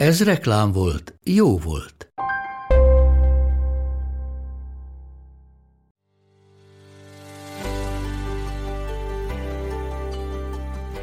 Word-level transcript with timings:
Ez 0.00 0.24
reklám 0.24 0.72
volt, 0.72 1.14
jó 1.24 1.58
volt. 1.58 2.12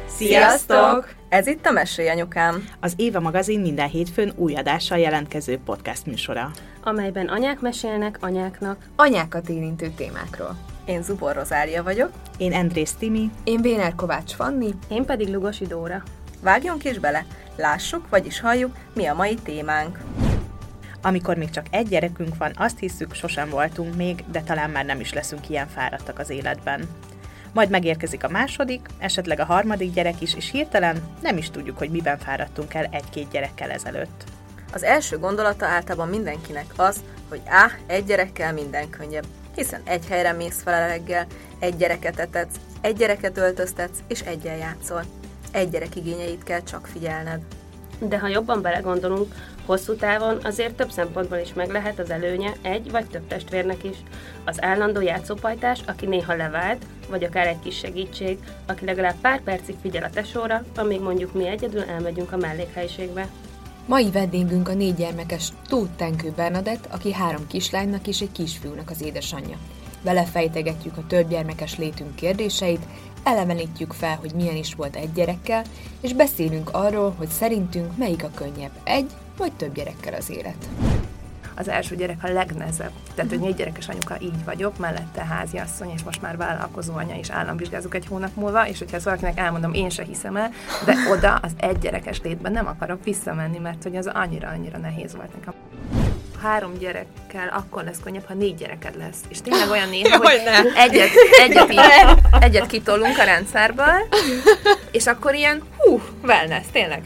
Sziasztok! 0.06 1.14
Ez 1.28 1.46
itt 1.46 1.66
a 1.66 1.70
Mesélj 1.70 2.08
Anyukám. 2.08 2.68
Az 2.80 2.92
Éva 2.96 3.20
magazin 3.20 3.60
minden 3.60 3.88
hétfőn 3.88 4.32
új 4.36 4.54
adással 4.54 4.98
jelentkező 4.98 5.58
podcast 5.64 6.06
műsora. 6.06 6.50
amelyben 6.82 7.26
anyák 7.26 7.60
mesélnek 7.60 8.18
anyáknak. 8.20 8.88
Anyákat 8.96 9.48
érintő 9.48 9.90
témákról. 9.96 10.56
Én 10.84 11.02
Zubor 11.02 11.34
Rozália 11.34 11.82
vagyok. 11.82 12.10
Én 12.38 12.52
Andrész 12.52 12.92
Timi, 12.92 13.30
Én 13.44 13.60
Béner 13.60 13.94
Kovács 13.94 14.32
Fanni. 14.32 14.74
Én 14.88 15.04
pedig 15.04 15.28
Lugosi 15.28 15.66
Dóra. 15.66 16.02
Vágjunk 16.40 16.84
is 16.84 16.98
bele. 16.98 17.26
Lássuk, 17.58 18.08
vagyis 18.08 18.40
halljuk, 18.40 18.76
mi 18.94 19.06
a 19.06 19.14
mai 19.14 19.34
témánk. 19.34 19.98
amikor 21.02 21.36
még 21.36 21.50
csak 21.50 21.66
egy 21.70 21.88
gyerekünk 21.88 22.36
van, 22.36 22.52
azt 22.56 22.78
hiszük, 22.78 23.14
sosem 23.14 23.48
voltunk 23.48 23.96
még, 23.96 24.24
de 24.30 24.40
talán 24.40 24.70
már 24.70 24.84
nem 24.84 25.00
is 25.00 25.12
leszünk 25.12 25.48
ilyen 25.48 25.68
fáradtak 25.68 26.18
az 26.18 26.30
életben. 26.30 26.88
Majd 27.52 27.70
megérkezik 27.70 28.24
a 28.24 28.28
második, 28.28 28.88
esetleg 28.98 29.40
a 29.40 29.44
harmadik 29.44 29.92
gyerek 29.92 30.20
is, 30.20 30.34
és 30.34 30.50
hirtelen 30.50 31.02
nem 31.22 31.36
is 31.36 31.50
tudjuk, 31.50 31.78
hogy 31.78 31.90
miben 31.90 32.18
fáradtunk 32.18 32.74
el 32.74 32.88
egy-két 32.90 33.30
gyerekkel 33.30 33.70
ezelőtt. 33.70 34.24
Az 34.72 34.82
első 34.82 35.18
gondolata 35.18 35.66
általában 35.66 36.08
mindenkinek 36.08 36.72
az, 36.76 37.00
hogy 37.28 37.40
á, 37.46 37.70
egy 37.86 38.04
gyerekkel 38.04 38.52
minden 38.52 38.90
könnyebb, 38.90 39.26
hiszen 39.54 39.80
egy 39.84 40.06
helyre 40.08 40.32
mész 40.32 40.62
fel 40.62 40.82
a 40.82 40.86
reggel, 40.86 41.26
egy 41.58 41.76
gyereket 41.76 42.18
etetsz, 42.18 42.56
egy 42.80 42.96
gyereket 42.96 43.36
öltöztetsz, 43.36 43.98
és 44.08 44.20
egyen 44.20 44.56
játszol. 44.56 45.17
Egy 45.52 45.70
gyerek 45.70 45.96
igényeit 45.96 46.42
kell 46.42 46.62
csak 46.62 46.86
figyelned. 46.86 47.40
De 47.98 48.18
ha 48.18 48.28
jobban 48.28 48.62
belegondolunk, 48.62 49.34
hosszú 49.66 49.94
távon 49.94 50.38
azért 50.42 50.74
több 50.74 50.90
szempontból 50.90 51.38
is 51.38 51.52
meg 51.52 51.70
lehet 51.70 51.98
az 51.98 52.10
előnye 52.10 52.52
egy 52.62 52.90
vagy 52.90 53.06
több 53.06 53.26
testvérnek 53.26 53.84
is. 53.84 53.96
Az 54.44 54.62
állandó 54.62 55.00
játszópajtás, 55.00 55.80
aki 55.86 56.06
néha 56.06 56.34
levált, 56.34 56.84
vagy 57.08 57.24
akár 57.24 57.46
egy 57.46 57.58
kis 57.62 57.76
segítség, 57.76 58.38
aki 58.66 58.84
legalább 58.84 59.16
pár 59.20 59.42
percig 59.42 59.74
figyel 59.82 60.02
a 60.02 60.10
tesóra, 60.10 60.64
amíg 60.76 61.00
mondjuk 61.00 61.32
mi 61.32 61.46
egyedül 61.46 61.82
elmegyünk 61.82 62.32
a 62.32 62.36
mellékhelyiségbe. 62.36 63.28
Mai 63.86 64.10
vendégünk 64.10 64.68
a 64.68 64.74
négy 64.74 64.94
gyermekes 64.94 65.48
Tóth 65.68 65.92
Tenkő 65.96 66.32
Bernadett, 66.36 66.88
aki 66.90 67.12
három 67.12 67.46
kislánynak 67.46 68.06
és 68.06 68.20
egy 68.20 68.32
kisfiúnak 68.32 68.90
az 68.90 69.02
édesanyja. 69.02 69.56
Vele 70.02 70.24
fejtegetjük 70.24 70.96
a 70.96 71.06
több 71.06 71.28
gyermekes 71.28 71.78
létünk 71.78 72.14
kérdéseit, 72.14 72.82
elevenítjük 73.28 73.92
fel, 73.92 74.16
hogy 74.16 74.32
milyen 74.34 74.56
is 74.56 74.74
volt 74.74 74.96
egy 74.96 75.12
gyerekkel, 75.12 75.62
és 76.00 76.12
beszélünk 76.12 76.68
arról, 76.72 77.14
hogy 77.18 77.28
szerintünk 77.28 77.96
melyik 77.96 78.24
a 78.24 78.30
könnyebb, 78.34 78.70
egy 78.84 79.10
vagy 79.36 79.52
több 79.52 79.74
gyerekkel 79.74 80.14
az 80.14 80.30
élet. 80.30 80.68
az 81.56 81.68
első 81.68 81.96
gyerek 81.96 82.24
a 82.24 82.32
legnehezebb. 82.32 82.90
Tehát, 83.14 83.30
hogy 83.30 83.40
négy 83.40 83.54
gyerekes 83.54 83.88
anyuka 83.88 84.16
így 84.20 84.44
vagyok, 84.44 84.78
mellette 84.78 85.24
háziasszony, 85.24 85.90
és 85.94 86.02
most 86.02 86.22
már 86.22 86.36
vállalkozó 86.36 86.94
anya, 86.94 87.16
és 87.16 87.30
államvizsgázok 87.30 87.94
egy 87.94 88.06
hónap 88.06 88.34
múlva, 88.34 88.68
és 88.68 88.78
hogyha 88.78 88.96
ezt 88.96 89.04
valakinek 89.04 89.38
elmondom, 89.38 89.72
én 89.72 89.90
se 89.90 90.02
hiszem 90.02 90.36
el, 90.36 90.50
de 90.84 90.94
oda 91.10 91.34
az 91.34 91.52
egy 91.56 91.78
gyerekes 91.78 92.20
létben 92.20 92.52
nem 92.52 92.66
akarok 92.66 93.04
visszamenni, 93.04 93.58
mert 93.58 93.82
hogy 93.82 93.96
az 93.96 94.06
annyira-annyira 94.06 94.78
nehéz 94.78 95.14
volt 95.14 95.34
nekem. 95.34 95.54
Három 96.42 96.78
gyerekkel 96.78 97.48
akkor 97.48 97.84
lesz 97.84 98.00
könnyebb, 98.04 98.24
ha 98.24 98.34
négy 98.34 98.54
gyereked 98.54 98.96
lesz. 98.96 99.20
És 99.28 99.40
tényleg 99.40 99.70
olyan 99.70 99.88
néha, 99.88 100.16
hogy 100.26 100.40
egyet, 100.74 101.10
egyet, 101.44 101.72
így, 101.72 101.80
egyet 102.40 102.66
kitolunk 102.66 103.18
a 103.18 103.24
rendszerből, 103.24 104.08
és 104.90 105.06
akkor 105.06 105.34
ilyen, 105.34 105.62
hú, 105.76 106.00
wellness, 106.22 106.66
tényleg. 106.72 107.02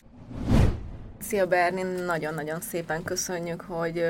Szia 1.20 1.47
Berni, 1.47 1.82
nagyon-nagyon 1.82 2.60
szépen 2.60 3.03
köszönjük, 3.03 3.65
hogy 3.69 4.04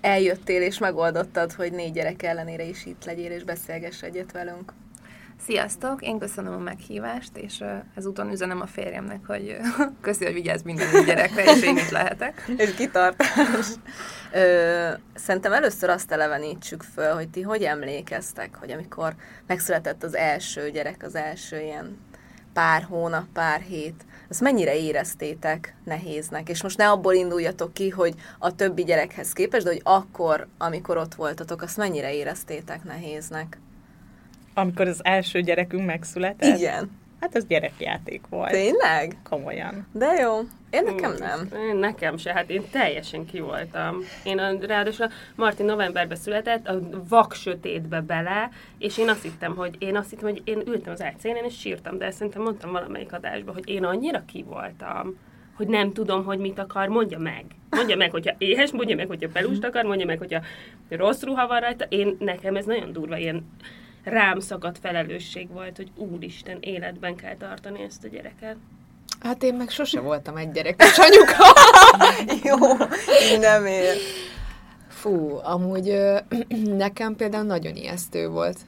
eljöttél 0.00 0.62
és 0.62 0.78
megoldottad, 0.78 1.52
hogy 1.52 1.72
négy 1.72 1.92
gyerek 1.92 2.22
ellenére 2.22 2.62
is 2.62 2.86
itt 2.86 3.04
legyél 3.04 3.30
és 3.30 3.42
beszélgess 3.42 4.02
egyet 4.02 4.32
velünk. 4.32 4.72
Sziasztok! 5.44 6.02
Én 6.02 6.18
köszönöm 6.18 6.52
a 6.52 6.58
meghívást, 6.58 7.36
és 7.36 7.64
ezúton 7.94 8.30
üzenem 8.30 8.60
a 8.60 8.66
férjemnek, 8.66 9.26
hogy 9.26 9.56
köszi, 10.00 10.24
hogy 10.24 10.34
vigyázz 10.34 10.62
minden 10.62 11.04
gyerekre, 11.04 11.44
és 11.44 11.62
én 11.62 11.76
itt 11.76 11.90
lehetek. 11.90 12.44
És 12.56 12.74
kitartás. 12.74 13.66
Ö, 14.32 14.90
szerintem 15.14 15.52
először 15.52 15.88
azt 15.88 16.12
elevenítsük 16.12 16.82
föl, 16.82 17.14
hogy 17.14 17.28
ti 17.28 17.42
hogy 17.42 17.62
emlékeztek, 17.62 18.54
hogy 18.54 18.70
amikor 18.70 19.14
megszületett 19.46 20.02
az 20.02 20.14
első 20.14 20.70
gyerek, 20.70 21.02
az 21.02 21.14
első 21.14 21.60
ilyen 21.60 21.98
pár 22.52 22.82
hónap, 22.82 23.26
pár 23.32 23.60
hét, 23.60 24.04
azt 24.28 24.40
mennyire 24.40 24.76
éreztétek 24.76 25.76
nehéznek? 25.84 26.48
És 26.48 26.62
most 26.62 26.78
ne 26.78 26.90
abból 26.90 27.14
induljatok 27.14 27.72
ki, 27.72 27.88
hogy 27.88 28.14
a 28.38 28.54
többi 28.54 28.84
gyerekhez 28.84 29.32
képest, 29.32 29.64
de 29.64 29.70
hogy 29.70 29.80
akkor, 29.84 30.46
amikor 30.58 30.96
ott 30.96 31.14
voltatok, 31.14 31.62
azt 31.62 31.76
mennyire 31.76 32.14
éreztétek 32.14 32.84
nehéznek? 32.84 33.58
Amikor 34.58 34.88
az 34.88 35.00
első 35.04 35.40
gyerekünk 35.40 35.86
megszületett, 35.86 36.58
Igen. 36.58 36.90
hát 37.20 37.36
az 37.36 37.46
gyerekjáték 37.46 38.20
volt. 38.30 38.50
Tényleg? 38.50 39.16
Komolyan. 39.22 39.86
De 39.92 40.12
jó. 40.12 40.38
Én 40.70 40.82
nekem 40.84 41.14
nem. 41.18 41.48
Én 41.70 41.76
nekem 41.76 42.16
se, 42.16 42.32
hát 42.32 42.50
én 42.50 42.62
teljesen 42.70 43.26
ki 43.26 43.40
voltam. 43.40 43.98
Én 44.24 44.38
a, 44.38 44.66
ráadásul 44.66 45.04
a 45.06 45.10
Martin 45.34 45.66
novemberben 45.66 46.16
született, 46.16 46.68
a 46.68 46.80
vak 47.08 47.34
sötétbe 47.34 48.00
bele, 48.00 48.50
és 48.78 48.98
én 48.98 49.08
azt 49.08 49.22
hittem, 49.22 49.56
hogy 49.56 49.76
én 49.78 49.96
azt 49.96 50.10
hittem, 50.10 50.28
hogy 50.28 50.42
én 50.44 50.62
ültem 50.66 50.92
az 50.92 51.02
ágy 51.02 51.18
szélén, 51.18 51.44
és 51.44 51.58
sírtam, 51.58 51.98
de 51.98 52.04
ezt 52.04 52.16
szerintem 52.16 52.42
mondtam 52.42 52.72
valamelyik 52.72 53.12
adásban, 53.12 53.54
hogy 53.54 53.68
én 53.68 53.84
annyira 53.84 54.24
ki 54.26 54.44
voltam, 54.48 55.18
hogy 55.56 55.66
nem 55.66 55.92
tudom, 55.92 56.24
hogy 56.24 56.38
mit 56.38 56.58
akar, 56.58 56.88
mondja 56.88 57.18
meg. 57.18 57.44
Mondja 57.70 57.96
meg, 57.96 58.10
hogyha 58.10 58.34
éhes, 58.38 58.72
mondja 58.72 58.96
meg, 58.96 59.06
hogyha 59.06 59.28
pelust 59.32 59.64
akar, 59.64 59.84
mondja 59.84 60.06
meg, 60.06 60.18
hogyha 60.18 60.40
rossz 60.88 61.22
ruha 61.22 61.46
van 61.46 61.60
rajta. 61.60 61.84
Én, 61.88 62.16
nekem 62.18 62.56
ez 62.56 62.64
nagyon 62.64 62.92
durva, 62.92 63.16
ilyen 63.16 63.46
rám 64.06 64.40
szakadt 64.40 64.78
felelősség 64.78 65.48
volt, 65.48 65.76
hogy 65.76 65.90
úristen, 65.96 66.58
életben 66.60 67.16
kell 67.16 67.36
tartani 67.36 67.82
ezt 67.82 68.04
a 68.04 68.08
gyereket. 68.08 68.56
Hát 69.20 69.42
én 69.42 69.54
meg 69.54 69.68
sose 69.68 70.00
voltam 70.00 70.36
egy 70.36 70.50
gyerekes 70.50 70.98
anyuka. 70.98 71.44
Jó, 72.48 72.56
nem 73.38 73.66
ér. 73.66 73.94
Fú, 74.88 75.40
amúgy 75.42 75.88
ö, 75.88 76.18
nekem 76.84 77.16
például 77.16 77.44
nagyon 77.44 77.76
ijesztő 77.76 78.28
volt. 78.28 78.58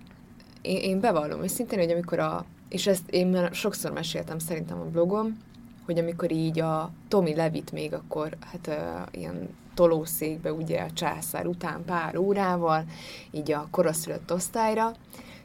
Én, 0.63 0.77
én 0.77 1.01
bevallom 1.01 1.43
őszintén, 1.43 1.79
hogy 1.79 1.91
amikor 1.91 2.19
a, 2.19 2.45
és 2.69 2.87
ezt 2.87 3.11
én 3.11 3.27
már 3.27 3.55
sokszor 3.55 3.93
meséltem 3.93 4.39
szerintem 4.39 4.81
a 4.81 4.91
blogom, 4.91 5.39
hogy 5.87 5.99
amikor 5.99 6.33
így 6.33 6.61
a 6.61 6.91
Tomi 7.09 7.35
levitt 7.35 7.73
még 7.73 7.93
akkor, 7.95 8.37
hát 8.53 8.67
uh, 8.67 9.21
ilyen 9.21 9.49
tolószékbe 9.75 10.53
ugye 10.53 10.81
a 10.81 10.93
császár 10.93 11.47
után 11.47 11.85
pár 11.85 12.17
órával, 12.17 12.85
így 13.31 13.53
a 13.53 13.69
koraszülött 13.71 14.33
osztályra, 14.33 14.93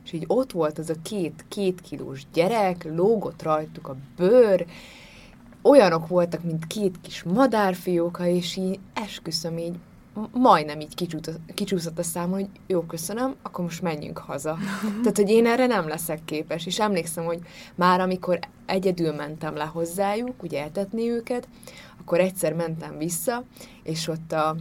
és 0.03 0.11
így 0.11 0.23
ott 0.27 0.51
volt 0.51 0.77
az 0.77 0.89
a 0.89 0.95
két, 1.03 1.45
két 1.47 1.81
kilós 1.81 2.25
gyerek, 2.33 2.83
lógott 2.83 3.41
rajtuk 3.41 3.87
a 3.87 3.95
bőr, 4.15 4.65
olyanok 5.61 6.07
voltak, 6.07 6.43
mint 6.43 6.67
két 6.67 7.01
kis 7.01 7.23
madárfióka, 7.23 8.25
és 8.25 8.55
így 8.55 8.79
esküszöm 8.93 9.57
így 9.57 9.75
majdnem 10.31 10.79
így 10.79 10.95
kicsúszott, 10.95 11.39
kicsúszott 11.53 11.99
a 11.99 12.03
szám, 12.03 12.29
hogy 12.29 12.47
jó, 12.67 12.81
köszönöm, 12.81 13.35
akkor 13.41 13.63
most 13.63 13.81
menjünk 13.81 14.17
haza. 14.17 14.57
Tehát, 15.01 15.17
hogy 15.17 15.29
én 15.29 15.45
erre 15.45 15.65
nem 15.65 15.87
leszek 15.87 16.25
képes, 16.25 16.65
és 16.65 16.79
emlékszem, 16.79 17.25
hogy 17.25 17.39
már 17.75 17.99
amikor 17.99 18.39
egyedül 18.65 19.13
mentem 19.13 19.55
le 19.55 19.63
hozzájuk, 19.63 20.43
ugye 20.43 20.61
eltetni 20.61 21.09
őket, 21.09 21.47
akkor 21.99 22.19
egyszer 22.19 22.53
mentem 22.53 22.97
vissza, 22.97 23.43
és 23.83 24.07
ott 24.07 24.31
a 24.31 24.55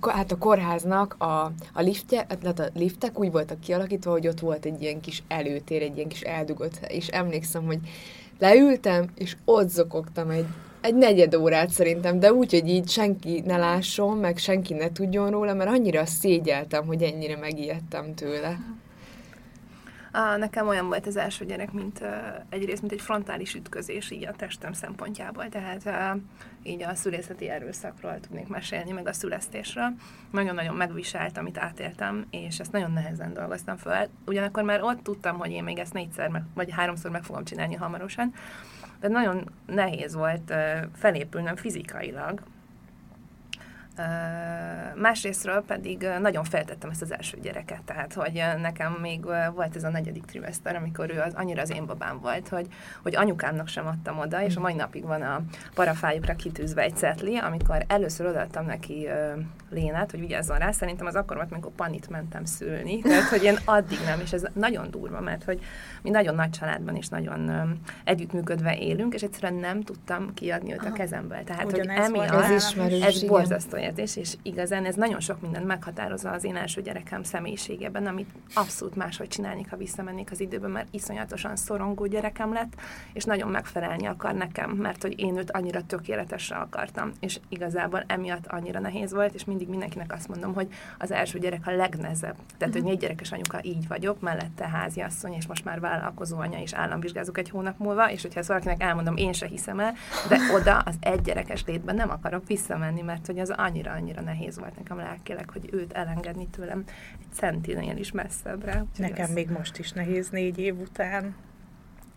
ko- 0.00 0.12
hát 0.12 0.32
a 0.32 0.38
kórháznak 0.38 1.14
a, 1.18 1.52
a 1.72 1.80
liftje, 1.80 2.26
hát 2.28 2.58
a 2.58 2.68
liftek 2.74 3.18
úgy 3.18 3.30
voltak 3.30 3.60
kialakítva, 3.60 4.10
hogy 4.10 4.28
ott 4.28 4.40
volt 4.40 4.64
egy 4.64 4.82
ilyen 4.82 5.00
kis 5.00 5.22
előtér, 5.28 5.82
egy 5.82 5.96
ilyen 5.96 6.08
kis 6.08 6.20
eldugott 6.20 6.78
és 6.88 7.08
emlékszem, 7.08 7.64
hogy 7.64 7.78
leültem, 8.38 9.10
és 9.14 9.36
ott 9.44 9.68
zokogtam 9.68 10.30
egy, 10.30 10.46
egy 10.80 10.94
negyed 10.94 11.34
órát 11.34 11.70
szerintem, 11.70 12.20
de 12.20 12.32
úgy, 12.32 12.50
hogy 12.50 12.68
így 12.68 12.88
senki 12.88 13.42
ne 13.46 13.56
lásson, 13.56 14.16
meg 14.16 14.38
senki 14.38 14.74
ne 14.74 14.92
tudjon 14.92 15.30
róla, 15.30 15.54
mert 15.54 15.70
annyira 15.70 16.06
szégyeltem, 16.06 16.86
hogy 16.86 17.02
ennyire 17.02 17.36
megijedtem 17.36 18.14
tőle. 18.14 18.58
A, 20.16 20.36
nekem 20.36 20.68
olyan 20.68 20.86
volt 20.86 21.06
az 21.06 21.16
első 21.16 21.44
gyerek, 21.44 21.72
mint 21.72 22.04
egyrészt, 22.48 22.80
mint 22.80 22.92
egy 22.92 23.00
frontális 23.00 23.54
ütközés 23.54 24.10
így 24.10 24.26
a 24.26 24.32
testem 24.32 24.72
szempontjából, 24.72 25.48
tehát 25.48 26.18
így 26.62 26.82
a 26.82 26.94
szülészeti 26.94 27.48
erőszakról 27.48 28.20
tudnék 28.20 28.48
mesélni, 28.48 28.92
meg 28.92 29.08
a 29.08 29.12
szülesztésről. 29.12 29.92
Nagyon-nagyon 30.30 30.74
megviselt, 30.74 31.38
amit 31.38 31.58
átéltem, 31.58 32.26
és 32.30 32.60
ezt 32.60 32.72
nagyon 32.72 32.92
nehezen 32.92 33.32
dolgoztam 33.32 33.76
fel. 33.76 34.08
Ugyanakkor 34.26 34.62
már 34.62 34.82
ott 34.82 35.02
tudtam, 35.02 35.38
hogy 35.38 35.50
én 35.50 35.64
még 35.64 35.78
ezt 35.78 35.92
négyszer, 35.92 36.28
meg, 36.28 36.42
vagy 36.54 36.70
háromszor 36.72 37.10
meg 37.10 37.22
fogom 37.22 37.44
csinálni 37.44 37.74
hamarosan, 37.74 38.34
de 39.00 39.08
nagyon 39.08 39.50
nehéz 39.66 40.14
volt 40.14 40.54
felépülnöm 40.94 41.56
fizikailag, 41.56 42.42
Másrésztről 44.94 45.64
pedig 45.66 46.08
nagyon 46.20 46.44
feltettem 46.44 46.90
ezt 46.90 47.02
az 47.02 47.12
első 47.12 47.38
gyereket, 47.42 47.82
tehát 47.82 48.12
hogy 48.12 48.42
nekem 48.60 48.92
még 48.92 49.24
volt 49.54 49.76
ez 49.76 49.84
a 49.84 49.88
negyedik 49.88 50.24
trimester, 50.24 50.76
amikor 50.76 51.10
ő 51.10 51.20
az, 51.20 51.34
annyira 51.34 51.62
az 51.62 51.70
én 51.70 51.86
babám 51.86 52.20
volt, 52.20 52.48
hogy, 52.48 52.66
hogy 53.02 53.16
anyukámnak 53.16 53.68
sem 53.68 53.86
adtam 53.86 54.18
oda, 54.18 54.42
és 54.42 54.56
a 54.56 54.60
mai 54.60 54.74
napig 54.74 55.04
van 55.04 55.22
a 55.22 55.40
parafájukra 55.74 56.34
kitűzve 56.34 56.82
egy 56.82 56.96
cetli, 56.96 57.36
amikor 57.36 57.84
először 57.86 58.26
odaadtam 58.26 58.66
neki 58.66 59.08
Lénát, 59.70 60.10
hogy 60.10 60.20
vigyázzon 60.20 60.58
rá, 60.58 60.70
szerintem 60.70 61.06
az 61.06 61.14
akkor 61.14 61.36
volt, 61.36 61.52
amikor 61.52 61.72
panit 61.72 62.08
mentem 62.08 62.44
szülni, 62.44 63.00
tehát 63.00 63.28
hogy 63.28 63.42
én 63.42 63.58
addig 63.64 63.98
nem, 64.04 64.20
és 64.20 64.32
ez 64.32 64.46
nagyon 64.52 64.90
durva, 64.90 65.20
mert 65.20 65.44
hogy 65.44 65.60
mi 66.02 66.10
nagyon 66.10 66.34
nagy 66.34 66.50
családban 66.50 66.96
is 66.96 67.08
nagyon 67.08 67.50
együttműködve 68.04 68.78
élünk, 68.78 69.14
és 69.14 69.22
egyszerűen 69.22 69.60
nem 69.60 69.82
tudtam 69.82 70.34
kiadni 70.34 70.72
őt 70.72 70.84
a 70.84 70.92
kezemből. 70.92 71.44
Tehát, 71.44 71.62
hogy 71.62 71.78
emiatt 71.78 72.50
ez, 72.50 72.74
ez 73.02 73.22
borzasztó 73.22 73.76
érzés, 73.84 74.16
és 74.16 74.36
igazán 74.42 74.84
ez 74.84 74.94
nagyon 74.94 75.20
sok 75.20 75.40
mindent 75.40 75.66
meghatározza 75.66 76.30
az 76.30 76.44
én 76.44 76.56
első 76.56 76.82
gyerekem 76.82 77.22
személyiségében, 77.22 78.06
amit 78.06 78.30
abszolút 78.54 78.96
máshogy 78.96 79.28
csinálnék, 79.28 79.70
ha 79.70 79.76
visszamennék 79.76 80.30
az 80.30 80.40
időben, 80.40 80.70
mert 80.70 80.88
iszonyatosan 80.90 81.56
szorongó 81.56 82.06
gyerekem 82.06 82.52
lett, 82.52 82.72
és 83.12 83.24
nagyon 83.24 83.48
megfelelni 83.48 84.06
akar 84.06 84.34
nekem, 84.34 84.70
mert 84.70 85.02
hogy 85.02 85.20
én 85.20 85.36
őt 85.36 85.50
annyira 85.50 85.86
tökéletesre 85.86 86.56
akartam, 86.56 87.12
és 87.20 87.40
igazából 87.48 88.04
emiatt 88.06 88.46
annyira 88.46 88.80
nehéz 88.80 89.12
volt, 89.12 89.34
és 89.34 89.44
mindig 89.44 89.68
mindenkinek 89.68 90.12
azt 90.12 90.28
mondom, 90.28 90.54
hogy 90.54 90.68
az 90.98 91.10
első 91.10 91.38
gyerek 91.38 91.66
a 91.66 91.70
legnehezebb. 91.70 92.36
Tehát, 92.58 92.74
hogy 92.74 92.82
négy 92.82 92.98
gyerekes 92.98 93.32
anyuka 93.32 93.58
így 93.62 93.88
vagyok, 93.88 94.20
mellette 94.20 94.68
háziasszony, 94.68 95.32
és 95.32 95.46
most 95.46 95.64
már 95.64 95.80
vállalkozó 95.80 96.38
anya, 96.38 96.60
és 96.60 96.72
államvizsgázok 96.72 97.38
egy 97.38 97.50
hónap 97.50 97.78
múlva, 97.78 98.10
és 98.10 98.22
hogyha 98.22 98.38
ezt 98.38 98.48
valakinek 98.48 98.82
elmondom, 98.82 99.16
én 99.16 99.32
se 99.32 99.46
hiszem 99.46 99.80
el, 99.80 99.94
de 100.28 100.38
oda 100.54 100.78
az 100.78 100.94
egy 101.00 101.20
gyerekes 101.20 101.64
létben 101.66 101.94
nem 101.94 102.10
akarok 102.10 102.46
visszamenni, 102.46 103.02
mert 103.02 103.26
hogy 103.26 103.38
az 103.38 103.58
annyira-annyira 103.74 104.20
nehéz 104.20 104.58
volt 104.58 104.76
nekem 104.76 104.96
lelkileg, 104.96 105.50
hogy 105.50 105.68
őt 105.72 105.92
elengedni 105.92 106.48
tőlem 106.48 106.84
egy 107.20 107.32
centinél 107.32 107.96
is 107.96 108.12
messzebbre. 108.12 108.84
Nekem 108.96 109.24
az... 109.24 109.34
még 109.34 109.50
most 109.50 109.78
is 109.78 109.92
nehéz 109.92 110.28
négy 110.28 110.58
év 110.58 110.78
után. 110.78 111.34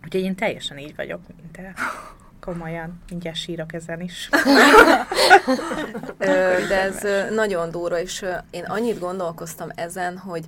Úgyhogy 0.04 0.20
én 0.20 0.34
teljesen 0.34 0.78
így 0.78 0.96
vagyok, 0.96 1.20
mint 1.26 1.52
te. 1.52 1.74
Komolyan, 2.40 3.00
mindjárt 3.08 3.36
sírok 3.36 3.72
ezen 3.72 4.00
is. 4.00 4.28
De 6.68 6.80
ez 6.80 7.06
nagyon 7.34 7.70
durva, 7.70 8.00
és 8.00 8.24
én 8.50 8.64
annyit 8.64 8.98
gondolkoztam 8.98 9.68
ezen, 9.74 10.18
hogy 10.18 10.44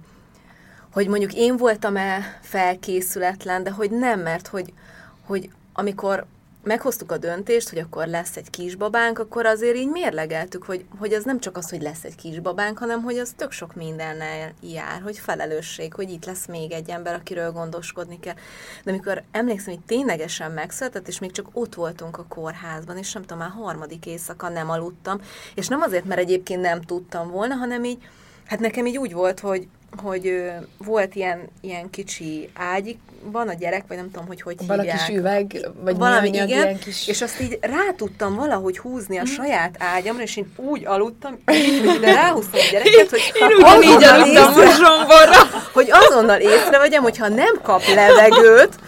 hogy 0.93 1.09
mondjuk 1.09 1.35
én 1.35 1.57
voltam-e 1.57 2.39
felkészületlen, 2.41 3.63
de 3.63 3.71
hogy 3.71 3.91
nem, 3.91 4.21
mert 4.21 4.47
hogy, 4.47 4.73
hogy 5.27 5.51
amikor 5.73 6.27
meghoztuk 6.63 7.13
a 7.13 7.19
döntést, 7.19 7.69
hogy 7.69 7.79
akkor 7.79 8.07
lesz 8.07 8.37
egy 8.37 8.51
kisbabánk, 8.51 9.19
akkor 9.19 9.47
azért 9.47 9.77
így 9.77 9.89
mérlegeltük, 9.89 10.65
hogy, 10.65 10.85
hogy 10.99 11.13
az 11.13 11.25
nem 11.25 11.41
csak 11.41 11.57
az, 11.57 11.71
hogy 11.71 11.83
lesz 11.83 12.05
egy 12.05 12.15
kisbabánk, 12.15 12.79
hanem 12.79 13.03
hogy 13.03 13.19
az 13.19 13.33
tök 13.37 13.53
sok 13.53 13.75
mindennel 13.75 14.53
jár, 14.61 15.03
hogy 15.03 15.19
felelősség, 15.19 15.95
hogy 15.95 16.11
itt 16.11 16.25
lesz 16.25 16.47
még 16.47 16.73
egy 16.73 16.91
ember, 16.91 17.15
akiről 17.15 17.53
gondoskodni 17.53 18.21
kell. 18.21 18.35
De 18.85 18.91
amikor 18.91 19.23
emlékszem, 19.31 19.75
hogy 19.75 19.85
ténylegesen 19.85 20.53
megszületett, 20.53 21.09
és 21.09 21.19
még 21.19 21.31
csak 21.33 21.49
ott 21.53 21.75
voltunk 21.75 22.19
a 22.19 22.25
kórházban, 22.29 22.97
és 22.97 23.13
nem 23.13 23.23
tudom, 23.23 23.39
már 23.39 23.51
harmadik 23.51 24.07
éjszaka 24.07 24.49
nem 24.49 24.71
aludtam, 24.71 25.21
és 25.55 25.69
nem 25.69 25.81
azért, 25.81 26.05
mert 26.05 26.21
egyébként 26.21 26.61
nem 26.61 26.81
tudtam 26.81 27.31
volna, 27.31 27.55
hanem 27.55 27.85
így, 27.85 27.99
hát 28.47 28.61
nekem 28.61 28.87
így 28.87 28.99
úgy 28.99 29.13
volt, 29.13 29.41
hogy, 29.41 29.69
hogy 29.97 30.43
volt 30.79 31.15
ilyen, 31.15 31.49
ilyen 31.61 31.91
kicsi 31.91 32.51
ágyban 32.55 33.49
a 33.49 33.53
gyerek, 33.55 33.85
vagy 33.89 33.97
nem 33.97 34.11
tudom, 34.11 34.27
hogy 34.27 34.43
hogy 34.43 34.57
Vala 34.67 34.83
hívják. 34.83 35.07
kis 35.07 35.17
üveg, 35.17 35.69
vagy 35.81 35.97
Valami 35.97 36.29
igen, 36.29 36.49
ilyen 36.49 36.79
kis... 36.79 37.09
és 37.09 37.23
azt 37.23 37.41
így 37.41 37.59
rá 37.61 37.93
tudtam 37.97 38.35
valahogy 38.35 38.79
húzni 38.79 39.19
a 39.19 39.25
saját 39.25 39.75
ágyamra, 39.79 40.23
és 40.23 40.37
én 40.37 40.53
úgy 40.57 40.87
aludtam, 40.87 41.39
így, 41.53 41.99
de 42.01 42.13
ráhúztam 42.15 42.61
a 42.61 42.71
gyereket, 42.71 43.11
hogy 43.11 43.33
Én 43.35 43.57
ugyanígy 43.57 44.05
aludtam 44.05 44.55
zsomborra. 44.55 45.39
hogy 45.73 45.89
azonnal 45.91 46.41
észrevegyem, 46.41 47.03
hogyha 47.03 47.29
nem 47.29 47.61
kap 47.63 47.83
levegőt, 47.95 48.79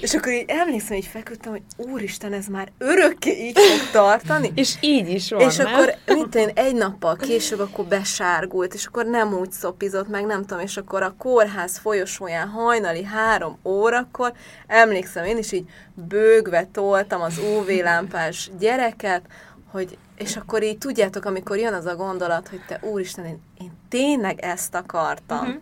és 0.00 0.14
akkor 0.14 0.32
így 0.32 0.44
emlékszem, 0.46 0.96
hogy 0.96 1.08
feküdtem, 1.12 1.52
hogy 1.52 1.62
úristen, 1.76 2.32
ez 2.32 2.46
már 2.46 2.68
örökké 2.78 3.30
így 3.46 3.58
fog 3.58 3.90
tartani. 3.92 4.52
És 4.54 4.74
így 4.80 5.08
is 5.10 5.30
van, 5.30 5.40
És 5.40 5.56
nem? 5.56 5.66
akkor, 5.66 5.94
tudom 6.04 6.28
én, 6.32 6.50
egy 6.54 6.74
nappal 6.74 7.16
később 7.16 7.60
akkor 7.60 7.84
besárgult, 7.84 8.74
és 8.74 8.86
akkor 8.86 9.04
nem 9.06 9.32
úgy 9.32 9.50
szopizott, 9.52 10.08
meg 10.08 10.26
nem 10.26 10.44
tudom, 10.50 10.64
és 10.64 10.76
akkor 10.76 11.02
a 11.02 11.14
kórház 11.18 11.78
folyosóján 11.78 12.48
hajnali 12.48 13.04
három 13.04 13.58
órakor, 13.64 14.32
emlékszem, 14.66 15.24
én 15.24 15.38
is 15.38 15.52
így 15.52 15.68
bőgve 15.94 16.68
toltam 16.72 17.20
az 17.20 17.38
UV-lámpás 17.38 18.50
gyereket, 18.58 19.22
hogy, 19.70 19.98
és 20.16 20.36
akkor 20.36 20.62
így 20.62 20.78
tudjátok, 20.78 21.24
amikor 21.24 21.58
jön 21.58 21.74
az 21.74 21.86
a 21.86 21.96
gondolat, 21.96 22.48
hogy 22.48 22.60
te 22.66 22.78
úristen, 22.82 23.24
én, 23.24 23.42
én 23.60 23.72
tényleg 23.88 24.40
ezt 24.40 24.74
akartam. 24.74 25.38
Uh-huh. 25.38 25.54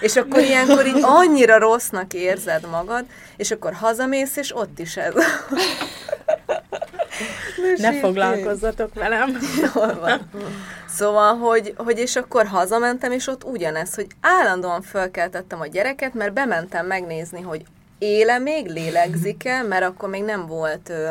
És 0.00 0.16
akkor 0.16 0.40
ilyenkor 0.40 0.86
így 0.86 1.02
annyira 1.02 1.58
rossznak 1.58 2.14
érzed 2.14 2.68
magad, 2.70 3.04
és 3.36 3.50
akkor 3.50 3.72
hazamész, 3.72 4.36
és 4.36 4.56
ott 4.56 4.78
is 4.78 4.96
ez. 4.96 5.14
Ne 7.76 7.92
foglalkozzatok 7.92 8.94
velem. 8.94 9.38
Jól 9.74 9.98
van. 10.00 10.30
Szóval, 10.88 11.34
hogy, 11.34 11.74
hogy 11.76 11.98
és 11.98 12.16
akkor 12.16 12.46
hazamentem, 12.46 13.12
és 13.12 13.26
ott 13.26 13.44
ugyanez, 13.44 13.94
hogy 13.94 14.06
állandóan 14.20 14.82
fölkeltettem 14.82 15.60
a 15.60 15.66
gyereket, 15.66 16.14
mert 16.14 16.32
bementem 16.32 16.86
megnézni, 16.86 17.40
hogy 17.40 17.64
éle 17.98 18.38
még, 18.38 18.66
lélegzik-e, 18.66 19.62
mert 19.62 19.84
akkor 19.84 20.08
még 20.08 20.22
nem 20.22 20.46
volt 20.46 20.88
ö, 20.88 21.10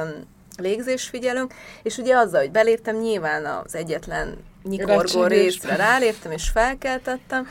légzésfigyelőnk, 0.58 1.54
és 1.84 1.98
ugye 1.98 2.16
azzal, 2.16 2.40
hogy 2.42 2.52
beléptem, 2.52 2.96
nyilván 2.96 3.46
az 3.46 3.76
egyetlen 3.76 4.38
nyikorgó 4.64 5.26
részre 5.26 5.76
ráléptem, 5.76 6.32
és 6.32 6.50
felkeltettem, 6.50 7.48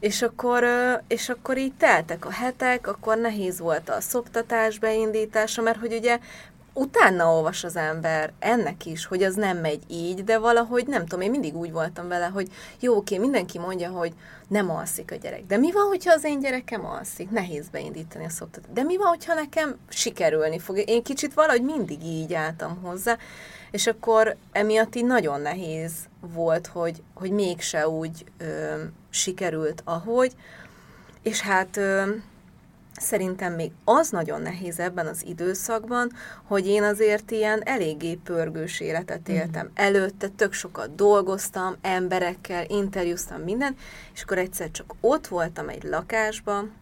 és 0.00 0.22
akkor, 0.22 0.66
és 1.08 1.28
akkor 1.28 1.58
így 1.58 1.72
teltek 1.78 2.24
a 2.26 2.32
hetek, 2.32 2.86
akkor 2.86 3.16
nehéz 3.16 3.58
volt 3.58 3.88
a 3.88 4.00
szoptatás 4.00 4.78
beindítása, 4.78 5.62
mert 5.62 5.78
hogy 5.78 5.94
ugye 5.94 6.18
utána 6.74 7.34
olvas 7.34 7.64
az 7.64 7.76
ember 7.76 8.32
ennek 8.38 8.86
is, 8.86 9.06
hogy 9.06 9.22
az 9.22 9.34
nem 9.34 9.58
megy 9.58 9.82
így, 9.88 10.24
de 10.24 10.38
valahogy 10.38 10.86
nem 10.86 11.06
tudom, 11.06 11.20
én 11.20 11.30
mindig 11.30 11.56
úgy 11.56 11.72
voltam 11.72 12.08
vele, 12.08 12.26
hogy 12.26 12.48
jó, 12.80 12.96
oké, 12.96 13.18
mindenki 13.18 13.58
mondja, 13.58 13.90
hogy 13.90 14.12
nem 14.48 14.70
alszik 14.70 15.10
a 15.10 15.14
gyerek. 15.14 15.46
De 15.46 15.56
mi 15.56 15.72
van, 15.72 15.86
hogyha 15.86 16.12
az 16.12 16.24
én 16.24 16.40
gyerekem 16.40 16.86
alszik? 16.86 17.30
Nehéz 17.30 17.68
beindítani 17.68 18.24
a 18.24 18.28
szoptatást. 18.28 18.72
De 18.72 18.82
mi 18.82 18.96
van, 18.96 19.06
hogyha 19.06 19.34
nekem 19.34 19.76
sikerülni 19.88 20.58
fog? 20.58 20.82
Én 20.86 21.02
kicsit 21.02 21.34
valahogy 21.34 21.62
mindig 21.62 22.02
így 22.04 22.34
álltam 22.34 22.78
hozzá, 22.82 23.18
és 23.70 23.86
akkor 23.86 24.36
emiatt 24.52 24.94
így 24.94 25.04
nagyon 25.04 25.40
nehéz 25.40 25.92
volt, 26.20 26.66
hogy, 26.66 27.02
hogy 27.14 27.30
mégse 27.30 27.88
úgy 27.88 28.24
ö, 28.38 28.82
sikerült, 29.10 29.82
ahogy. 29.84 30.32
És 31.22 31.40
hát 31.40 31.76
ö, 31.76 32.10
Szerintem 33.00 33.52
még 33.52 33.70
az 33.84 34.10
nagyon 34.10 34.42
nehéz 34.42 34.78
ebben 34.78 35.06
az 35.06 35.24
időszakban, 35.26 36.10
hogy 36.46 36.66
én 36.66 36.82
azért 36.82 37.30
ilyen 37.30 37.62
eléggé 37.64 38.14
pörgős 38.14 38.80
életet 38.80 39.28
éltem. 39.28 39.70
Előtte 39.74 40.28
tök 40.28 40.52
sokat 40.52 40.94
dolgoztam, 40.94 41.76
emberekkel, 41.80 42.64
interjúztam 42.68 43.40
minden, 43.40 43.76
és 44.14 44.22
akkor 44.22 44.38
egyszer 44.38 44.70
csak 44.70 44.94
ott 45.00 45.26
voltam 45.26 45.68
egy 45.68 45.82
lakásban, 45.82 46.72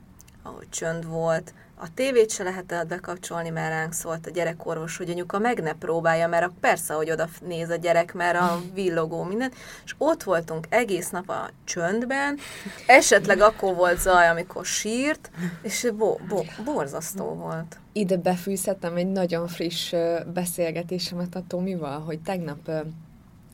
ahol 0.43 0.65
csönd 0.71 1.07
volt, 1.07 1.55
a 1.83 1.95
tévét 1.95 2.31
se 2.31 2.43
lehetett 2.43 2.89
bekapcsolni, 2.89 3.49
mert 3.49 3.69
ránk 3.69 3.93
szólt 3.93 4.27
a 4.27 4.31
gyerekorvos, 4.31 4.97
hogy 4.97 5.11
anyuka 5.11 5.39
meg 5.39 5.63
ne 5.63 5.73
próbálja, 5.73 6.29
mert 6.29 6.45
a, 6.45 6.53
persze, 6.61 6.95
hogy 6.95 7.11
oda 7.11 7.29
néz 7.47 7.71
a 7.71 7.77
gyerek, 7.77 8.15
mert 8.15 8.37
a 8.37 8.61
villogó 8.75 9.23
minden, 9.23 9.53
és 9.85 9.95
ott 9.99 10.23
voltunk 10.23 10.67
egész 10.69 11.11
nap 11.11 11.29
a 11.29 11.51
csöndben, 11.65 12.39
esetleg 12.87 13.41
akkor 13.41 13.75
volt 13.75 14.01
zaj, 14.01 14.29
amikor 14.29 14.65
sírt, 14.65 15.31
és 15.63 15.89
bo- 15.97 16.27
bo- 16.29 16.63
borzasztó 16.65 17.25
volt. 17.25 17.79
Ide 17.93 18.17
befűzhetem 18.17 18.97
egy 18.97 19.09
nagyon 19.09 19.49
friss 19.49 19.95
beszélgetésemet 20.35 21.35
a 21.35 21.45
Tomival, 21.47 22.01
hogy 22.01 22.21
tegnap 22.21 22.71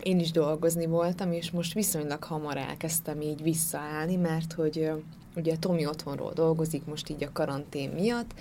én 0.02 0.18
is 0.18 0.30
dolgozni 0.30 0.86
voltam, 0.86 1.32
és 1.32 1.50
most 1.50 1.72
viszonylag 1.72 2.22
hamar 2.24 2.56
elkezdtem 2.56 3.20
így 3.20 3.42
visszaállni, 3.42 4.16
mert 4.16 4.52
hogy 4.52 4.90
ugye 5.38 5.56
Tomi 5.56 5.86
otthonról 5.86 6.32
dolgozik 6.32 6.84
most 6.84 7.10
így 7.10 7.24
a 7.24 7.32
karantén 7.32 7.90
miatt, 7.90 8.34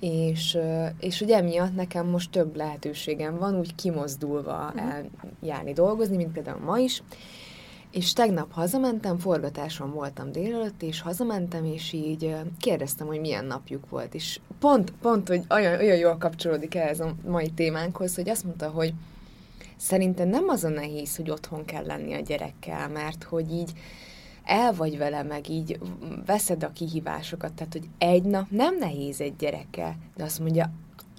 és, 0.00 0.58
és 1.00 1.20
ugye 1.20 1.36
emiatt 1.36 1.74
nekem 1.74 2.06
most 2.06 2.30
több 2.30 2.56
lehetőségem 2.56 3.38
van 3.38 3.58
úgy 3.58 3.74
kimozdulva 3.74 4.72
eljárni 4.76 5.72
dolgozni, 5.72 6.16
mint 6.16 6.32
például 6.32 6.64
ma 6.64 6.78
is, 6.78 7.02
És 7.90 8.12
tegnap 8.12 8.52
hazamentem, 8.52 9.18
forgatáson 9.18 9.92
voltam 9.92 10.32
délelőtt, 10.32 10.82
és 10.82 11.00
hazamentem, 11.00 11.64
és 11.64 11.92
így 11.92 12.34
kérdeztem, 12.58 13.06
hogy 13.06 13.20
milyen 13.20 13.44
napjuk 13.44 13.90
volt. 13.90 14.14
És 14.14 14.40
pont, 14.58 14.92
pont, 15.00 15.28
hogy 15.28 15.42
olyan, 15.50 15.78
olyan 15.78 15.96
jól 15.96 16.16
kapcsolódik 16.16 16.74
ehhez 16.74 17.00
a 17.00 17.14
mai 17.26 17.50
témánkhoz, 17.50 18.14
hogy 18.14 18.28
azt 18.28 18.44
mondta, 18.44 18.68
hogy 18.68 18.94
szerintem 19.76 20.28
nem 20.28 20.48
az 20.48 20.64
a 20.64 20.68
nehéz, 20.68 21.16
hogy 21.16 21.30
otthon 21.30 21.64
kell 21.64 21.84
lenni 21.86 22.14
a 22.14 22.20
gyerekkel, 22.20 22.88
mert 22.88 23.22
hogy 23.24 23.52
így 23.52 23.72
el 24.48 24.72
vagy 24.72 24.98
vele, 24.98 25.22
meg 25.22 25.48
így 25.48 25.78
veszed 26.26 26.64
a 26.64 26.72
kihívásokat, 26.72 27.52
tehát 27.52 27.72
hogy 27.72 27.88
egy 27.98 28.22
nap 28.22 28.50
nem 28.50 28.78
nehéz 28.78 29.20
egy 29.20 29.36
gyerekkel, 29.36 29.96
de 30.16 30.24
azt 30.24 30.38
mondja, 30.40 30.70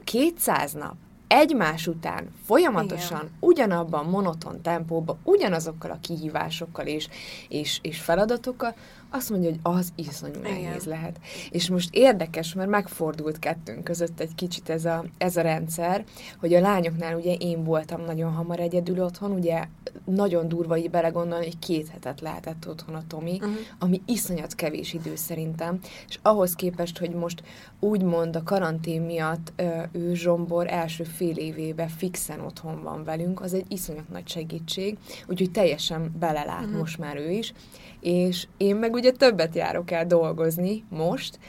200 0.03 0.73
nap, 0.73 0.95
egymás 1.27 1.87
után, 1.87 2.31
folyamatosan, 2.45 3.19
Igen. 3.19 3.31
ugyanabban 3.39 4.05
monoton 4.05 4.61
tempóban, 4.61 5.17
ugyanazokkal 5.23 5.91
a 5.91 5.99
kihívásokkal 6.01 6.85
és, 6.85 7.07
és, 7.49 7.79
és 7.81 7.99
feladatokkal, 7.99 8.75
azt 9.09 9.29
mondja, 9.29 9.49
hogy 9.49 9.59
az 9.63 9.93
iszonyú 9.95 10.39
Igen. 10.39 10.51
nehéz 10.51 10.83
lehet. 10.83 11.19
És 11.49 11.69
most 11.69 11.89
érdekes, 11.91 12.53
mert 12.53 12.69
megfordult 12.69 13.39
kettőnk 13.39 13.83
között 13.83 14.19
egy 14.19 14.35
kicsit 14.35 14.69
ez 14.69 14.85
a, 14.85 15.05
ez 15.17 15.37
a 15.37 15.41
rendszer, 15.41 16.03
hogy 16.39 16.53
a 16.53 16.59
lányoknál 16.59 17.15
ugye 17.15 17.33
én 17.33 17.63
voltam 17.63 18.01
nagyon 18.05 18.31
hamar 18.31 18.59
egyedül 18.59 19.03
otthon, 19.03 19.31
ugye 19.31 19.67
nagyon 20.05 20.47
durva 20.47 20.77
így 20.77 20.89
belegondolni, 20.89 21.45
hogy 21.45 21.59
két 21.59 21.87
hetet 21.87 22.21
lehetett 22.21 22.67
otthon 22.67 22.95
a 22.95 23.03
Tomi, 23.07 23.33
uh-huh. 23.35 23.55
ami 23.79 24.01
iszonyat 24.05 24.55
kevés 24.55 24.93
idő 24.93 25.15
szerintem, 25.15 25.79
és 26.07 26.19
ahhoz 26.21 26.55
képest, 26.55 26.97
hogy 26.97 27.09
most 27.11 27.43
úgymond 27.79 28.35
a 28.35 28.43
karantén 28.43 29.01
miatt 29.01 29.53
ő 29.91 30.13
Zsombor 30.13 30.67
első 30.67 31.03
fél 31.03 31.37
évébe 31.37 31.87
fixen 31.87 32.39
otthon 32.39 32.83
van 32.83 33.03
velünk, 33.03 33.41
az 33.41 33.53
egy 33.53 33.65
iszonyat 33.67 34.09
nagy 34.09 34.27
segítség, 34.27 34.97
úgyhogy 35.27 35.51
teljesen 35.51 36.15
belelát 36.19 36.63
uh-huh. 36.63 36.79
most 36.79 36.97
már 36.97 37.17
ő 37.17 37.29
is, 37.29 37.53
és 38.01 38.47
én 38.57 38.75
meg 38.75 38.93
ugye 38.93 39.11
többet 39.11 39.55
járok 39.55 39.91
el 39.91 40.05
dolgozni 40.05 40.83
most, 40.89 41.39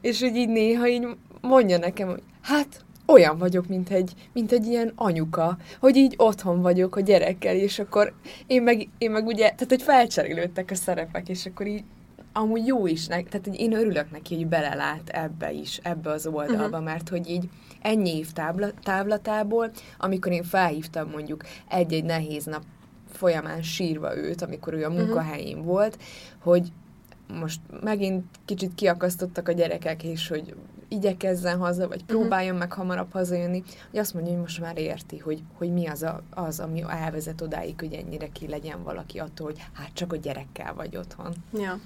és 0.00 0.20
hogy 0.20 0.36
így 0.36 0.48
néha 0.48 0.88
így 0.88 1.06
mondja 1.40 1.78
nekem, 1.78 2.08
hogy 2.08 2.22
hát 2.40 2.84
olyan 3.06 3.38
vagyok, 3.38 3.66
mint 3.66 3.90
egy, 3.90 4.12
mint 4.32 4.52
egy 4.52 4.66
ilyen 4.66 4.92
anyuka, 4.96 5.56
hogy 5.80 5.96
így 5.96 6.14
otthon 6.16 6.62
vagyok 6.62 6.96
a 6.96 7.00
gyerekkel, 7.00 7.56
és 7.56 7.78
akkor 7.78 8.12
én 8.46 8.62
meg, 8.62 8.88
én 8.98 9.10
meg 9.10 9.26
ugye, 9.26 9.42
tehát 9.42 9.68
hogy 9.68 9.82
felcserélődtek 9.82 10.70
a 10.70 10.74
szerepek, 10.74 11.28
és 11.28 11.46
akkor 11.46 11.66
így 11.66 11.84
amúgy 12.32 12.66
jó 12.66 12.86
is, 12.86 13.06
ne, 13.06 13.22
tehát 13.22 13.46
hogy 13.46 13.60
én 13.60 13.72
örülök 13.72 14.10
neki, 14.10 14.34
hogy 14.34 14.46
belelát 14.46 15.08
ebbe 15.08 15.52
is, 15.52 15.80
ebbe 15.82 16.10
az 16.10 16.26
oldalba, 16.26 16.64
uh-huh. 16.64 16.84
mert 16.84 17.08
hogy 17.08 17.30
így 17.30 17.48
ennyi 17.82 18.16
év 18.16 18.32
tábla, 18.32 18.70
távlatából, 18.82 19.70
amikor 19.98 20.32
én 20.32 20.42
felhívtam 20.42 21.10
mondjuk 21.10 21.44
egy-egy 21.68 22.04
nehéz 22.04 22.44
nap 22.44 22.62
folyamán 23.16 23.62
sírva 23.62 24.16
őt, 24.16 24.42
amikor 24.42 24.74
ő 24.74 24.84
a 24.84 24.90
munkahelyén 24.90 25.56
uh-huh. 25.56 25.72
volt, 25.72 25.98
hogy 26.38 26.72
most 27.40 27.60
megint 27.82 28.24
kicsit 28.44 28.74
kiakasztottak 28.74 29.48
a 29.48 29.52
gyerekek, 29.52 30.02
és 30.02 30.28
hogy 30.28 30.54
igyekezzen 30.88 31.58
haza, 31.58 31.88
vagy 31.88 32.04
próbáljon 32.04 32.54
uh-huh. 32.54 32.68
meg 32.68 32.72
hamarabb 32.72 33.12
hazajönni, 33.12 33.62
hogy 33.90 33.98
azt 33.98 34.14
mondja, 34.14 34.32
hogy 34.32 34.40
most 34.40 34.60
már 34.60 34.78
érti, 34.78 35.18
hogy, 35.18 35.42
hogy 35.58 35.72
mi 35.72 35.86
az, 35.86 36.02
a, 36.02 36.22
az, 36.30 36.60
ami 36.60 36.84
elvezet 36.88 37.40
odáig, 37.40 37.74
hogy 37.78 37.92
ennyire 37.92 38.28
ki 38.28 38.48
legyen 38.48 38.82
valaki 38.82 39.18
attól, 39.18 39.46
hogy 39.46 39.62
hát 39.72 39.90
csak 39.92 40.12
a 40.12 40.16
gyerekkel 40.16 40.74
vagy 40.74 40.96
otthon. 40.96 41.34
Ja. 41.52 41.78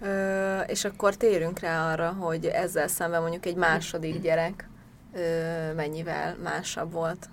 Ö, 0.00 0.60
és 0.60 0.84
akkor 0.84 1.16
térünk 1.16 1.58
rá 1.58 1.92
arra, 1.92 2.08
hogy 2.08 2.46
ezzel 2.46 2.88
szemben 2.88 3.20
mondjuk 3.20 3.46
egy 3.46 3.56
második 3.56 4.20
gyerek 4.22 4.68
ö, 5.14 5.72
mennyivel 5.72 6.36
másabb 6.42 6.92
volt. 6.92 7.28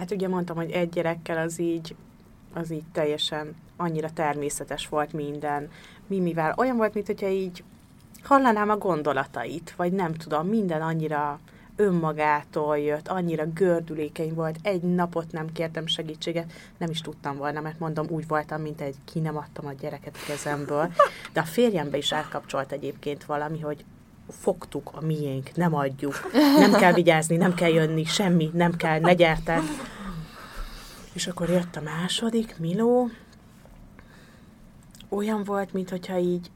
Hát 0.00 0.10
ugye 0.10 0.28
mondtam, 0.28 0.56
hogy 0.56 0.70
egy 0.70 0.88
gyerekkel 0.88 1.38
az 1.38 1.58
így, 1.58 1.94
az 2.52 2.70
így 2.70 2.84
teljesen 2.92 3.54
annyira 3.76 4.10
természetes 4.10 4.88
volt 4.88 5.12
minden. 5.12 5.70
Mi 6.06 6.20
mivel? 6.20 6.54
Olyan 6.56 6.76
volt, 6.76 6.94
mint 6.94 7.06
hogyha 7.06 7.28
így 7.28 7.64
hallanám 8.22 8.70
a 8.70 8.76
gondolatait, 8.76 9.74
vagy 9.76 9.92
nem 9.92 10.14
tudom, 10.14 10.48
minden 10.48 10.82
annyira 10.82 11.40
önmagától 11.76 12.78
jött, 12.78 13.08
annyira 13.08 13.46
gördülékeny 13.46 14.34
volt, 14.34 14.58
egy 14.62 14.82
napot 14.82 15.32
nem 15.32 15.52
kértem 15.52 15.86
segítséget, 15.86 16.52
nem 16.78 16.90
is 16.90 17.00
tudtam 17.00 17.36
volna, 17.36 17.60
mert 17.60 17.78
mondom, 17.78 18.06
úgy 18.08 18.26
voltam, 18.26 18.60
mint 18.60 18.80
egy 18.80 18.96
ki 19.04 19.18
nem 19.18 19.36
adtam 19.36 19.66
a 19.66 19.72
gyereket 19.72 20.16
a 20.16 20.26
kezemből, 20.26 20.92
de 21.32 21.40
a 21.40 21.44
férjembe 21.44 21.96
is 21.96 22.12
elkapcsolt 22.12 22.72
egyébként 22.72 23.24
valami, 23.24 23.60
hogy 23.60 23.84
fogtuk 24.30 24.90
a 24.92 25.00
miénk, 25.00 25.56
nem 25.56 25.74
adjuk, 25.74 26.30
nem 26.58 26.72
kell 26.72 26.92
vigyázni, 26.92 27.36
nem 27.36 27.54
kell 27.54 27.70
jönni, 27.70 28.04
semmi, 28.04 28.50
nem 28.52 28.76
kell, 28.76 29.00
ne 29.00 29.14
gyertek. 29.14 29.62
És 31.12 31.26
akkor 31.26 31.48
jött 31.48 31.76
a 31.76 31.80
második, 31.80 32.58
Miló, 32.58 33.10
olyan 35.08 35.44
volt, 35.44 35.72
mintha 35.72 36.18
így 36.18 36.50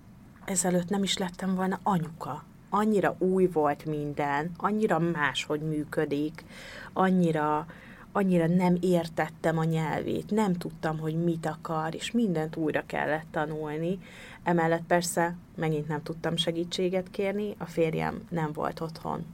ezelőtt 0.44 0.88
nem 0.88 1.02
is 1.02 1.18
lettem 1.18 1.54
volna 1.54 1.78
anyuka. 1.82 2.44
Annyira 2.70 3.16
új 3.18 3.46
volt 3.46 3.84
minden, 3.84 4.50
annyira 4.56 4.98
máshogy 4.98 5.60
működik, 5.60 6.44
annyira, 6.92 7.66
annyira 8.12 8.46
nem 8.46 8.76
értettem 8.80 9.58
a 9.58 9.64
nyelvét, 9.64 10.30
nem 10.30 10.52
tudtam, 10.52 10.98
hogy 10.98 11.24
mit 11.24 11.46
akar, 11.46 11.94
és 11.94 12.10
mindent 12.10 12.56
újra 12.56 12.82
kellett 12.86 13.26
tanulni. 13.30 13.98
Emellett 14.44 14.84
persze 14.86 15.36
megint 15.56 15.88
nem 15.88 16.02
tudtam 16.02 16.36
segítséget 16.36 17.10
kérni, 17.10 17.54
a 17.58 17.64
férjem 17.64 18.22
nem 18.30 18.52
volt 18.52 18.80
otthon 18.80 19.24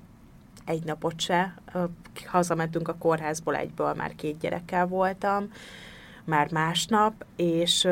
egy 0.64 0.84
napot 0.84 1.20
se. 1.20 1.54
Hazamentünk 2.26 2.88
a 2.88 2.96
kórházból 2.98 3.56
egyből, 3.56 3.94
már 3.94 4.14
két 4.14 4.38
gyerekkel 4.38 4.86
voltam, 4.86 5.52
már 6.24 6.52
másnap, 6.52 7.24
és 7.36 7.88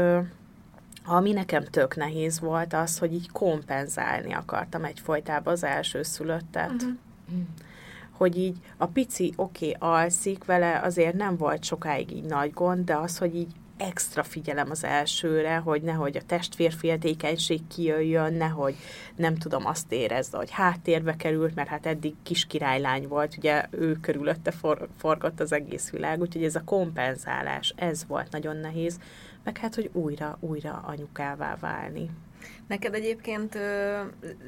ami 1.05 1.33
nekem 1.33 1.65
tök 1.65 1.97
nehéz 1.97 2.41
volt 2.41 2.73
az, 2.75 2.99
hogy 2.99 3.13
így 3.13 3.31
kompenzálni 3.31 4.33
akartam 4.33 4.85
egyfolytában 4.85 5.53
az 5.53 5.65
első 5.65 6.03
szülöttet. 6.03 6.73
Uh-huh. 6.73 6.91
Hogy 8.11 8.39
így 8.39 8.57
a 8.77 8.87
pici 8.87 9.33
oké 9.37 9.75
okay, 9.77 9.91
alszik 9.91 10.45
vele, 10.45 10.81
azért 10.81 11.15
nem 11.15 11.37
volt 11.37 11.65
sokáig 11.65 12.11
így 12.13 12.25
nagy 12.25 12.53
gond, 12.53 12.85
de 12.85 12.97
az, 12.97 13.19
hogy 13.19 13.37
így 13.37 13.53
extra 13.79 14.23
figyelem 14.23 14.71
az 14.71 14.85
elsőre, 14.85 15.57
hogy 15.57 15.83
nehogy 15.83 16.17
a 16.17 16.23
testvérféltékenység 16.23 17.67
kijöjjön, 17.67 18.35
nehogy 18.35 18.77
nem 19.17 19.37
tudom 19.37 19.67
azt 19.67 19.93
érezze, 19.93 20.37
hogy 20.37 20.51
háttérbe 20.51 21.17
került, 21.17 21.55
mert 21.55 21.69
hát 21.69 21.87
eddig 21.87 22.15
kis 22.23 22.47
királylány 22.47 23.09
volt, 23.09 23.37
ugye 23.37 23.65
ő 23.71 23.97
körülötte 24.01 24.51
for, 24.51 24.89
forgott 24.99 25.41
az 25.41 25.53
egész 25.53 25.91
világ, 25.91 26.21
úgyhogy 26.21 26.45
ez 26.45 26.55
a 26.55 26.65
kompenzálás, 26.65 27.75
ez 27.77 28.07
volt 28.07 28.31
nagyon 28.31 28.57
nehéz, 28.57 28.99
meg 29.45 29.57
hát, 29.57 29.75
hogy 29.75 29.91
újra, 29.93 30.37
újra 30.41 30.83
anyukává 30.87 31.57
válni. 31.61 32.11
Neked 32.67 32.95
egyébként 32.95 33.55
ö, 33.55 34.01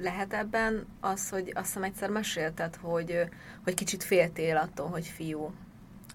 lehet 0.02 0.32
ebben 0.32 0.86
az, 1.00 1.28
hogy 1.28 1.52
azt 1.54 1.66
hiszem 1.66 1.82
egyszer 1.82 2.10
mesélted, 2.10 2.76
hogy, 2.76 3.18
hogy 3.64 3.74
kicsit 3.74 4.04
féltél 4.04 4.56
attól, 4.56 4.88
hogy 4.88 5.06
fiú. 5.06 5.52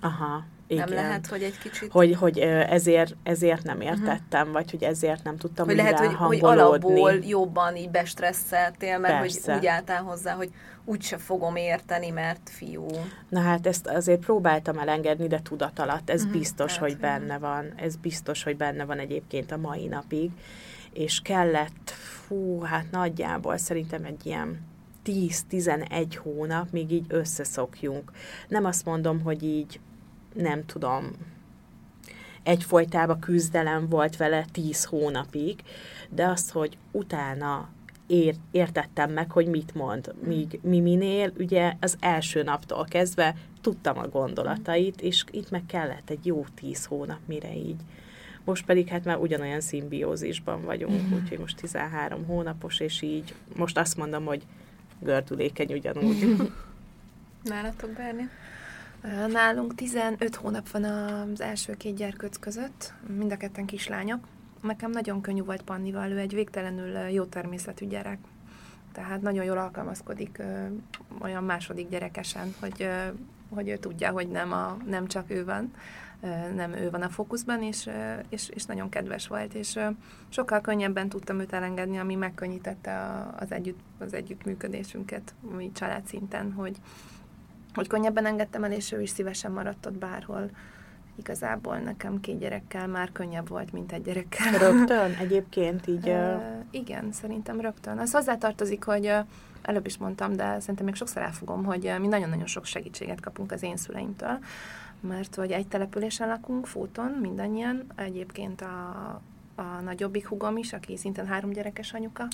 Aha, 0.01 0.45
igen. 0.67 0.88
Nem 0.89 0.98
lehet, 0.98 1.27
hogy 1.27 1.43
egy 1.43 1.57
kicsit... 1.57 1.91
Hogy, 1.91 2.15
hogy 2.15 2.39
ezért, 2.39 3.15
ezért 3.24 3.63
nem 3.63 3.81
értettem, 3.81 4.39
uh-huh. 4.39 4.53
vagy 4.53 4.72
hogy 4.72 4.84
ezért 4.84 5.24
nem 5.24 5.38
tudtam 5.38 5.65
Hogy 5.65 5.75
lehet, 5.75 6.00
hogy, 6.00 6.13
hogy 6.13 6.39
alapból 6.41 7.12
jobban 7.12 7.75
így 7.75 7.89
bestresszeltél, 7.89 8.98
mert 8.98 9.19
Persze. 9.19 9.51
hogy 9.51 9.62
úgy 9.62 9.67
álltál 9.67 10.01
hozzá, 10.01 10.34
hogy 10.34 10.50
úgyse 10.86 11.17
fogom 11.17 11.55
érteni, 11.55 12.10
mert 12.10 12.50
fiú. 12.50 12.86
Na 13.29 13.39
hát 13.39 13.67
ezt 13.67 13.88
azért 13.88 14.19
próbáltam 14.19 14.77
elengedni, 14.77 15.27
de 15.27 15.39
tudat 15.43 15.79
alatt. 15.79 16.10
Ez 16.10 16.22
uh-huh, 16.22 16.38
biztos, 16.38 16.72
hát, 16.72 16.79
hogy 16.79 16.98
benne 16.98 17.38
van. 17.38 17.74
Ez 17.75 17.95
biztos, 17.95 18.43
hogy 18.43 18.57
benne 18.57 18.86
van 18.86 19.00
egyébként 19.00 19.51
a 19.51 19.57
mai 19.57 19.88
napig. 19.88 20.31
És 20.93 21.22
kellett, 21.22 21.89
fú, 22.27 22.62
hát 22.62 22.86
nagyjából 22.91 23.57
szerintem 23.57 24.03
egy 24.03 24.25
ilyen 24.25 24.62
10-11 25.05 26.17
hónap, 26.24 26.72
még 26.72 26.91
így 26.91 27.05
összeszokjunk. 27.07 28.12
Nem 28.48 28.65
azt 28.65 28.86
mondom, 28.86 29.22
hogy 29.22 29.43
így 29.43 29.79
nem 30.36 30.65
tudom, 30.65 31.12
egyfolytában 32.44 33.20
küzdelem 33.20 33.89
volt 33.89 34.18
vele 34.18 34.46
tíz 34.51 34.86
hónapig, 34.86 35.63
de 36.10 36.25
az, 36.25 36.50
hogy 36.50 36.77
utána 36.92 37.70
ér, 38.08 38.36
értettem 38.51 39.12
meg, 39.12 39.32
hogy 39.32 39.48
mit 39.48 39.75
mond. 39.75 40.13
Míg 40.24 40.60
Miminél 40.63 41.32
ugye 41.38 41.74
az 41.80 41.98
első 42.00 42.44
naptól 42.44 42.86
kezdve 42.89 43.36
tudtam 43.62 43.98
a 43.98 44.08
gondolatait, 44.08 45.01
és 45.01 45.24
itt 45.32 45.50
meg 45.50 45.65
kellett 45.65 46.10
egy 46.10 46.25
jó 46.25 46.46
tíz 46.56 46.86
hónap, 46.86 47.20
mire 47.25 47.56
így. 47.56 47.80
Most 48.44 48.65
pedig 48.65 48.88
hát 48.88 49.06
már 49.06 49.18
ugyanolyan 49.18 49.62
szimbiózisban 49.62 50.63
vagyunk, 50.63 51.01
mm-hmm. 51.01 51.22
úgyhogy 51.22 51.39
most 51.39 51.58
13 51.58 52.25
hónapos, 52.25 52.80
és 52.80 53.01
így 53.01 53.36
most 53.56 53.77
azt 53.77 53.98
mondom, 53.98 54.25
hogy 54.25 54.44
gördülékeny 55.00 55.74
ugyanúgy. 55.74 56.36
Nálatok, 57.44 57.89
Berni? 57.89 58.30
Nálunk 59.31 59.75
15 59.75 60.35
hónap 60.35 60.69
van 60.69 60.83
az 60.83 61.41
első 61.41 61.74
két 61.74 61.95
gyerkőc 61.95 62.38
között, 62.38 62.93
mind 63.17 63.31
a 63.31 63.38
ketten 63.38 63.65
kislányok. 63.65 64.27
Nekem 64.62 64.91
nagyon 64.91 65.21
könnyű 65.21 65.43
volt 65.43 65.62
Pannival, 65.62 66.12
ő 66.12 66.17
egy 66.17 66.33
végtelenül 66.33 66.97
jó 66.97 67.24
természetű 67.24 67.88
gyerek. 67.88 68.17
Tehát 68.91 69.21
nagyon 69.21 69.45
jól 69.45 69.57
alkalmazkodik 69.57 70.41
olyan 71.21 71.43
második 71.43 71.89
gyerekesen, 71.89 72.53
hogy, 72.59 72.89
hogy 73.50 73.67
ő 73.69 73.77
tudja, 73.77 74.12
hogy 74.12 74.27
nem, 74.27 74.51
a, 74.51 74.77
nem 74.85 75.07
csak 75.07 75.31
ő 75.31 75.45
van. 75.45 75.74
nem 76.55 76.74
ő 76.74 76.89
van 76.89 77.01
a 77.01 77.09
fókuszban, 77.09 77.63
és, 77.63 77.89
és, 78.29 78.50
és 78.50 78.65
nagyon 78.65 78.89
kedves 78.89 79.27
volt, 79.27 79.53
és 79.53 79.79
sokkal 80.29 80.62
könnyebben 80.62 81.09
tudtam 81.09 81.39
őt 81.39 81.53
elengedni, 81.53 81.97
ami 81.97 82.15
megkönnyítette 82.15 83.25
az, 83.39 83.51
együtt, 83.51 83.79
az 83.97 84.13
együttműködésünket, 84.13 85.33
mi 85.55 85.71
család 85.71 86.05
szinten, 86.05 86.51
hogy, 86.51 86.77
hogy 87.75 87.88
könnyebben 87.88 88.25
engedtem 88.25 88.63
el, 88.63 88.72
és 88.72 88.91
ő 88.91 89.01
is 89.01 89.10
szívesen 89.10 89.51
maradt 89.51 89.86
ott 89.86 89.98
bárhol. 89.98 90.50
Igazából 91.15 91.77
nekem 91.77 92.20
két 92.20 92.39
gyerekkel 92.39 92.88
már 92.88 93.12
könnyebb 93.12 93.48
volt, 93.48 93.72
mint 93.72 93.91
egy 93.91 94.01
gyerekkel. 94.01 94.58
Rögtön 94.58 95.13
egyébként 95.24 95.88
így... 95.88 96.10
Uh, 96.10 96.41
igen, 96.72 97.12
szerintem 97.12 97.62
rögtön. 97.62 97.98
Az 97.98 98.12
hozzátartozik, 98.12 98.84
hogy 98.84 99.13
előbb 99.62 99.86
is 99.86 99.98
mondtam, 99.98 100.36
de 100.36 100.60
szerintem 100.60 100.86
még 100.86 100.96
sokszor 100.96 101.22
elfogom, 101.22 101.63
hogy 101.63 101.94
mi 102.00 102.08
nagyon-nagyon 102.08 102.46
sok 102.46 102.65
segítséget 102.65 103.20
kapunk 103.20 103.51
az 103.51 103.63
én 103.63 103.77
szüleimtől, 103.77 104.39
mert 105.00 105.36
hogy 105.36 105.51
egy 105.51 105.67
településen 105.67 106.27
lakunk, 106.27 106.67
Fóton, 106.67 107.12
mindannyian, 107.22 107.86
egyébként 107.96 108.62
a, 108.62 109.22
a 109.55 109.81
nagyobbik 109.83 110.27
hugom 110.27 110.57
is, 110.57 110.74
aki 110.74 110.97
szintén 110.97 111.27
három 111.27 111.50
gyerekes 111.50 111.93
anyuka, 111.93 112.27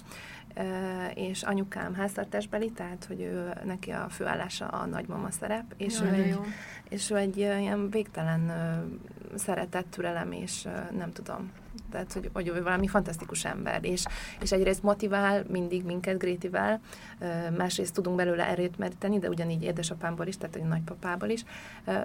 és 1.13 1.43
anyukám 1.43 1.93
háztartásbeli, 1.93 2.71
tehát 2.71 3.05
hogy 3.05 3.21
ő, 3.21 3.53
neki 3.63 3.91
a 3.91 4.07
főállása 4.09 4.67
a 4.67 4.85
nagymama 4.85 5.31
szerep, 5.31 5.73
és, 5.77 6.01
ő 6.01 6.07
egy, 6.07 6.39
és 6.89 7.09
ő 7.09 7.15
egy 7.15 7.37
ilyen 7.37 7.89
végtelen 7.89 8.51
szeretett 9.35 9.89
türelem, 9.89 10.31
és 10.31 10.67
nem 10.91 11.11
tudom, 11.11 11.51
tehát 11.91 12.13
hogy, 12.13 12.29
hogy 12.33 12.47
ő 12.47 12.63
valami 12.63 12.87
fantasztikus 12.87 13.45
ember, 13.45 13.85
és, 13.85 14.05
és 14.41 14.51
egyrészt 14.51 14.83
motivál 14.83 15.43
mindig 15.47 15.83
minket 15.83 16.17
Grétivel, 16.17 16.79
másrészt 17.57 17.93
tudunk 17.93 18.15
belőle 18.15 18.47
erőt 18.47 18.77
meríteni, 18.77 19.19
de 19.19 19.29
ugyanígy 19.29 19.63
édesapámból 19.63 20.27
is, 20.27 20.37
tehát 20.37 20.55
egy 20.55 20.63
nagypapából 20.63 21.29
is, 21.29 21.45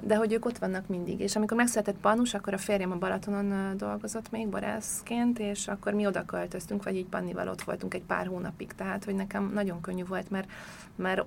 de 0.02 0.16
hogy 0.16 0.32
ők 0.32 0.44
ott 0.44 0.58
vannak 0.58 0.86
mindig. 0.88 1.20
És 1.20 1.36
amikor 1.36 1.56
megszületett 1.56 1.96
Panus, 2.00 2.34
akkor 2.34 2.52
a 2.52 2.58
férjem 2.58 2.92
a 2.92 2.96
Balatonon 2.98 3.76
dolgozott 3.76 4.30
még 4.30 4.48
borászként, 4.48 5.38
és 5.38 5.68
akkor 5.68 5.92
mi 5.92 6.06
oda 6.06 6.24
költöztünk, 6.24 6.84
vagy 6.84 6.96
így 6.96 7.06
Pannival 7.06 7.48
ott 7.48 7.62
voltunk 7.62 7.94
egy 7.94 8.02
pár 8.02 8.26
hónapig, 8.26 8.72
tehát 8.72 9.04
hogy 9.04 9.14
nekem 9.14 9.50
nagyon 9.54 9.80
könnyű 9.80 10.04
volt, 10.04 10.30
mert, 10.30 10.48
mert 10.96 11.24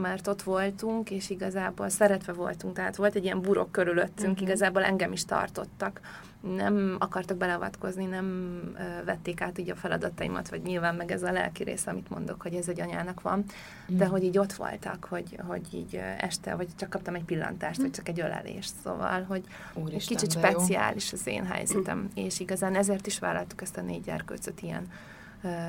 mert 0.00 0.26
ott 0.26 0.42
voltunk, 0.42 1.10
és 1.10 1.30
igazából 1.30 1.88
szeretve 1.88 2.32
voltunk, 2.32 2.74
tehát 2.74 2.96
volt 2.96 3.14
egy 3.14 3.24
ilyen 3.24 3.40
burok 3.40 3.72
körülöttünk, 3.72 4.32
uh-huh. 4.32 4.48
igazából 4.48 4.84
engem 4.84 5.12
is 5.12 5.24
tartottak. 5.24 6.00
Nem 6.40 6.96
akartak 6.98 7.36
beleavatkozni, 7.36 8.04
nem 8.04 8.60
vették 9.04 9.40
át 9.40 9.58
így 9.58 9.70
a 9.70 9.74
feladataimat, 9.74 10.48
vagy 10.48 10.62
nyilván 10.62 10.94
meg 10.94 11.10
ez 11.10 11.22
a 11.22 11.32
lelki 11.32 11.62
rész, 11.62 11.86
amit 11.86 12.10
mondok, 12.10 12.42
hogy 12.42 12.54
ez 12.54 12.68
egy 12.68 12.80
anyának 12.80 13.20
van, 13.20 13.38
uh-huh. 13.38 13.98
de 13.98 14.06
hogy 14.06 14.22
így 14.22 14.38
ott 14.38 14.52
voltak, 14.52 15.04
hogy, 15.04 15.38
hogy 15.46 15.74
így 15.74 16.00
este, 16.18 16.54
vagy 16.54 16.68
csak 16.76 16.90
kaptam 16.90 17.14
egy 17.14 17.24
pillantást, 17.24 17.78
uh-huh. 17.78 17.84
vagy 17.84 17.94
csak 18.04 18.08
egy 18.08 18.20
ölelést, 18.20 18.72
szóval, 18.84 19.22
hogy 19.22 19.44
Úristen, 19.74 19.94
egy 19.94 20.06
kicsit 20.06 20.32
speciális 20.32 21.12
jó. 21.12 21.18
az 21.18 21.26
én 21.26 21.44
helyzetem, 21.44 21.98
uh-huh. 21.98 22.24
és 22.24 22.40
igazán 22.40 22.74
ezért 22.74 23.06
is 23.06 23.18
vállaltuk 23.18 23.62
ezt 23.62 23.76
a 23.76 23.82
négy 23.82 24.02
gyerkőcöt 24.02 24.62
ilyen 24.62 24.86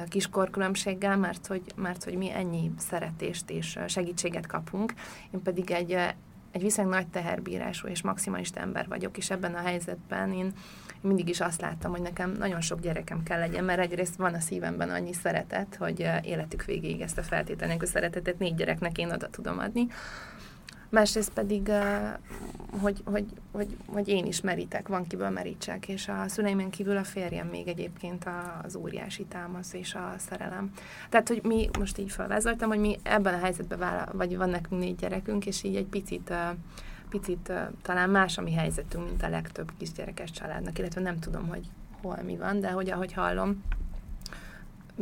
kiskorkülönbséggel, 0.07 1.17
mert 1.17 1.47
hogy, 1.47 1.61
mert 1.75 2.03
hogy 2.03 2.15
mi 2.15 2.31
ennyi 2.31 2.71
szeretést 2.77 3.49
és 3.49 3.79
segítséget 3.87 4.47
kapunk. 4.47 4.93
Én 5.31 5.41
pedig 5.41 5.71
egy, 5.71 5.97
egy 6.51 6.61
viszonylag 6.61 6.93
nagy 6.93 7.07
teherbírású 7.07 7.87
és 7.87 8.01
maximalista 8.01 8.59
ember 8.59 8.87
vagyok, 8.87 9.17
és 9.17 9.29
ebben 9.29 9.53
a 9.53 9.61
helyzetben 9.61 10.33
én 10.33 10.53
mindig 11.01 11.29
is 11.29 11.39
azt 11.39 11.61
láttam, 11.61 11.91
hogy 11.91 12.01
nekem 12.01 12.31
nagyon 12.31 12.61
sok 12.61 12.79
gyerekem 12.79 13.23
kell 13.23 13.39
legyen, 13.39 13.63
mert 13.63 13.79
egyrészt 13.79 14.15
van 14.15 14.33
a 14.33 14.39
szívemben 14.39 14.89
annyi 14.89 15.13
szeretet, 15.13 15.75
hogy 15.75 16.09
életük 16.23 16.63
végéig 16.63 17.01
ezt 17.01 17.17
a 17.17 17.23
feltételnek 17.23 17.81
a 17.81 17.85
szeretetet 17.85 18.39
négy 18.39 18.55
gyereknek 18.55 18.97
én 18.97 19.11
oda 19.11 19.27
tudom 19.29 19.59
adni 19.59 19.87
másrészt 20.91 21.33
pedig, 21.33 21.71
hogy, 22.81 23.01
hogy, 23.05 23.25
hogy, 23.51 23.77
hogy 23.85 24.07
én 24.07 24.25
is 24.25 24.41
merítek, 24.41 24.87
van 24.87 25.07
kiből 25.07 25.29
merítsek, 25.29 25.87
és 25.87 26.07
a 26.07 26.27
szüleimen 26.27 26.69
kívül 26.69 26.97
a 26.97 27.03
férjem 27.03 27.47
még 27.47 27.67
egyébként 27.67 28.25
az 28.63 28.75
óriási 28.75 29.25
támasz 29.25 29.73
és 29.73 29.95
a 29.95 30.13
szerelem. 30.17 30.71
Tehát, 31.09 31.27
hogy 31.27 31.41
mi, 31.43 31.69
most 31.79 31.97
így 31.97 32.11
felvázoltam, 32.11 32.69
hogy 32.69 32.79
mi 32.79 32.97
ebben 33.03 33.33
a 33.33 33.39
helyzetben 33.39 33.79
vála, 33.79 34.07
vagy 34.11 34.37
van 34.37 34.49
nekünk 34.49 34.81
négy 34.81 34.95
gyerekünk, 34.95 35.45
és 35.45 35.63
így 35.63 35.75
egy 35.75 35.87
picit 35.87 36.33
picit 37.09 37.51
talán 37.81 38.09
más 38.09 38.37
a 38.37 38.41
mi 38.41 38.53
helyzetünk, 38.53 39.05
mint 39.05 39.23
a 39.23 39.29
legtöbb 39.29 39.71
kisgyerekes 39.77 40.31
családnak, 40.31 40.79
illetve 40.79 41.01
nem 41.01 41.19
tudom, 41.19 41.47
hogy 41.47 41.69
hol 42.01 42.19
mi 42.25 42.37
van, 42.37 42.59
de 42.59 42.69
hogy 42.69 42.89
ahogy 42.89 43.13
hallom, 43.13 43.63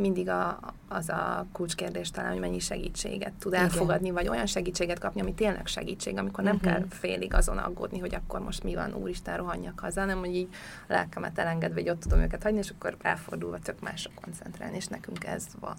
mindig 0.00 0.28
a, 0.28 0.58
az 0.88 1.08
a 1.08 1.46
kulcskérdés 1.52 2.10
talán, 2.10 2.30
hogy 2.30 2.40
mennyi 2.40 2.58
segítséget 2.58 3.32
tud 3.32 3.52
Igen. 3.52 3.64
elfogadni, 3.64 4.10
vagy 4.10 4.28
olyan 4.28 4.46
segítséget 4.46 4.98
kapni, 4.98 5.20
ami 5.20 5.34
tényleg 5.34 5.66
segítség, 5.66 6.18
amikor 6.18 6.44
nem 6.44 6.54
uh-huh. 6.54 6.70
kell 6.70 6.84
félig 6.88 7.34
azon 7.34 7.58
aggódni, 7.58 7.98
hogy 7.98 8.14
akkor 8.14 8.40
most 8.40 8.62
mi 8.62 8.74
van, 8.74 8.94
úristen, 8.94 9.36
rohanjak 9.36 9.80
haza, 9.80 10.04
nem, 10.04 10.18
hogy 10.18 10.34
így 10.36 10.48
a 10.88 10.92
lelkemet 10.92 11.38
elengedve, 11.38 11.80
hogy 11.80 11.90
ott 11.90 12.00
tudom 12.00 12.18
őket 12.18 12.42
hagyni, 12.42 12.58
és 12.58 12.70
akkor 12.70 12.96
elfordulva 13.02 13.58
tök 13.58 13.80
másra 13.80 14.10
koncentrálni, 14.22 14.76
és 14.76 14.86
nekünk 14.86 15.24
ez 15.24 15.46
van. 15.60 15.76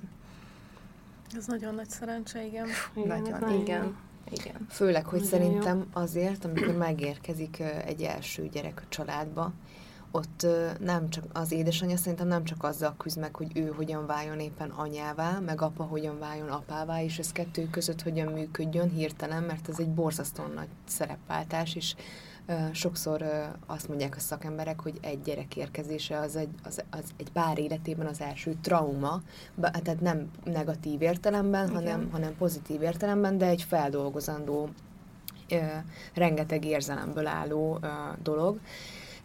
Ez 1.37 1.45
nagyon 1.47 1.75
nagy 1.75 1.89
szerencse, 1.89 2.45
igen. 2.45 2.67
igen 2.93 3.21
nagyon, 3.21 3.61
igen. 3.61 3.95
Igen. 4.31 4.67
Főleg, 4.69 5.05
hogy 5.05 5.19
Nagyon 5.19 5.39
szerintem 5.39 5.77
jó. 5.77 6.01
azért, 6.01 6.45
amikor 6.45 6.77
megérkezik 6.77 7.59
egy 7.85 8.01
első 8.01 8.49
gyerek 8.51 8.81
a 8.85 8.89
családba, 8.89 9.53
ott 10.11 10.47
nem 10.79 11.09
csak 11.09 11.23
az 11.33 11.51
édesanyja 11.51 11.97
szerintem 11.97 12.27
nem 12.27 12.43
csak 12.43 12.63
azzal 12.63 12.95
küzd 12.97 13.19
meg, 13.19 13.35
hogy 13.35 13.57
ő 13.57 13.73
hogyan 13.75 14.05
váljon 14.05 14.39
éppen 14.39 14.69
anyává, 14.69 15.39
meg 15.39 15.61
apa 15.61 15.83
hogyan 15.83 16.19
váljon 16.19 16.49
apává, 16.49 17.03
és 17.03 17.19
ez 17.19 17.31
kettő 17.31 17.69
között 17.69 18.01
hogyan 18.01 18.31
működjön 18.31 18.89
hirtelen, 18.89 19.43
mert 19.43 19.69
ez 19.69 19.79
egy 19.79 19.89
borzasztó 19.89 20.43
nagy 20.55 20.67
szerepváltás, 20.87 21.75
és 21.75 21.95
sokszor 22.71 23.25
azt 23.65 23.87
mondják 23.87 24.15
a 24.15 24.19
szakemberek, 24.19 24.79
hogy 24.79 24.97
egy 25.01 25.21
gyerek 25.21 25.55
érkezése 25.55 26.19
az 26.19 26.35
egy, 26.35 26.49
az, 26.63 26.83
az 26.89 27.03
egy 27.17 27.31
pár 27.31 27.59
életében 27.59 28.07
az 28.07 28.21
első 28.21 28.55
trauma, 28.61 29.21
tehát 29.59 30.01
nem 30.01 30.29
negatív 30.43 31.01
értelemben, 31.01 31.69
hanem, 31.69 32.09
hanem 32.11 32.35
pozitív 32.37 32.81
értelemben, 32.81 33.37
de 33.37 33.45
egy 33.45 33.63
feldolgozandó, 33.63 34.69
rengeteg 36.13 36.65
érzelemből 36.65 37.27
álló 37.27 37.79
dolog, 38.23 38.59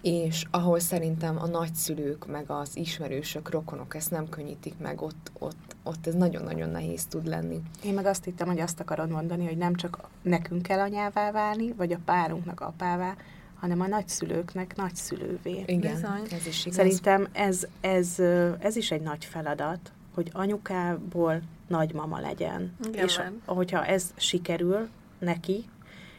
és 0.07 0.45
ahol 0.51 0.79
szerintem 0.79 1.39
a 1.39 1.47
nagyszülők, 1.47 2.27
meg 2.27 2.51
az 2.51 2.77
ismerősök, 2.77 3.51
rokonok 3.51 3.95
ezt 3.95 4.11
nem 4.11 4.29
könnyítik 4.29 4.79
meg, 4.79 5.03
ott, 5.03 5.31
ott, 5.39 5.77
ott 5.83 6.07
ez 6.07 6.15
nagyon-nagyon 6.15 6.71
nehéz 6.71 7.07
tud 7.07 7.27
lenni. 7.27 7.61
Én 7.85 7.95
meg 7.95 8.07
azt 8.07 8.25
hittem, 8.25 8.47
hogy 8.47 8.61
azt 8.61 8.81
akarod 8.81 9.11
mondani, 9.11 9.47
hogy 9.47 9.57
nem 9.57 9.75
csak 9.75 10.09
nekünk 10.23 10.63
kell 10.63 10.79
anyává 10.79 11.31
válni, 11.31 11.73
vagy 11.73 11.93
a 11.93 11.99
párunknak 12.05 12.61
apává, 12.61 13.17
hanem 13.55 13.81
a 13.81 13.87
nagyszülőknek 13.87 14.77
nagyszülővé. 14.77 15.65
Igen, 15.67 15.95
Bizony. 15.95 16.23
ez 16.31 16.47
is 16.47 16.61
igaz. 16.67 16.77
Szerintem 16.77 17.29
ez, 17.33 17.67
ez, 17.81 18.19
ez 18.59 18.77
is 18.77 18.91
egy 18.91 19.03
nagy 19.03 19.25
feladat, 19.25 19.93
hogy 20.15 20.31
anyukából 20.33 21.43
nagymama 21.67 22.21
legyen. 22.21 22.77
Igen, 22.89 23.05
és 23.05 23.17
van. 23.17 23.57
hogyha 23.57 23.85
ez 23.85 24.13
sikerül 24.17 24.89
neki, 25.19 25.65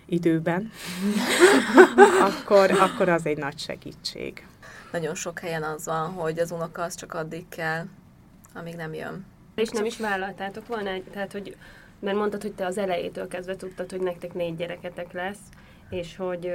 időben, 0.10 0.72
akkor, 2.28 2.72
akkor 2.72 3.10
az 3.10 3.26
egy 3.26 3.38
nagy 3.38 3.60
segítség. 3.60 4.48
Nagyon 4.91 5.15
sok 5.15 5.39
helyen 5.39 5.63
az 5.63 5.86
van, 5.86 6.10
hogy 6.10 6.39
az 6.39 6.52
unoka 6.52 6.82
az 6.82 6.96
csak 6.96 7.13
addig 7.13 7.50
kell, 7.50 7.86
amíg 8.54 8.76
nem 8.76 8.93
jön. 8.93 9.26
És 9.56 9.70
nem 9.70 9.86
is 9.86 9.98
vállaltátok 9.98 10.67
volna, 10.67 10.89
tehát 11.12 11.32
hogy, 11.32 11.56
mert 12.00 12.17
mondtad, 12.17 12.41
hogy 12.41 12.54
te 12.54 12.65
az 12.65 12.78
elejétől 12.78 13.28
kezdve 13.28 13.56
tudtad, 13.56 13.91
hogy 13.91 14.02
nektek 14.02 14.34
négy 14.34 14.56
gyereketek 14.56 15.12
lesz, 15.12 15.39
és 15.89 16.15
hogy 16.15 16.52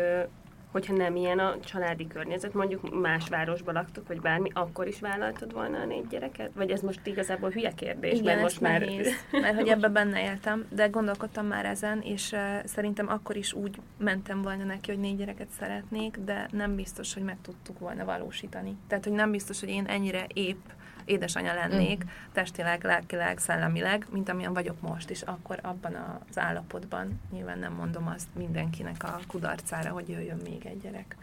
hogyha 0.73 0.97
nem 0.97 1.17
ilyen 1.17 1.39
a 1.39 1.61
családi 1.65 2.07
környezet, 2.07 2.55
mondjuk 2.55 3.01
más 3.01 3.29
városban 3.29 3.75
laktok, 3.75 4.09
vagy 4.09 4.21
bármi, 4.21 4.51
akkor 4.53 4.87
is 4.87 5.01
vállaltad 5.01 5.53
volna 5.53 5.79
a 5.79 5.85
négy 5.85 6.07
gyereket? 6.07 6.51
Vagy 6.55 6.71
ez 6.71 6.81
most 6.81 7.07
igazából 7.07 7.51
hülye 7.51 7.73
kérdés, 7.75 8.13
Igen, 8.13 8.25
mert 8.25 8.41
most 8.41 8.61
már... 8.61 8.81
Nehéz, 8.81 9.13
mert 9.31 9.55
hogy 9.55 9.69
ebben 9.69 9.93
benne 9.93 10.23
éltem, 10.23 10.67
de 10.69 10.87
gondolkodtam 10.87 11.47
már 11.47 11.65
ezen, 11.65 12.01
és 12.01 12.33
uh, 12.33 12.65
szerintem 12.65 13.09
akkor 13.09 13.37
is 13.37 13.53
úgy 13.53 13.81
mentem 13.99 14.43
volna 14.43 14.65
neki, 14.65 14.91
hogy 14.91 15.01
négy 15.01 15.17
gyereket 15.17 15.49
szeretnék, 15.59 16.17
de 16.25 16.49
nem 16.51 16.75
biztos, 16.75 17.15
hogy 17.15 17.23
meg 17.23 17.37
tudtuk 17.43 17.79
volna 17.79 18.05
valósítani. 18.05 18.77
Tehát, 18.89 19.05
hogy 19.05 19.13
nem 19.13 19.31
biztos, 19.31 19.61
hogy 19.61 19.69
én 19.69 19.85
ennyire 19.87 20.27
épp 20.35 20.65
édesanyja 21.05 21.55
lennék, 21.55 22.05
mm. 22.05 22.09
testileg, 22.33 22.85
lelkileg, 22.85 23.39
szellemileg, 23.39 24.07
mint 24.11 24.29
amilyen 24.29 24.53
vagyok 24.53 24.81
most, 24.81 25.11
és 25.11 25.23
akkor 25.23 25.59
abban 25.63 26.21
az 26.29 26.39
állapotban 26.39 27.21
nyilván 27.33 27.59
nem 27.59 27.73
mondom 27.73 28.07
azt 28.07 28.29
mindenkinek 28.37 29.03
a 29.05 29.21
kudarcára, 29.27 29.91
hogy 29.91 30.09
jöjjön 30.09 30.41
még 30.45 30.67
egy 30.67 30.81
gyerek. 30.81 31.17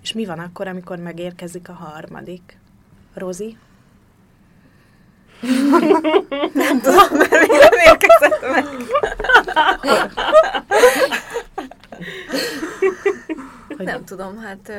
És 0.00 0.12
mi 0.12 0.26
van 0.26 0.38
akkor, 0.38 0.66
amikor 0.66 0.98
megérkezik 0.98 1.68
a 1.68 1.72
harmadik? 1.72 2.58
Rozi? 3.14 3.56
nem 6.52 6.80
tudom, 6.80 7.08
mert 7.10 7.30
még 7.30 7.58
nem 7.60 7.72
érkezett 7.84 8.40
meg. 8.50 8.64
nem 13.76 14.04
tudom, 14.04 14.38
hát 14.38 14.72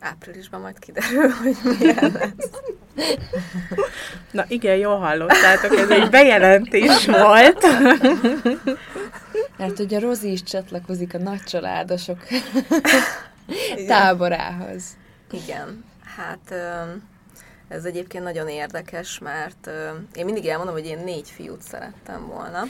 áprilisban 0.00 0.60
majd 0.60 0.78
kiderül, 0.78 1.30
hogy 1.42 1.56
milyen 1.78 2.12
lesz. 2.12 2.50
Na 4.30 4.44
igen, 4.48 4.76
jól 4.76 4.98
hallottátok, 4.98 5.78
ez 5.78 5.90
egy 5.90 6.10
bejelentés 6.10 7.06
volt. 7.06 7.66
Mert 9.56 9.76
hogy 9.76 9.94
a 9.94 10.00
Rozi 10.00 10.30
is 10.30 10.42
csatlakozik 10.42 11.14
a 11.14 11.18
nagycsaládosok 11.18 12.18
táborához. 13.86 14.84
Igen, 15.30 15.84
hát 16.16 16.54
ez 17.68 17.84
egyébként 17.84 18.24
nagyon 18.24 18.48
érdekes, 18.48 19.18
mert 19.18 19.70
én 20.14 20.24
mindig 20.24 20.46
elmondom, 20.46 20.74
hogy 20.74 20.86
én 20.86 20.98
négy 20.98 21.30
fiút 21.30 21.62
szerettem 21.62 22.26
volna, 22.26 22.62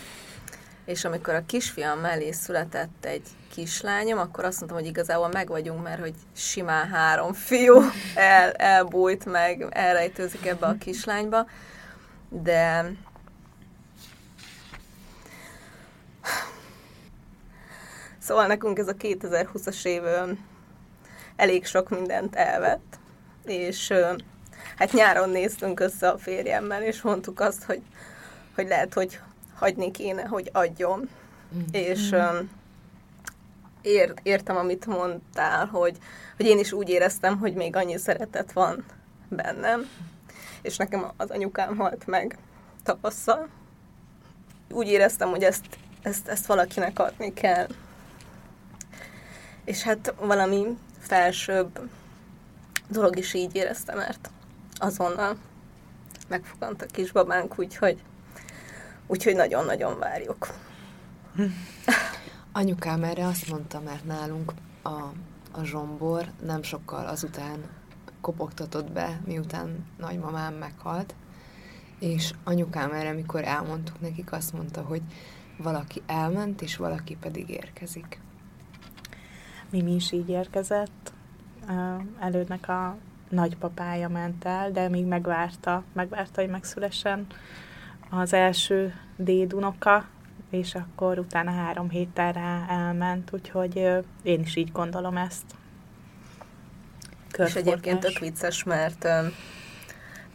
és 0.84 1.04
amikor 1.04 1.34
a 1.34 1.46
kisfiam 1.46 1.98
mellé 1.98 2.30
született 2.30 3.04
egy 3.04 3.26
kislányom, 3.58 4.18
akkor 4.18 4.44
azt 4.44 4.58
mondtam, 4.58 4.80
hogy 4.80 4.88
igazából 4.88 5.28
meg 5.28 5.48
vagyunk, 5.48 5.82
mert 5.82 6.00
hogy 6.00 6.14
simán 6.36 6.88
három 6.88 7.32
fiú 7.32 7.80
el, 8.14 8.50
elbújt 8.50 9.24
meg, 9.24 9.66
elrejtőzik 9.70 10.46
ebbe 10.46 10.66
a 10.66 10.76
kislányba, 10.78 11.46
de 12.28 12.92
Szóval 18.18 18.46
nekünk 18.46 18.78
ez 18.78 18.88
a 18.88 18.94
2020-as 18.94 19.84
év 19.84 20.02
elég 21.36 21.66
sok 21.66 21.88
mindent 21.88 22.36
elvett, 22.36 22.98
és 23.44 23.92
hát 24.76 24.92
nyáron 24.92 25.30
néztünk 25.30 25.80
össze 25.80 26.08
a 26.08 26.18
férjemmel, 26.18 26.82
és 26.82 27.02
mondtuk 27.02 27.40
azt, 27.40 27.64
hogy, 27.64 27.82
hogy 28.54 28.68
lehet, 28.68 28.94
hogy 28.94 29.20
hagyni 29.54 29.90
kéne, 29.90 30.22
hogy 30.22 30.50
adjon. 30.52 31.08
És 31.70 32.12
ö, 32.12 32.38
ért, 33.82 34.20
értem, 34.22 34.56
amit 34.56 34.86
mondtál, 34.86 35.66
hogy, 35.66 35.98
hogy 36.36 36.46
én 36.46 36.58
is 36.58 36.72
úgy 36.72 36.88
éreztem, 36.88 37.38
hogy 37.38 37.54
még 37.54 37.76
annyi 37.76 37.96
szeretet 37.96 38.52
van 38.52 38.84
bennem, 39.28 39.88
és 40.62 40.76
nekem 40.76 41.10
az 41.16 41.30
anyukám 41.30 41.76
halt 41.76 42.06
meg 42.06 42.38
tavasszal. 42.82 43.48
Úgy 44.70 44.88
éreztem, 44.88 45.28
hogy 45.30 45.42
ezt, 45.42 45.66
ezt, 46.02 46.28
ezt 46.28 46.46
valakinek 46.46 46.98
adni 46.98 47.32
kell. 47.32 47.66
És 49.64 49.82
hát 49.82 50.14
valami 50.20 50.76
felsőbb 50.98 51.80
dolog 52.88 53.18
is 53.18 53.34
így 53.34 53.54
éreztem, 53.54 53.96
mert 53.96 54.30
azonnal 54.78 55.36
megfogant 56.28 56.82
a 56.82 56.86
kisbabánk, 56.86 57.58
úgyhogy, 57.58 58.02
úgyhogy 59.06 59.34
nagyon-nagyon 59.34 59.98
várjuk. 59.98 60.48
Anyukám 62.58 63.04
erre 63.04 63.26
azt 63.26 63.50
mondta, 63.50 63.80
mert 63.80 64.04
nálunk 64.04 64.52
a, 64.82 64.88
a 65.52 65.64
zsombor 65.64 66.30
nem 66.44 66.62
sokkal 66.62 67.06
azután 67.06 67.58
kopogtatott 68.20 68.92
be, 68.92 69.20
miután 69.26 69.86
nagymamám 69.98 70.54
meghalt, 70.54 71.14
és 71.98 72.32
anyukám 72.44 72.92
erre, 72.92 73.12
mikor 73.12 73.44
elmondtuk 73.44 74.00
nekik, 74.00 74.32
azt 74.32 74.52
mondta, 74.52 74.82
hogy 74.82 75.02
valaki 75.58 76.02
elment, 76.06 76.62
és 76.62 76.76
valaki 76.76 77.16
pedig 77.16 77.48
érkezik. 77.48 78.20
Mimi 79.70 79.94
is 79.94 80.12
így 80.12 80.28
érkezett. 80.28 81.12
Elődnek 82.20 82.68
a 82.68 82.96
nagypapája 83.28 84.08
ment 84.08 84.44
el, 84.44 84.70
de 84.70 84.88
még 84.88 85.06
megvárta, 85.06 85.84
megvárta, 85.92 86.40
hogy 86.40 86.50
megszülessen 86.50 87.26
az 88.10 88.32
első 88.32 88.94
dédunoka, 89.16 90.04
és 90.50 90.74
akkor 90.74 91.18
utána 91.18 91.50
három 91.50 91.90
héttel 91.90 92.32
rá 92.32 92.66
elment, 92.68 93.32
úgyhogy 93.32 93.76
én 94.22 94.40
is 94.40 94.56
így 94.56 94.72
gondolom 94.72 95.16
ezt. 95.16 95.44
És 97.38 97.54
egyébként 97.54 98.00
tök 98.00 98.18
vicces, 98.18 98.64
mert, 98.64 99.08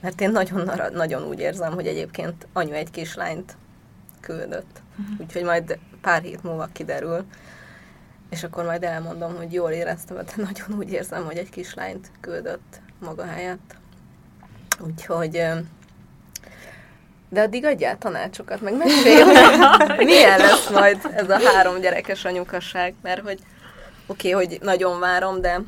mert 0.02 0.22
én 0.22 0.32
nagyon, 0.32 0.70
nagyon 0.94 1.24
úgy 1.24 1.40
érzem, 1.40 1.74
hogy 1.74 1.88
egyébként 1.88 2.48
anyu 2.54 2.74
egy 2.74 2.92
kislányt 2.92 3.58
küldött. 4.20 4.82
Úgyhogy 5.20 5.44
majd 5.44 5.80
pár 6.02 6.22
hét 6.22 6.44
múlva 6.44 6.66
kiderül, 6.72 7.26
és 8.30 8.44
akkor 8.44 8.66
majd 8.66 8.84
elmondom, 8.84 9.36
hogy 9.36 9.54
jól 9.54 9.72
éreztem, 9.72 10.18
de 10.18 10.32
nagyon 10.36 10.78
úgy 10.78 10.92
érzem, 10.92 11.26
hogy 11.26 11.38
egy 11.38 11.50
kislányt 11.50 12.12
küldött 12.20 12.82
maga 13.00 13.26
helyett. 13.26 13.76
Úgyhogy 14.80 15.44
de 17.34 17.42
addig 17.42 17.66
adjál 17.66 17.98
tanácsokat, 17.98 18.62
meg 18.62 18.76
mesélj, 18.76 19.24
milyen 20.04 20.40
lesz 20.40 20.70
majd 20.70 20.98
ez 21.16 21.30
a 21.30 21.40
három 21.40 21.80
gyerekes 21.80 22.26
anyukasság, 22.26 22.94
mert 23.02 23.22
hogy 23.22 23.40
oké, 24.08 24.34
okay, 24.34 24.46
hogy 24.46 24.60
nagyon 24.62 25.00
várom, 25.00 25.42
de 25.42 25.62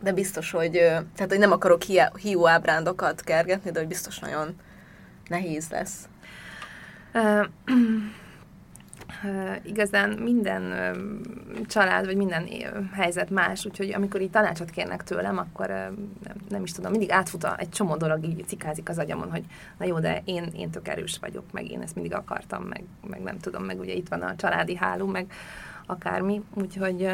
de 0.00 0.12
biztos, 0.12 0.50
hogy, 0.50 0.70
tehát, 0.70 1.28
hogy 1.28 1.38
nem 1.38 1.52
akarok 1.52 1.82
hiá- 1.82 2.16
hiú 2.16 2.46
ábrándokat 2.46 3.22
kergetni, 3.22 3.70
de 3.70 3.78
hogy 3.78 3.88
biztos 3.88 4.18
nagyon 4.18 4.56
nehéz 5.28 5.66
lesz. 5.70 6.08
Igazán 9.62 10.10
minden 10.10 10.74
család, 11.68 12.04
vagy 12.04 12.16
minden 12.16 12.48
helyzet 12.92 13.30
más, 13.30 13.66
úgyhogy 13.66 13.92
amikor 13.94 14.20
így 14.20 14.30
tanácsot 14.30 14.70
kérnek 14.70 15.04
tőlem, 15.04 15.38
akkor 15.38 15.66
nem, 15.68 16.34
nem 16.48 16.62
is 16.62 16.72
tudom, 16.72 16.90
mindig 16.90 17.10
átfut 17.10 17.44
a, 17.44 17.54
egy 17.58 17.68
csomó 17.68 17.96
dolog, 17.96 18.24
így 18.24 18.44
cikázik 18.46 18.88
az 18.88 18.98
agyamon, 18.98 19.30
hogy 19.30 19.42
na 19.78 19.86
jó, 19.86 19.98
de 19.98 20.22
én, 20.24 20.50
én 20.56 20.70
tök 20.70 20.88
erős 20.88 21.18
vagyok, 21.20 21.44
meg 21.52 21.70
én 21.70 21.80
ezt 21.80 21.94
mindig 21.94 22.14
akartam, 22.14 22.62
meg, 22.62 22.84
meg 23.06 23.22
nem 23.22 23.38
tudom, 23.38 23.64
meg 23.64 23.80
ugye 23.80 23.92
itt 23.92 24.08
van 24.08 24.22
a 24.22 24.36
családi 24.36 24.76
háló, 24.76 25.06
meg 25.06 25.32
akármi, 25.86 26.42
úgyhogy 26.54 27.08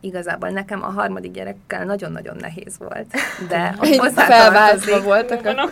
igazából 0.00 0.48
nekem 0.48 0.82
a 0.82 0.86
harmadik 0.86 1.32
gyerekkel 1.32 1.84
nagyon-nagyon 1.84 2.36
nehéz 2.36 2.78
volt, 2.78 3.14
de 3.48 3.74
felváltva 4.14 5.02
voltak 5.02 5.46
a... 5.46 5.54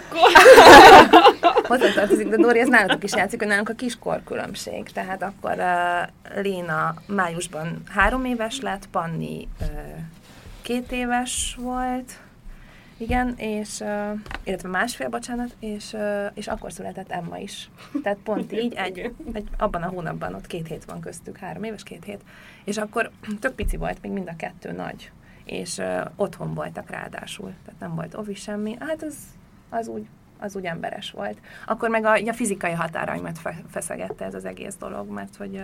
hozzátartozik, 1.68 2.28
de 2.28 2.37
Dori, 2.37 2.61
ez 2.61 2.68
náluk 2.68 3.04
is 3.04 3.14
játszik, 3.14 3.38
hogy 3.38 3.48
nálunk 3.48 3.68
a 3.68 3.72
kiskor 3.72 4.22
különbség. 4.24 4.90
Tehát 4.90 5.22
akkor 5.22 5.54
uh, 5.57 6.42
Léna 6.42 6.94
májusban 7.07 7.83
három 7.88 8.24
éves 8.24 8.61
lett, 8.61 8.87
Panni 8.87 9.48
uh, 9.61 9.68
két 10.62 10.92
éves 10.92 11.57
volt, 11.61 12.12
igen, 12.96 13.35
és, 13.37 13.81
uh, 13.81 14.20
illetve 14.44 14.68
másfél, 14.68 15.09
bocsánat, 15.09 15.57
és, 15.61 15.92
uh, 15.92 16.26
és 16.35 16.46
akkor 16.46 16.72
született 16.72 17.11
Emma 17.11 17.38
is. 17.38 17.70
Tehát 18.02 18.18
pont 18.24 18.52
így, 18.52 18.74
egy, 18.74 19.12
egy, 19.33 19.48
abban 19.59 19.83
a 19.83 19.88
hónapban 19.88 20.35
ott 20.35 20.46
két 20.46 20.66
hét 20.66 20.85
van 20.85 21.00
köztük, 21.00 21.37
három 21.37 21.62
éves, 21.62 21.83
két 21.83 22.04
hét. 22.04 22.20
És 22.64 22.76
akkor 22.76 23.11
tök 23.40 23.54
pici 23.54 23.76
volt, 23.76 24.02
még 24.02 24.11
mind 24.11 24.28
a 24.28 24.37
kettő 24.37 24.72
nagy. 24.72 25.11
És 25.44 25.76
uh, 25.76 26.00
otthon 26.16 26.54
voltak 26.54 26.90
ráadásul, 26.90 27.52
tehát 27.64 27.81
nem 27.81 27.94
volt 27.94 28.14
ovi 28.14 28.35
semmi. 28.35 28.76
Hát 28.81 29.02
az, 29.02 29.16
az 29.70 29.88
úgy 29.88 30.07
az 30.38 30.57
úgy 30.57 30.64
emberes 30.64 31.11
volt. 31.11 31.38
Akkor 31.66 31.88
meg 31.88 32.05
a, 32.05 32.12
a 32.12 32.33
fizikai 32.33 32.72
határaimat 32.72 33.38
fe, 33.38 33.62
feszegette 33.70 34.24
ez 34.24 34.35
az 34.35 34.44
egész 34.44 34.77
dolog, 34.77 35.09
mert 35.11 35.37
hogy, 35.37 35.62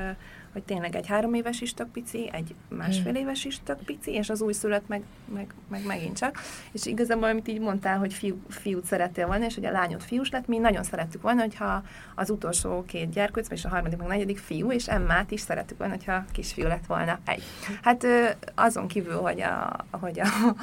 hogy 0.52 0.62
tényleg 0.62 0.94
egy 0.94 1.06
három 1.06 1.34
éves 1.34 1.60
is 1.60 1.74
tök 1.74 1.88
pici, 1.88 2.30
egy 2.32 2.54
másfél 2.68 3.14
éves 3.14 3.44
is 3.44 3.60
tök 3.64 3.78
pici, 3.78 4.12
és 4.12 4.30
az 4.30 4.40
újszülött 4.40 4.88
meg, 4.88 5.02
meg, 5.34 5.54
meg 5.68 5.87
megint 5.87 6.16
csak. 6.16 6.40
És 6.72 6.87
igazából, 6.87 7.28
amit 7.28 7.48
így 7.48 7.60
mondtál, 7.60 7.98
hogy 7.98 8.12
fiú, 8.12 8.42
fiút 8.48 8.84
szerettél 8.84 9.26
volna, 9.26 9.44
és 9.44 9.54
hogy 9.54 9.64
a 9.64 9.70
lányod 9.70 10.02
fiús 10.02 10.30
lett, 10.30 10.46
mi 10.46 10.58
nagyon 10.58 10.82
szerettük 10.82 11.22
volna, 11.22 11.40
hogyha 11.40 11.82
az 12.14 12.30
utolsó 12.30 12.84
két 12.87 13.10
gyerkőc, 13.10 13.50
és 13.50 13.64
a 13.64 13.68
harmadik, 13.68 13.98
meg 13.98 14.06
a 14.06 14.10
negyedik 14.10 14.38
fiú, 14.38 14.72
és 14.72 14.88
Emmát 14.88 15.30
is 15.30 15.40
szerettük 15.40 15.78
volna, 15.78 15.92
hogyha 15.94 16.24
kisfiú 16.32 16.66
lett 16.66 16.87
volna 16.87 17.18
egy. 17.24 17.42
Hát 17.82 18.06
azon 18.54 18.87
kívül, 18.87 19.20
hogy 19.20 19.40
a, 19.40 19.76
hogy 19.90 20.20
a, 20.20 20.54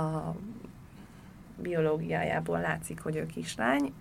a 0.00 0.34
biológiájából 1.62 2.60
látszik, 2.60 3.00
hogy 3.00 3.16
ő 3.16 3.26
kislány, 3.26 3.92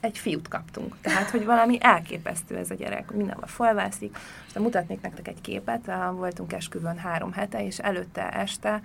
egy 0.00 0.18
fiút 0.18 0.48
kaptunk. 0.48 0.96
Tehát, 1.00 1.30
hogy 1.30 1.44
valami 1.44 1.78
elképesztő 1.80 2.56
ez 2.56 2.70
a 2.70 2.74
gyerek, 2.74 3.08
hogy 3.08 3.16
mindenhol 3.16 3.46
felvászik. 3.46 4.16
Most 4.42 4.58
mutatnék 4.58 5.00
nektek 5.00 5.28
egy 5.28 5.40
képet, 5.40 5.90
voltunk 6.12 6.52
esküvőn 6.52 6.98
három 6.98 7.32
hete, 7.32 7.64
és 7.64 7.78
előtte 7.78 8.30
este 8.30 8.80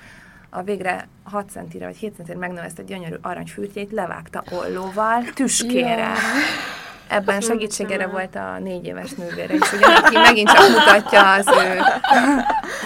a 0.50 0.62
végre 0.62 1.08
6 1.24 1.50
centire 1.50 1.86
vagy 1.86 1.98
7 1.98 2.16
centire 2.16 2.38
megnövezte 2.38 2.84
gyönyörű 2.84 3.16
aranyfürtjét, 3.22 3.92
levágta 3.92 4.44
ollóval, 4.52 5.24
tüskére. 5.24 5.98
Ja. 5.98 6.13
Ebben 7.08 7.41
segítségére 7.41 8.08
volt 8.08 8.36
a 8.36 8.60
négy 8.60 8.86
éves 8.86 9.12
nővére 9.12 9.54
is, 9.54 9.74
ugye, 9.74 9.86
aki 9.86 10.17
megint 10.17 10.50
csak 10.50 10.70
mutatja 10.70 11.34
az 11.34 11.48
ő 11.48 11.80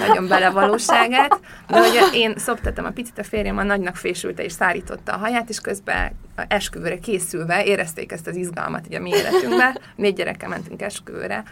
nagyon 0.08 0.28
belevalóságát. 0.28 1.40
De 1.68 1.80
ugye 1.80 2.02
én 2.14 2.34
szoptattam 2.38 2.86
a 2.86 2.92
picit, 2.92 3.18
a 3.18 3.24
férjem 3.24 3.58
a 3.58 3.64
nagynak 3.64 3.96
fésülte 3.96 4.44
és 4.44 4.52
szárította 4.52 5.14
a 5.14 5.18
haját, 5.18 5.50
és 5.50 5.60
közben 5.60 6.12
esküvőre 6.48 7.00
készülve 7.00 7.64
érezték 7.64 8.12
ezt 8.12 8.28
az 8.28 8.36
izgalmat 8.36 8.86
ugye 8.88 8.98
a 8.98 9.02
mi 9.02 9.10
életünkbe. 9.10 9.78
Négy 9.96 10.16
gyerekkel 10.16 10.50
mentünk 10.50 10.82
esküvőre. 10.82 11.44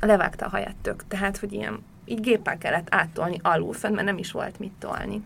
Levágta 0.00 0.46
a 0.46 0.48
haját 0.48 0.76
tök. 0.82 1.04
Tehát, 1.08 1.38
hogy 1.38 1.52
ilyen 1.52 1.84
így 2.04 2.20
géppel 2.20 2.58
kellett 2.58 2.86
áttolni 2.90 3.40
alul 3.42 3.72
fönn, 3.72 3.94
mert 3.94 4.06
nem 4.06 4.18
is 4.18 4.32
volt 4.32 4.58
mit 4.58 4.72
tolni. 4.78 5.22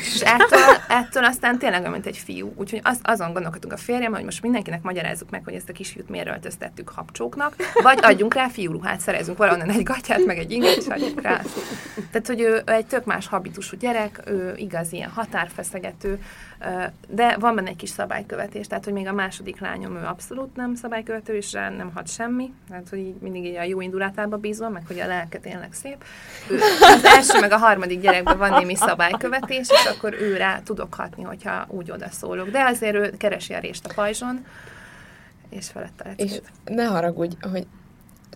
És 0.00 0.20
ettől, 0.20 0.58
ettől 0.88 1.24
aztán 1.24 1.58
tényleg 1.58 1.80
olyan, 1.80 1.92
mint 1.92 2.06
egy 2.06 2.16
fiú. 2.16 2.52
Úgyhogy 2.56 2.80
az, 2.82 2.98
azon 3.02 3.32
gondolkodtunk 3.32 3.72
a 3.72 3.76
férjem, 3.76 4.12
hogy 4.12 4.24
most 4.24 4.42
mindenkinek 4.42 4.82
magyarázzuk 4.82 5.30
meg, 5.30 5.44
hogy 5.44 5.54
ezt 5.54 5.68
a 5.68 5.72
kisfiút 5.72 6.08
miért 6.08 6.28
öltöztettük 6.28 6.88
habcsóknak, 6.88 7.54
vagy 7.82 7.98
adjunk 8.02 8.34
rá 8.34 8.48
fiúruhát, 8.48 9.00
szerezünk 9.00 9.38
valahonnan 9.38 9.70
egy 9.70 9.82
gatyát, 9.82 10.24
meg 10.24 10.38
egy 10.38 10.52
inget, 10.52 10.76
és 10.76 10.86
adjuk 10.86 11.22
rá. 11.22 11.40
Tehát, 12.10 12.26
hogy 12.26 12.40
ő 12.40 12.62
egy 12.64 12.86
tök 12.86 13.04
más 13.04 13.26
habitusú 13.26 13.76
gyerek, 13.76 14.22
ő 14.26 14.54
igaz 14.56 14.92
ilyen 14.92 15.10
határfeszegető, 15.10 16.18
de 17.08 17.36
van 17.38 17.54
benne 17.54 17.68
egy 17.68 17.76
kis 17.76 17.90
szabálykövetés, 17.90 18.66
tehát, 18.66 18.84
hogy 18.84 18.92
még 18.92 19.06
a 19.06 19.12
második 19.12 19.60
lányom 19.60 19.96
ő 19.96 20.04
abszolút 20.04 20.56
nem 20.56 20.74
szabálykövető, 20.74 21.34
és 21.34 21.52
rá 21.52 21.70
nem 21.70 21.90
hat 21.94 22.08
semmi, 22.08 22.52
tehát, 22.68 22.88
hogy 22.88 22.98
így 22.98 23.14
mindig 23.20 23.44
így 23.44 23.56
a 23.56 23.62
jó 23.62 23.80
indulatába 23.80 24.36
bízom, 24.36 24.72
meg 24.72 24.82
hogy 24.86 25.00
a 25.00 25.06
lelke 25.06 25.38
tényleg 25.38 25.72
szép. 25.72 26.04
Ő, 26.50 26.58
az 26.80 27.04
első 27.04 27.40
meg 27.40 27.52
a 27.52 27.56
harmadik 27.56 28.00
gyerekben 28.00 28.38
van 28.38 28.50
némi 28.50 28.74
szabálykövetés, 28.74 29.68
és 29.70 29.84
akkor 29.96 30.14
ő 30.20 30.36
rá 30.36 30.60
tudok 30.60 30.94
hatni, 30.94 31.22
hogyha 31.22 31.64
úgy 31.68 31.90
odaszólok. 31.90 32.50
De 32.50 32.64
azért 32.64 32.94
ő 32.94 33.10
keresi 33.16 33.54
a 33.54 33.58
rést 33.58 33.86
a 33.86 33.92
pajzson, 33.94 34.44
és 35.48 35.68
felette 35.68 36.08
a 36.08 36.12
És 36.16 36.40
ne 36.64 36.84
haragudj, 36.84 37.36
hogy 37.50 37.66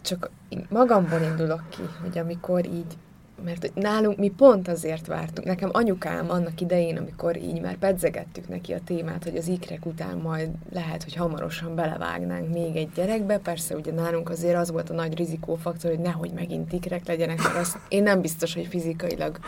csak 0.02 0.30
magamból 0.68 1.20
indulok 1.20 1.70
ki, 1.70 1.82
hogy 2.00 2.18
amikor 2.18 2.64
így, 2.64 2.96
mert 3.44 3.60
hogy 3.60 3.72
nálunk 3.74 4.18
mi 4.18 4.28
pont 4.28 4.68
azért 4.68 5.06
vártunk. 5.06 5.46
Nekem 5.46 5.68
anyukám 5.72 6.30
annak 6.30 6.60
idején, 6.60 6.96
amikor 6.96 7.36
így 7.36 7.60
már 7.60 7.76
pedzegettük 7.76 8.48
neki 8.48 8.72
a 8.72 8.80
témát, 8.84 9.24
hogy 9.24 9.36
az 9.36 9.48
ikrek 9.48 9.86
után 9.86 10.16
majd 10.16 10.48
lehet, 10.72 11.02
hogy 11.02 11.14
hamarosan 11.14 11.74
belevágnánk 11.74 12.52
még 12.52 12.76
egy 12.76 12.88
gyerekbe. 12.94 13.38
Persze 13.38 13.74
ugye 13.74 13.92
nálunk 13.92 14.30
azért 14.30 14.56
az 14.56 14.70
volt 14.70 14.90
a 14.90 14.94
nagy 14.94 15.16
rizikófaktor, 15.16 15.90
hogy 15.90 16.00
nehogy 16.00 16.32
megint 16.32 16.72
ikrek 16.72 17.06
legyenek, 17.06 17.42
mert 17.42 17.56
azt 17.56 17.78
én 17.88 18.02
nem 18.02 18.20
biztos, 18.20 18.54
hogy 18.54 18.66
fizikailag 18.66 19.38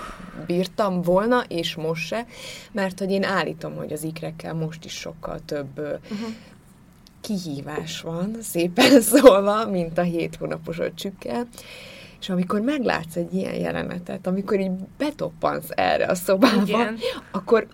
bírtam 0.47 1.03
volna, 1.03 1.45
és 1.49 1.75
most 1.75 2.07
se, 2.07 2.27
mert 2.73 2.99
hogy 2.99 3.11
én 3.11 3.25
állítom, 3.25 3.75
hogy 3.77 3.93
az 3.93 4.03
ikrekkel 4.03 4.55
most 4.55 4.85
is 4.85 4.93
sokkal 4.93 5.39
több 5.45 5.79
uh-huh 5.79 6.35
kihívás 7.23 8.01
van, 8.01 8.37
szépen 8.41 9.01
szólva, 9.13 9.67
mint 9.67 9.99
a 9.99 10.03
hét 10.03 10.37
hónapos 10.37 10.79
öcsükkel. 10.79 11.47
És 12.23 12.29
amikor 12.29 12.61
meglátsz 12.61 13.17
egy 13.17 13.35
ilyen 13.35 13.55
jelenetet, 13.55 14.27
amikor 14.27 14.61
így 14.61 14.71
betoppansz 14.99 15.69
erre 15.69 16.07
a 16.07 16.15
szobába, 16.15 16.63
Igen. 16.67 16.97
akkor 17.31 17.67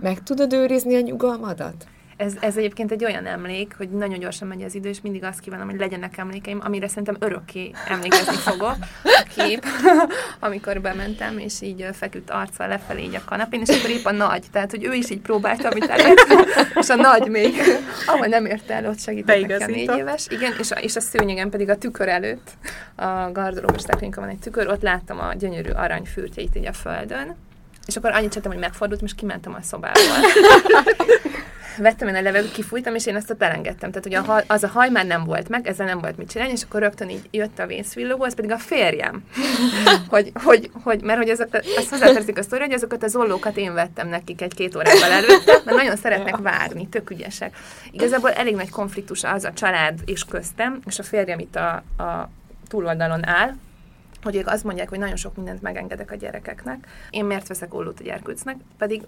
meg 0.00 0.22
tudod 0.22 0.52
őrizni 0.52 0.94
a 0.96 1.00
nyugalmadat? 1.00 1.86
Ez, 2.16 2.32
ez 2.40 2.56
egyébként 2.56 2.90
egy 2.90 3.04
olyan 3.04 3.26
emlék, 3.26 3.74
hogy 3.76 3.90
nagyon 3.90 4.18
gyorsan 4.18 4.48
megy 4.48 4.62
az 4.62 4.74
idő, 4.74 4.88
és 4.88 5.00
mindig 5.00 5.24
azt 5.24 5.40
kívánom, 5.40 5.68
hogy 5.68 5.78
legyenek 5.78 6.18
emlékeim, 6.18 6.60
amire 6.62 6.88
szerintem 6.88 7.16
örökké 7.18 7.70
emlékezni 7.88 8.34
fogok. 8.34 8.76
A 9.02 9.26
kép, 9.36 9.64
amikor 10.40 10.80
bementem, 10.80 11.38
és 11.38 11.60
így 11.60 11.88
feküdt 11.92 12.30
arccal 12.30 12.68
lefelé 12.68 13.02
így 13.02 13.14
a 13.14 13.24
kanapén, 13.24 13.60
és 13.60 13.78
akkor 13.78 13.90
épp 13.90 14.04
a 14.04 14.12
nagy, 14.12 14.44
tehát 14.52 14.70
hogy 14.70 14.84
ő 14.84 14.92
is 14.92 15.10
így 15.10 15.20
próbálta, 15.20 15.68
amit 15.68 15.84
elért, 15.84 16.26
és 16.80 16.88
a 16.88 16.94
nagy 16.94 17.28
még, 17.28 17.54
ahol 18.06 18.26
nem 18.26 18.46
érte 18.46 18.74
el, 18.74 18.86
ott 18.86 19.00
segített 19.00 19.46
nekem 19.46 19.70
négy 19.70 19.96
éves. 19.96 20.26
Igen, 20.30 20.52
és 20.58 20.70
a, 20.70 20.74
és 20.74 20.96
a 20.96 21.00
szőnyegen 21.00 21.50
pedig 21.50 21.68
a 21.68 21.78
tükör 21.78 22.08
előtt, 22.08 22.50
a 22.96 23.30
szekrénykön 23.76 24.22
van 24.22 24.32
egy 24.32 24.38
tükör, 24.38 24.68
ott 24.68 24.82
láttam 24.82 25.18
a 25.18 25.34
gyönyörű 25.34 25.70
aranyfürtjeit 25.70 26.56
így 26.56 26.66
a 26.66 26.72
földön, 26.72 27.36
és 27.86 27.96
akkor 27.96 28.10
annyit 28.10 28.28
csináltam, 28.28 28.52
hogy 28.52 28.60
megfordultam, 28.60 29.06
és 29.06 29.14
kimentem 29.14 29.54
a 29.54 29.62
szobából. 29.62 30.02
Vettem 31.76 32.08
én 32.08 32.14
a 32.14 32.20
levegőt, 32.20 32.52
kifújtam, 32.52 32.94
és 32.94 33.06
én 33.06 33.16
ezt 33.16 33.30
ott 33.30 33.42
elengedtem. 33.42 33.90
Tehát, 33.90 34.04
hogy 34.04 34.14
a 34.14 34.32
haj, 34.32 34.44
az 34.46 34.62
a 34.62 34.68
haj 34.68 34.88
már 34.90 35.06
nem 35.06 35.24
volt 35.24 35.48
meg, 35.48 35.66
ezzel 35.66 35.86
nem 35.86 36.00
volt 36.00 36.16
mit 36.16 36.30
csinálni, 36.30 36.52
és 36.52 36.62
akkor 36.62 36.80
rögtön 36.80 37.08
így 37.08 37.28
jött 37.30 37.58
a 37.58 37.66
vészvillogó, 37.66 38.24
ez 38.24 38.34
pedig 38.34 38.50
a 38.50 38.58
férjem. 38.58 39.24
hogy, 40.08 40.32
hogy, 40.34 40.70
hogy, 40.82 41.02
mert 41.02 41.18
hogy 41.18 41.28
ezeket, 41.28 41.66
azt 41.76 41.88
hozzátartozik 41.88 42.38
a 42.38 42.42
sztori, 42.42 42.62
hogy 42.62 42.72
azokat 42.72 43.02
az 43.02 43.16
ollókat 43.16 43.56
én 43.56 43.74
vettem 43.74 44.08
nekik 44.08 44.42
egy-két 44.42 44.76
órával 44.76 45.10
előtte, 45.10 45.60
mert 45.64 45.76
nagyon 45.76 45.96
szeretnek 45.96 46.36
várni, 46.36 46.88
tök 46.88 47.10
ügyesek. 47.10 47.56
Igazából 47.90 48.30
elég 48.32 48.54
nagy 48.54 48.70
konfliktus 48.70 49.24
az 49.24 49.44
a 49.44 49.52
család 49.52 49.98
és 50.04 50.24
köztem, 50.24 50.80
és 50.86 50.98
a 50.98 51.02
férjem 51.02 51.38
itt 51.38 51.56
a, 51.56 51.74
a 52.02 52.30
túloldalon 52.68 53.26
áll, 53.26 53.54
hogy 54.22 54.36
ők 54.36 54.46
azt 54.46 54.64
mondják, 54.64 54.88
hogy 54.88 54.98
nagyon 54.98 55.16
sok 55.16 55.36
mindent 55.36 55.62
megengedek 55.62 56.10
a 56.10 56.14
gyerekeknek. 56.14 56.86
Én 57.10 57.24
miért 57.24 57.48
veszek 57.48 57.74
ollót 57.74 58.00
a 58.00 58.02
gyerkőcnek? 58.02 58.56
Pedig 58.78 59.02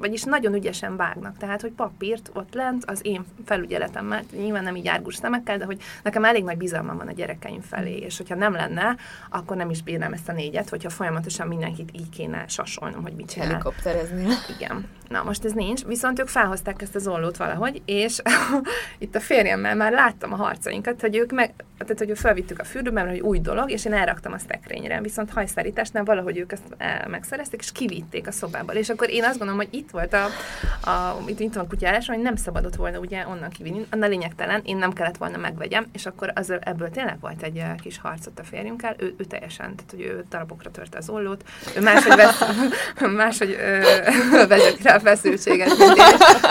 vagyis 0.00 0.22
nagyon 0.22 0.54
ügyesen 0.54 0.96
vágnak. 0.96 1.36
Tehát, 1.36 1.60
hogy 1.60 1.72
papírt 1.72 2.30
ott 2.34 2.54
lent 2.54 2.84
az 2.84 3.00
én 3.02 3.24
felügyeletemmel, 3.44 4.22
nyilván 4.32 4.62
nem 4.62 4.76
így 4.76 4.88
árgus 4.88 5.14
szemekkel, 5.14 5.58
de 5.58 5.64
hogy 5.64 5.80
nekem 6.02 6.24
elég 6.24 6.44
nagy 6.44 6.56
bizalmam 6.56 6.96
van 6.96 7.08
a 7.08 7.12
gyerekeim 7.12 7.60
felé, 7.60 7.96
és 7.96 8.16
hogyha 8.16 8.34
nem 8.34 8.52
lenne, 8.52 8.96
akkor 9.30 9.56
nem 9.56 9.70
is 9.70 9.82
bírnám 9.82 10.12
ezt 10.12 10.28
a 10.28 10.32
négyet, 10.32 10.68
hogyha 10.68 10.90
folyamatosan 10.90 11.48
mindenkit 11.48 11.90
így 11.92 12.08
kéne 12.08 12.44
sasolnom, 12.48 13.02
hogy 13.02 13.12
mit 13.12 13.30
csinál. 13.30 13.48
Helikopterezni. 13.48 14.26
Igen. 14.56 14.86
Na, 15.08 15.22
most 15.22 15.44
ez 15.44 15.52
nincs, 15.52 15.84
viszont 15.84 16.20
ők 16.20 16.28
felhozták 16.28 16.82
ezt 16.82 16.94
az 16.94 17.06
ollót 17.06 17.36
valahogy, 17.36 17.82
és 17.84 18.22
itt 18.98 19.14
a 19.14 19.20
férjemmel 19.20 19.74
már 19.74 19.92
láttam 19.92 20.32
a 20.32 20.36
harcainkat, 20.36 21.00
hogy 21.00 21.16
ők 21.16 21.32
meg, 21.32 21.54
tehát 21.78 21.98
hogy 21.98 22.18
felvittük 22.18 22.58
a 22.58 22.64
fürdőbe, 22.64 23.02
mert 23.02 23.10
hogy 23.10 23.20
új 23.20 23.40
dolog, 23.40 23.70
és 23.70 23.84
én 23.84 23.92
elraktam 23.92 24.32
a 24.32 24.38
szekrényre. 24.38 25.00
Viszont 25.00 25.30
hajszárításnál 25.30 26.04
valahogy 26.04 26.38
ők 26.38 26.52
ezt 26.52 26.62
el, 26.76 27.08
megszerezték, 27.08 27.60
és 27.60 27.72
kivitték 27.72 28.26
a 28.26 28.32
szobából. 28.32 28.74
És 28.74 28.88
akkor 28.88 29.10
én 29.10 29.24
azt 29.24 29.38
gondolom, 29.38 29.56
hogy 29.56 29.78
itt 29.78 29.87
volt 29.90 30.12
a, 30.12 30.24
a 30.90 31.18
itt, 31.26 31.40
itt 31.40 31.54
van 31.54 31.64
a 31.64 31.68
kutyálás, 31.68 32.06
hogy 32.06 32.18
nem 32.18 32.36
szabadott 32.36 32.76
volna 32.76 32.98
ugye 32.98 33.26
onnan 33.26 33.48
kivinni, 33.50 33.86
annál 33.90 34.08
lényegtelen, 34.08 34.60
én 34.64 34.76
nem 34.76 34.92
kellett 34.92 35.16
volna 35.16 35.36
megvegyem, 35.36 35.86
és 35.92 36.06
akkor 36.06 36.32
az, 36.34 36.52
ebből 36.60 36.90
tényleg 36.90 37.16
volt 37.20 37.42
egy 37.42 37.56
eh, 37.56 37.74
kis 37.82 37.98
harcot 37.98 38.38
a 38.38 38.44
férjünkkel, 38.44 38.94
ő, 38.98 39.14
ő 39.16 39.24
teljesen, 39.24 39.74
tehát 39.76 39.90
hogy 39.90 40.00
ő 40.00 40.24
darabokra 40.30 40.70
törte 40.70 40.98
az 40.98 41.08
ollót, 41.08 41.44
ő 41.76 41.80
máshogy, 41.80 42.16
vesz, 42.16 42.42
máshogy 43.16 43.56
ö, 43.60 43.80
vezeti 44.48 44.82
rá 44.82 44.94
a 44.94 45.00
feszültséget, 45.00 45.78
mint 45.78 45.96
én, 45.96 46.04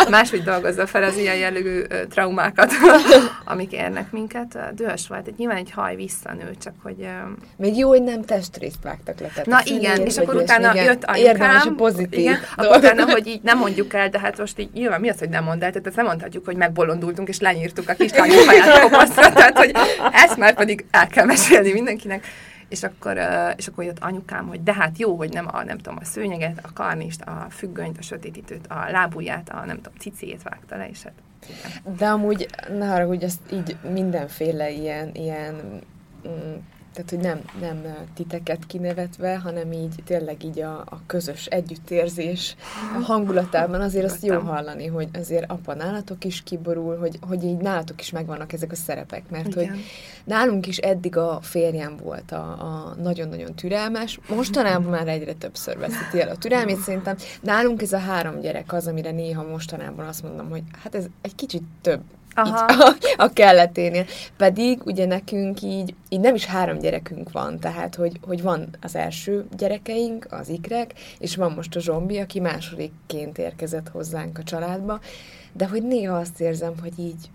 máshogy 0.09 0.43
dolgozza 0.43 0.87
fel 0.87 1.03
az 1.03 1.17
ilyen 1.17 1.35
jellegű 1.35 1.83
ö, 1.89 2.05
traumákat, 2.05 2.71
amik 3.45 3.71
érnek 3.71 4.11
minket. 4.11 4.57
Dühös 4.75 5.07
volt, 5.07 5.27
egy, 5.27 5.33
nyilván 5.37 5.57
egy 5.57 5.71
haj 5.71 5.95
visszanő, 5.95 6.55
csak 6.61 6.73
hogy 6.83 7.01
ö, 7.01 7.29
Még 7.55 7.77
jó, 7.77 7.87
hogy 7.89 8.03
nem 8.03 8.21
testrészt 8.21 8.83
vágtak 8.83 9.19
le. 9.19 9.27
tehát 9.27 9.45
Na 9.45 9.59
igen, 9.63 10.01
és 10.01 10.17
akkor 10.17 10.35
utána 10.35 10.71
igen. 10.71 10.83
jött 10.85 11.05
Érdemes 11.15 11.55
a 11.55 11.59
anyukám. 11.59 11.75
pozitív 11.75 12.19
Igen, 12.19 12.39
akkor 12.55 12.77
utána, 12.77 13.11
hogy 13.11 13.26
így 13.27 13.41
nem 13.41 13.57
mondjuk 13.57 13.93
el, 13.93 14.09
de 14.09 14.19
hát 14.19 14.37
most 14.37 14.59
így 14.59 14.69
nyilván 14.73 14.99
mi 14.99 15.09
az, 15.09 15.19
hogy 15.19 15.29
nem 15.29 15.43
mondd 15.43 15.63
el, 15.63 15.69
tehát 15.69 15.87
ezt 15.87 15.95
nem 15.95 16.05
mondhatjuk, 16.05 16.45
hogy 16.45 16.55
megbolondultunk 16.55 17.27
és 17.27 17.39
lenyírtuk 17.39 17.89
a 17.89 17.93
kislányok 17.93 18.43
haját 18.45 18.79
kopaszra, 18.79 19.33
tehát 19.33 19.57
hogy 19.57 19.71
ezt 20.11 20.37
már 20.37 20.53
pedig 20.53 20.85
el 20.91 21.07
kell 21.07 21.25
mesélni 21.25 21.71
mindenkinek. 21.71 22.25
És 22.69 22.83
akkor, 22.83 23.19
és 23.55 23.67
akkor 23.67 23.83
jött 23.83 23.99
anyukám, 23.99 24.47
hogy 24.47 24.63
de 24.63 24.73
hát 24.73 24.97
jó, 24.97 25.15
hogy 25.15 25.33
nem 25.33 25.47
a, 25.51 25.63
nem 25.63 25.77
tudom, 25.77 25.97
a 26.01 26.05
szőnyeget, 26.05 26.59
a 26.63 26.73
karnist, 26.73 27.21
a 27.21 27.47
függönyt, 27.49 27.97
a 27.97 28.01
sötétítőt, 28.01 28.67
a 28.67 28.91
lábujját, 28.91 29.49
a 29.49 29.65
nem 29.65 29.75
tudom, 29.75 29.93
cicéjét 29.99 30.43
vágta 30.43 30.77
le, 30.77 30.89
és 30.89 31.03
hát 31.03 31.13
igen. 31.43 31.95
De 31.97 32.07
amúgy, 32.07 32.47
ne 32.77 32.99
hogy 32.99 33.23
ezt 33.23 33.39
így 33.51 33.75
mindenféle 33.91 34.69
ilyen, 34.69 35.09
ilyen 35.13 35.55
mm, 36.27 36.55
tehát, 36.97 37.09
hogy 37.09 37.19
nem, 37.19 37.69
nem 37.69 38.07
titeket 38.13 38.65
kinevetve, 38.67 39.37
hanem 39.37 39.71
így 39.71 39.95
tényleg 40.05 40.43
így 40.43 40.59
a, 40.59 40.77
a 40.79 40.99
közös 41.05 41.45
együttérzés 41.45 42.55
hangulatában 43.01 43.81
azért 43.81 44.05
azt 44.05 44.25
jó 44.25 44.39
hallani, 44.39 44.87
hogy 44.87 45.07
azért 45.13 45.51
apa 45.51 45.73
nálatok 45.73 46.23
is 46.23 46.43
kiborul, 46.43 46.97
hogy, 46.97 47.19
hogy 47.21 47.43
így 47.43 47.57
nálatok 47.57 48.01
is 48.01 48.09
megvannak 48.09 48.53
ezek 48.53 48.71
a 48.71 48.75
szerepek, 48.75 49.23
mert 49.29 49.53
hogy 49.53 49.63
Igen. 49.63 49.77
nálunk 50.23 50.67
is 50.67 50.77
eddig 50.77 51.17
a 51.17 51.39
férjem 51.41 51.97
volt 52.03 52.31
a, 52.31 52.43
a 52.43 52.95
nagyon-nagyon 53.01 53.53
türelmes, 53.53 54.19
mostanában 54.29 54.91
már 54.91 55.07
egyre 55.07 55.33
többször 55.33 55.77
veszíti 55.77 56.21
el 56.21 56.29
a 56.29 56.37
türelmét, 56.37 56.79
szerintem 56.79 57.15
nálunk 57.41 57.81
ez 57.81 57.93
a 57.93 57.99
három 57.99 58.39
gyerek 58.39 58.73
az, 58.73 58.87
amire 58.87 59.11
néha 59.11 59.43
mostanában 59.43 60.07
azt 60.07 60.23
mondom, 60.23 60.49
hogy 60.49 60.63
hát 60.83 60.95
ez 60.95 61.05
egy 61.21 61.35
kicsit 61.35 61.63
több 61.81 62.01
Aha. 62.37 62.65
így 62.73 62.77
a, 62.79 63.23
a 63.23 63.33
kelleténél. 63.33 64.05
Pedig 64.37 64.81
ugye 64.85 65.05
nekünk 65.05 65.61
így, 65.61 65.95
így 66.09 66.19
nem 66.19 66.35
is 66.35 66.45
három 66.45 66.77
gyerekünk 66.77 67.31
van, 67.31 67.59
tehát 67.59 67.95
hogy, 67.95 68.19
hogy 68.21 68.41
van 68.41 68.69
az 68.81 68.95
első 68.95 69.45
gyerekeink, 69.57 70.27
az 70.29 70.49
ikrek, 70.49 70.93
és 71.19 71.35
van 71.35 71.51
most 71.51 71.75
a 71.75 71.79
zsombi, 71.79 72.17
aki 72.17 72.39
másodikként 72.39 73.37
érkezett 73.37 73.89
hozzánk 73.89 74.37
a 74.37 74.43
családba, 74.43 74.99
de 75.53 75.67
hogy 75.67 75.83
néha 75.83 76.17
azt 76.17 76.41
érzem, 76.41 76.73
hogy 76.81 76.99
így 76.99 77.29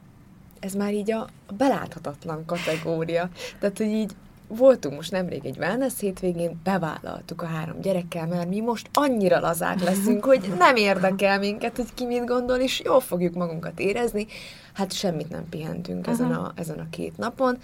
ez 0.61 0.73
már 0.73 0.95
így 0.95 1.13
a, 1.13 1.29
a 1.47 1.53
beláthatatlan 1.53 2.45
kategória. 2.47 3.29
Tehát, 3.59 3.79
hogy 3.79 3.87
így 3.87 4.13
voltunk 4.57 4.95
most 4.95 5.11
nemrég 5.11 5.47
egy 5.47 5.57
wellness 5.59 6.01
hétvégén, 6.01 6.61
bevállaltuk 6.65 7.43
a 7.43 7.47
három 7.47 7.81
gyerekkel, 7.81 8.27
mert 8.27 8.49
mi 8.49 8.61
most 8.61 8.89
annyira 8.93 9.41
lazák 9.41 9.81
leszünk, 9.81 10.25
hogy 10.25 10.53
nem 10.59 10.77
érdekel 10.77 11.39
minket, 11.39 11.77
hogy 11.77 11.95
ki 11.95 12.07
mit 12.07 12.25
gondol, 12.25 12.57
és 12.57 12.81
jól 12.85 13.01
fogjuk 13.01 13.35
magunkat 13.35 13.81
érezni. 13.81 14.27
Hát 14.73 14.93
semmit 14.93 15.29
nem 15.29 15.49
pihentünk 15.49 16.07
ezen 16.07 16.33
a, 16.33 16.53
ezen 16.55 16.79
a 16.79 16.87
két 16.91 17.17
napon. 17.17 17.59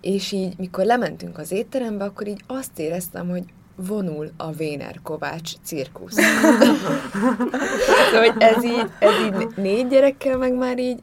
És 0.00 0.32
így, 0.32 0.54
mikor 0.58 0.84
lementünk 0.84 1.38
az 1.38 1.52
étterembe, 1.52 2.04
akkor 2.04 2.26
így 2.26 2.44
azt 2.46 2.78
éreztem, 2.78 3.28
hogy 3.28 3.44
vonul 3.76 4.30
a 4.36 4.52
Véner 4.52 5.00
Kovács 5.02 5.52
cirkusz. 5.62 6.14
szóval, 8.10 8.30
hogy 8.30 8.34
ez 8.38 8.64
így, 8.64 8.90
ez 8.98 9.10
így 9.24 9.48
négy 9.56 9.88
gyerekkel 9.88 10.36
meg 10.38 10.54
már 10.54 10.78
így, 10.78 10.98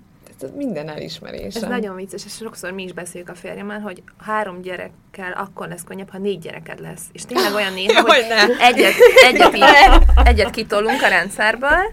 minden 0.56 0.90
elismerés. 0.90 1.56
Ez 1.56 1.62
nagyon 1.62 1.96
vicces, 1.96 2.26
és 2.26 2.34
sokszor 2.34 2.72
mi 2.72 2.84
is 2.84 2.92
beszéljük 2.92 3.30
a 3.30 3.36
férjemmel, 3.36 3.80
hogy 3.80 4.04
három 4.18 4.62
gyerekkel 4.62 5.32
akkor 5.32 5.68
lesz 5.68 5.84
könnyebb, 5.84 6.10
ha 6.10 6.18
négy 6.18 6.40
gyereked 6.40 6.80
lesz. 6.80 7.02
És 7.12 7.26
tényleg 7.26 7.54
olyan 7.54 7.74
néha, 7.74 8.02
hogy 8.12 8.26
egyet, 8.60 8.94
egyet, 9.26 9.56
így, 9.56 9.64
egyet 10.30 10.50
kitolunk 10.50 11.02
a 11.02 11.08
rendszerből, 11.08 11.92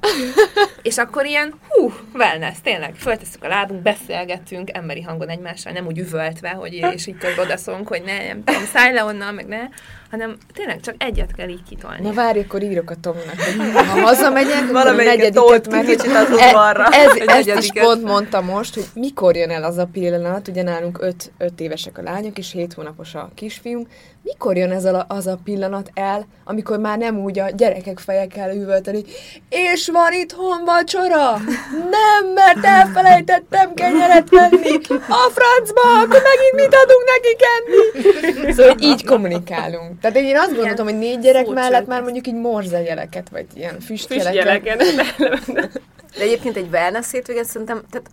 és 0.83 0.99
akkor 0.99 1.27
ilyen, 1.27 1.55
hú, 1.69 1.93
wellness, 2.15 2.57
tényleg, 2.63 2.95
föltesszük 2.95 3.45
a 3.45 3.49
lábunk, 3.49 3.83
beszélgetünk 3.83 4.77
emberi 4.77 5.03
hangon 5.03 5.29
egymással, 5.29 5.73
nem 5.73 5.87
úgy 5.87 5.99
üvöltve, 5.99 6.51
hogy 6.51 6.73
és 6.73 7.07
így 7.07 7.17
odaszólunk, 7.39 7.89
hogy 7.89 8.03
ne, 8.03 8.27
nem 8.27 8.45
tudom, 8.45 8.65
szállj 8.65 8.95
le 8.95 9.05
onnan, 9.05 9.35
meg 9.35 9.47
ne, 9.47 9.61
hanem 10.11 10.37
tényleg 10.53 10.81
csak 10.81 10.95
egyet 10.99 11.35
kell 11.35 11.49
így 11.49 11.63
kitolni. 11.69 12.03
Na 12.03 12.13
várj, 12.13 12.39
akkor 12.39 12.63
írok 12.63 12.91
a 12.91 12.95
Tominak, 13.01 13.41
hogy 13.41 13.73
ha 13.73 14.01
hazamegyek, 14.01 14.57
akkor 14.57 14.69
a 14.69 14.73
Valamelyiket 14.73 15.17
negyediket, 15.17 15.45
tolt 15.45 15.71
mert 15.71 15.87
kicsit 15.87 16.15
az 16.15 16.31
e- 16.31 16.47
udvarra, 16.47 16.85
Ez, 16.85 17.11
a 17.27 17.51
ezt 17.51 17.59
is 17.59 17.81
pont 17.81 18.03
mondta 18.03 18.41
most, 18.41 18.75
hogy 18.75 18.85
mikor 18.95 19.37
jön 19.37 19.51
el 19.51 19.65
az 19.65 19.79
a 19.79 19.89
pillanat, 19.93 20.49
ugye 20.49 20.63
nálunk 20.63 20.99
öt, 21.03 21.33
öt 21.39 21.61
évesek 21.61 21.99
a 21.99 22.03
lányok, 22.03 22.39
és 22.39 22.53
hét 22.53 22.73
hónapos 22.73 23.15
a 23.15 23.31
kisfiunk, 23.35 23.89
mikor 24.27 24.57
jön 24.57 24.71
ez 24.71 24.85
a, 24.85 25.05
az 25.09 25.27
a 25.27 25.39
pillanat 25.45 25.91
el, 25.95 26.27
amikor 26.45 26.79
már 26.79 26.99
nem 26.99 27.19
úgy 27.19 27.39
a 27.39 27.51
gyerekek 27.51 27.99
feje 27.99 28.27
kell 28.27 28.55
üvölteni, 28.55 29.05
és 29.49 29.89
van 29.93 30.13
itthon 30.13 30.65
vacsora? 30.65 31.37
Nem, 31.71 32.33
mert 32.35 32.65
elfelejtettem 32.65 33.75
kenyeret 33.75 34.31
venni 34.31 34.75
a 35.09 35.31
francba, 35.35 35.81
akkor 36.03 36.23
megint 36.23 36.55
mit 36.55 36.75
adunk 36.75 37.05
nekik 37.15 37.41
enni? 37.57 38.53
Szóval 38.53 38.77
így 38.81 39.05
kommunikálunk. 39.05 40.01
Tehát 40.01 40.17
én 40.17 40.37
azt 40.37 40.55
gondoltam, 40.55 40.87
hogy 40.87 40.99
négy 40.99 41.19
gyerek 41.19 41.45
furcsa 41.45 41.61
mellett 41.61 41.87
már 41.87 42.03
mondjuk 42.03 42.27
így 42.27 42.35
morzejeleket, 42.35 43.29
vagy 43.29 43.47
ilyen 43.55 43.81
füstjeleket. 43.81 44.63
Füstjeleken. 44.63 44.79
De 46.17 46.23
egyébként 46.23 46.57
egy 46.57 46.69
wellness 46.73 47.11
hétvéget 47.11 47.45
szerintem, 47.45 47.83
tehát 47.91 48.11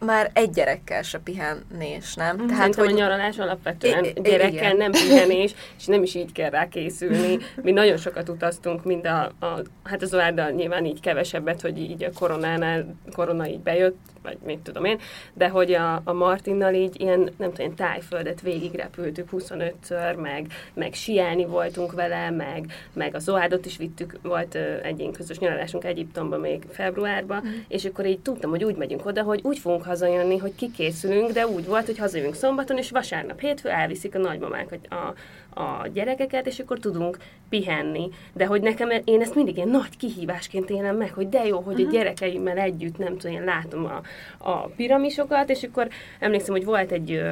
már 0.00 0.30
egy 0.34 0.50
gyerekkel 0.50 1.02
se 1.02 1.18
pihennés, 1.18 2.14
nem? 2.14 2.36
Tehát, 2.36 2.56
Szerintem 2.56 2.84
hogy... 2.84 2.92
a 2.92 2.96
nyaralás 2.96 3.38
alapvetően 3.38 4.04
I- 4.04 4.12
gyerekkel 4.22 4.52
igen. 4.52 4.76
nem 4.76 4.90
pihenés, 4.90 5.54
és 5.78 5.86
nem 5.86 6.02
is 6.02 6.14
így 6.14 6.32
kell 6.32 6.50
rá 6.50 6.68
készülni. 6.68 7.38
Mi 7.62 7.70
nagyon 7.70 7.96
sokat 7.96 8.28
utaztunk, 8.28 8.84
mind 8.84 9.06
a, 9.06 9.22
a 9.24 9.62
hát 9.84 10.02
az 10.02 10.14
Oárdal 10.14 10.50
nyilván 10.50 10.84
így 10.84 11.00
kevesebbet, 11.00 11.60
hogy 11.60 11.78
így 11.78 12.04
a 12.04 12.10
koronánál, 12.18 12.94
korona 13.12 13.48
így 13.48 13.60
bejött, 13.60 13.98
vagy 14.26 14.38
mit 14.44 14.58
tudom 14.58 14.84
én, 14.84 14.98
de 15.34 15.48
hogy 15.48 15.72
a, 15.72 16.00
a 16.04 16.12
Martinnal 16.12 16.74
így 16.74 17.00
ilyen, 17.00 17.30
nem 17.36 17.52
tudom, 17.52 17.74
tájföldet 17.74 18.40
végigrepültük 18.40 19.28
25-ször, 19.32 20.16
meg, 20.16 20.46
meg 20.74 20.94
siálni 20.94 21.44
voltunk 21.44 21.92
vele, 21.92 22.30
meg, 22.30 22.72
meg 22.92 23.14
a 23.14 23.18
Zoádot 23.18 23.66
is 23.66 23.76
vittük, 23.76 24.18
volt 24.22 24.54
egy 24.82 25.00
ilyen 25.00 25.12
közös 25.12 25.38
nyaralásunk 25.38 25.84
Egyiptomba 25.84 26.38
még 26.38 26.62
februárban, 26.70 27.42
mm. 27.46 27.50
és 27.68 27.84
akkor 27.84 28.06
így 28.06 28.20
tudtam, 28.20 28.50
hogy 28.50 28.64
úgy 28.64 28.76
megyünk 28.76 29.06
oda, 29.06 29.22
hogy 29.22 29.40
úgy 29.42 29.58
fogunk 29.58 29.84
hazajönni, 29.84 30.38
hogy 30.38 30.54
kikészülünk, 30.54 31.30
de 31.30 31.46
úgy 31.46 31.66
volt, 31.66 31.86
hogy 31.86 31.98
hazajövünk 31.98 32.34
szombaton, 32.34 32.78
és 32.78 32.90
vasárnap 32.90 33.40
hétfő 33.40 33.68
elviszik 33.68 34.14
a 34.14 34.18
nagymamák 34.18 34.78
a, 34.88 34.94
a, 34.94 35.14
a 35.56 35.88
gyerekeket, 35.92 36.46
és 36.46 36.58
akkor 36.58 36.78
tudunk 36.78 37.18
pihenni. 37.48 38.08
De 38.32 38.46
hogy 38.46 38.62
nekem 38.62 38.90
én 39.04 39.20
ezt 39.20 39.34
mindig 39.34 39.56
ilyen 39.56 39.68
nagy 39.68 39.96
kihívásként 39.96 40.70
élem 40.70 40.96
meg, 40.96 41.12
hogy 41.12 41.28
de 41.28 41.46
jó, 41.46 41.58
hogy 41.58 41.80
a 41.80 41.90
gyerekeimmel 41.90 42.58
együtt, 42.58 42.98
nem 42.98 43.16
tudom, 43.16 43.36
én 43.36 43.44
látom 43.44 43.84
a, 43.84 44.02
a 44.50 44.66
piramisokat, 44.66 45.50
és 45.50 45.62
akkor 45.62 45.88
emlékszem, 46.18 46.54
hogy 46.54 46.64
volt 46.64 46.90
egy 46.90 47.22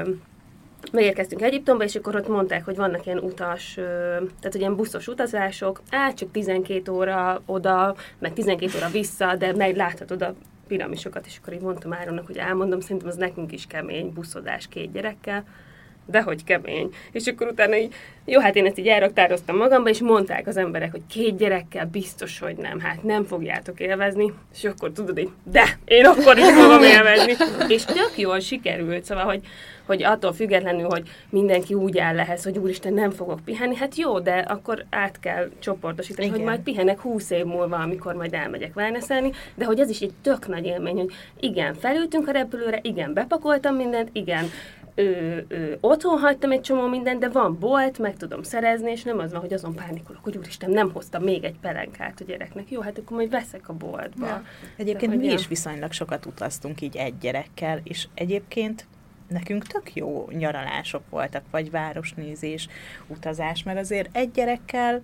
megérkeztünk 0.92 1.42
Egyiptomba, 1.42 1.84
és 1.84 1.94
akkor 1.94 2.16
ott 2.16 2.28
mondták, 2.28 2.64
hogy 2.64 2.76
vannak 2.76 3.06
ilyen 3.06 3.18
utas, 3.18 3.72
tehát 3.74 4.52
hogy 4.52 4.60
ilyen 4.60 4.76
buszos 4.76 5.06
utazások, 5.06 5.82
á, 5.90 6.12
csak 6.12 6.30
12 6.30 6.92
óra 6.92 7.42
oda, 7.46 7.94
meg 8.18 8.32
12 8.32 8.76
óra 8.76 8.88
vissza, 8.88 9.36
de 9.36 9.52
megláthatod 9.52 10.22
a 10.22 10.34
piramisokat, 10.66 11.26
és 11.26 11.38
akkor 11.40 11.52
így 11.52 11.60
mondtam 11.60 11.92
Áronnak, 11.92 12.26
hogy 12.26 12.36
elmondom, 12.36 12.80
szerintem 12.80 13.08
az 13.08 13.16
nekünk 13.16 13.52
is 13.52 13.66
kemény 13.66 14.12
buszozás 14.12 14.68
két 14.68 14.92
gyerekkel, 14.92 15.44
de 16.06 16.22
hogy 16.22 16.44
kemény. 16.44 16.90
És 17.12 17.26
akkor 17.26 17.46
utána 17.46 17.76
így, 17.76 17.94
jó, 18.24 18.40
hát 18.40 18.56
én 18.56 18.66
ezt 18.66 18.78
így 18.78 18.86
elraktároztam 18.86 19.56
magamba, 19.56 19.88
és 19.88 20.00
mondták 20.00 20.46
az 20.46 20.56
emberek, 20.56 20.90
hogy 20.90 21.02
két 21.08 21.36
gyerekkel 21.36 21.86
biztos, 21.86 22.38
hogy 22.38 22.56
nem, 22.56 22.80
hát 22.80 23.02
nem 23.02 23.24
fogjátok 23.24 23.80
élvezni, 23.80 24.32
és 24.54 24.64
akkor 24.64 24.92
tudod 24.92 25.18
így, 25.18 25.30
de 25.42 25.78
én 25.84 26.04
akkor 26.06 26.38
is 26.38 26.50
fogom 26.50 26.82
élvezni. 26.94 27.32
És 27.68 27.84
tök 27.84 28.12
jól 28.16 28.40
sikerült, 28.40 29.04
szóval, 29.04 29.24
hogy, 29.24 29.40
hogy 29.86 30.02
attól 30.02 30.32
függetlenül, 30.32 30.88
hogy 30.88 31.08
mindenki 31.30 31.74
úgy 31.74 31.98
áll 31.98 32.18
ehhez, 32.18 32.44
hogy 32.44 32.58
úristen, 32.58 32.92
nem 32.92 33.10
fogok 33.10 33.40
pihenni, 33.44 33.76
hát 33.76 33.96
jó, 33.96 34.20
de 34.20 34.32
akkor 34.32 34.84
át 34.90 35.20
kell 35.20 35.50
csoportosítani, 35.58 36.26
Igen. 36.26 36.38
hogy 36.38 36.48
majd 36.48 36.60
pihenek 36.60 37.00
20 37.00 37.30
év 37.30 37.44
múlva, 37.44 37.76
amikor 37.76 38.14
majd 38.14 38.34
elmegyek 38.34 38.76
wellnesselni, 38.76 39.32
de 39.54 39.64
hogy 39.64 39.80
ez 39.80 39.90
is 39.90 40.00
egy 40.00 40.12
tök 40.22 40.48
nagy 40.48 40.64
élmény, 40.64 40.96
hogy 40.96 41.12
igen, 41.40 41.74
felültünk 41.74 42.28
a 42.28 42.32
repülőre, 42.32 42.78
igen, 42.82 43.12
bepakoltam 43.12 43.74
mindent, 43.74 44.08
igen, 44.12 44.44
ö, 44.94 45.38
ö, 45.48 45.74
otthon 45.80 46.18
hagytam 46.18 46.50
egy 46.50 46.60
csomó 46.60 46.86
mindent, 46.86 47.20
de 47.20 47.28
van 47.28 47.58
bolt, 47.58 47.98
meg 47.98 48.16
tudom 48.16 48.42
szerezni, 48.42 48.90
és 48.90 49.02
nem 49.02 49.18
az 49.18 49.32
van, 49.32 49.40
hogy 49.40 49.52
azon 49.52 49.74
pánikolok, 49.74 50.24
hogy 50.24 50.36
úristen, 50.36 50.70
nem 50.70 50.92
hoztam 50.92 51.22
még 51.22 51.44
egy 51.44 51.58
pelenkát 51.60 52.20
a 52.20 52.24
gyereknek. 52.24 52.70
Jó, 52.70 52.80
hát 52.80 52.98
akkor 52.98 53.16
majd 53.16 53.30
veszek 53.30 53.68
a 53.68 53.72
boltba. 53.72 54.26
Ja. 54.26 54.44
Egyébként 54.76 55.12
hogy 55.12 55.20
mi 55.20 55.26
ja. 55.26 55.32
is 55.32 55.48
viszonylag 55.48 55.92
sokat 55.92 56.26
utaztunk 56.26 56.80
így 56.80 56.96
egy 56.96 57.18
gyerekkel, 57.18 57.80
és 57.82 58.08
egyébként 58.14 58.86
nekünk 59.28 59.66
tök 59.66 59.94
jó 59.94 60.28
nyaralások 60.30 61.02
voltak, 61.10 61.42
vagy 61.50 61.70
városnézés, 61.70 62.68
utazás, 63.06 63.62
mert 63.62 63.78
azért 63.78 64.16
egy 64.16 64.30
gyerekkel, 64.30 65.02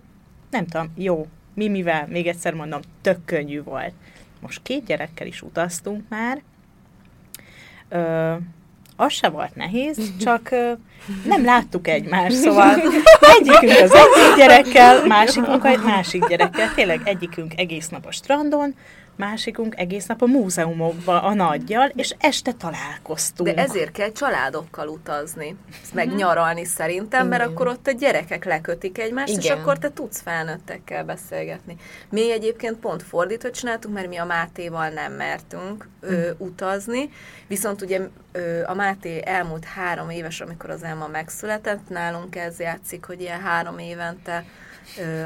nem 0.51 0.67
tudom, 0.67 0.93
jó, 0.97 1.27
mi 1.55 1.69
mivel, 1.69 2.07
még 2.09 2.27
egyszer 2.27 2.55
mondom, 2.55 2.81
tök 3.01 3.25
könnyű 3.25 3.63
volt. 3.63 3.93
Most 4.41 4.63
két 4.63 4.85
gyerekkel 4.85 5.27
is 5.27 5.43
utaztunk 5.43 6.09
már, 6.09 6.43
Ö, 7.93 8.35
az 9.01 9.13
se 9.13 9.29
volt 9.29 9.55
nehéz, 9.55 10.13
csak 10.21 10.51
nem 11.25 11.45
láttuk 11.45 11.89
egymást, 11.89 12.37
szóval 12.37 12.75
egyikünk 13.39 13.79
az 13.81 13.93
egyik 13.93 14.37
gyerekkel, 14.37 15.07
másikunk 15.07 15.65
a 15.65 15.77
másik 15.85 16.27
gyerekkel, 16.27 16.75
tényleg 16.75 17.01
egyikünk 17.05 17.53
egész 17.57 17.89
nap 17.89 18.07
a 18.07 18.13
strandon, 18.13 18.75
másikunk 19.21 19.79
egész 19.79 20.07
nap 20.07 20.23
a 20.23 20.27
múzeumokba 20.27 21.23
a 21.23 21.35
nagyjal, 21.35 21.93
és 21.95 22.15
este 22.19 22.53
találkoztunk. 22.53 23.49
De 23.49 23.63
ezért 23.63 23.93
kell 23.93 24.13
családokkal 24.13 24.89
utazni, 24.89 25.57
meg 25.93 26.15
nyaralni 26.15 26.65
szerintem, 26.65 27.29
mert 27.29 27.43
Igen. 27.43 27.55
akkor 27.55 27.67
ott 27.67 27.87
a 27.87 27.91
gyerekek 27.91 28.45
lekötik 28.45 28.99
egymást, 28.99 29.37
és 29.37 29.45
Igen. 29.45 29.59
akkor 29.59 29.79
te 29.79 29.93
tudsz 29.93 30.21
felnőttekkel 30.21 31.05
beszélgetni. 31.05 31.77
Mi 32.11 32.33
egyébként 32.33 32.77
pont 32.77 33.03
fordított 33.03 33.53
csináltunk, 33.53 33.95
mert 33.95 34.09
mi 34.09 34.17
a 34.17 34.25
Mátéval 34.25 34.89
nem 34.89 35.13
mertünk 35.13 35.89
ö, 36.01 36.31
utazni, 36.39 37.11
viszont 37.47 37.83
ugye 37.83 38.01
ö, 38.33 38.63
a 38.67 38.75
Máté 38.75 39.23
elmúlt 39.25 39.65
három 39.65 40.11
éves, 40.11 40.41
amikor 40.41 40.71
az 40.71 40.83
Emma 40.83 41.07
megszületett, 41.07 41.89
nálunk 41.89 42.37
ez 42.37 42.59
játszik, 42.59 43.05
hogy 43.05 43.21
ilyen 43.21 43.41
három 43.41 43.79
évente 43.79 44.45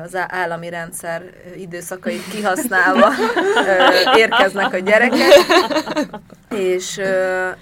az 0.04 0.16
állami 0.28 0.68
rendszer 0.68 1.22
időszakait 1.56 2.28
kihasználva 2.28 3.12
érkeznek 4.16 4.72
a 4.72 4.78
gyerekek, 4.78 5.32
és, 6.50 7.00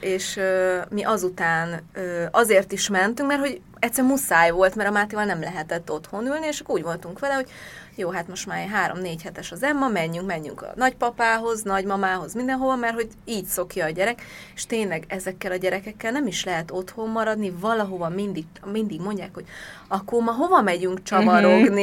és 0.00 0.40
mi 0.88 1.04
azután 1.04 1.88
azért 2.30 2.72
is 2.72 2.88
mentünk, 2.88 3.28
mert 3.28 3.40
hogy 3.40 3.60
egyszer 3.78 4.04
muszáj 4.04 4.50
volt, 4.50 4.74
mert 4.74 4.88
a 4.88 4.92
Mátéval 4.92 5.24
nem 5.24 5.40
lehetett 5.40 5.90
otthon 5.90 6.26
ülni, 6.26 6.46
és 6.46 6.60
akkor 6.60 6.74
úgy 6.74 6.82
voltunk 6.82 7.18
vele, 7.18 7.34
hogy 7.34 7.48
jó, 7.96 8.11
hát 8.11 8.28
most 8.28 8.46
már 8.46 8.68
három-négy 8.68 9.22
hetes 9.22 9.52
az 9.52 9.62
Emma, 9.62 9.88
menjünk, 9.88 10.26
menjünk 10.26 10.62
a 10.62 10.72
nagypapához, 10.76 11.62
nagymamához, 11.62 12.35
mindenhova, 12.35 12.76
mert 12.76 12.94
hogy 12.94 13.09
így 13.24 13.44
szokja 13.44 13.85
a 13.85 13.90
gyerek, 13.90 14.22
és 14.55 14.66
tényleg 14.66 15.05
ezekkel 15.09 15.52
a 15.52 15.57
gyerekekkel 15.57 16.12
nem 16.12 16.26
is 16.26 16.44
lehet 16.44 16.70
otthon 16.70 17.09
maradni, 17.09 17.52
valahova 17.61 18.09
mindig, 18.09 18.44
mindig 18.72 19.00
mondják, 19.00 19.35
hogy 19.35 19.44
akkor 19.88 20.22
ma 20.22 20.33
hova 20.33 20.61
megyünk 20.61 21.02
csavarogni, 21.02 21.83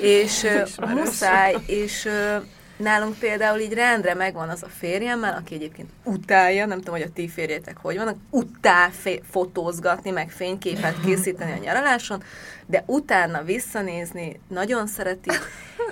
és 0.00 0.44
ö, 0.44 0.84
muszáj, 0.94 1.54
és 1.66 2.04
ö, 2.04 2.36
Nálunk 2.82 3.18
például 3.18 3.58
így 3.58 3.72
rendre 3.72 4.14
megvan 4.14 4.48
az 4.48 4.62
a 4.62 4.68
férjemmel, 4.68 5.36
aki 5.36 5.54
egyébként 5.54 5.90
utálja, 6.04 6.66
nem 6.66 6.78
tudom, 6.78 6.94
hogy 6.94 7.06
a 7.08 7.12
ti 7.12 7.28
férjétek 7.28 7.76
hogy 7.76 7.96
vannak, 7.96 8.16
utál 8.30 8.90
fé- 8.90 9.22
fotózgatni, 9.30 10.10
meg 10.10 10.30
fényképet 10.30 11.00
készíteni 11.04 11.52
a 11.52 11.62
nyaraláson, 11.62 12.22
de 12.66 12.82
utána 12.86 13.42
visszanézni 13.42 14.40
nagyon 14.48 14.86
szereti, 14.86 15.30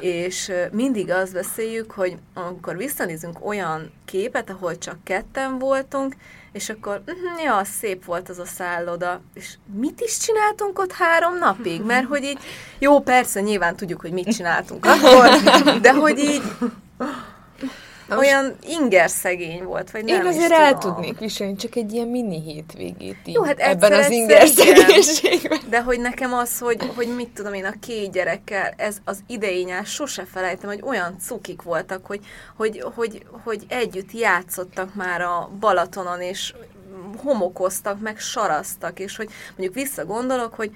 és 0.00 0.52
mindig 0.72 1.10
azt 1.10 1.32
beszéljük, 1.32 1.90
hogy 1.90 2.16
amikor 2.34 2.76
visszanézünk 2.76 3.46
olyan 3.46 3.92
képet, 4.04 4.50
ahol 4.50 4.78
csak 4.78 5.04
ketten 5.04 5.58
voltunk, 5.58 6.14
és 6.52 6.68
akkor, 6.68 7.02
uh, 7.06 7.42
ja, 7.44 7.64
szép 7.64 8.04
volt 8.04 8.28
az 8.28 8.38
a 8.38 8.44
szálloda, 8.44 9.20
és 9.34 9.54
mit 9.74 10.00
is 10.00 10.18
csináltunk 10.18 10.78
ott 10.78 10.92
három 10.92 11.38
napig? 11.38 11.82
Mert 11.82 12.06
hogy 12.06 12.22
így, 12.22 12.38
jó, 12.78 13.00
persze, 13.00 13.40
nyilván 13.40 13.76
tudjuk, 13.76 14.00
hogy 14.00 14.12
mit 14.12 14.34
csináltunk 14.34 14.86
akkor, 14.86 15.28
de 15.80 15.92
hogy 15.92 16.18
így, 16.18 16.42
olyan 18.18 18.56
inger 18.68 19.10
szegény 19.10 19.64
volt, 19.64 19.90
vagy 19.90 20.04
nem 20.04 20.14
Én 20.14 20.30
is 20.30 20.36
azért 20.36 20.52
el 20.52 20.78
tudnék 20.78 21.18
viselni 21.18 21.56
csak 21.56 21.76
egy 21.76 21.92
ilyen 21.92 22.08
mini 22.08 22.42
hétvégét 22.42 23.16
így, 23.24 23.34
Jó, 23.34 23.42
hát 23.42 23.58
ebben 23.58 23.92
az 23.92 24.10
inger 24.10 24.46
szegénységben. 24.48 25.58
De 25.68 25.82
hogy 25.82 26.00
nekem 26.00 26.32
az, 26.32 26.58
hogy, 26.58 26.90
hogy 26.96 27.14
mit 27.16 27.28
tudom 27.28 27.54
én, 27.54 27.64
a 27.64 27.74
két 27.80 28.12
gyerekkel, 28.12 28.74
ez 28.76 28.96
az 29.04 29.18
idei 29.26 29.62
nyár 29.62 29.86
sose 29.86 30.24
felejtem, 30.32 30.68
hogy 30.68 30.82
olyan 30.84 31.16
cukik 31.18 31.62
voltak, 31.62 32.06
hogy, 32.06 32.20
hogy, 32.56 32.84
hogy, 32.94 33.26
hogy 33.44 33.62
együtt 33.68 34.12
játszottak 34.12 34.94
már 34.94 35.20
a 35.20 35.50
Balatonon, 35.60 36.20
és 36.20 36.54
homokoztak, 37.16 38.00
meg 38.00 38.18
saraztak, 38.18 38.98
és 38.98 39.16
hogy 39.16 39.28
mondjuk 39.48 39.74
visszagondolok, 39.74 40.54
hogy 40.54 40.70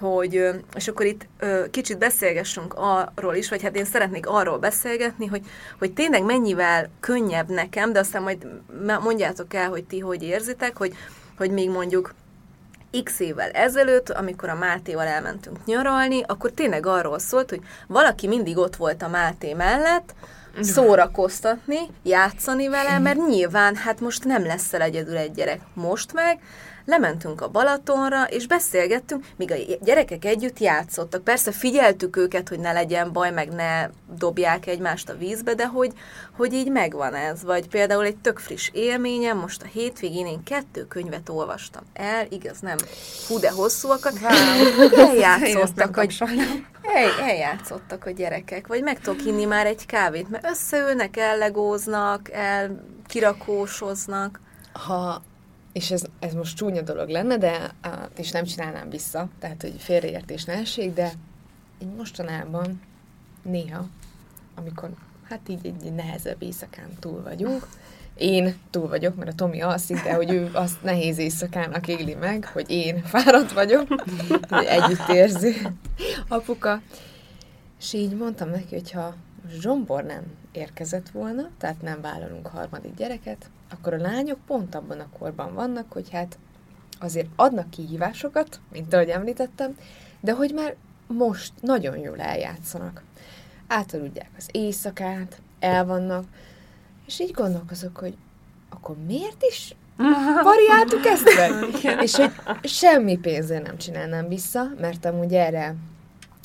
hogy, 0.00 0.50
és 0.74 0.88
akkor 0.88 1.06
itt 1.06 1.26
kicsit 1.70 1.98
beszélgessünk 1.98 2.74
arról 2.76 3.34
is, 3.34 3.48
vagy 3.48 3.62
hát 3.62 3.76
én 3.76 3.84
szeretnék 3.84 4.26
arról 4.26 4.58
beszélgetni, 4.58 5.26
hogy, 5.26 5.42
hogy 5.78 5.92
tényleg 5.92 6.22
mennyivel 6.22 6.90
könnyebb 7.00 7.48
nekem, 7.48 7.92
de 7.92 7.98
aztán 7.98 8.22
majd 8.22 8.46
mondjátok 9.02 9.54
el, 9.54 9.68
hogy 9.68 9.84
ti 9.84 9.98
hogy 9.98 10.22
érzitek, 10.22 10.76
hogy, 10.76 10.94
hogy 11.36 11.50
még 11.50 11.70
mondjuk 11.70 12.14
x 13.04 13.20
évvel 13.20 13.50
ezelőtt, 13.50 14.10
amikor 14.10 14.48
a 14.48 14.54
Mátéval 14.54 15.06
elmentünk 15.06 15.64
nyaralni, 15.64 16.22
akkor 16.26 16.50
tényleg 16.50 16.86
arról 16.86 17.18
szólt, 17.18 17.50
hogy 17.50 17.60
valaki 17.86 18.26
mindig 18.26 18.56
ott 18.56 18.76
volt 18.76 19.02
a 19.02 19.08
Máté 19.08 19.54
mellett, 19.54 20.14
szórakoztatni, 20.60 21.78
játszani 22.02 22.68
vele, 22.68 22.98
mert 22.98 23.26
nyilván 23.28 23.76
hát 23.76 24.00
most 24.00 24.24
nem 24.24 24.46
lesz 24.46 24.72
el 24.72 24.82
egyedül 24.82 25.16
egy 25.16 25.32
gyerek. 25.32 25.60
Most 25.74 26.12
meg 26.12 26.40
lementünk 26.84 27.40
a 27.40 27.48
Balatonra, 27.48 28.24
és 28.24 28.46
beszélgettünk, 28.46 29.24
míg 29.36 29.50
a 29.50 29.54
gyerekek 29.80 30.24
együtt 30.24 30.58
játszottak. 30.58 31.24
Persze 31.24 31.52
figyeltük 31.52 32.16
őket, 32.16 32.48
hogy 32.48 32.58
ne 32.58 32.72
legyen 32.72 33.12
baj, 33.12 33.30
meg 33.30 33.48
ne 33.52 33.88
dobják 34.18 34.66
egymást 34.66 35.08
a 35.08 35.16
vízbe, 35.16 35.54
de 35.54 35.66
hogy, 35.66 35.92
hogy 36.36 36.52
így 36.52 36.70
megvan 36.70 37.14
ez. 37.14 37.42
Vagy 37.42 37.68
például 37.68 38.04
egy 38.04 38.16
tök 38.16 38.38
friss 38.38 38.70
élményem, 38.72 39.38
most 39.38 39.62
a 39.62 39.66
hétvégén 39.66 40.26
én 40.26 40.42
kettő 40.42 40.86
könyvet 40.86 41.28
olvastam 41.28 41.82
el, 41.92 42.26
igaz, 42.28 42.60
nem 42.60 42.76
fú, 43.26 43.38
de 43.38 43.50
hosszúakat. 43.50 44.18
Eljátszottak, 44.96 45.94
hogy 45.94 46.18
el, 46.82 47.28
eljátszottak 47.28 48.06
a 48.06 48.10
gyerekek, 48.10 48.66
vagy 48.66 48.82
meg 48.82 49.00
tudok 49.00 49.24
inni 49.24 49.44
már 49.44 49.66
egy 49.66 49.86
kávét, 49.86 50.30
mert 50.30 50.46
összeülnek, 50.46 51.16
ellegóznak, 51.16 52.30
el 52.30 52.84
kirakósoznak. 53.06 54.40
Ha, 54.72 55.22
és 55.74 55.90
ez, 55.90 56.04
ez 56.18 56.34
most 56.34 56.56
csúnya 56.56 56.82
dolog 56.82 57.08
lenne, 57.08 57.38
de 57.38 57.74
és 58.16 58.30
nem 58.30 58.44
csinálnám 58.44 58.90
vissza, 58.90 59.28
tehát 59.38 59.62
hogy 59.62 59.74
félreértés 59.78 60.44
ne 60.44 60.52
essék, 60.52 60.94
de 60.94 61.12
így 61.82 61.94
mostanában 61.96 62.80
néha, 63.42 63.86
amikor 64.54 64.90
hát 65.28 65.48
így 65.48 65.66
egy 65.66 65.92
nehezebb 65.92 66.42
éjszakán 66.42 66.88
túl 67.00 67.22
vagyunk, 67.22 67.66
én 68.16 68.54
túl 68.70 68.88
vagyok, 68.88 69.16
mert 69.16 69.30
a 69.30 69.34
Tomi 69.34 69.60
alszik, 69.60 70.02
de 70.02 70.14
hogy 70.14 70.30
ő 70.30 70.50
azt 70.52 70.82
nehéz 70.82 71.18
éjszakának 71.18 71.88
éli 71.88 72.14
meg, 72.14 72.44
hogy 72.44 72.70
én 72.70 73.02
fáradt 73.02 73.52
vagyok, 73.52 73.88
hogy 74.48 74.64
együttérző 74.64 75.54
apuka. 76.28 76.80
És 77.80 77.92
így 77.92 78.16
mondtam 78.16 78.50
neki, 78.50 78.74
hogy 78.74 78.90
ha 78.90 79.14
Zsombor 79.60 80.04
nem 80.04 80.22
érkezett 80.52 81.08
volna, 81.08 81.50
tehát 81.58 81.82
nem 81.82 82.00
vállalunk 82.00 82.46
harmadik 82.46 82.94
gyereket, 82.94 83.50
akkor 83.74 83.94
a 83.94 84.00
lányok 84.00 84.38
pont 84.46 84.74
abban 84.74 85.00
a 85.00 85.18
korban 85.18 85.54
vannak, 85.54 85.92
hogy 85.92 86.10
hát 86.10 86.38
azért 87.00 87.28
adnak 87.36 87.70
kihívásokat, 87.70 88.60
mint 88.72 88.94
ahogy 88.94 89.08
említettem, 89.08 89.76
de 90.20 90.32
hogy 90.32 90.52
már 90.54 90.76
most 91.06 91.52
nagyon 91.60 91.96
jól 91.98 92.20
eljátszanak. 92.20 93.02
Átaludják 93.66 94.30
az 94.36 94.48
éjszakát, 94.50 95.40
elvannak, 95.58 96.24
és 97.06 97.20
így 97.20 97.30
gondolkozok, 97.30 97.96
hogy 97.96 98.16
akkor 98.70 98.96
miért 99.06 99.42
is 99.42 99.74
variáltuk 100.42 101.06
ezt 101.06 101.34
meg? 101.36 101.82
és 102.04 102.14
hogy 102.14 102.30
semmi 102.62 103.18
pénzért 103.18 103.66
nem 103.66 103.76
csinálnám 103.76 104.28
vissza, 104.28 104.70
mert 104.80 105.04
amúgy 105.04 105.34
erre, 105.34 105.74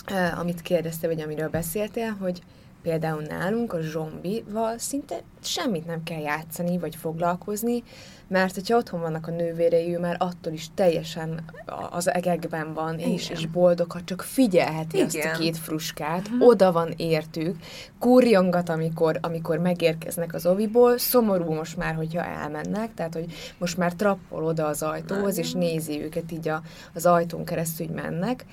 eh, 0.05 0.39
amit 0.39 0.61
kérdezte, 0.61 1.07
vagy 1.07 1.21
amiről 1.21 1.49
beszéltél, 1.49 2.11
hogy 2.11 2.41
például 2.81 3.21
nálunk 3.21 3.73
a 3.73 3.81
zombival 3.81 4.77
szinte 4.77 5.15
semmit 5.41 5.85
nem 5.85 6.03
kell 6.03 6.19
játszani, 6.19 6.77
vagy 6.77 6.95
foglalkozni, 6.95 7.83
mert 8.27 8.53
hogyha 8.53 8.77
otthon 8.77 8.99
vannak 8.99 9.27
a 9.27 9.31
nővérei, 9.31 9.93
ő 9.95 9.99
már 9.99 10.15
attól 10.19 10.53
is 10.53 10.67
teljesen 10.73 11.43
az 11.89 12.11
egekben 12.13 12.73
van, 12.73 12.99
és, 12.99 13.25
Igen. 13.25 13.37
és 13.37 13.45
boldog, 13.45 13.91
ha 13.91 14.03
csak 14.03 14.21
figyelheti 14.21 15.01
azt 15.01 15.15
a 15.15 15.17
Igen. 15.17 15.39
két 15.39 15.57
fruskát, 15.57 16.29
oda 16.39 16.71
van 16.71 16.93
értük, 16.97 17.57
kurjongat, 17.99 18.69
amikor, 18.69 19.19
amikor 19.21 19.57
megérkeznek 19.57 20.33
az 20.33 20.45
oviból, 20.45 20.97
szomorú 20.97 21.53
most 21.53 21.77
már, 21.77 21.95
hogyha 21.95 22.23
elmennek, 22.25 22.93
tehát, 22.93 23.13
hogy 23.13 23.33
most 23.57 23.77
már 23.77 23.93
trappol 23.93 24.43
oda 24.43 24.65
az 24.65 24.83
ajtóhoz, 24.83 25.37
és 25.37 25.51
nézi 25.51 26.01
őket 26.01 26.31
így 26.31 26.47
a, 26.47 26.61
az 26.93 27.05
ajtón 27.05 27.45
keresztül, 27.45 27.85
hogy 27.85 27.95
mennek. 27.95 28.45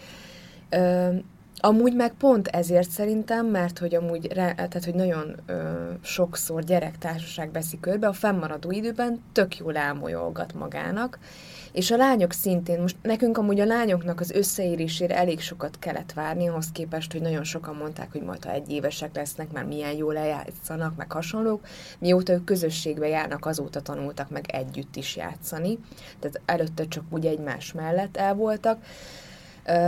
Ö, 0.70 1.08
Amúgy 1.58 1.94
meg 1.94 2.12
pont 2.12 2.48
ezért 2.48 2.90
szerintem, 2.90 3.46
mert 3.46 3.78
hogy 3.78 3.94
amúgy, 3.94 4.26
re, 4.32 4.54
tehát 4.54 4.84
hogy 4.84 4.94
nagyon 4.94 5.36
ö, 5.46 5.54
sokszor 6.02 6.64
gyerektársaság 6.64 7.52
veszi 7.52 7.80
körbe, 7.80 8.06
a 8.06 8.12
fennmaradó 8.12 8.70
időben 8.70 9.22
tök 9.32 9.56
jól 9.56 9.76
elmolyolgat 9.76 10.54
magának, 10.54 11.18
és 11.72 11.90
a 11.90 11.96
lányok 11.96 12.32
szintén, 12.32 12.80
most 12.80 12.96
nekünk 13.02 13.38
amúgy 13.38 13.60
a 13.60 13.64
lányoknak 13.64 14.20
az 14.20 14.30
összeérésére 14.30 15.16
elég 15.16 15.40
sokat 15.40 15.78
kellett 15.78 16.12
várni, 16.12 16.48
ahhoz 16.48 16.72
képest, 16.72 17.12
hogy 17.12 17.20
nagyon 17.20 17.44
sokan 17.44 17.74
mondták, 17.74 18.12
hogy 18.12 18.22
majd 18.22 18.44
ha 18.44 18.52
egy 18.52 18.70
évesek 18.70 19.14
lesznek, 19.14 19.52
már 19.52 19.64
milyen 19.64 19.96
jól 19.96 20.16
eljátszanak, 20.16 20.96
meg 20.96 21.12
hasonlók. 21.12 21.66
Mióta 21.98 22.32
ők 22.32 22.44
közösségbe 22.44 23.08
járnak, 23.08 23.46
azóta 23.46 23.80
tanultak 23.80 24.30
meg 24.30 24.44
együtt 24.48 24.96
is 24.96 25.16
játszani, 25.16 25.78
tehát 26.18 26.40
előtte 26.44 26.88
csak 26.88 27.04
úgy 27.10 27.26
egymás 27.26 27.72
mellett 27.72 28.16
el 28.16 28.34
voltak. 28.34 28.78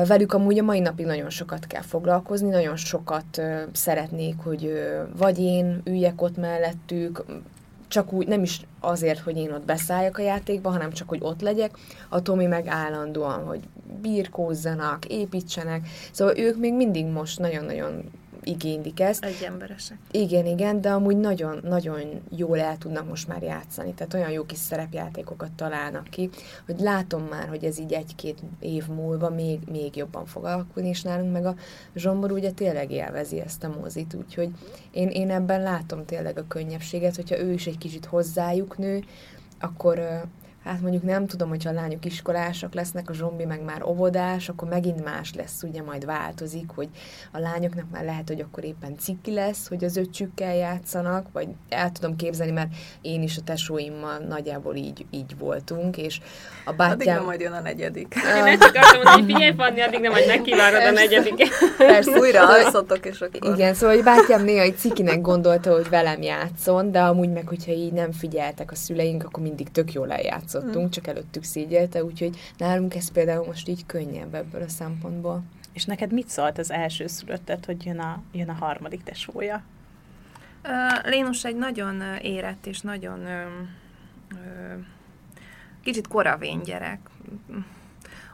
Velük 0.07 0.33
amúgy 0.33 0.59
a 0.59 0.63
mai 0.63 0.81
napig 0.81 1.07
nagyon 1.07 1.31
sokat 1.31 1.67
kell 1.67 1.83
foglalkozni, 1.83 2.49
nagyon 2.49 2.77
sokat 2.77 3.43
szeretnék, 3.73 4.35
hogy 4.39 4.73
vagy 5.17 5.39
én 5.39 5.81
üljek 5.85 6.23
ott 6.23 6.37
mellettük, 6.37 7.25
csak 7.89 8.13
úgy, 8.13 8.27
nem 8.27 8.43
is 8.43 8.61
azért, 8.81 9.19
hogy 9.19 9.37
én 9.37 9.53
ott 9.53 9.65
beszálljak 9.65 10.19
a 10.19 10.23
játékba, 10.23 10.71
hanem 10.71 10.93
csak, 10.93 11.09
hogy 11.09 11.19
ott 11.23 11.41
legyek. 11.41 11.71
A 12.09 12.23
Tomi 12.23 12.47
meg 12.47 12.67
állandóan, 12.67 13.45
hogy 13.45 13.61
birkózzanak, 14.01 15.05
építsenek. 15.05 15.89
Szóval 16.13 16.39
ők 16.39 16.57
még 16.57 16.75
mindig 16.75 17.07
most 17.07 17.39
nagyon-nagyon 17.39 18.11
igénylik 18.49 19.01
ezt. 19.01 19.25
Egy 19.25 19.43
emberesek. 19.47 19.99
Igen, 20.11 20.47
igen, 20.47 20.81
de 20.81 20.91
amúgy 20.91 21.17
nagyon-nagyon 21.17 22.01
jól 22.37 22.61
el 22.61 22.79
tudnak 22.79 23.09
most 23.09 23.29
már 23.29 23.43
játszani, 23.43 23.95
tehát 23.95 24.15
olyan 24.15 24.31
jó 24.31 24.45
kis 24.45 24.59
szerepjátékokat 24.59 25.53
találnak 25.53 26.05
ki, 26.05 26.31
hogy 26.67 26.81
látom 26.81 27.23
már, 27.23 27.49
hogy 27.49 27.65
ez 27.65 27.79
így 27.79 27.93
egy-két 27.93 28.39
év 28.61 28.87
múlva 28.87 29.31
még, 29.31 29.61
még 29.71 29.97
jobban 29.97 30.27
fog 30.27 30.45
alakulni, 30.45 30.89
és 30.89 31.03
nálunk 31.03 31.33
meg 31.33 31.47
a 31.47 31.55
Zsombor 31.95 32.33
ugye 32.33 32.51
tényleg 32.51 32.91
élvezi 32.91 33.41
ezt 33.41 33.65
a 33.65 33.77
mozit, 33.81 34.15
úgyhogy 34.15 34.51
én, 34.91 35.09
én 35.09 35.31
ebben 35.31 35.63
látom 35.63 36.05
tényleg 36.05 36.39
a 36.39 36.47
könnyebbséget, 36.49 37.17
hogyha 37.17 37.39
ő 37.39 37.53
is 37.53 37.67
egy 37.67 37.79
kicsit 37.79 38.05
hozzájuk 38.05 38.79
nő, 38.79 39.05
akkor 39.61 40.25
hát 40.65 40.81
mondjuk 40.81 41.03
nem 41.03 41.27
tudom, 41.27 41.49
hogyha 41.49 41.71
a 41.71 41.73
lányok 41.73 42.05
iskolások 42.05 42.75
lesznek, 42.75 43.11
a 43.11 43.13
zsombi 43.13 43.45
meg 43.45 43.63
már 43.65 43.83
óvodás, 43.83 44.49
akkor 44.49 44.69
megint 44.69 45.05
más 45.05 45.35
lesz, 45.35 45.63
ugye 45.63 45.83
majd 45.83 46.05
változik, 46.05 46.71
hogy 46.75 46.89
a 47.33 47.39
lányoknak 47.39 47.91
már 47.93 48.05
lehet, 48.05 48.29
hogy 48.29 48.41
akkor 48.41 48.65
éppen 48.65 48.99
ciki 48.99 49.33
lesz, 49.33 49.69
hogy 49.69 49.85
az 49.85 49.97
öcsükkel 49.97 50.55
játszanak, 50.55 51.27
vagy 51.33 51.49
el 51.69 51.93
tudom 51.93 52.17
képzelni, 52.17 52.53
mert 52.53 52.71
én 53.01 53.23
is 53.23 53.37
a 53.37 53.43
tesóimmal 53.43 54.19
nagyjából 54.19 54.75
így, 54.75 55.07
így 55.11 55.39
voltunk, 55.39 55.97
és 55.97 56.21
a 56.65 56.71
Addig 56.71 56.79
nem 56.79 56.97
bátyám... 56.97 57.25
majd 57.25 57.41
jön 57.41 57.53
a 57.53 57.61
negyedik. 57.61 58.15
Én 58.37 58.45
ezt 58.45 58.63
akartam 58.63 58.95
mondani, 59.03 59.23
hogy 59.23 59.33
figyelj, 59.33 59.55
Fanni, 59.57 59.81
addig 59.81 60.01
nem, 60.01 60.13
hogy 60.13 60.25
megkívánod 60.27 60.83
a 60.83 60.91
negyediket. 60.91 61.49
Persze, 61.77 62.19
Újra 62.19 62.41
szóval- 62.41 62.65
alszotok, 62.65 63.07
és 63.07 63.21
akkor... 63.21 63.55
Igen, 63.55 63.75
szóval 63.75 63.95
hogy 63.95 64.05
bátyám 64.05 64.45
néha 64.45 64.63
egy 64.63 64.77
cikinek 64.77 65.21
gondolta, 65.21 65.73
hogy 65.73 65.89
velem 65.89 66.23
játszon, 66.23 66.91
de 66.91 67.01
amúgy 67.01 67.33
meg, 67.33 67.49
hogyha 67.49 67.73
így 67.73 67.93
nem 67.93 68.13
figyeltek 68.13 68.71
a 68.71 68.75
szüleink, 68.75 69.25
akkor 69.25 69.43
mindig 69.43 69.71
tök 69.71 69.93
jól 69.93 70.13
eljátszottunk, 70.55 70.91
csak 70.91 71.07
előttük 71.07 71.43
szégyelte, 71.43 72.05
úgyhogy 72.05 72.53
nálunk 72.57 72.95
ez 72.95 73.11
például 73.11 73.47
most 73.47 73.69
így 73.69 73.87
könnyebb 73.87 74.35
ebből 74.35 74.63
a 74.63 74.69
szempontból. 74.69 75.43
És 75.73 75.85
neked 75.85 76.13
mit 76.13 76.29
szólt 76.29 76.59
az 76.59 76.71
első 76.71 77.07
szülöttet, 77.07 77.65
hogy 77.65 77.85
jön 77.85 77.99
a, 77.99 78.23
jön 78.33 78.49
a 78.49 78.53
harmadik 78.53 79.03
tesója? 79.03 79.63
Lénus 81.05 81.45
egy 81.45 81.57
nagyon 81.57 82.03
érett 82.23 82.67
és 82.67 82.81
nagyon 82.81 83.21
ö, 83.27 83.43
ö, 84.31 84.75
kicsit 85.83 86.09
koravén 86.09 86.63
gyerek. 86.63 86.99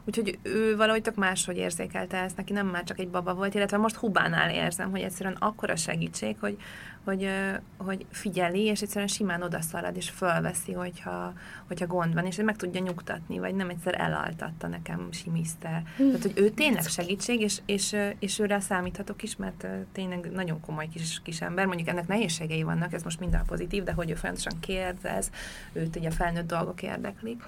úgyhogy 0.05 0.39
ő 0.43 0.75
valahogy 0.75 1.01
tök 1.01 1.15
máshogy 1.15 1.57
érzékelte 1.57 2.17
ezt, 2.17 2.37
neki 2.37 2.53
nem 2.53 2.67
már 2.67 2.83
csak 2.83 2.99
egy 2.99 3.09
baba 3.09 3.33
volt, 3.33 3.53
illetve 3.53 3.77
most 3.77 3.95
Hubánál 3.95 4.49
érzem, 4.49 4.91
hogy 4.91 5.01
egyszerűen 5.01 5.37
akkora 5.39 5.75
segítség, 5.75 6.35
hogy, 6.39 6.57
hogy, 7.05 7.29
hogy 7.77 8.05
figyeli, 8.11 8.61
és 8.61 8.81
egyszerűen 8.81 9.07
simán 9.07 9.41
odaszalad, 9.41 9.95
és 9.95 10.09
fölveszi, 10.09 10.71
hogyha, 10.71 11.33
hogyha 11.67 11.87
gond 11.87 12.13
van, 12.13 12.25
és 12.25 12.35
meg 12.35 12.55
tudja 12.55 12.81
nyugtatni, 12.81 13.39
vagy 13.39 13.55
nem 13.55 13.69
egyszer 13.69 13.99
elaltatta 13.99 14.67
nekem, 14.67 15.07
simiszte. 15.11 15.83
Hm. 15.97 16.05
Tehát, 16.05 16.21
hogy 16.21 16.33
ő 16.35 16.49
tényleg 16.49 16.83
segítség, 16.83 17.41
és, 17.41 17.61
és, 17.65 17.95
és 18.19 18.39
őre 18.39 18.59
számíthatok 18.59 19.23
is, 19.23 19.35
mert 19.35 19.67
tényleg 19.91 20.31
nagyon 20.31 20.59
komoly 20.59 20.87
kis, 20.87 21.21
kis 21.23 21.41
ember, 21.41 21.65
mondjuk 21.65 21.87
ennek 21.87 22.07
nehézségei 22.07 22.63
vannak, 22.63 22.93
ez 22.93 23.03
most 23.03 23.19
minden 23.19 23.45
pozitív, 23.45 23.83
de 23.83 23.91
hogy 23.91 24.09
ő 24.09 24.13
folyamatosan 24.13 24.59
kérdez, 24.59 25.29
őt 25.73 25.95
ugye 25.95 26.11
felnőtt 26.11 26.47
dolgok 26.47 26.81
érdeklik, 26.81 27.43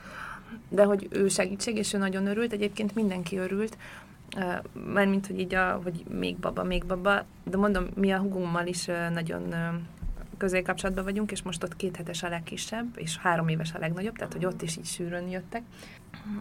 de 0.69 0.83
hogy 0.83 1.07
ő 1.11 1.27
segítség, 1.27 1.77
és 1.77 1.93
ő 1.93 1.97
nagyon 1.97 2.27
örült, 2.27 2.53
egyébként 2.53 2.95
mindenki 2.95 3.37
örült, 3.37 3.77
mármint, 4.93 5.27
hogy 5.27 5.39
így 5.39 5.55
a, 5.55 5.79
hogy 5.83 6.03
még 6.09 6.37
baba, 6.37 6.63
még 6.63 6.85
baba, 6.85 7.25
de 7.43 7.57
mondom, 7.57 7.87
mi 7.95 8.11
a 8.11 8.19
hugummal 8.19 8.67
is 8.67 8.85
nagyon 9.13 9.41
uh, 9.41 9.81
közélkapcsolatban 10.37 11.03
vagyunk, 11.03 11.31
és 11.31 11.41
most 11.41 11.63
ott 11.63 11.75
két 11.75 11.95
hetes 11.95 12.23
a 12.23 12.29
legkisebb, 12.29 12.87
és 12.95 13.17
három 13.17 13.47
éves 13.47 13.73
a 13.73 13.79
legnagyobb, 13.79 14.15
tehát 14.15 14.33
hogy 14.33 14.45
ott 14.45 14.61
is 14.61 14.77
így 14.77 14.85
sűrűn 14.85 15.29
jöttek. 15.29 15.61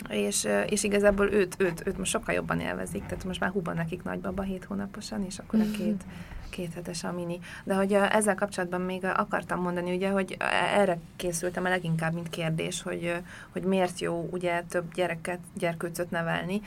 És, 0.09 0.49
és 0.68 0.84
igazából 0.84 1.32
őt, 1.32 1.55
őt, 1.59 1.87
őt 1.87 1.99
most 1.99 2.11
sokkal 2.11 2.34
jobban 2.34 2.61
élvezik, 2.61 3.07
tehát 3.07 3.24
most 3.24 3.41
már 3.41 3.51
húban 3.51 3.74
nekik 3.74 4.03
nagybaba 4.03 4.43
hét 4.43 4.64
hónaposan, 4.64 5.24
és 5.24 5.39
akkor 5.39 5.61
a 5.61 5.70
két, 5.76 6.05
két 6.49 6.74
hetes 6.74 7.05
a 7.05 7.12
mini. 7.12 7.38
De 7.64 7.74
hogy 7.74 7.92
ezzel 7.92 8.34
kapcsolatban 8.34 8.80
még 8.80 9.05
akartam 9.05 9.61
mondani, 9.61 9.94
ugye, 9.94 10.11
hogy 10.11 10.36
erre 10.74 10.99
készültem 11.16 11.64
el 11.64 11.70
leginkább, 11.70 12.12
mint 12.12 12.30
kérdés, 12.30 12.82
hogy, 12.82 13.22
hogy 13.53 13.62
miért 13.62 14.01
jó 14.01 14.28
ugye 14.30 14.62
több 14.68 14.92
gyereket, 14.94 15.38
gyerkőcöt 15.55 16.11
nevelni, 16.11 16.61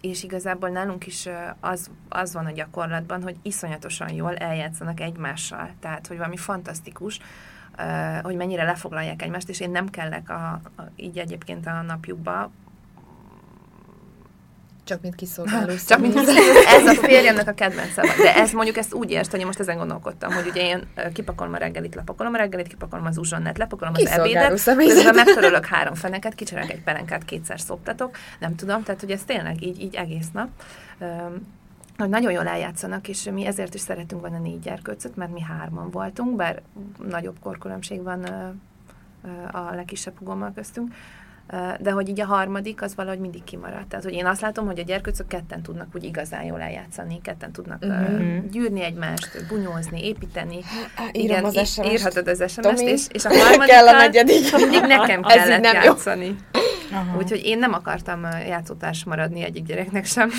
és 0.00 0.22
igazából 0.22 0.68
nálunk 0.68 1.06
is 1.06 1.28
az, 1.60 1.90
az 2.08 2.32
van 2.32 2.46
a 2.46 2.52
gyakorlatban, 2.52 3.22
hogy 3.22 3.36
iszonyatosan 3.42 4.12
jól 4.12 4.36
eljátszanak 4.36 5.00
egymással, 5.00 5.70
tehát 5.80 6.06
hogy 6.06 6.16
valami 6.16 6.36
fantasztikus, 6.36 7.20
hogy 8.22 8.36
mennyire 8.36 8.64
lefoglalják 8.64 9.22
egymást, 9.22 9.48
és 9.48 9.60
én 9.60 9.70
nem 9.70 9.88
kellek 9.88 10.30
a, 10.30 10.60
a, 10.76 10.82
így 10.96 11.18
egyébként 11.18 11.66
a 11.66 11.82
napjukba, 11.82 12.50
Csak 14.88 15.00
mint 15.00 15.14
kiszolgáló 15.14 15.72
csak 15.88 16.00
mint 16.00 16.16
ez 16.66 16.86
a 16.86 16.94
férjemnek 16.94 17.48
a 17.48 17.52
kedvenc 17.52 17.92
szava. 17.92 18.08
De 18.22 18.34
ez 18.34 18.52
mondjuk 18.52 18.76
ezt 18.76 18.94
úgy 18.94 19.10
érte, 19.10 19.30
hogy 19.30 19.40
én 19.40 19.46
most 19.46 19.60
ezen 19.60 19.76
gondolkodtam, 19.76 20.32
hogy 20.32 20.46
ugye 20.46 20.62
én 20.62 20.86
kipakolom 21.12 21.52
a 21.52 21.56
reggelit, 21.56 21.94
lepakolom 21.94 22.34
a 22.34 22.36
reggelit, 22.36 22.66
kipakolom 22.66 23.06
az 23.06 23.18
uzsonnát, 23.18 23.58
lepakolom 23.58 23.94
az 23.96 24.06
ebédet, 24.06 24.48
közben 24.48 25.14
megtörölök 25.14 25.66
három 25.66 25.94
feneket, 25.94 26.34
kicserek 26.34 26.70
egy 26.70 26.82
pelenkát, 26.82 27.24
kétszer 27.24 27.60
szoptatok, 27.60 28.16
nem 28.38 28.54
tudom, 28.54 28.82
tehát 28.82 29.00
hogy 29.00 29.10
ez 29.10 29.22
tényleg 29.26 29.62
így, 29.62 29.82
így 29.82 29.94
egész 29.94 30.30
nap. 30.32 30.48
Öm, 30.98 31.56
hogy 31.96 32.08
nagyon 32.08 32.32
jól 32.32 32.46
eljátszanak, 32.46 33.08
és 33.08 33.28
mi 33.32 33.46
ezért 33.46 33.74
is 33.74 33.80
szeretünk 33.80 34.20
volna 34.20 34.38
négy 34.38 34.60
gyerkőcöt, 34.60 35.16
mert 35.16 35.32
mi 35.32 35.40
hárman 35.40 35.90
voltunk, 35.90 36.36
bár 36.36 36.62
nagyobb 37.08 37.36
korkülönbség 37.40 38.02
van 38.02 38.24
a 39.50 39.74
legkisebb 39.74 40.18
hugommal 40.18 40.52
köztünk, 40.54 40.94
de 41.80 41.90
hogy 41.90 42.08
így 42.08 42.20
a 42.20 42.24
harmadik, 42.24 42.82
az 42.82 42.94
valahogy 42.94 43.18
mindig 43.18 43.44
kimaradt. 43.44 43.88
Tehát, 43.88 44.04
hogy 44.04 44.14
én 44.14 44.26
azt 44.26 44.40
látom, 44.40 44.66
hogy 44.66 44.78
a 44.78 44.82
gyerkőcök 44.82 45.26
ketten 45.26 45.62
tudnak 45.62 45.88
úgy 45.94 46.04
igazán 46.04 46.44
jól 46.44 46.60
eljátszani, 46.60 47.20
ketten 47.22 47.52
tudnak 47.52 47.82
uh-huh. 47.82 48.44
gyűrni 48.50 48.82
egymást, 48.82 49.46
bunyózni, 49.48 50.06
építeni. 50.06 50.58
Írom 51.12 51.44
az 51.44 51.54
SMS-t. 51.54 51.92
írhatod 51.92 52.28
az 52.28 52.44
SMS-t, 52.48 52.80
és, 52.80 53.06
és 53.12 53.24
a 53.24 53.28
kell 53.66 53.86
a 53.86 53.92
negyedik. 53.92 54.56
mindig 54.56 54.80
nekem 54.80 55.22
kellett 55.22 55.60
nem 55.60 55.74
jó. 55.74 55.82
játszani. 55.82 56.36
Aha. 56.92 57.16
Úgyhogy 57.16 57.44
én 57.44 57.58
nem 57.58 57.72
akartam 57.72 58.22
játszótárs 58.46 59.04
maradni 59.04 59.44
egyik 59.44 59.64
gyereknek 59.64 60.04
sem. 60.04 60.30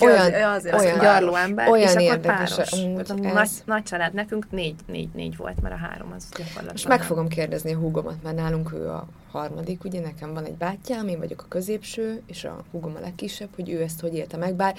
Olyan- 0.00 0.34
az, 0.34 0.64
az, 0.64 0.82
olyan- 0.82 0.98
Gyarló 0.98 1.34
ember, 1.34 1.68
olyan 1.68 1.88
és 1.88 1.94
akkor 1.94 2.18
páros. 2.20 2.72
amúgy 2.72 3.04
Tehát 3.06 3.24
ez. 3.24 3.32
Nagy, 3.32 3.48
nagy 3.64 3.82
család, 3.82 4.14
nekünk 4.14 4.50
négy, 4.50 4.74
négy, 4.86 5.08
négy 5.14 5.36
volt, 5.36 5.60
mert 5.62 5.74
a 5.74 5.78
három 5.78 6.12
az 6.16 6.28
gyakorlatilag. 6.28 6.72
Most 6.72 6.88
meg 6.88 7.02
fogom 7.02 7.28
kérdezni 7.28 7.72
a 7.72 7.76
húgomat, 7.76 8.22
mert 8.22 8.36
nálunk 8.36 8.72
ő 8.72 8.88
a 8.88 9.06
harmadik, 9.30 9.84
ugye 9.84 10.00
nekem 10.00 10.34
van 10.34 10.44
egy 10.44 10.54
bátyám, 10.56 11.08
én 11.08 11.18
vagyok 11.18 11.42
a 11.42 11.48
középső, 11.48 12.22
és 12.26 12.44
a 12.44 12.64
húgom 12.70 12.94
a 12.96 13.00
legkisebb, 13.00 13.48
hogy 13.54 13.70
ő 13.70 13.82
ezt 13.82 14.00
hogy 14.00 14.14
élte 14.14 14.36
meg, 14.36 14.54
bár 14.54 14.74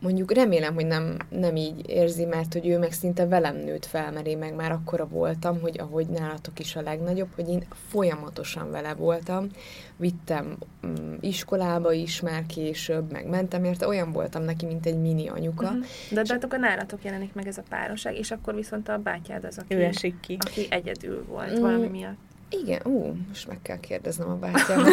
mondjuk 0.00 0.32
remélem, 0.32 0.74
hogy 0.74 0.86
nem, 0.86 1.16
nem 1.28 1.56
így 1.56 1.88
érzi, 1.88 2.24
mert 2.24 2.52
hogy 2.52 2.68
ő 2.68 2.78
meg 2.78 2.92
szinte 2.92 3.26
velem 3.26 3.56
nőtt 3.56 3.86
fel, 3.86 4.12
mert 4.12 4.26
én 4.26 4.38
meg 4.38 4.54
már 4.54 4.72
akkora 4.72 5.06
voltam, 5.06 5.60
hogy 5.60 5.78
ahogy 5.80 6.06
nálatok 6.06 6.58
is 6.58 6.76
a 6.76 6.80
legnagyobb, 6.82 7.28
hogy 7.34 7.48
én 7.48 7.64
folyamatosan 7.88 8.70
vele 8.70 8.94
voltam, 8.94 9.48
vittem 9.96 10.56
mm, 10.86 11.14
iskolába 11.20 11.92
is 11.92 12.20
már 12.20 12.46
később, 12.46 13.12
meg 13.12 13.26
mentem 13.28 13.64
érte, 13.64 13.86
olyan 13.86 14.12
voltam 14.12 14.42
neki, 14.42 14.66
mint 14.66 14.86
egy 14.86 15.00
mini 15.00 15.28
anyuka. 15.28 15.70
Mhm. 15.70 15.80
De, 16.10 16.22
de 16.22 16.38
akkor 16.42 16.58
nálatok 16.58 17.04
jelenik 17.04 17.34
meg 17.34 17.46
ez 17.46 17.58
a 17.58 17.62
párosság, 17.68 18.16
és 18.16 18.30
akkor 18.30 18.54
viszont 18.54 18.88
a 18.88 18.98
bátyád 18.98 19.44
az, 19.44 19.58
aki, 19.58 19.74
Ő 19.74 19.82
esik 19.84 20.20
ki. 20.20 20.36
aki 20.40 20.66
egyedül 20.70 21.24
volt 21.28 21.58
Mm. 21.58 21.60
valami 21.60 21.86
miatt. 21.86 22.16
Igen, 22.50 22.80
ú, 22.84 23.16
most 23.28 23.48
meg 23.48 23.58
kell 23.62 23.80
kérdeznem 23.80 24.28
a 24.28 24.34
bátyámat. 24.34 24.88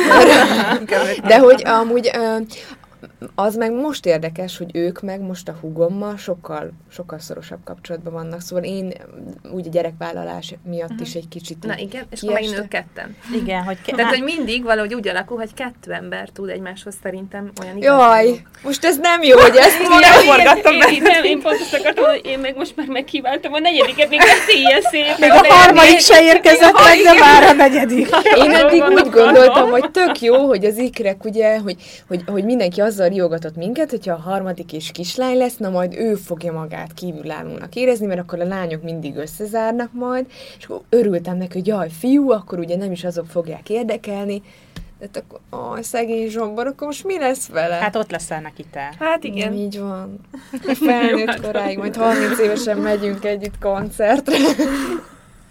De 1.29 1.39
hogy 1.39 1.61
amúgy 1.65 2.11
az 3.35 3.55
meg 3.55 3.71
most 3.71 4.05
érdekes, 4.05 4.57
hogy 4.57 4.69
ők 4.73 5.01
meg 5.01 5.21
most 5.21 5.47
a 5.47 5.57
hugommal 5.61 6.17
sokkal, 6.17 6.71
sokkal 6.91 7.19
szorosabb 7.19 7.59
kapcsolatban 7.63 8.13
vannak. 8.13 8.41
Szóval 8.41 8.63
én 8.63 8.93
úgy 9.51 9.67
a 9.67 9.69
gyerekvállalás 9.69 10.55
miatt 10.63 10.99
is 10.99 11.13
egy 11.13 11.27
kicsit 11.27 11.63
Na 11.63 11.77
igen, 11.77 12.05
és 12.09 12.21
akkor 12.21 12.33
megint 12.33 12.57
ők 12.57 12.67
ketten. 12.67 13.15
Igen, 13.33 13.63
hogy 13.63 13.81
ke- 13.81 13.95
Tehát, 13.95 14.13
hogy 14.15 14.23
mindig 14.23 14.63
valahogy 14.63 14.93
úgy 14.93 15.07
alakul, 15.07 15.37
hogy 15.37 15.53
kettő 15.53 15.91
ember 15.91 16.29
tud 16.29 16.49
egymáshoz 16.49 16.95
szerintem 17.03 17.51
olyan 17.61 17.77
Jaj, 17.77 18.25
igazságok. 18.25 18.49
most 18.63 18.85
ez 18.85 18.97
nem 18.97 19.23
jó, 19.23 19.39
hogy 19.39 19.55
ezt 19.55 19.79
Én, 19.85 19.87
mi 20.77 20.85
én, 20.85 20.93
én, 20.93 21.01
nem, 21.01 21.23
én 21.23 21.41
pont 21.41 21.59
azt 21.59 21.73
akartam, 21.73 22.05
hogy 22.05 22.21
én 22.25 22.39
meg 22.39 22.57
most 22.57 22.75
már 22.75 22.87
megkívántam 22.87 23.53
a 23.53 23.59
negyediket, 23.59 24.09
még 24.09 24.19
a 24.19 24.49
széjjel 24.51 24.81
szép. 24.81 25.17
Még 25.19 25.31
a 25.31 25.53
harmadik 25.53 25.99
se 25.99 26.23
érkezett 26.23 26.73
meg, 26.73 26.97
de 27.03 27.19
már 27.19 27.43
a 27.43 27.51
negyedik. 27.51 28.09
Én 28.35 28.51
eddig 28.51 28.83
úgy 28.83 29.09
gondoltam, 29.09 29.69
hogy 29.69 29.91
tök 29.91 30.21
jó, 30.21 30.47
hogy 30.47 30.65
az 30.65 30.77
ikrek 30.77 31.23
ugye, 31.23 31.59
hogy, 31.59 31.75
hogy, 32.07 32.23
hogy 32.25 32.43
mindenki 32.43 32.81
azzal 32.95 33.09
riogatott 33.09 33.55
minket, 33.55 33.89
hogyha 33.89 34.13
a 34.13 34.21
harmadik 34.21 34.73
és 34.73 34.91
kislány 34.91 35.37
lesz, 35.37 35.57
na 35.57 35.69
majd 35.69 35.93
ő 35.93 36.15
fogja 36.15 36.51
magát 36.51 36.93
kívülállónak 36.93 37.75
érezni, 37.75 38.05
mert 38.05 38.19
akkor 38.19 38.39
a 38.39 38.47
lányok 38.47 38.83
mindig 38.83 39.15
összezárnak 39.15 39.93
majd, 39.93 40.25
és 40.57 40.65
akkor 40.65 40.81
örültem 40.89 41.37
neki, 41.37 41.57
hogy 41.57 41.67
jaj, 41.67 41.89
fiú, 41.89 42.31
akkor 42.31 42.59
ugye 42.59 42.75
nem 42.77 42.91
is 42.91 43.03
azok 43.03 43.25
fogják 43.25 43.69
érdekelni, 43.69 44.41
de 44.99 45.05
hát 45.13 45.23
akkor, 45.23 45.39
aj, 45.49 45.81
szegény 45.81 46.29
zsombor, 46.29 46.67
akkor 46.67 46.87
most 46.87 47.03
mi 47.03 47.19
lesz 47.19 47.47
vele? 47.47 47.75
Hát 47.75 47.95
ott 47.95 48.11
leszel 48.11 48.41
neki 48.41 48.65
te. 48.71 48.93
Hát 48.99 49.23
igen. 49.23 49.53
Így 49.53 49.79
van. 49.79 50.19
Felnőtt 50.87 51.41
koráig, 51.41 51.77
majd 51.77 51.95
30 51.95 52.39
évesen 52.39 52.77
megyünk 52.77 53.25
együtt 53.25 53.59
koncertre. 53.59 54.37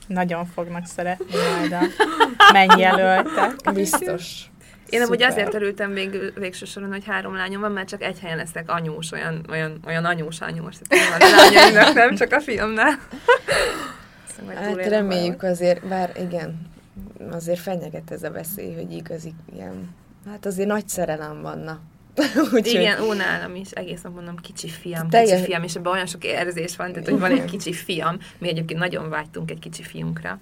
Nagyon 0.07 0.47
fognak 0.47 0.87
szeretni 0.87 1.37
majd 1.59 1.73
a 1.73 1.87
mennyjelöltek. 2.53 3.73
Biztos. 3.75 4.49
Én 4.95 5.03
amúgy 5.03 5.19
Szuper. 5.19 5.33
azért 5.33 5.55
örültem 5.55 5.93
végül, 5.93 6.33
végső 6.35 6.65
soron, 6.65 6.91
hogy 6.91 7.05
három 7.07 7.35
lányom 7.37 7.61
van, 7.61 7.73
mert 7.73 7.89
csak 7.89 8.03
egy 8.03 8.19
helyen 8.19 8.37
leszek 8.37 8.71
anyós, 8.71 9.13
olyan, 9.13 9.47
olyan, 9.51 9.81
olyan 9.87 10.05
anyós 10.05 10.41
anyós. 10.41 10.77
Tehát 10.89 11.19
van 11.19 11.29
a 11.33 11.37
lányaimnak, 11.37 11.95
nem 11.95 12.15
csak 12.15 12.33
a 12.33 12.41
fiamnál. 12.41 12.99
Szóval 14.37 14.55
Hát 14.55 14.87
reméljük 14.87 15.43
azért, 15.43 15.87
bár 15.87 16.13
igen, 16.21 16.73
azért 17.31 17.59
fenyeget 17.61 18.11
ez 18.11 18.23
a 18.23 18.31
veszély, 18.31 18.75
hogy 18.75 18.93
igazi 18.93 19.35
ilyen, 19.55 19.95
hát 20.27 20.47
azért 20.47 20.69
nagy 20.69 20.89
szerelem 20.89 21.43
vanna. 21.43 21.81
Úgyhogy 22.53 22.67
Igen, 22.67 23.01
ó, 23.01 23.13
nálam 23.13 23.55
is, 23.55 23.71
egész 23.71 24.01
nap 24.03 24.15
mondom, 24.15 24.37
kicsi 24.37 24.69
fiam, 24.69 25.09
Teljes- 25.09 25.31
kicsi 25.31 25.45
fiam, 25.45 25.63
és 25.63 25.75
ebben 25.75 25.93
olyan 25.93 26.07
sok 26.07 26.25
érzés 26.25 26.77
van, 26.77 26.93
tehát 26.93 27.09
hogy 27.09 27.19
van 27.19 27.31
egy 27.31 27.45
kicsi 27.45 27.73
fiam, 27.73 28.19
mi 28.39 28.49
egyébként 28.49 28.81
nagyon 28.81 29.09
vágytunk 29.09 29.51
egy 29.51 29.59
kicsi 29.59 29.83
fiunkra, 29.83 30.39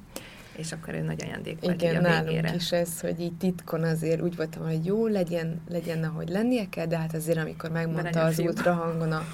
és 0.56 0.72
akkor 0.72 0.94
ő 0.94 1.00
nagy 1.00 1.22
ajándék 1.24 1.60
volt 1.60 1.82
igen, 1.82 1.96
a 1.96 2.00
nálunk 2.00 2.28
végére. 2.28 2.54
is 2.54 2.72
ez, 2.72 3.00
hogy 3.00 3.20
így 3.20 3.36
titkon 3.36 3.82
azért 3.82 4.22
úgy 4.22 4.36
voltam, 4.36 4.62
hogy 4.66 4.84
jó 4.84 5.06
legyen, 5.06 5.60
legyen, 5.68 6.04
ahogy 6.04 6.28
lennie 6.28 6.68
kell, 6.68 6.86
de 6.86 6.98
hát 6.98 7.14
azért, 7.14 7.38
amikor 7.38 7.70
megmondta 7.70 8.20
az 8.24 8.34
fiú. 8.34 8.46
ultrahangon 8.46 9.12
a, 9.12 9.24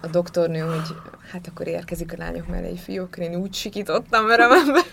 a 0.00 0.06
doktornő, 0.06 0.58
hogy 0.58 0.96
hát 1.30 1.46
akkor 1.46 1.66
érkezik 1.66 2.12
a 2.12 2.16
lányok 2.18 2.48
mellé 2.48 2.68
egy 2.68 2.78
fiú, 2.78 3.02
akkor 3.02 3.22
én 3.22 3.34
úgy 3.34 3.54
sikítottam 3.54 4.28
örömembe. 4.28 4.80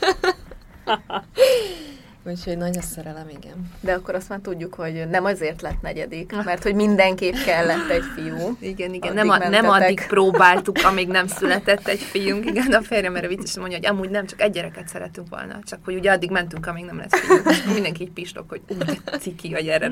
Úgyhogy 2.29 2.57
nagy 2.57 2.77
a 2.77 2.81
szerelem, 2.81 3.29
igen. 3.29 3.71
De 3.79 3.93
akkor 3.93 4.15
azt 4.15 4.29
már 4.29 4.39
tudjuk, 4.39 4.73
hogy 4.73 5.07
nem 5.09 5.25
azért 5.25 5.61
lett 5.61 5.81
negyedik, 5.81 6.43
mert 6.43 6.63
hogy 6.63 6.75
mindenképp 6.75 7.33
kellett 7.45 7.89
egy 7.89 8.03
fiú. 8.15 8.57
Igen, 8.59 8.93
igen, 8.93 9.17
Addig 9.17 9.23
nem, 9.23 9.29
a, 9.29 9.49
nem 9.49 9.69
addig 9.69 10.05
próbáltuk, 10.07 10.77
amíg 10.83 11.07
nem 11.07 11.27
született 11.27 11.87
egy 11.87 11.99
fiunk. 11.99 12.45
Igen, 12.45 12.71
a 12.73 12.81
férjem 12.81 13.15
erre 13.15 13.27
viccesen 13.27 13.61
mondja, 13.61 13.77
hogy 13.77 13.87
amúgy 13.87 14.09
nem, 14.09 14.25
csak 14.25 14.41
egy 14.41 14.51
gyereket 14.51 14.87
szeretünk 14.87 15.29
volna. 15.29 15.59
Csak 15.63 15.79
hogy 15.83 15.95
ugye 15.95 16.11
addig 16.11 16.31
mentünk, 16.31 16.67
amíg 16.67 16.85
nem 16.85 16.97
lesz 16.97 17.19
fiunk. 17.19 17.49
És 17.49 17.63
mindenki 17.73 18.03
így 18.03 18.11
pistok, 18.11 18.49
hogy 18.49 18.61
ú, 18.67 18.77
de 18.77 19.17
ciki, 19.19 19.53
hogy 19.53 19.67
erre 19.67 19.89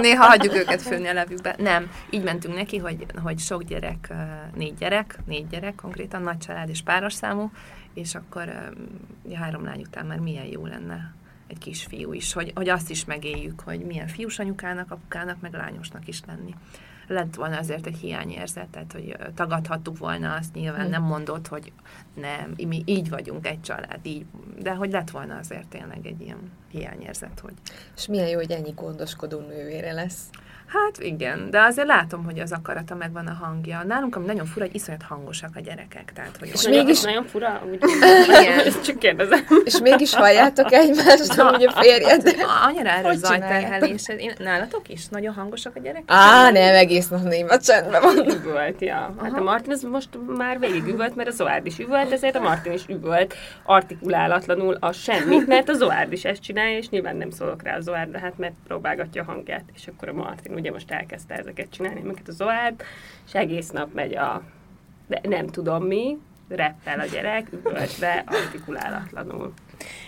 Néha 0.00 0.24
hagyjuk 0.24 0.54
őket 0.54 0.82
főni 0.82 1.06
a 1.08 1.12
levükbe. 1.12 1.54
Nem, 1.58 1.90
így 2.10 2.22
mentünk 2.22 2.54
neki, 2.54 2.78
hogy, 2.78 3.06
hogy 3.22 3.38
sok 3.38 3.62
gyerek, 3.62 4.12
négy 4.54 4.74
gyerek, 4.78 5.18
négy 5.26 5.46
gyerek 5.46 5.74
konkrétan, 5.74 6.22
nagy 6.22 6.38
család 6.38 6.68
és 6.68 6.82
páros 6.82 7.12
számú, 7.12 7.50
és 7.94 8.14
akkor 8.14 8.72
ugye 9.22 9.36
három 9.36 9.64
lány 9.64 9.80
után 9.80 10.06
már 10.06 10.18
milyen 10.18 10.46
jó 10.46 10.66
lenne 10.66 11.14
egy 11.46 11.58
kisfiú 11.58 12.12
is, 12.12 12.32
hogy, 12.32 12.52
hogy 12.54 12.68
azt 12.68 12.90
is 12.90 13.04
megéljük, 13.04 13.60
hogy 13.60 13.80
milyen 13.80 14.08
fiús 14.08 14.38
anyukának, 14.38 14.90
apukának, 14.90 15.40
meg 15.40 15.52
lányosnak 15.52 16.08
is 16.08 16.20
lenni 16.26 16.54
lett 17.06 17.34
volna 17.34 17.58
azért 17.58 17.86
egy 17.86 17.96
hiányérzet, 17.96 18.68
tehát 18.68 18.92
hogy 18.92 19.16
tagadhattuk 19.34 19.98
volna 19.98 20.34
azt, 20.34 20.54
nyilván 20.54 20.84
Hm. 20.84 20.90
nem 20.90 21.02
mondott, 21.02 21.48
hogy 21.48 21.72
nem, 22.14 22.54
mi 22.66 22.82
így 22.84 23.08
vagyunk, 23.08 23.46
egy 23.46 23.60
család, 23.60 23.98
így, 24.02 24.26
de 24.58 24.74
hogy 24.74 24.90
lett 24.90 25.10
volna 25.10 25.36
azért 25.36 25.68
tényleg 25.68 26.06
egy 26.06 26.20
ilyen 26.20 26.50
hiányérzet, 26.70 27.40
hogy 27.40 27.52
És 27.96 28.06
milyen 28.06 28.28
jó, 28.28 28.36
hogy 28.36 28.50
ennyi 28.50 28.72
gondoskodó 28.74 29.40
nővére 29.40 29.92
lesz. 29.92 30.30
Hát 30.72 30.98
igen, 30.98 31.50
de 31.50 31.60
azért 31.60 31.86
látom, 31.86 32.24
hogy 32.24 32.38
az 32.38 32.52
akarata 32.52 32.94
megvan 32.94 33.26
a 33.26 33.32
hangja. 33.44 33.82
Nálunk 33.86 34.16
ami 34.16 34.26
nagyon 34.26 34.46
fura, 34.46 34.64
hogy 34.64 34.74
iszonyat 34.74 35.02
hangosak 35.02 35.50
a 35.54 35.60
gyerekek. 35.60 36.12
Tehát, 36.14 36.36
hogy 36.38 36.50
És 36.54 36.66
mégis- 36.68 37.04
nagyon 37.04 37.24
fura, 37.24 37.62
úgy, 37.70 37.80
Igen. 38.28 38.58
ezt 38.66 38.82
csak 38.84 38.98
kérdezem. 38.98 39.40
És 39.64 39.78
mégis 39.80 40.14
halljátok 40.14 40.72
egymást, 40.72 41.32
hogy 41.34 41.64
a 41.64 41.70
férjed. 41.80 42.34
Annyira 42.66 42.90
erre 42.90 43.08
Hogy 43.08 43.16
zajterhelés. 43.16 44.08
Én- 44.18 44.34
Nálatok 44.38 44.88
is? 44.88 45.08
Nagyon 45.08 45.34
hangosak 45.34 45.76
a 45.76 45.80
gyerekek? 45.80 46.04
Á, 46.06 46.50
nem, 46.50 46.74
egész 46.74 47.08
nap 47.08 47.22
néma 47.22 47.58
csendben 47.58 48.02
van. 48.02 48.16
Üvölt, 48.30 48.80
ja. 48.80 49.14
Hát 49.22 49.38
a 49.38 49.42
Martin 49.42 49.72
az 49.72 49.82
most 49.82 50.08
már 50.36 50.58
végig 50.58 50.86
üvölt, 50.86 51.16
mert 51.16 51.28
a 51.28 51.32
Zoárd 51.32 51.66
is 51.66 51.78
üvölt, 51.78 52.12
ezért 52.12 52.36
a 52.36 52.40
Martin 52.40 52.72
is 52.72 52.82
üvölt 52.88 53.34
artikulálatlanul 53.64 54.76
a 54.80 54.92
semmit, 54.92 55.46
mert 55.46 55.68
a 55.68 55.74
Zoárd 55.74 56.12
is 56.12 56.24
ezt 56.24 56.42
csinálja, 56.42 56.76
és 56.76 56.88
nyilván 56.88 57.16
nem 57.16 57.30
szólok 57.30 57.62
rá 57.62 57.76
a 57.76 57.80
Zoárdra, 57.80 58.18
hát 58.18 58.38
mert 58.38 58.54
próbálgatja 58.66 59.22
a 59.22 59.24
hangját, 59.24 59.64
és 59.74 59.86
akkor 59.86 60.08
a 60.08 60.12
Martin 60.12 60.52
ugye 60.62 60.72
most 60.72 60.90
elkezdte 60.90 61.34
ezeket 61.34 61.70
csinálni, 61.70 62.00
amiket 62.00 62.28
a 62.28 62.32
Zoárd, 62.32 62.82
és 63.26 63.34
egész 63.34 63.70
nap 63.70 63.94
megy 63.94 64.14
a, 64.16 64.42
de 65.06 65.20
nem 65.22 65.46
tudom 65.46 65.84
mi, 65.84 66.18
reppel 66.48 67.00
a 67.00 67.04
gyerek, 67.04 67.52
üvöltve, 67.52 68.24
artikulálatlanul. 68.26 69.52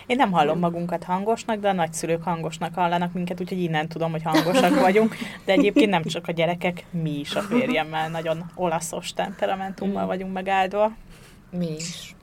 Én 0.06 0.16
nem 0.16 0.32
hallom 0.32 0.58
magunkat 0.58 1.04
hangosnak, 1.04 1.60
de 1.60 1.68
a 1.68 1.72
nagyszülők 1.72 2.22
hangosnak 2.22 2.74
hallanak 2.74 3.12
minket, 3.12 3.40
úgyhogy 3.40 3.60
innen 3.60 3.88
tudom, 3.88 4.10
hogy 4.10 4.22
hangosak 4.22 4.80
vagyunk. 4.80 5.16
De 5.44 5.52
egyébként 5.52 5.90
nem 5.90 6.02
csak 6.02 6.28
a 6.28 6.32
gyerekek, 6.32 6.84
mi 6.90 7.18
is 7.18 7.34
a 7.34 7.40
férjemmel 7.40 8.08
nagyon 8.08 8.50
olaszos 8.54 9.12
temperamentummal 9.12 10.06
vagyunk 10.06 10.32
megáldva. 10.32 10.92
Mi 11.50 11.74
is. 11.76 12.13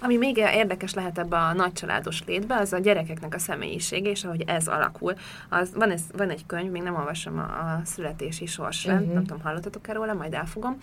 Ami 0.00 0.16
még 0.16 0.36
érdekes 0.36 0.94
lehet 0.94 1.18
ebbe 1.18 1.36
a 1.36 1.52
nagycsaládos 1.52 2.22
létbe, 2.26 2.56
az 2.56 2.72
a 2.72 2.78
gyerekeknek 2.78 3.34
a 3.34 3.38
személyisége, 3.38 4.10
és 4.10 4.24
ahogy 4.24 4.42
ez 4.46 4.66
alakul. 4.68 5.14
Az, 5.48 5.70
van, 5.74 5.90
ez, 5.90 6.00
van 6.16 6.30
egy 6.30 6.46
könyv, 6.46 6.70
még 6.70 6.82
nem 6.82 6.94
olvasom 6.94 7.38
a, 7.38 7.42
a 7.42 7.80
születési 7.84 8.46
sorsrend, 8.46 9.04
Mhm. 9.04 9.12
nem 9.14 9.24
tudom, 9.24 9.42
hallottatok-e 9.42 9.92
róla, 9.92 10.14
majd 10.14 10.34
elfogom, 10.34 10.76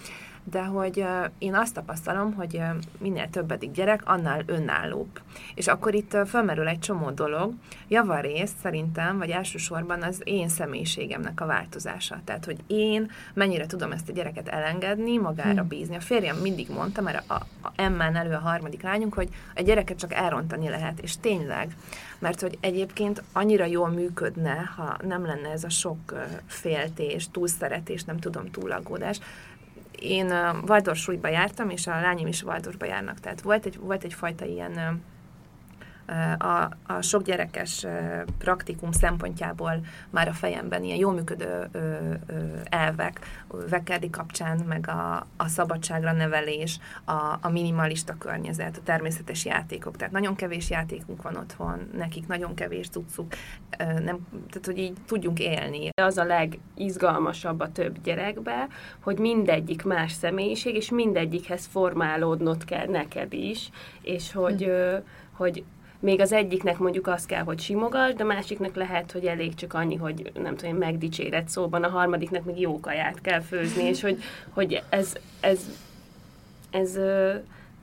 de 0.51 0.63
hogy 0.63 1.05
én 1.37 1.55
azt 1.55 1.73
tapasztalom, 1.73 2.33
hogy 2.33 2.61
minél 2.97 3.29
többedik 3.29 3.71
gyerek, 3.71 4.01
annál 4.05 4.43
önállóbb. 4.45 5.19
És 5.55 5.67
akkor 5.67 5.93
itt 5.93 6.17
felmerül 6.25 6.67
egy 6.67 6.79
csomó 6.79 7.09
dolog, 7.09 7.53
javarészt 7.87 8.57
szerintem, 8.61 9.17
vagy 9.17 9.29
elsősorban 9.29 10.01
az 10.01 10.21
én 10.23 10.49
személyiségemnek 10.49 11.41
a 11.41 11.45
változása. 11.45 12.21
Tehát, 12.23 12.45
hogy 12.45 12.57
én 12.67 13.11
mennyire 13.33 13.65
tudom 13.65 13.91
ezt 13.91 14.09
a 14.09 14.13
gyereket 14.13 14.47
elengedni, 14.47 15.17
magára 15.17 15.61
Hm. 15.61 15.67
bízni. 15.67 15.95
A 15.95 15.99
férjem 15.99 16.37
mindig 16.37 16.69
mondta, 16.69 17.01
mert 17.01 17.29
a, 17.29 17.33
a 17.33 17.71
Emmán 17.75 18.15
elő 18.15 18.33
a 18.33 18.39
harmadik 18.39 18.81
lányunk, 18.81 19.13
hogy 19.13 19.29
a 19.55 19.61
gyereket 19.61 19.97
csak 19.97 20.13
elrontani 20.13 20.69
lehet, 20.69 20.99
és 20.99 21.17
tényleg, 21.17 21.75
mert 22.19 22.41
hogy 22.41 22.57
egyébként 22.61 23.23
annyira 23.33 23.65
jól 23.65 23.89
működne, 23.89 24.71
ha 24.75 24.97
nem 25.03 25.25
lenne 25.25 25.49
ez 25.49 25.63
a 25.63 25.69
sok 25.69 26.27
féltés, 26.45 27.27
túlszeretés, 27.31 28.03
nem 28.03 28.19
tudom, 28.19 28.51
túlaggódás. 28.51 29.19
Én 29.99 30.31
Waldorfsúlyba 30.67 31.27
jártam, 31.27 31.69
és 31.69 31.87
a 31.87 32.01
lányim 32.01 32.27
is 32.27 32.43
Waldorfba 32.43 32.85
járnak, 32.85 33.19
tehát 33.19 33.41
volt, 33.41 33.65
egy, 33.65 33.77
volt 33.79 34.03
egyfajta 34.03 34.45
ilyen 34.45 35.01
a, 36.37 36.69
a 36.87 37.01
sok 37.01 37.23
gyerekes 37.23 37.85
praktikum 38.37 38.91
szempontjából 38.91 39.85
már 40.09 40.27
a 40.27 40.33
fejemben 40.33 40.83
ilyen 40.83 40.97
jól 40.97 41.13
működő 41.13 41.69
elvek, 42.63 43.19
Vekerdi 43.69 44.09
kapcsán, 44.09 44.57
meg 44.67 44.89
a, 44.89 45.27
a 45.37 45.47
szabadságra 45.47 46.11
nevelés, 46.11 46.79
a, 47.03 47.37
a 47.41 47.49
minimalista 47.49 48.15
környezet, 48.17 48.77
a 48.77 48.83
természetes 48.83 49.45
játékok. 49.45 49.95
Tehát 49.95 50.13
nagyon 50.13 50.35
kevés 50.35 50.69
játékunk 50.69 51.21
van 51.21 51.35
otthon, 51.35 51.89
nekik 51.97 52.27
nagyon 52.27 52.53
kevés 52.53 52.89
cuccuk, 52.89 53.33
nem, 53.77 54.27
tehát 54.49 54.65
hogy 54.65 54.77
így 54.77 54.97
tudjunk 55.05 55.39
élni. 55.39 55.89
Az 56.01 56.17
a 56.17 56.23
legizgalmasabb 56.23 57.59
a 57.59 57.71
több 57.71 58.01
gyerekbe, 58.03 58.67
hogy 58.99 59.19
mindegyik 59.19 59.83
más 59.83 60.11
személyiség, 60.11 60.75
és 60.75 60.89
mindegyikhez 60.89 61.65
formálódnod 61.65 62.65
kell 62.65 62.87
neked 62.87 63.33
is, 63.33 63.69
és 64.01 64.31
hogy, 64.31 64.63
ö, 64.63 64.97
hogy 65.31 65.63
még 66.05 66.21
az 66.21 66.31
egyiknek 66.31 66.77
mondjuk 66.77 67.07
azt 67.07 67.25
kell, 67.25 67.43
hogy 67.43 67.59
simogass, 67.59 68.13
de 68.13 68.23
másiknak 68.23 68.75
lehet, 68.75 69.11
hogy 69.11 69.25
elég 69.25 69.55
csak 69.55 69.73
annyi, 69.73 69.95
hogy 69.95 70.31
nem 70.33 70.55
tudom, 70.55 70.73
én 70.73 70.79
megdicséred 70.79 71.49
szóban, 71.49 71.83
a 71.83 71.89
harmadiknak 71.89 72.45
még 72.45 72.59
jó 72.59 72.79
kaját 72.79 73.21
kell 73.21 73.41
főzni, 73.41 73.83
és 73.83 74.01
hogy, 74.01 74.17
hogy 74.49 74.83
ez, 74.89 75.15
ez, 75.39 75.59
ez 76.71 76.95
ö, 76.95 77.33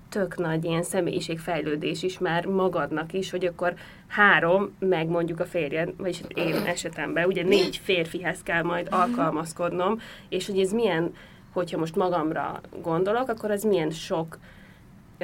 tök 0.08 0.38
nagy 0.38 0.64
ilyen 0.64 0.82
személyiségfejlődés 0.82 2.02
is 2.02 2.18
már 2.18 2.46
magadnak 2.46 3.12
is, 3.12 3.30
hogy 3.30 3.44
akkor 3.44 3.74
három, 4.06 4.74
meg 4.78 5.08
mondjuk 5.08 5.40
a 5.40 5.46
férjed, 5.46 5.92
vagyis 5.96 6.20
én 6.34 6.54
esetemben, 6.54 7.26
ugye 7.26 7.42
négy 7.42 7.80
férfihez 7.84 8.42
kell 8.42 8.62
majd 8.62 8.86
alkalmazkodnom, 8.90 10.00
és 10.28 10.46
hogy 10.46 10.60
ez 10.60 10.72
milyen, 10.72 11.14
hogyha 11.52 11.78
most 11.78 11.96
magamra 11.96 12.60
gondolok, 12.82 13.28
akkor 13.28 13.50
az 13.50 13.62
milyen 13.62 13.90
sok 13.90 14.38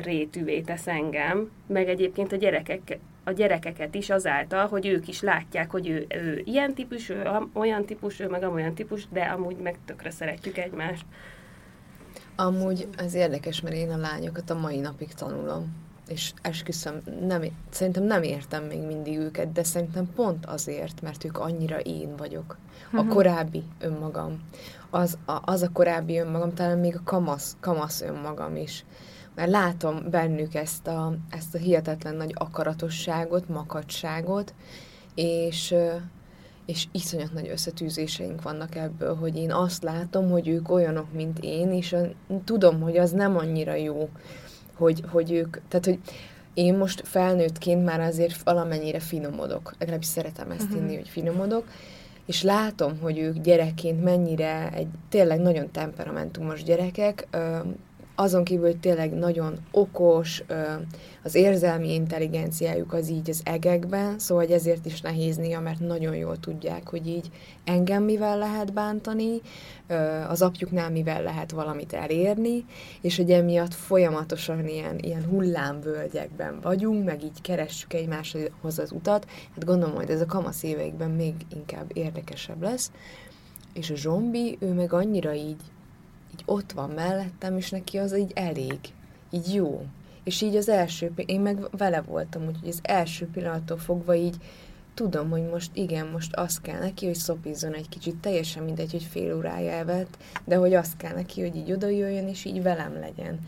rétűvé 0.01 0.61
tesz 0.61 0.86
engem, 0.86 1.51
meg 1.66 1.88
egyébként 1.88 2.32
a 2.32 2.36
gyerekek, 2.36 2.99
a 3.24 3.32
gyerekeket 3.32 3.94
is 3.94 4.11
azáltal, 4.11 4.66
hogy 4.66 4.86
ők 4.86 5.09
is 5.09 5.20
látják, 5.20 5.70
hogy 5.70 5.88
ő, 5.88 6.07
ő 6.09 6.42
ilyen 6.44 6.74
típus, 6.74 7.09
ő 7.09 7.22
olyan 7.53 7.84
típus, 7.84 8.20
ő 8.20 8.28
meg 8.28 8.42
amolyan 8.42 8.74
típus, 8.74 9.09
de 9.09 9.22
amúgy 9.22 9.57
meg 9.57 9.76
tökre 9.84 10.11
szeretjük 10.11 10.59
egymást. 10.59 11.05
Amúgy 12.36 12.88
ez 12.96 13.14
érdekes, 13.14 13.61
mert 13.61 13.74
én 13.74 13.90
a 13.90 13.96
lányokat 13.96 14.51
a 14.51 14.59
mai 14.59 14.80
napig 14.80 15.12
tanulom. 15.12 15.86
És 16.09 16.32
esküszöm, 16.42 17.03
nem, 17.26 17.42
szerintem 17.70 18.03
nem 18.03 18.22
értem 18.22 18.64
még 18.64 18.80
mindig 18.80 19.18
őket, 19.18 19.53
de 19.53 19.62
szerintem 19.62 20.12
pont 20.14 20.46
azért, 20.46 21.03
mert 21.03 21.24
ők 21.24 21.38
annyira 21.38 21.78
én 21.78 22.16
vagyok. 22.16 22.57
A 22.92 23.05
korábbi 23.07 23.62
önmagam. 23.80 24.42
Az 24.90 25.18
a, 25.24 25.38
az 25.44 25.62
a 25.62 25.72
korábbi 25.72 26.18
önmagam, 26.18 26.55
talán 26.55 26.78
még 26.78 26.96
a 26.96 27.01
kamasz, 27.05 27.57
kamasz 27.61 28.01
önmagam 28.01 28.57
is. 28.57 28.84
Mert 29.39 29.51
látom 29.51 30.11
bennük 30.11 30.55
ezt 30.55 30.86
a, 30.86 31.16
ezt 31.30 31.55
a 31.55 31.59
hihetetlen 31.59 32.14
nagy 32.14 32.32
akaratosságot, 32.34 33.49
makacságot, 33.49 34.55
és, 35.14 35.74
és 36.66 36.86
iszonyat 36.93 37.32
nagy 37.32 37.49
összetűzéseink 37.49 38.43
vannak 38.43 38.74
ebből, 38.74 39.14
hogy 39.14 39.36
én 39.36 39.53
azt 39.53 39.82
látom, 39.82 40.30
hogy 40.30 40.49
ők 40.49 40.70
olyanok, 40.70 41.12
mint 41.12 41.39
én, 41.41 41.72
és 41.72 41.97
tudom, 42.45 42.80
hogy 42.80 42.97
az 42.97 43.11
nem 43.11 43.36
annyira 43.36 43.74
jó, 43.74 44.09
hogy, 44.74 45.03
hogy 45.11 45.32
ők, 45.32 45.57
tehát, 45.68 45.84
hogy 45.84 45.99
én 46.55 46.76
most 46.76 47.03
felnőttként 47.05 47.84
már 47.84 48.01
azért 48.01 48.43
valamennyire 48.43 49.01
finomodok, 49.01 49.74
legalábbis 49.78 50.09
szeretem 50.09 50.51
ezt 50.51 50.72
hinni, 50.72 50.95
hogy 50.95 51.09
finomodok, 51.09 51.64
és 52.26 52.43
látom, 52.43 52.99
hogy 53.01 53.18
ők 53.18 53.39
gyerekként 53.39 54.05
mennyire 54.05 54.70
egy 54.72 54.89
tényleg 55.09 55.41
nagyon 55.41 55.70
temperamentumos 55.70 56.62
gyerekek, 56.62 57.28
azon 58.21 58.45
kívül, 58.45 58.81
tényleg 58.81 59.12
nagyon 59.12 59.59
okos, 59.71 60.43
az 61.23 61.35
érzelmi 61.35 61.95
intelligenciájuk 61.95 62.93
az 62.93 63.09
így 63.09 63.31
az 63.31 63.41
egekben, 63.45 64.19
szóval 64.19 64.45
hogy 64.45 64.53
ezért 64.53 64.87
is 64.87 65.01
nehéz 65.01 65.37
néha, 65.37 65.61
mert 65.61 65.81
nagyon 65.81 66.16
jól 66.16 66.41
tudják, 66.41 66.89
hogy 66.89 67.07
így 67.07 67.31
engem 67.64 68.03
mivel 68.03 68.39
lehet 68.39 68.73
bántani, 68.73 69.41
az 70.29 70.43
apjuknál 70.43 70.91
mivel 70.91 71.23
lehet 71.23 71.51
valamit 71.51 71.93
elérni, 71.93 72.64
és 73.01 73.16
hogy 73.16 73.31
emiatt 73.31 73.75
folyamatosan 73.75 74.69
ilyen, 74.69 74.99
ilyen 74.99 75.25
hullámvölgyekben 75.25 76.61
vagyunk, 76.61 77.05
meg 77.05 77.23
így 77.23 77.41
keressük 77.41 77.93
egymáshoz 77.93 78.79
az 78.79 78.93
utat. 78.93 79.27
Hát 79.55 79.64
gondolom, 79.64 79.95
hogy 79.95 80.11
ez 80.11 80.21
a 80.21 80.27
kamasz 80.27 80.62
éveikben 80.62 81.11
még 81.11 81.35
inkább 81.55 81.91
érdekesebb 81.93 82.62
lesz. 82.62 82.93
És 83.73 83.91
a 83.91 83.97
zombi, 83.97 84.57
ő 84.61 84.73
meg 84.73 84.93
annyira 84.93 85.35
így 85.35 85.61
ott 86.49 86.72
van 86.72 86.90
mellettem, 86.90 87.57
és 87.57 87.70
neki 87.70 87.99
az 87.99 88.16
így 88.16 88.32
elég, 88.34 88.78
így 89.30 89.55
jó. 89.55 89.86
És 90.24 90.40
így 90.40 90.57
az 90.57 90.68
első, 90.68 91.12
én 91.26 91.40
meg 91.40 91.59
vele 91.76 92.01
voltam, 92.01 92.46
úgyhogy 92.46 92.68
az 92.68 92.80
első 92.82 93.26
pillanattól 93.26 93.78
fogva 93.78 94.14
így 94.14 94.36
tudom, 94.94 95.30
hogy 95.30 95.49
most 95.49 95.70
igen, 95.74 96.07
most 96.07 96.34
az 96.34 96.61
kell 96.61 96.78
neki, 96.78 97.07
hogy 97.07 97.14
szopizzon 97.14 97.74
egy 97.74 97.88
kicsit, 97.88 98.16
teljesen 98.16 98.62
mindegy, 98.62 98.90
hogy 98.90 99.03
fél 99.03 99.36
órája 99.36 99.70
elvett, 99.70 100.16
de 100.44 100.57
hogy 100.57 100.74
azt 100.74 100.96
kell 100.96 101.14
neki, 101.14 101.40
hogy 101.40 101.57
így 101.57 101.72
oda 101.72 101.88
jöjjön, 101.88 102.28
és 102.28 102.44
így 102.44 102.62
velem 102.62 102.92
legyen. 103.01 103.38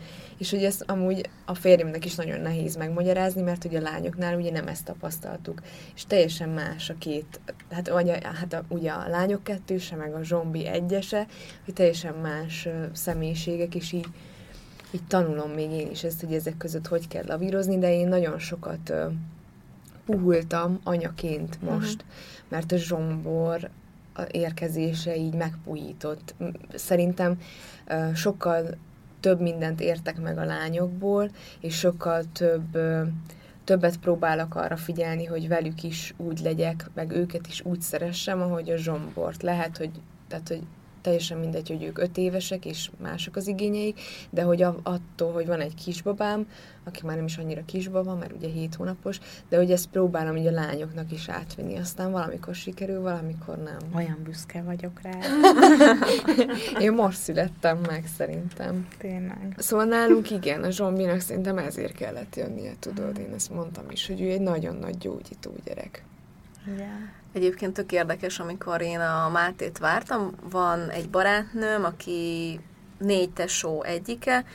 És 0.41 0.49
hogy 0.49 0.63
ezt 0.63 0.83
amúgy 0.87 1.29
a 1.45 1.53
férjemnek 1.53 2.05
is 2.05 2.15
nagyon 2.15 2.41
nehéz 2.41 2.75
megmagyarázni, 2.75 3.41
mert 3.41 3.61
hogy 3.61 3.75
a 3.75 3.81
lányoknál 3.81 4.37
ugye 4.37 4.51
nem 4.51 4.67
ezt 4.67 4.85
tapasztaltuk. 4.85 5.61
És 5.95 6.05
teljesen 6.05 6.49
más 6.49 6.89
a 6.89 6.95
két, 6.97 7.39
hát, 7.71 7.89
vagy 7.89 8.09
a, 8.09 8.17
hát 8.23 8.53
a, 8.53 8.63
ugye 8.67 8.91
a 8.91 9.09
lányok 9.09 9.43
kettőse, 9.43 9.95
meg 9.95 10.13
a 10.13 10.23
zombi 10.23 10.67
egyese, 10.67 11.27
hogy 11.65 11.73
teljesen 11.73 12.13
más 12.13 12.67
személyiségek, 12.93 13.75
és 13.75 13.91
így, 13.91 14.07
így 14.91 15.03
tanulom 15.07 15.51
még 15.51 15.71
én 15.71 15.89
is 15.91 16.03
ezt, 16.03 16.21
hogy 16.21 16.33
ezek 16.33 16.57
között 16.57 16.87
hogy 16.87 17.07
kell 17.07 17.25
lavírozni, 17.25 17.77
de 17.77 17.93
én 17.93 18.07
nagyon 18.07 18.39
sokat 18.39 18.93
puhultam 20.05 20.79
anyaként 20.83 21.61
most, 21.61 22.01
uh-huh. 22.01 22.09
mert 22.49 22.71
a 22.71 22.77
zsombor 22.77 23.69
a 24.13 24.21
érkezése 24.31 25.15
így 25.15 25.33
megpuhított. 25.33 26.35
M- 26.37 26.57
Szerintem 26.75 27.39
sokkal 28.13 28.77
több 29.21 29.41
mindent 29.41 29.81
értek 29.81 30.21
meg 30.21 30.37
a 30.37 30.45
lányokból, 30.45 31.29
és 31.59 31.77
sokkal 31.77 32.23
több 32.33 32.77
többet 33.63 33.97
próbálok 33.97 34.55
arra 34.55 34.77
figyelni, 34.77 35.25
hogy 35.25 35.47
velük 35.47 35.83
is 35.83 36.13
úgy 36.17 36.39
legyek, 36.39 36.89
meg 36.93 37.11
őket 37.11 37.47
is 37.47 37.61
úgy 37.65 37.81
szeressem, 37.81 38.41
ahogy 38.41 38.69
a 38.69 38.77
zsombort. 38.77 39.41
Lehet, 39.41 39.77
hogy, 39.77 39.91
tehát, 40.27 40.47
hogy 40.47 40.61
teljesen 41.01 41.37
mindegy, 41.37 41.67
hogy 41.67 41.83
ők 41.83 41.97
öt 41.97 42.17
évesek, 42.17 42.65
és 42.65 42.89
mások 43.01 43.35
az 43.35 43.47
igényeik, 43.47 43.99
de 44.29 44.41
hogy 44.41 44.61
a, 44.61 44.79
attól, 44.83 45.31
hogy 45.31 45.45
van 45.45 45.59
egy 45.59 45.75
kisbabám, 45.75 46.47
aki 46.83 47.05
már 47.05 47.15
nem 47.15 47.25
is 47.25 47.37
annyira 47.37 47.65
kisbaba, 47.65 48.15
mert 48.15 48.33
ugye 48.33 48.47
7 48.47 48.75
hónapos, 48.75 49.19
de 49.49 49.57
hogy 49.57 49.71
ezt 49.71 49.87
próbálom 49.87 50.37
így 50.37 50.47
a 50.47 50.51
lányoknak 50.51 51.11
is 51.11 51.29
átvinni. 51.29 51.77
Aztán 51.77 52.11
valamikor 52.11 52.55
sikerül, 52.55 53.01
valamikor 53.01 53.57
nem. 53.57 53.77
Olyan 53.95 54.17
büszke 54.23 54.61
vagyok 54.61 55.01
rá. 55.01 55.19
Én 56.85 56.91
most 56.91 57.17
születtem 57.17 57.77
meg, 57.87 58.05
szerintem. 58.17 58.87
Tényleg. 58.97 59.55
Szóval 59.57 59.85
nálunk 59.85 60.31
igen, 60.31 60.63
a 60.63 60.69
Zsombinak 60.69 61.19
szerintem 61.19 61.57
ezért 61.57 61.93
kellett 61.93 62.35
jönnie, 62.35 62.73
tudod, 62.79 63.17
én 63.17 63.33
ezt 63.33 63.49
mondtam 63.49 63.85
is, 63.89 64.07
hogy 64.07 64.21
ő 64.21 64.29
egy 64.29 64.41
nagyon 64.41 64.75
nagy 64.75 64.97
gyógyító 64.97 65.51
gyerek. 65.65 66.03
Igen. 66.67 67.20
Egyébként 67.33 67.73
tök 67.73 67.91
érdekes, 67.91 68.39
amikor 68.39 68.81
én 68.81 68.99
a 68.99 69.29
Mátét 69.29 69.77
vártam, 69.77 70.31
van 70.49 70.89
egy 70.89 71.09
barátnőm, 71.09 71.83
aki 71.83 72.59
négy 72.97 73.29
tesó 73.29 73.83
egyike, 73.83 74.45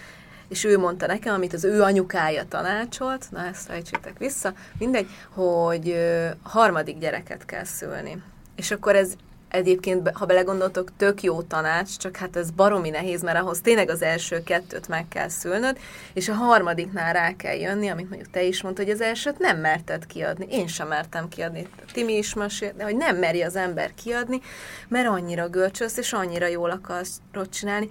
és 0.48 0.64
ő 0.64 0.78
mondta 0.78 1.06
nekem, 1.06 1.34
amit 1.34 1.52
az 1.52 1.64
ő 1.64 1.82
anyukája 1.82 2.44
tanácsolt, 2.48 3.26
na 3.30 3.46
ezt 3.46 3.66
fejtsétek 3.66 4.18
vissza, 4.18 4.52
mindegy, 4.78 5.08
hogy 5.30 5.96
harmadik 6.42 6.98
gyereket 6.98 7.44
kell 7.44 7.64
szülni. 7.64 8.22
És 8.56 8.70
akkor 8.70 8.96
ez 8.96 9.16
egyébként, 9.48 10.10
ha 10.14 10.26
belegondoltok, 10.26 10.90
tök 10.96 11.22
jó 11.22 11.42
tanács, 11.42 11.96
csak 11.96 12.16
hát 12.16 12.36
ez 12.36 12.50
baromi 12.50 12.90
nehéz, 12.90 13.22
mert 13.22 13.38
ahhoz 13.38 13.60
tényleg 13.60 13.90
az 13.90 14.02
első 14.02 14.42
kettőt 14.42 14.88
meg 14.88 15.08
kell 15.08 15.28
szülnöd, 15.28 15.78
és 16.12 16.28
a 16.28 16.34
harmadiknál 16.34 17.12
rá 17.12 17.36
kell 17.36 17.56
jönni, 17.56 17.88
amit 17.88 18.08
mondjuk 18.08 18.30
te 18.30 18.42
is 18.42 18.62
mondtad, 18.62 18.84
hogy 18.84 18.94
az 18.94 19.00
elsőt 19.00 19.38
nem 19.38 19.58
merted 19.58 20.06
kiadni. 20.06 20.46
Én 20.50 20.66
sem 20.66 20.88
mertem 20.88 21.28
kiadni. 21.28 21.68
Timi 21.92 22.16
is 22.16 22.34
mesélt, 22.34 22.82
hogy 22.82 22.96
nem 22.96 23.16
meri 23.16 23.42
az 23.42 23.56
ember 23.56 23.94
kiadni, 23.94 24.40
mert 24.88 25.08
annyira 25.08 25.48
görcsös, 25.48 25.96
és 25.96 26.12
annyira 26.12 26.46
jól 26.46 26.70
akarsz 26.70 27.20
csinálni. 27.50 27.88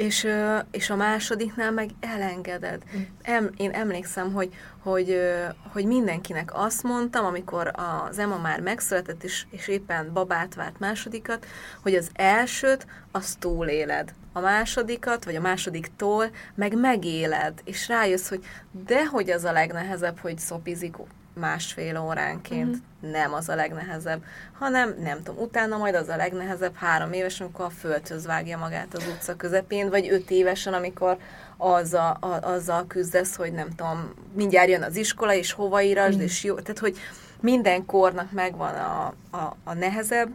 És, 0.00 0.26
és 0.70 0.90
a 0.90 0.96
másodiknál 0.96 1.70
meg 1.70 1.90
elengeded. 2.00 2.82
Em, 3.22 3.50
én 3.56 3.70
emlékszem, 3.70 4.32
hogy, 4.32 4.54
hogy, 4.82 5.20
hogy 5.72 5.84
mindenkinek 5.84 6.50
azt 6.54 6.82
mondtam, 6.82 7.24
amikor 7.24 7.70
az 8.08 8.18
Emma 8.18 8.38
már 8.38 8.60
megszületett, 8.60 9.24
és, 9.24 9.46
és 9.50 9.68
éppen 9.68 10.12
babát 10.12 10.54
várt 10.54 10.78
másodikat, 10.78 11.46
hogy 11.82 11.94
az 11.94 12.10
elsőt, 12.12 12.86
azt 13.10 13.38
túléled. 13.38 14.14
A 14.32 14.40
másodikat, 14.40 15.24
vagy 15.24 15.36
a 15.36 15.40
másodiktól 15.40 16.30
meg 16.54 16.78
megéled, 16.78 17.60
és 17.64 17.88
rájössz, 17.88 18.28
hogy 18.28 18.44
dehogy 18.86 19.30
az 19.30 19.44
a 19.44 19.52
legnehezebb, 19.52 20.18
hogy 20.18 20.38
szopizik 20.38 20.98
másfél 21.34 21.98
óránként. 21.98 22.68
Uh-huh. 22.68 23.10
Nem 23.10 23.34
az 23.34 23.48
a 23.48 23.54
legnehezebb, 23.54 24.24
hanem 24.52 24.94
nem 25.02 25.22
tudom, 25.22 25.42
utána 25.42 25.76
majd 25.76 25.94
az 25.94 26.08
a 26.08 26.16
legnehezebb 26.16 26.74
három 26.74 27.12
éves, 27.12 27.40
amikor 27.40 27.64
a 27.64 27.70
földhöz 27.70 28.26
vágja 28.26 28.58
magát 28.58 28.94
az 28.94 29.06
utca 29.06 29.36
közepén, 29.36 29.90
vagy 29.90 30.08
öt 30.08 30.30
évesen, 30.30 30.74
amikor 30.74 31.18
azzal, 31.56 32.16
a, 32.20 32.26
azzal 32.26 32.86
küzdesz, 32.86 33.36
hogy 33.36 33.52
nem 33.52 33.68
tudom, 33.68 34.14
mindjárt 34.34 34.68
jön 34.68 34.82
az 34.82 34.96
iskola, 34.96 35.34
és 35.34 35.52
hova 35.52 35.82
írasd, 35.82 36.08
uh-huh. 36.08 36.24
és 36.24 36.44
jó, 36.44 36.54
tehát 36.54 36.78
hogy 36.78 36.98
minden 37.40 37.86
kornak 37.86 38.32
megvan 38.32 38.74
a, 38.74 39.14
a, 39.30 39.56
a 39.64 39.74
nehezebb 39.74 40.34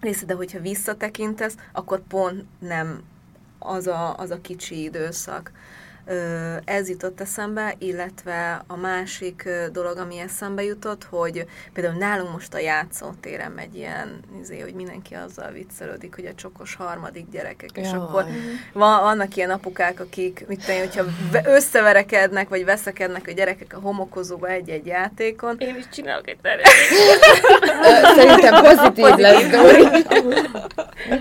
része, 0.00 0.26
de 0.26 0.34
hogyha 0.34 0.60
visszatekintesz, 0.60 1.54
akkor 1.72 2.02
pont 2.08 2.44
nem 2.58 3.02
az 3.58 3.86
a, 3.86 4.16
az 4.16 4.30
a 4.30 4.40
kicsi 4.40 4.82
időszak. 4.82 5.52
Ez 6.64 6.88
jutott 6.88 7.20
eszembe, 7.20 7.74
illetve 7.78 8.62
a 8.66 8.76
másik 8.76 9.48
dolog, 9.72 9.96
ami 9.98 10.18
eszembe 10.18 10.62
jutott, 10.64 11.04
hogy 11.10 11.46
például 11.72 11.94
nálunk 11.98 12.32
most 12.32 12.54
a 12.54 12.58
játszótéren 12.58 13.50
megy 13.50 13.74
ilyen, 13.76 14.20
izé, 14.40 14.60
hogy 14.60 14.74
mindenki 14.74 15.14
azzal 15.14 15.50
viccelődik, 15.50 16.14
hogy 16.14 16.26
a 16.26 16.34
csokos 16.34 16.74
harmadik 16.74 17.30
gyerekek, 17.30 17.70
és 17.74 17.86
Jaj. 17.90 17.98
akkor 17.98 18.24
van, 18.72 19.00
vannak 19.00 19.36
ilyen 19.36 19.50
apukák, 19.50 20.00
akik, 20.00 20.44
mit 20.48 20.68
én, 20.68 20.78
hogyha 20.78 21.04
ve- 21.32 21.46
összeverekednek, 21.46 22.48
vagy 22.48 22.64
veszekednek 22.64 23.26
a 23.26 23.30
gyerekek 23.32 23.74
a 23.76 23.80
homokozóba 23.80 24.48
egy-egy 24.48 24.86
játékon, 24.86 25.56
Én 25.58 25.76
is 25.76 25.84
csinálok 25.92 26.28
egy 26.28 26.38
tervet. 26.42 26.66
Ö, 27.82 28.20
Szerintem 28.20 28.62
pozitív 28.62 29.14
lesz, 29.16 29.46
Dori. 29.46 29.84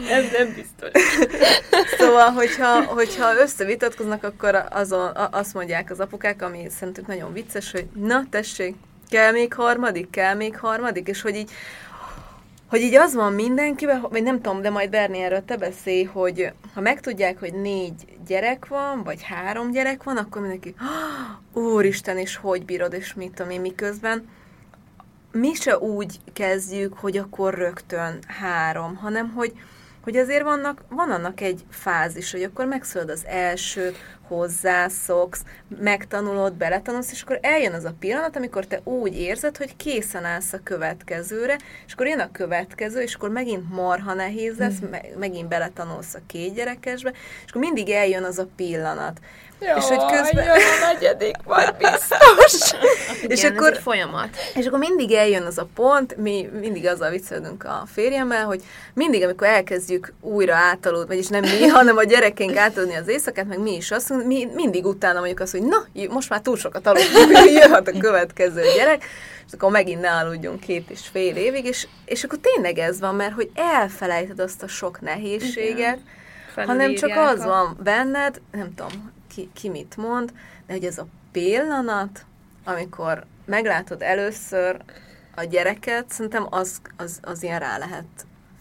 Ez 0.09 0.25
nem 0.37 0.53
biztos. 0.55 0.91
Szóval, 1.97 2.29
hogyha, 2.29 2.83
hogyha 2.85 3.35
összevitatkoznak, 3.41 4.23
akkor 4.23 4.63
azon, 4.77 5.07
a- 5.07 5.29
azt 5.31 5.53
mondják 5.53 5.91
az 5.91 5.99
apukák, 5.99 6.41
ami 6.41 6.67
szerintük 6.69 7.07
nagyon 7.07 7.33
vicces, 7.33 7.71
hogy 7.71 7.87
na 7.93 8.23
tessék, 8.29 8.75
kell 9.09 9.31
még 9.31 9.53
harmadik, 9.53 10.09
kell 10.09 10.33
még 10.35 10.57
harmadik, 10.57 11.07
és 11.07 11.21
hogy 11.21 11.35
így, 11.35 11.51
hogy 12.69 12.81
így 12.81 12.95
az 12.95 13.13
van 13.13 13.33
mindenkiben, 13.33 14.01
vagy 14.09 14.23
nem 14.23 14.41
tudom, 14.41 14.61
de 14.61 14.69
majd 14.69 14.89
Berni 14.89 15.19
erről 15.21 15.45
te 15.45 15.57
beszélj, 15.57 16.03
hogy 16.03 16.51
ha 16.73 16.81
megtudják, 16.81 17.39
hogy 17.39 17.53
négy 17.53 17.93
gyerek 18.27 18.67
van, 18.67 19.03
vagy 19.03 19.23
három 19.23 19.71
gyerek 19.71 20.03
van, 20.03 20.17
akkor 20.17 20.41
mindenki, 20.41 20.75
"Ah, 20.77 21.63
úristen, 21.63 22.17
és 22.17 22.35
hogy 22.35 22.65
bírod, 22.65 22.93
és 22.93 23.13
mit 23.13 23.31
tudom 23.33 23.51
én, 23.51 23.61
miközben 23.61 24.27
mi 25.31 25.53
se 25.53 25.77
úgy 25.77 26.19
kezdjük, 26.33 26.93
hogy 26.93 27.17
akkor 27.17 27.53
rögtön 27.53 28.19
három, 28.27 28.95
hanem 28.95 29.29
hogy, 29.35 29.53
hogy 30.07 30.17
azért 30.17 30.43
vannak, 30.43 30.83
van 30.89 31.11
annak 31.11 31.41
egy 31.41 31.65
fázis, 31.69 32.31
hogy 32.31 32.43
akkor 32.43 32.65
megszülöd 32.65 33.09
az 33.09 33.25
elsőt, 33.25 33.97
hozzászoksz, 34.27 35.43
megtanulod, 35.79 36.53
beletanulsz, 36.53 37.11
és 37.11 37.21
akkor 37.21 37.39
eljön 37.41 37.73
az 37.73 37.83
a 37.85 37.95
pillanat, 37.99 38.35
amikor 38.35 38.65
te 38.65 38.79
úgy 38.83 39.19
érzed, 39.19 39.57
hogy 39.57 39.75
készen 39.75 40.25
állsz 40.25 40.53
a 40.53 40.59
következőre, 40.63 41.57
és 41.87 41.93
akkor 41.93 42.07
jön 42.07 42.19
a 42.19 42.31
következő, 42.31 43.01
és 43.01 43.13
akkor 43.13 43.29
megint 43.29 43.69
marha 43.69 44.13
nehéz 44.13 44.57
lesz, 44.57 44.79
me- 44.91 45.17
megint 45.17 45.47
beletanulsz 45.47 46.13
a 46.13 46.19
két 46.27 46.53
gyerekesbe, 46.53 47.11
és 47.45 47.49
akkor 47.49 47.61
mindig 47.61 47.89
eljön 47.89 48.23
az 48.23 48.39
a 48.39 48.47
pillanat. 48.55 49.19
És 49.59 49.83
hogy 49.83 50.17
közben... 50.17 50.43
Jön 50.45 50.55
a 50.55 50.93
negyedik, 50.93 51.35
majd 51.45 51.75
biztos. 51.77 52.71
és 53.21 53.39
Igen, 53.39 53.55
akkor 53.55 53.67
ez 53.67 53.75
egy 53.75 53.81
folyamat. 53.81 54.29
és 54.53 54.65
akkor 54.65 54.79
mindig 54.79 55.11
eljön 55.11 55.43
az 55.43 55.57
a 55.57 55.67
pont, 55.75 56.17
mi 56.17 56.49
mindig 56.59 56.87
azzal 56.87 57.09
viccelődünk 57.09 57.63
a 57.63 57.83
férjemmel, 57.93 58.45
hogy 58.45 58.63
mindig, 58.93 59.23
amikor 59.23 59.47
elkezdjük 59.47 60.13
újra 60.21 60.55
átaludni, 60.55 61.07
vagyis 61.07 61.27
nem 61.27 61.41
mi, 61.41 61.67
hanem 61.77 61.97
a 61.97 62.03
gyerekeink 62.03 62.57
átaludni 62.57 62.95
az 62.95 63.07
éjszakát, 63.07 63.47
meg 63.47 63.59
mi 63.59 63.75
is 63.75 63.91
azt 63.91 64.09
mondjuk, 64.09 64.29
mi 64.29 64.47
mindig 64.53 64.85
utána 64.85 65.17
mondjuk 65.17 65.39
azt, 65.39 65.51
hogy 65.51 65.63
na, 65.63 65.85
most 66.09 66.29
már 66.29 66.41
túl 66.41 66.57
sokat 66.57 66.87
aludtunk, 66.87 67.37
hogy 67.37 67.53
jöhet 67.61 67.87
a 67.87 67.99
következő 67.99 68.61
gyerek, 68.75 69.03
és 69.47 69.53
akkor 69.53 69.71
megint 69.71 70.01
ne 70.01 70.11
aludjunk 70.11 70.59
két 70.59 70.89
és 70.89 71.01
fél 71.11 71.35
évig, 71.35 71.65
és, 71.65 71.87
és 72.05 72.23
akkor 72.23 72.39
tényleg 72.41 72.77
ez 72.77 72.99
van, 72.99 73.15
mert 73.15 73.33
hogy 73.33 73.49
elfelejted 73.55 74.39
azt 74.39 74.63
a 74.63 74.67
sok 74.67 75.01
nehézséget, 75.01 75.99
hanem 76.55 76.95
csak 76.95 77.11
az 77.15 77.43
van 77.43 77.77
benned, 77.83 78.41
nem 78.51 78.73
tudom, 78.75 79.15
ki, 79.37 79.49
ki 79.53 79.69
mit 79.69 79.97
mond, 79.97 80.31
de 80.67 80.73
hogy 80.73 80.83
ez 80.83 80.97
a 80.97 81.07
pillanat, 81.31 82.25
amikor 82.63 83.25
meglátod 83.45 84.01
először 84.01 84.77
a 85.35 85.43
gyereket, 85.43 86.05
szerintem 86.09 86.47
az, 86.49 86.81
az, 86.97 87.19
az 87.21 87.43
ilyen 87.43 87.59
rá 87.59 87.77
lehet 87.77 88.05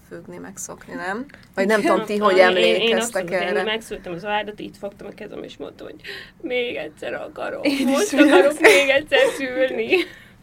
függni, 0.08 0.36
megszokni, 0.36 0.94
nem? 0.94 1.26
Vagy 1.54 1.66
nem 1.66 1.80
tudom 1.80 2.04
ti, 2.04 2.16
hogy 2.16 2.36
Én, 2.36 2.38
én 2.38 2.44
emlékeztek 2.46 3.22
abszolút, 3.22 3.44
erre. 3.46 3.58
Én 3.58 3.64
megszültem 3.64 4.12
az 4.12 4.24
állatot, 4.24 4.60
így 4.60 4.76
fogtam 4.76 5.06
a 5.06 5.10
kezem, 5.14 5.42
és 5.42 5.56
mondtam, 5.56 5.86
hogy 5.86 6.00
még 6.40 6.76
egyszer 6.76 7.14
akarok. 7.14 7.66
Most 7.84 8.12
akarok 8.12 8.60
még 8.60 8.88
egyszer 8.88 9.18
szülni. 9.36 9.96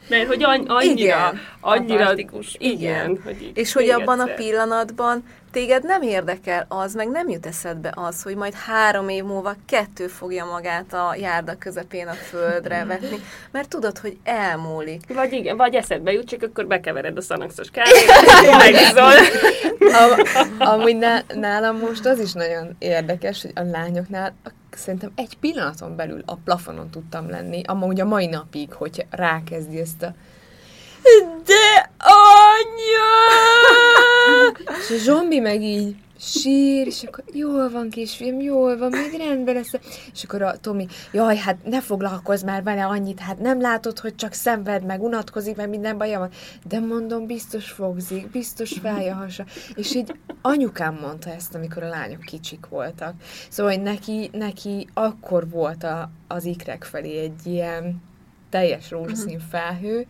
Mert 0.10 0.28
hogy 0.28 0.44
annyira, 0.44 0.82
Igen. 0.82 1.40
annyira, 1.60 1.98
Fantasztikus. 2.06 2.56
igen. 2.60 3.20
Hogy 3.24 3.42
így 3.42 3.58
És 3.58 3.74
hogy 3.74 3.90
abban 3.90 4.20
a 4.20 4.22
egyszer. 4.22 4.36
pillanatban 4.36 5.24
téged 5.54 5.84
nem 5.84 6.02
érdekel 6.02 6.66
az, 6.68 6.94
meg 6.94 7.10
nem 7.10 7.30
jut 7.30 7.46
eszedbe 7.46 7.92
az, 7.96 8.24
hogy 8.24 8.36
majd 8.36 8.54
három 8.54 9.10
év 9.10 9.24
múlva 9.24 9.56
kettő 9.66 10.08
fogja 10.08 10.46
magát 10.46 10.94
a 10.94 11.16
járda 11.20 11.58
közepén 11.58 12.08
a 12.08 12.14
földre 12.14 12.86
vetni, 12.86 13.18
mert 13.52 13.70
tudod, 13.70 13.98
hogy 13.98 14.18
elmúlik. 14.24 15.14
Vagy 15.14 15.32
igen, 15.34 15.58
vagy 15.58 15.76
eszedbe 15.76 16.12
jut, 16.12 16.28
csak 16.28 16.42
akkor 16.44 16.68
bekevered 16.68 17.18
a 17.18 17.22
szanaxos 17.22 17.70
kávét, 17.74 18.58
megiszol. 18.58 19.14
Am- 19.80 20.58
amúgy 20.70 20.96
ná- 20.98 21.34
nálam 21.36 21.78
most 21.78 22.06
az 22.06 22.20
is 22.20 22.34
nagyon 22.34 22.76
érdekes, 22.80 23.42
hogy 23.42 23.52
a 23.56 23.64
lányoknál 23.64 24.34
a- 24.44 24.50
szerintem 24.72 25.12
egy 25.16 25.38
pillanaton 25.38 25.96
belül 25.96 26.24
a 26.26 26.36
plafonon 26.36 26.90
tudtam 26.90 27.30
lenni, 27.30 27.62
amúgy 27.66 28.00
a 28.00 28.06
mai 28.06 28.26
napig, 28.26 28.74
hogy 28.74 29.06
rákezdi 29.10 29.80
ezt 29.80 30.02
a 30.04 30.14
de 31.46 31.54
anya! 32.54 33.12
És 34.80 34.90
a 34.90 34.98
zombi 34.98 35.40
meg 35.40 35.62
így 35.62 35.96
sír, 36.24 36.88
és 36.88 37.04
akkor 37.04 37.24
jól 37.34 37.70
van 37.70 37.90
kisfiam, 37.90 38.40
jól 38.40 38.78
van, 38.78 38.90
még 38.92 39.18
rendben 39.18 39.56
lesz. 39.56 39.74
És 40.14 40.24
akkor 40.24 40.42
a 40.42 40.58
Tomi, 40.58 40.88
jaj, 41.12 41.38
hát 41.38 41.58
ne 41.64 41.82
foglalkozz 41.82 42.44
már 42.44 42.64
vele 42.64 42.86
annyit, 42.86 43.20
hát 43.20 43.40
nem 43.40 43.62
látod, 43.62 44.00
hogy 44.00 44.16
csak 44.16 44.34
szenved, 44.34 44.86
meg 44.86 45.04
unatkozik, 45.04 45.56
meg 45.56 45.70
minden 45.70 45.98
baja 45.98 46.20
van. 46.20 46.30
De 46.68 46.80
mondom, 46.80 47.26
biztos 47.26 47.72
fogzik, 47.72 48.30
biztos 48.30 48.74
fáj 48.82 49.10
a 49.10 49.14
hasa. 49.14 49.46
És 49.76 49.96
így 49.96 50.16
anyukám 50.42 50.98
mondta 51.02 51.30
ezt, 51.30 51.56
amikor 51.56 51.84
a 51.84 51.90
lányok 51.90 52.22
kicsik 52.22 52.66
voltak. 52.70 53.14
Szóval, 53.50 53.74
hogy 53.74 53.82
neki, 53.82 54.30
neki 54.32 54.88
akkor 54.94 55.50
volt 55.50 55.84
a, 55.84 56.12
az 56.28 56.46
ikrek 56.46 56.84
felé 56.84 57.20
egy 57.20 57.46
ilyen 57.46 58.02
teljes 58.54 58.92
rózsaszín 58.92 59.40
felhő, 59.40 60.06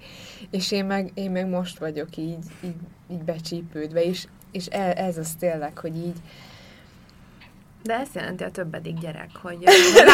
és 0.49 0.71
én 0.71 0.85
meg, 0.85 1.11
én 1.13 1.31
meg 1.31 1.47
most 1.47 1.79
vagyok 1.79 2.17
így, 2.17 2.45
így, 2.63 2.75
így 3.11 3.23
becsípődve, 3.23 4.03
és, 4.03 4.27
és 4.51 4.67
e- 4.71 4.93
ez 4.97 5.17
az 5.17 5.35
tényleg, 5.39 5.77
hogy 5.77 5.95
így, 5.95 6.17
De 7.83 7.99
ezt 7.99 8.15
jelenti 8.15 8.43
a 8.43 8.51
többedik 8.51 8.97
gyerek, 8.97 9.29
hogy, 9.41 9.63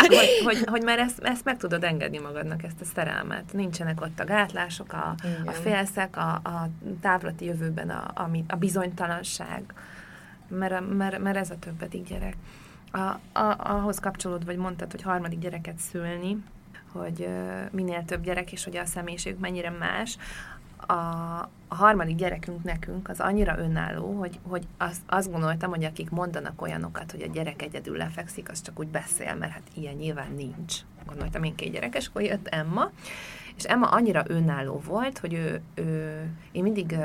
hogy, 0.08 0.42
hogy, 0.44 0.64
hogy, 0.66 0.84
már 0.84 1.00
ezt, 1.00 1.20
ezt 1.20 1.46
meg 1.46 1.58
tudod 1.58 1.84
engedni 1.84 2.18
magadnak, 2.18 2.64
ezt 2.64 2.82
a 2.82 2.86
szerelmet. 2.86 3.54
Nincsenek 3.54 4.02
ott 4.02 4.20
a 4.20 4.26
gátlások, 4.26 4.94
a, 4.94 5.16
Igen. 5.24 5.48
a 5.48 5.52
félszek, 5.52 6.18
a, 6.18 6.34
a 6.34 6.70
távlati 7.02 7.46
jövőben 7.46 7.90
a, 7.90 8.12
a, 8.16 8.30
a 8.48 8.56
bizonytalanság, 8.56 9.64
mert, 10.48 10.90
mert, 10.90 11.20
mert 11.20 11.38
ez 11.38 11.50
a 11.50 11.60
többedik 11.60 12.08
gyerek. 12.08 12.36
A, 12.92 13.00
a, 13.40 13.56
ahhoz 13.58 14.00
kapcsolód, 14.00 14.46
vagy 14.46 14.58
mondtad, 14.58 14.92
hogy 14.92 15.02
harmadik 15.02 15.40
gyereket 15.40 15.78
szülni, 15.78 16.38
hogy 16.92 17.28
minél 17.72 18.06
több 18.06 18.24
gyerek, 18.24 18.52
és 18.52 18.64
hogy 18.64 18.78
a 18.78 18.86
személyiségük 18.86 19.40
mennyire 19.40 19.70
más. 19.70 20.18
A, 20.78 20.94
a 21.68 21.76
harmadik 21.76 22.16
gyerekünk 22.16 22.64
nekünk 22.64 23.10
az 23.10 23.20
annyira 23.20 23.58
önálló, 23.58 24.18
hogy, 24.20 24.40
hogy 24.48 24.68
azt, 24.78 25.02
azt 25.06 25.32
gondoltam, 25.32 25.70
hogy 25.70 25.84
akik 25.84 26.10
mondanak 26.10 26.62
olyanokat, 26.62 27.12
hogy 27.12 27.22
a 27.22 27.32
gyerek 27.32 27.62
egyedül 27.62 27.98
lefekszik, 27.98 28.50
az 28.50 28.62
csak 28.62 28.80
úgy 28.80 28.88
beszél, 28.88 29.36
mert 29.36 29.52
hát 29.52 29.68
ilyen 29.74 29.96
nyilván 29.96 30.34
nincs. 30.36 30.76
Gondoltam 31.06 31.44
én 31.44 31.56
két 31.56 31.72
gyerekes, 31.72 32.08
akkor 32.08 32.22
jött 32.22 32.48
Emma, 32.48 32.92
és 33.56 33.64
Emma 33.64 33.88
annyira 33.88 34.24
önálló 34.28 34.82
volt, 34.86 35.18
hogy 35.18 35.34
ő, 35.34 35.62
ő 35.74 36.24
én 36.52 36.64
mindig 36.64 36.96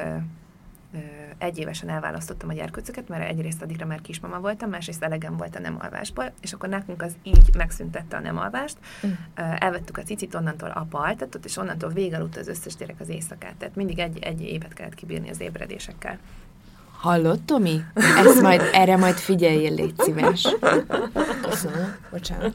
egy 1.39 1.59
évesen 1.59 1.89
elválasztottam 1.89 2.49
a 2.49 2.53
gyerkőcöket, 2.53 3.09
mert 3.09 3.29
egyrészt 3.31 3.63
addigra 3.63 3.87
már 3.87 4.01
kismama 4.01 4.41
voltam, 4.41 4.71
másrészt 4.71 5.03
elegem 5.03 5.37
volt 5.37 5.57
a 5.57 5.61
nem 5.61 5.77
alvásból, 5.81 6.33
és 6.41 6.53
akkor 6.53 6.69
nekünk 6.69 7.03
az 7.03 7.13
így 7.23 7.55
megszüntette 7.57 8.17
a 8.17 8.21
nem 8.21 8.39
alvást. 8.39 8.77
Mm. 9.07 9.11
Elvettük 9.59 9.99
a 9.99 10.03
cicit, 10.03 10.35
onnantól 10.35 10.69
apa 10.69 10.99
altatott, 10.99 11.45
és 11.45 11.57
onnantól 11.57 11.91
végaludt 11.91 12.37
az 12.37 12.49
összes 12.49 12.77
gyerek 12.77 13.01
az 13.01 13.09
éjszakát. 13.09 13.55
Tehát 13.55 13.75
mindig 13.75 13.99
egy, 13.99 14.19
egy 14.19 14.41
évet 14.41 14.73
kellett 14.73 14.95
kibírni 14.95 15.31
az 15.31 15.41
ébredésekkel. 15.41 16.19
Hallod, 16.99 17.41
Tomi? 17.41 17.81
Ezt 17.95 18.41
majd, 18.41 18.63
erre 18.73 18.97
majd 18.97 19.15
figyeljél, 19.15 19.75
légy 19.75 19.95
szíves. 19.99 20.49
Köszönöm, 21.43 21.97
bocsánat. 22.11 22.55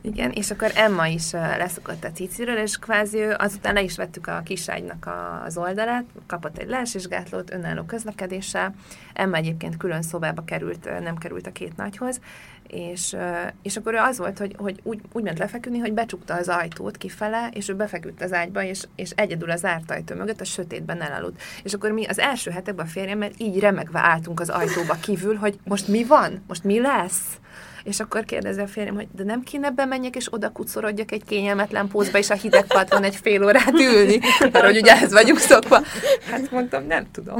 Igen, 0.00 0.30
és 0.30 0.50
akkor 0.50 0.70
Emma 0.74 1.06
is 1.06 1.32
leszokott 1.32 2.04
a 2.04 2.12
ciciről, 2.12 2.56
és 2.56 2.76
kvázi 2.76 3.22
azután 3.22 3.74
le 3.74 3.82
is 3.82 3.96
vettük 3.96 4.26
a 4.26 4.42
kiságynak 4.44 5.08
az 5.44 5.56
oldalát, 5.56 6.04
kapott 6.26 6.58
egy 6.58 6.68
leesésgátlót 6.68 7.52
önálló 7.52 7.82
közlekedéssel. 7.82 8.74
Emma 9.12 9.36
egyébként 9.36 9.76
külön 9.76 10.02
szobába 10.02 10.44
került, 10.44 11.00
nem 11.00 11.16
került 11.16 11.46
a 11.46 11.52
két 11.52 11.76
nagyhoz, 11.76 12.20
és, 12.66 13.16
és 13.62 13.76
akkor 13.76 13.94
ő 13.94 13.96
az 13.96 14.18
volt, 14.18 14.38
hogy, 14.38 14.54
hogy 14.58 14.80
úgy, 14.82 15.00
úgy 15.12 15.22
ment 15.22 15.38
lefeküdni, 15.38 15.78
hogy 15.78 15.92
becsukta 15.92 16.34
az 16.34 16.48
ajtót 16.48 16.96
kifele, 16.96 17.48
és 17.52 17.68
ő 17.68 17.74
befeküdt 17.74 18.22
az 18.22 18.32
ágyba, 18.32 18.62
és, 18.62 18.84
és 18.94 19.10
egyedül 19.10 19.50
az 19.50 19.60
zárt 19.60 19.90
ajtó 19.90 20.14
mögött 20.14 20.40
a 20.40 20.44
sötétben 20.44 21.02
elaludt. 21.02 21.42
És 21.62 21.74
akkor 21.74 21.90
mi 21.90 22.06
az 22.06 22.18
első 22.18 22.50
hetekben 22.50 22.86
a 22.86 22.88
férjemmel 22.88 23.30
így 23.36 23.58
remegve 23.58 23.98
álltunk 23.98 24.40
az 24.40 24.48
ajtóba 24.48 24.94
kívül, 24.94 25.36
hogy 25.36 25.58
most 25.64 25.88
mi 25.88 26.04
van? 26.04 26.42
Most 26.46 26.64
mi 26.64 26.80
lesz? 26.80 27.38
És 27.84 28.00
akkor 28.00 28.24
kérdezi 28.24 28.60
a 28.60 28.66
férjem, 28.66 28.94
hogy 28.94 29.08
de 29.16 29.24
nem 29.24 29.42
kéne 29.42 29.70
bemenjek, 29.70 30.16
és 30.16 30.32
oda 30.32 30.50
kucorodjak 30.50 31.12
egy 31.12 31.24
kényelmetlen 31.24 31.88
pózba, 31.88 32.18
és 32.18 32.30
a 32.30 32.34
hideg 32.34 32.66
padlón 32.66 33.02
egy 33.02 33.16
fél 33.16 33.44
órát 33.44 33.72
ülni, 33.72 34.18
mert 34.40 34.64
hogy 34.64 34.76
ugye 34.76 34.92
ehhez 34.92 35.12
vagyunk 35.12 35.38
szokva. 35.38 35.82
Hát 36.30 36.50
mondtam, 36.50 36.86
nem 36.86 37.06
tudom. 37.12 37.38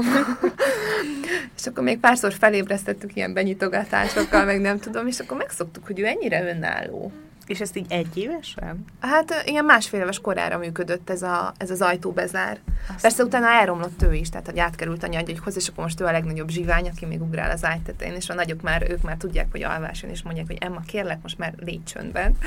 és 1.57 1.65
akkor 1.67 1.83
még 1.83 1.99
párszor 1.99 2.33
felébresztettük 2.33 3.15
ilyen 3.15 3.33
benyitogatásokkal, 3.33 4.45
meg 4.45 4.61
nem 4.61 4.79
tudom, 4.79 5.07
és 5.07 5.19
akkor 5.19 5.37
megszoktuk, 5.37 5.85
hogy 5.85 5.99
ő 5.99 6.05
ennyire 6.05 6.55
önálló. 6.55 7.11
És 7.49 7.59
ezt 7.61 7.75
így 7.75 7.85
egy 7.89 8.17
évesen? 8.17 8.85
Hát 8.99 9.43
ilyen 9.45 9.65
másfél 9.65 10.01
éves 10.01 10.19
korára 10.19 10.57
működött 10.57 11.09
ez, 11.09 11.21
a, 11.21 11.53
ez 11.57 11.71
az 11.71 11.81
ajtóbezár. 11.81 12.59
Persze 13.01 13.23
utána 13.23 13.47
elromlott 13.47 14.01
ő 14.01 14.13
is, 14.13 14.29
tehát 14.29 14.45
hogy 14.45 14.59
átkerült 14.59 15.03
a 15.03 15.07
nyagyegyhoz, 15.07 15.55
és 15.55 15.67
akkor 15.67 15.83
most 15.83 16.01
ő 16.01 16.05
a 16.05 16.11
legnagyobb 16.11 16.49
zsivány, 16.49 16.87
aki 16.87 17.05
még 17.05 17.21
ugrál 17.21 17.51
az 17.51 17.63
ágy 17.63 17.81
tetején, 17.81 18.15
és 18.15 18.29
a 18.29 18.33
nagyok 18.33 18.61
már, 18.61 18.85
ők 18.89 19.01
már 19.01 19.17
tudják, 19.17 19.47
hogy 19.51 19.63
alváson, 19.63 20.09
és 20.09 20.21
mondják, 20.21 20.47
hogy 20.47 20.57
Emma, 20.59 20.79
kérlek, 20.79 21.21
most 21.21 21.37
már 21.37 21.53
légy 21.59 21.83
csöndben, 21.83 22.37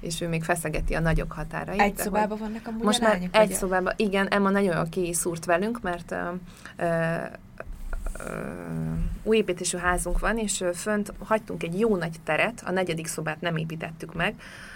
és 0.00 0.20
ő 0.20 0.28
még 0.28 0.44
feszegeti 0.44 0.94
a 0.94 1.00
nagyok 1.00 1.32
határait. 1.32 1.80
Egy 1.80 1.94
de 1.94 2.02
szobában 2.02 2.38
vannak 2.38 2.66
amúgy 2.66 2.82
most 2.82 3.00
a 3.00 3.02
már 3.02 3.12
lányok, 3.12 3.36
egy 3.36 3.48
vagy? 3.48 3.56
szobában, 3.56 3.92
igen, 3.96 4.28
Emma 4.28 4.50
nagyon 4.50 4.74
jól 4.74 4.88
kiszúrt 4.90 5.44
velünk, 5.44 5.80
mert 5.80 6.12
ö, 6.12 6.16
ö, 6.76 7.16
új 9.22 9.36
építésű 9.36 9.78
házunk 9.78 10.18
van, 10.18 10.38
és 10.38 10.64
fönt 10.74 11.12
hagytunk 11.18 11.62
egy 11.62 11.78
jó 11.78 11.96
nagy 11.96 12.16
teret, 12.24 12.62
a 12.66 12.70
negyedik 12.70 13.06
szobát 13.06 13.40
nem 13.40 13.56
építettük 13.56 14.14
meg, 14.14 14.34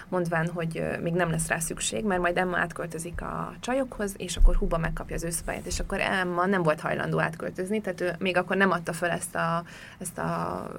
mondván, 0.09 0.47
hogy 0.47 0.83
még 1.01 1.13
nem 1.13 1.29
lesz 1.29 1.47
rá 1.47 1.59
szükség, 1.59 2.05
mert 2.05 2.21
majd 2.21 2.37
Emma 2.37 2.57
átköltözik 2.57 3.21
a 3.21 3.53
csajokhoz, 3.59 4.13
és 4.17 4.37
akkor 4.37 4.55
Huba 4.55 4.77
megkapja 4.77 5.15
az 5.15 5.23
ő 5.23 5.29
szobáját, 5.29 5.65
és 5.65 5.79
akkor 5.79 5.99
Emma 5.99 6.45
nem 6.45 6.63
volt 6.63 6.79
hajlandó 6.79 7.19
átköltözni, 7.19 7.81
tehát 7.81 8.01
ő 8.01 8.15
még 8.19 8.37
akkor 8.37 8.55
nem 8.55 8.71
adta 8.71 8.93
fel 8.93 9.09
ezt 9.09 9.35
a, 9.35 9.63
ezt 9.99 10.17
a 10.17 10.71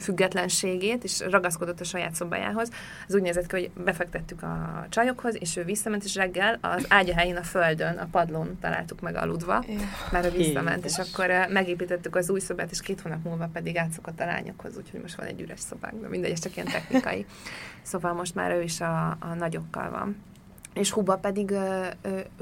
függetlenségét, 0.00 1.04
és 1.04 1.20
ragaszkodott 1.30 1.80
a 1.80 1.84
saját 1.84 2.14
szobájához. 2.14 2.70
Az 3.08 3.14
úgy 3.14 3.22
nézett 3.22 3.46
ki, 3.46 3.56
hogy 3.56 3.70
befektettük 3.84 4.42
a 4.42 4.86
csajokhoz, 4.88 5.36
és 5.40 5.56
ő 5.56 5.64
visszament, 5.64 6.04
és 6.04 6.14
reggel 6.14 6.58
az 6.60 6.86
ágya 6.88 7.14
helyén 7.14 7.36
a 7.36 7.42
földön, 7.42 7.96
a 7.96 8.06
padlón 8.10 8.58
találtuk 8.60 9.00
meg 9.00 9.16
aludva, 9.16 9.64
már 10.12 10.24
ő 10.24 10.30
visszament, 10.30 10.84
és 10.84 10.98
akkor 10.98 11.30
megépítettük 11.48 12.16
az 12.16 12.30
új 12.30 12.40
szobát, 12.40 12.70
és 12.70 12.80
két 12.80 13.00
hónap 13.00 13.24
múlva 13.24 13.48
pedig 13.52 13.76
átszokott 13.76 14.20
a 14.20 14.24
lányokhoz, 14.24 14.76
úgyhogy 14.76 15.00
most 15.00 15.14
van 15.14 15.26
egy 15.26 15.40
üres 15.40 15.60
szobánk, 15.60 16.00
de 16.00 16.08
mindegy, 16.08 16.30
ez 16.30 16.40
csak 16.40 16.56
ilyen 16.56 16.68
technikai. 16.68 17.26
Szóval 17.84 18.12
most 18.12 18.34
már 18.34 18.50
ő 18.50 18.62
is 18.62 18.80
a, 18.80 19.06
a 19.10 19.34
nagyokkal 19.38 19.90
van. 19.90 20.16
És 20.74 20.90
Huba 20.90 21.16
pedig, 21.16 21.50
ö, 21.50 21.86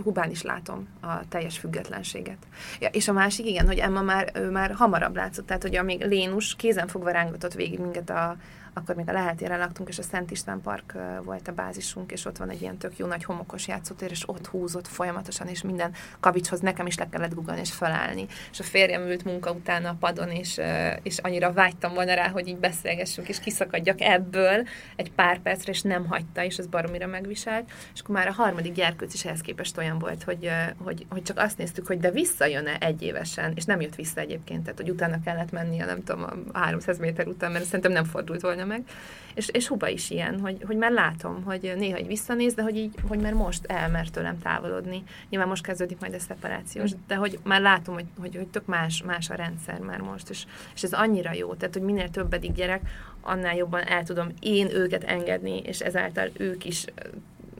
Hubán 0.03 0.31
is 0.31 0.43
látom 0.43 0.89
a 1.01 1.29
teljes 1.29 1.59
függetlenséget. 1.59 2.47
Ja, 2.81 2.89
és 2.89 3.09
a 3.09 3.13
másik, 3.13 3.47
igen, 3.47 3.67
hogy 3.67 3.79
Emma 3.79 4.03
már, 4.03 4.31
ő 4.35 4.51
már 4.51 4.73
hamarabb 4.73 5.17
látszott, 5.17 5.47
tehát 5.47 5.63
hogy 5.63 5.77
amíg 5.77 6.05
Lénus 6.05 6.57
kézen 6.57 6.89
fogva 6.89 7.11
rángatott 7.11 7.53
végig 7.53 7.79
minket 7.79 8.11
a, 8.11 8.37
akkor 8.75 8.95
még 8.95 9.09
a 9.09 9.13
Leheltére 9.13 9.57
laktunk, 9.57 9.89
és 9.89 9.99
a 9.99 10.03
Szent 10.03 10.31
István 10.31 10.61
Park 10.61 10.95
volt 11.25 11.49
a 11.49 11.53
bázisunk, 11.53 12.13
és 12.13 12.25
ott 12.25 12.37
van 12.37 12.51
egy 12.51 12.61
ilyen 12.61 12.77
tök 12.77 12.99
jó 12.99 13.07
nagy 13.07 13.25
homokos 13.25 13.69
játszótér, 13.69 14.11
és 14.11 14.29
ott 14.29 14.47
húzott 14.47 14.87
folyamatosan, 14.87 15.49
és 15.49 15.63
minden 15.63 15.93
kavicshoz 16.21 16.61
nekem 16.61 16.87
is 16.87 16.99
le 16.99 17.09
kellett 17.09 17.35
guggolni 17.35 17.61
és 17.61 17.73
felállni. 17.73 18.27
És 18.51 18.61
a 18.61 18.63
férjem 18.63 19.03
ült 19.03 19.25
munka 19.25 19.51
után 19.53 19.85
a 19.85 19.97
padon, 20.01 20.31
és, 20.31 20.61
és 21.03 21.19
annyira 21.19 21.53
vágytam 21.53 21.95
volna 21.95 22.15
rá, 22.15 22.29
hogy 22.29 22.49
így 22.49 22.57
beszélgessünk, 22.57 23.29
és 23.29 23.41
kiszakadjak 23.41 24.01
ebből 24.01 24.67
egy 24.97 25.13
pár 25.13 25.39
percre, 25.39 25.73
és 25.73 25.83
nem 25.83 26.07
hagyta, 26.07 26.45
és 26.45 26.57
ez 26.57 26.67
baromira 26.67 27.07
megviselt. 27.07 27.71
És 27.95 28.01
akkor 28.01 28.15
már 28.15 28.27
a 28.27 28.33
harmadik 28.33 28.73
gyerkőc 28.73 29.15
is 29.15 29.25
ehhez 29.25 29.41
képest 29.41 29.79
olyan 29.79 29.99
volt, 29.99 30.23
hogy, 30.23 30.51
hogy, 30.77 31.07
hogy 31.11 31.23
csak 31.23 31.39
azt 31.39 31.59
néztük, 31.59 31.87
hogy 31.87 31.99
de 31.99 32.11
visszajön-e 32.11 32.77
egy 32.81 33.03
évesen, 33.03 33.53
és 33.55 33.65
nem 33.65 33.81
jött 33.81 33.95
vissza 33.95 34.21
egyébként, 34.21 34.63
tehát 34.63 34.79
hogy 34.79 34.91
utána 34.91 35.21
kellett 35.25 35.51
mennie, 35.51 35.85
nem 35.85 36.05
tudom, 36.05 36.23
a 36.53 36.59
300 36.59 36.99
méter 36.99 37.27
után, 37.27 37.53
mert 37.53 37.65
szerintem 37.65 37.93
nem 37.93 38.05
fordult 38.05 38.41
volna 38.41 38.62
meg. 38.65 38.83
És, 39.35 39.49
és 39.49 39.67
Huba 39.67 39.89
is 39.89 40.11
ilyen, 40.11 40.41
hogy, 40.41 40.63
hogy 40.67 40.77
már 40.77 40.91
látom, 40.91 41.43
hogy 41.43 41.73
néha 41.77 41.99
így 41.99 42.07
visszanéz, 42.07 42.55
de 42.55 42.63
hogy 42.63 42.77
így, 42.77 42.95
hogy 43.09 43.21
már 43.21 43.33
most 43.33 43.65
elmer 43.67 44.09
tőlem 44.09 44.39
távolodni. 44.39 45.03
Nyilván 45.29 45.49
most 45.49 45.63
kezdődik 45.63 46.01
majd 46.01 46.15
a 46.15 46.19
szeparációs, 46.19 46.91
de 47.07 47.15
hogy 47.15 47.39
már 47.43 47.61
látom, 47.61 47.95
hogy, 47.95 48.07
hogy, 48.19 48.37
hogy 48.37 48.47
tök 48.47 48.67
más, 48.67 49.03
más 49.03 49.31
a 49.31 49.35
rendszer 49.35 49.79
már 49.79 50.01
most, 50.01 50.31
és, 50.31 50.45
és 50.75 50.83
ez 50.83 50.93
annyira 50.93 51.33
jó, 51.33 51.55
tehát 51.55 51.75
hogy 51.75 51.83
minél 51.83 52.11
többedik 52.11 52.53
gyerek, 52.53 52.89
annál 53.21 53.57
jobban 53.57 53.83
el 53.87 54.05
tudom 54.05 54.29
én 54.41 54.71
őket 54.71 55.05
engedni, 55.05 55.59
és 55.59 55.81
ezáltal 55.81 56.31
ők 56.37 56.65
is 56.65 56.85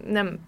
nem, 0.07 0.39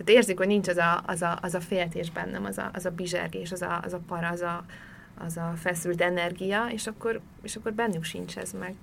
tehát 0.00 0.22
érzik, 0.22 0.38
hogy 0.38 0.46
nincs 0.46 0.68
az 0.68 0.76
a, 0.76 1.02
az 1.06 1.22
a, 1.22 1.38
az 1.42 1.54
a 1.54 1.60
féltés 1.60 2.10
bennem, 2.10 2.44
az 2.44 2.58
a, 2.58 2.70
az 2.72 2.86
a 2.86 2.90
bizsergés, 2.90 3.52
az 3.52 3.62
a, 3.62 3.80
az 3.84 3.92
a 3.92 4.00
para, 4.06 4.28
az 4.28 4.40
a, 4.40 4.64
az 5.24 5.36
a 5.36 5.52
feszült 5.56 6.00
energia, 6.00 6.66
és 6.72 6.86
akkor, 6.86 7.20
és 7.42 7.56
akkor 7.56 7.72
bennük 7.72 8.04
sincs 8.04 8.36
ez 8.36 8.52
meg. 8.52 8.74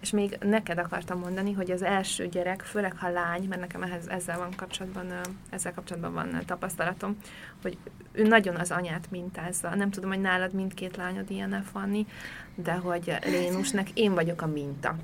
És 0.00 0.10
még 0.10 0.38
neked 0.40 0.78
akartam 0.78 1.18
mondani, 1.18 1.52
hogy 1.52 1.70
az 1.70 1.82
első 1.82 2.28
gyerek, 2.28 2.62
főleg 2.62 2.96
ha 2.96 3.08
lány, 3.08 3.48
mert 3.48 3.60
nekem 3.60 3.82
ehhez, 3.82 4.06
ezzel 4.06 4.38
van 4.38 4.54
kapcsolatban, 4.56 5.06
ezzel 5.50 5.74
kapcsolatban 5.74 6.12
van 6.12 6.42
tapasztalatom, 6.46 7.16
hogy 7.62 7.78
ő 8.12 8.22
nagyon 8.22 8.56
az 8.56 8.70
anyát 8.70 9.10
mintázza. 9.10 9.74
Nem 9.74 9.90
tudom, 9.90 10.10
hogy 10.10 10.20
nálad 10.20 10.52
mindkét 10.52 10.96
lányod 10.96 11.30
ilyen 11.30 11.62
Fanni, 11.62 12.06
de 12.54 12.72
hogy 12.72 13.18
Lénusnek 13.24 13.90
én 13.94 14.14
vagyok 14.14 14.42
a 14.42 14.46
minta. 14.46 14.96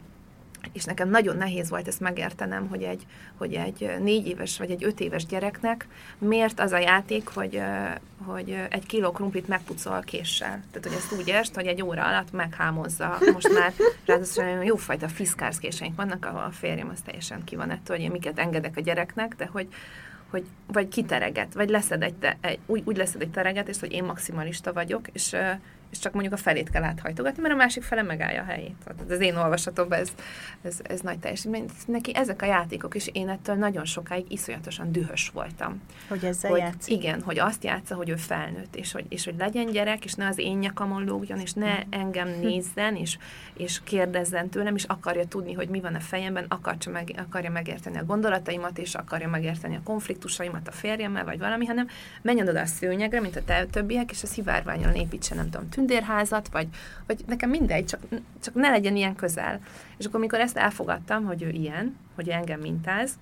És 0.72 0.84
nekem 0.84 1.10
nagyon 1.10 1.36
nehéz 1.36 1.70
volt 1.70 1.88
ezt 1.88 2.00
megértenem, 2.00 2.68
hogy 2.68 2.82
egy, 2.82 3.06
hogy 3.36 3.54
egy 3.54 3.90
négy 4.00 4.26
éves 4.26 4.58
vagy 4.58 4.70
egy 4.70 4.84
öt 4.84 5.00
éves 5.00 5.26
gyereknek 5.26 5.86
miért 6.18 6.60
az 6.60 6.72
a 6.72 6.78
játék, 6.78 7.28
hogy, 7.28 7.62
hogy 8.24 8.66
egy 8.70 8.86
kiló 8.86 9.12
krumplit 9.12 9.48
megpucol 9.48 10.00
késsel. 10.00 10.60
Tehát, 10.72 10.88
hogy 10.88 10.96
ezt 10.96 11.12
úgy 11.12 11.28
értsd, 11.28 11.54
hogy 11.54 11.66
egy 11.66 11.82
óra 11.82 12.04
alatt 12.04 12.32
meghámozza. 12.32 13.18
Most 13.32 13.52
már 13.52 13.72
ráadásul 14.06 14.44
jófajta 14.44 15.08
friszkárszkéseink 15.08 15.96
vannak, 15.96 16.24
ahol 16.24 16.42
a 16.42 16.50
férjem 16.50 16.88
az 16.92 17.00
teljesen 17.00 17.44
ki 17.44 17.56
van 17.56 17.70
ettől, 17.70 17.96
hogy 17.96 18.04
én 18.04 18.10
miket 18.10 18.38
engedek 18.38 18.76
a 18.76 18.80
gyereknek, 18.80 19.34
de 19.36 19.48
hogy, 19.52 19.68
hogy 20.30 20.44
vagy 20.66 20.88
kitereget, 20.88 21.54
vagy 21.54 21.68
leszed 21.68 22.02
egy, 22.02 22.14
te, 22.14 22.36
egy 22.40 22.58
úgy, 22.66 22.82
úgy 22.84 22.96
leszed 22.96 23.20
egy 23.20 23.30
tereget, 23.30 23.68
és 23.68 23.80
hogy 23.80 23.92
én 23.92 24.04
maximalista 24.04 24.72
vagyok, 24.72 25.08
és 25.12 25.36
és 25.94 26.00
csak 26.00 26.12
mondjuk 26.12 26.34
a 26.34 26.36
felét 26.36 26.70
kell 26.70 26.82
áthajtogatni, 26.82 27.42
mert 27.42 27.54
a 27.54 27.56
másik 27.56 27.82
fele 27.82 28.02
megállja 28.02 28.42
a 28.42 28.44
helyét. 28.44 28.74
Tehát 28.84 29.10
az 29.10 29.20
én 29.20 29.36
olvasatomban 29.36 29.98
ez, 29.98 30.08
ez, 30.62 30.78
ez 30.82 31.00
nagy 31.00 31.18
teljesítmény. 31.18 31.64
Neki 31.86 32.14
ezek 32.14 32.42
a 32.42 32.46
játékok, 32.46 32.94
és 32.94 33.10
én 33.12 33.28
ettől 33.28 33.54
nagyon 33.54 33.84
sokáig 33.84 34.24
iszonyatosan 34.28 34.92
dühös 34.92 35.30
voltam. 35.34 35.82
Hogy 36.08 36.24
ezzel 36.24 36.50
hogy, 36.50 36.60
játszik? 36.60 36.96
Igen, 36.96 37.22
hogy 37.22 37.38
azt 37.38 37.64
játsza, 37.64 37.94
hogy 37.94 38.08
ő 38.08 38.16
felnőtt, 38.16 38.76
és 38.76 38.92
hogy, 38.92 39.04
és 39.08 39.24
hogy 39.24 39.34
legyen 39.38 39.66
gyerek, 39.66 40.04
és 40.04 40.14
ne 40.14 40.26
az 40.26 40.38
én 40.38 40.58
nyakamon 40.58 41.04
lógjon, 41.04 41.40
és 41.40 41.52
ne 41.52 41.82
engem 41.90 42.28
nézzen, 42.42 42.96
és, 42.96 43.18
és 43.56 43.80
kérdezzen 43.84 44.48
tőlem, 44.48 44.74
és 44.74 44.84
akarja 44.84 45.24
tudni, 45.24 45.52
hogy 45.52 45.68
mi 45.68 45.80
van 45.80 45.94
a 45.94 46.00
fejemben, 46.00 46.46
akarja, 46.48 46.92
meg, 46.92 47.14
akarja 47.28 47.50
megérteni 47.50 47.98
a 47.98 48.04
gondolataimat, 48.04 48.78
és 48.78 48.94
akarja 48.94 49.28
megérteni 49.28 49.76
a 49.76 49.80
konfliktusaimat 49.84 50.68
a 50.68 50.72
férjemmel, 50.72 51.24
vagy 51.24 51.38
valami, 51.38 51.66
hanem 51.66 51.88
menjen 52.22 52.48
oda 52.48 52.60
a 52.60 52.66
szőnyegre, 52.66 53.20
mint 53.20 53.36
a 53.36 53.66
többiek, 53.70 54.10
és 54.10 54.22
a 54.22 54.26
szivárványon 54.26 54.94
építse, 54.94 55.34
nem 55.34 55.50
tudom, 55.50 55.68
tündérházat, 55.86 56.48
vagy, 56.48 56.68
vagy 57.06 57.24
nekem 57.26 57.50
mindegy, 57.50 57.84
csak, 57.84 58.00
csak 58.42 58.54
ne 58.54 58.70
legyen 58.70 58.96
ilyen 58.96 59.14
közel. 59.14 59.60
És 59.96 60.04
akkor, 60.04 60.20
mikor 60.20 60.40
ezt 60.40 60.56
elfogadtam, 60.56 61.24
hogy 61.24 61.42
ő 61.42 61.48
ilyen, 61.48 61.96
hogy 62.14 62.28
ő 62.28 62.32
engem 62.32 62.60
mintáz, 62.60 63.18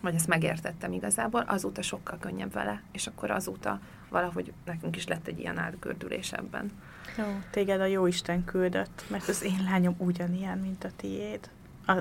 vagy 0.00 0.14
ezt 0.14 0.26
megértettem 0.26 0.92
igazából, 0.92 1.40
azóta 1.40 1.82
sokkal 1.82 2.18
könnyebb 2.20 2.52
vele, 2.52 2.82
és 2.92 3.06
akkor 3.06 3.30
azóta 3.30 3.80
valahogy 4.08 4.52
nekünk 4.64 4.96
is 4.96 5.06
lett 5.06 5.26
egy 5.26 5.38
ilyen 5.38 5.58
átgördülés 5.58 6.32
ebben. 6.32 6.70
Jó, 7.18 7.24
téged 7.50 7.80
a 7.80 7.84
Jóisten 7.84 8.44
küldött, 8.44 9.04
mert 9.10 9.28
az 9.28 9.44
én 9.44 9.62
lányom 9.64 9.94
ugyanilyen, 9.98 10.58
mint 10.58 10.84
a 10.84 10.90
tiéd 10.96 11.50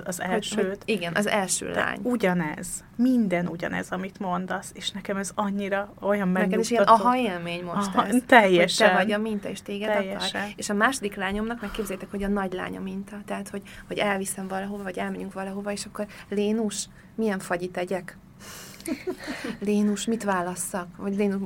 az 0.04 0.22
elsőt. 0.22 0.56
Hogy, 0.60 0.68
hogy 0.68 0.78
igen, 0.86 1.16
az 1.16 1.28
első 1.28 1.72
de 1.72 1.80
lány. 1.80 2.00
Ugyanez. 2.04 2.84
Minden 2.96 3.48
ugyanez, 3.48 3.90
amit 3.90 4.20
mondasz, 4.20 4.72
és 4.74 4.92
nekem 4.92 5.18
ez 5.18 5.32
annyira 5.36 5.94
olyan 6.00 6.28
megnyugtató. 6.28 6.50
Neked 6.50 6.60
is 6.60 6.70
ilyen 6.72 6.84
aha 6.84 7.18
élmény 7.18 7.64
most 7.64 7.96
aha, 7.96 8.06
ez. 8.08 8.16
Teljesen. 8.26 8.88
Hogy 8.88 8.98
te 8.98 9.04
vagy 9.04 9.12
a 9.12 9.18
minta, 9.18 9.50
és 9.50 9.62
téged 9.62 9.92
teljesen. 9.92 10.42
akar. 10.42 10.54
És 10.56 10.70
a 10.70 10.74
második 10.74 11.16
lányomnak 11.16 11.62
megképzeljétek, 11.62 12.12
hogy 12.12 12.24
a 12.24 12.28
nagy 12.28 12.54
lánya 12.54 12.80
minta. 12.80 13.18
Tehát, 13.26 13.50
hogy, 13.50 13.62
hogy 13.88 13.98
elviszem 13.98 14.48
valahova, 14.48 14.84
vagy 14.84 14.98
elmegyünk 14.98 15.34
valahova, 15.34 15.72
és 15.72 15.86
akkor 15.86 16.08
Lénus, 16.30 16.88
milyen 17.16 17.40
fagyit 17.40 17.72
tegyek? 17.72 18.18
Lénus, 19.60 20.06
mit 20.06 20.24
válasszak? 20.24 20.88
Vagy 20.98 21.16
Lénus 21.16 21.42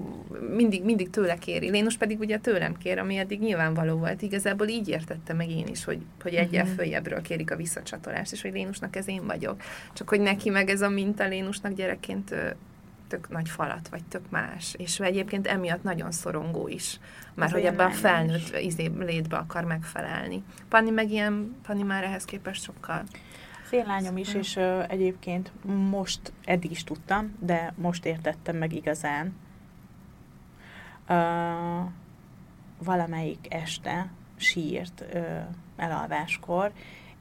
mindig, 0.55 0.83
mindig 0.83 1.09
tőle 1.09 1.37
kéri. 1.37 1.69
Lénus 1.69 1.97
pedig 1.97 2.19
ugye 2.19 2.37
tőlem 2.37 2.77
kér, 2.77 2.99
ami 2.99 3.17
eddig 3.17 3.39
nyilvánvaló 3.39 3.97
volt. 3.97 4.21
Igazából 4.21 4.67
így 4.67 4.87
értette 4.87 5.33
meg 5.33 5.49
én 5.49 5.67
is, 5.67 5.83
hogy, 5.83 6.01
hogy 6.21 6.33
egyel 6.33 6.63
uh-huh. 6.63 6.77
följebbről 6.77 7.21
kérik 7.21 7.51
a 7.51 7.55
visszacsatolást, 7.55 8.31
és 8.31 8.41
hogy 8.41 8.51
Lénusnak 8.51 8.95
ez 8.95 9.07
én 9.07 9.25
vagyok. 9.25 9.61
Csak 9.93 10.09
hogy 10.09 10.21
neki 10.21 10.49
meg 10.49 10.69
ez 10.69 10.81
a 10.81 10.89
minta 10.89 11.27
Lénusnak 11.27 11.73
gyerekként 11.73 12.35
tök 13.07 13.29
nagy 13.29 13.49
falat, 13.49 13.87
vagy 13.89 14.03
tök 14.03 14.29
más. 14.29 14.73
És 14.77 14.99
egyébként 14.99 15.47
emiatt 15.47 15.83
nagyon 15.83 16.11
szorongó 16.11 16.67
is. 16.67 16.99
Már 17.33 17.51
hogy 17.51 17.63
ebbe 17.63 17.83
a 17.83 17.89
felnőtt 17.89 18.57
izé, 18.59 18.91
létbe 18.99 19.37
akar 19.37 19.63
megfelelni. 19.63 20.43
Pani 20.69 20.89
meg 20.89 21.11
ilyen, 21.11 21.55
Pani 21.67 21.83
már 21.83 22.03
ehhez 22.03 22.25
képest 22.25 22.63
sokkal 22.63 23.03
én 23.73 23.85
lányom 23.85 24.17
is, 24.17 24.33
és 24.33 24.55
ö, 24.55 24.83
egyébként 24.87 25.51
most, 25.89 26.33
eddig 26.43 26.71
is 26.71 26.83
tudtam, 26.83 27.35
de 27.39 27.73
most 27.77 28.05
értettem 28.05 28.55
meg 28.55 28.73
igazán. 28.73 29.35
Ö, 31.07 31.21
valamelyik 32.83 33.53
este 33.53 34.11
sírt 34.35 35.05
ö, 35.13 35.39
elalváskor, 35.75 36.71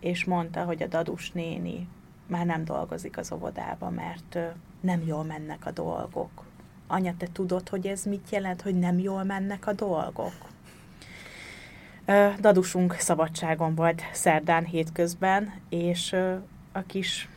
és 0.01 0.25
mondta, 0.25 0.65
hogy 0.65 0.83
a 0.83 0.87
dadus 0.87 1.31
néni 1.31 1.89
már 2.27 2.47
nem 2.47 2.65
dolgozik 2.65 3.19
az 3.19 3.33
óvodába, 3.33 3.91
mert 3.91 4.35
ö, 4.35 4.47
nem 4.81 5.03
jól 5.07 5.25
mennek 5.25 5.67
a 5.67 5.71
dolgok. 5.71 6.45
Anya, 6.87 7.15
te 7.17 7.27
tudod, 7.33 7.69
hogy 7.69 7.87
ez 7.87 8.05
mit 8.05 8.31
jelent, 8.31 8.63
hogy 8.63 8.79
nem 8.79 8.99
jól 8.99 9.25
mennek 9.25 9.67
a 9.67 9.73
dolgok? 9.73 10.50
Dadusunk 12.41 12.95
szabadságon 12.99 13.75
volt 13.75 14.03
szerdán 14.13 14.65
hétközben, 14.65 15.53
és 15.69 16.17
a 16.73 16.83
kis 16.87 17.29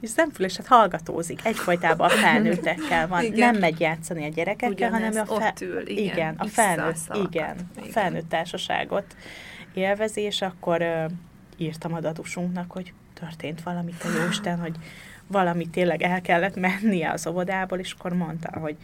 kis 0.00 0.10
szemfüleset 0.10 0.66
hallgatózik. 0.66 1.44
Egyfajtában 1.44 2.06
a 2.06 2.10
felnőttekkel 2.10 3.08
van. 3.08 3.22
Igen. 3.22 3.38
Nem 3.38 3.60
megy 3.60 3.80
játszani 3.80 4.24
a 4.24 4.28
gyerekekkel, 4.28 4.70
Ugyanez, 4.70 5.16
hanem 5.16 5.24
a, 5.28 5.40
fe- 5.40 5.60
ül, 5.60 5.88
igen, 5.88 6.04
igen, 6.04 6.34
a 6.38 6.46
felnőtt, 6.46 7.16
igen, 7.30 7.56
a 7.76 7.84
felnőtt 7.90 8.28
társaságot 8.28 9.16
élvezi, 9.74 10.20
és 10.20 10.42
akkor 10.42 10.80
uh, 10.80 11.10
írtam 11.56 11.94
a 11.94 12.00
dadusunknak, 12.00 12.72
hogy 12.72 12.92
történt 13.14 13.62
valami, 13.62 13.92
te 13.98 14.08
jóisten, 14.08 14.58
hogy 14.58 14.76
valami 15.26 15.68
tényleg 15.68 16.02
el 16.02 16.20
kellett 16.20 16.56
mennie 16.56 17.10
az 17.10 17.26
óvodából, 17.26 17.78
és 17.78 17.94
akkor 17.98 18.12
mondta, 18.12 18.58
hogy 18.58 18.76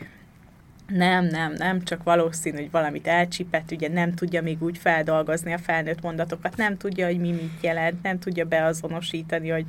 nem, 0.87 1.25
nem, 1.25 1.53
nem, 1.53 1.83
csak 1.83 2.03
valószínű, 2.03 2.57
hogy 2.57 2.71
valamit 2.71 3.07
elcsipett, 3.07 3.71
ugye 3.71 3.89
nem 3.89 4.15
tudja 4.15 4.43
még 4.43 4.63
úgy 4.63 4.79
feldolgozni 4.79 5.53
a 5.53 5.59
felnőtt 5.59 6.01
mondatokat, 6.01 6.57
nem 6.57 6.77
tudja, 6.77 7.07
hogy 7.07 7.19
mi 7.19 7.31
mit 7.31 7.59
jelent, 7.61 8.03
nem 8.03 8.19
tudja 8.19 8.45
beazonosítani, 8.45 9.49
hogy 9.49 9.65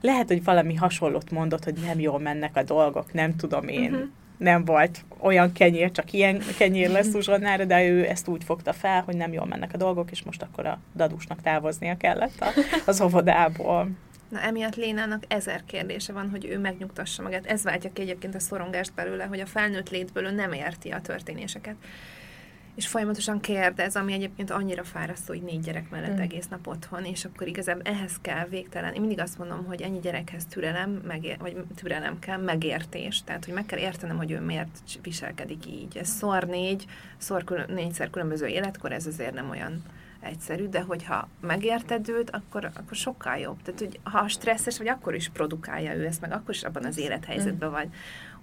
lehet, 0.00 0.28
hogy 0.28 0.44
valami 0.44 0.74
hasonlót 0.74 1.30
mondott, 1.30 1.64
hogy 1.64 1.74
nem 1.86 2.00
jól 2.00 2.18
mennek 2.18 2.56
a 2.56 2.62
dolgok, 2.62 3.12
nem 3.12 3.36
tudom 3.36 3.68
én. 3.68 3.92
Uh-huh. 3.92 4.08
Nem 4.36 4.64
volt 4.64 5.04
olyan 5.18 5.52
kenyér, 5.52 5.90
csak 5.90 6.12
ilyen 6.12 6.42
kenyér 6.58 6.90
lesz 6.90 7.14
uzsonnára, 7.14 7.64
de 7.64 7.88
ő 7.88 8.08
ezt 8.08 8.28
úgy 8.28 8.44
fogta 8.44 8.72
fel, 8.72 9.02
hogy 9.02 9.16
nem 9.16 9.32
jól 9.32 9.46
mennek 9.46 9.70
a 9.72 9.76
dolgok, 9.76 10.10
és 10.10 10.22
most 10.22 10.42
akkor 10.42 10.66
a 10.66 10.78
dadusnak 10.96 11.40
távoznia 11.42 11.96
kellett 11.96 12.40
a, 12.40 12.46
az 12.86 13.00
óvodából. 13.00 13.88
Na 14.34 14.40
emiatt 14.40 14.74
Lénának 14.74 15.22
ezer 15.28 15.64
kérdése 15.64 16.12
van, 16.12 16.30
hogy 16.30 16.44
ő 16.44 16.58
megnyugtassa 16.58 17.22
magát. 17.22 17.46
Ez 17.46 17.62
váltja 17.62 17.92
ki 17.92 18.02
egyébként 18.02 18.34
a 18.34 18.38
szorongást 18.38 18.94
belőle, 18.94 19.24
hogy 19.24 19.40
a 19.40 19.46
felnőtt 19.46 19.90
létből 19.90 20.24
ő 20.24 20.30
nem 20.30 20.52
érti 20.52 20.90
a 20.90 21.00
történéseket. 21.00 21.74
És 22.74 22.86
folyamatosan 22.86 23.40
kérdez, 23.40 23.96
ami 23.96 24.12
egyébként 24.12 24.50
annyira 24.50 24.84
fárasztó, 24.84 25.32
hogy 25.32 25.42
négy 25.42 25.60
gyerek 25.60 25.90
mellett 25.90 26.16
mm. 26.16 26.20
egész 26.20 26.48
nap 26.48 26.66
otthon, 26.66 27.04
és 27.04 27.24
akkor 27.24 27.46
igazából 27.46 27.82
ehhez 27.82 28.18
kell 28.20 28.46
végtelen. 28.46 28.94
Én 28.94 29.00
mindig 29.00 29.20
azt 29.20 29.38
mondom, 29.38 29.64
hogy 29.64 29.82
ennyi 29.82 29.98
gyerekhez 29.98 30.44
türelem, 30.46 30.90
megér, 30.90 31.38
vagy 31.38 31.56
türelem 31.76 32.18
kell, 32.18 32.38
megértés. 32.38 33.22
Tehát, 33.22 33.44
hogy 33.44 33.54
meg 33.54 33.66
kell 33.66 33.78
értenem, 33.78 34.16
hogy 34.16 34.30
ő 34.30 34.40
miért 34.40 34.78
viselkedik 35.02 35.66
így. 35.66 35.96
Ez 35.96 36.08
szor 36.08 36.44
négy, 36.44 36.84
szor 37.16 37.44
külön, 37.44 37.72
négyszer 37.72 38.10
különböző 38.10 38.46
életkor, 38.46 38.92
ez 38.92 39.06
azért 39.06 39.34
nem 39.34 39.50
olyan 39.50 39.82
egyszerű, 40.24 40.68
de 40.68 40.80
hogyha 40.80 41.28
megérted 41.40 42.08
őt, 42.08 42.30
akkor, 42.30 42.64
akkor 42.64 42.96
sokkal 42.96 43.36
jobb. 43.36 43.62
Tehát, 43.62 43.80
hogy 43.80 44.00
ha 44.02 44.28
stresszes 44.28 44.78
vagy, 44.78 44.88
akkor 44.88 45.14
is 45.14 45.28
produkálja 45.28 45.94
ő 45.94 46.04
ezt, 46.06 46.20
meg 46.20 46.32
akkor 46.32 46.54
is 46.54 46.62
abban 46.62 46.84
az 46.84 46.98
élethelyzetben 46.98 47.70
vagy. 47.70 47.88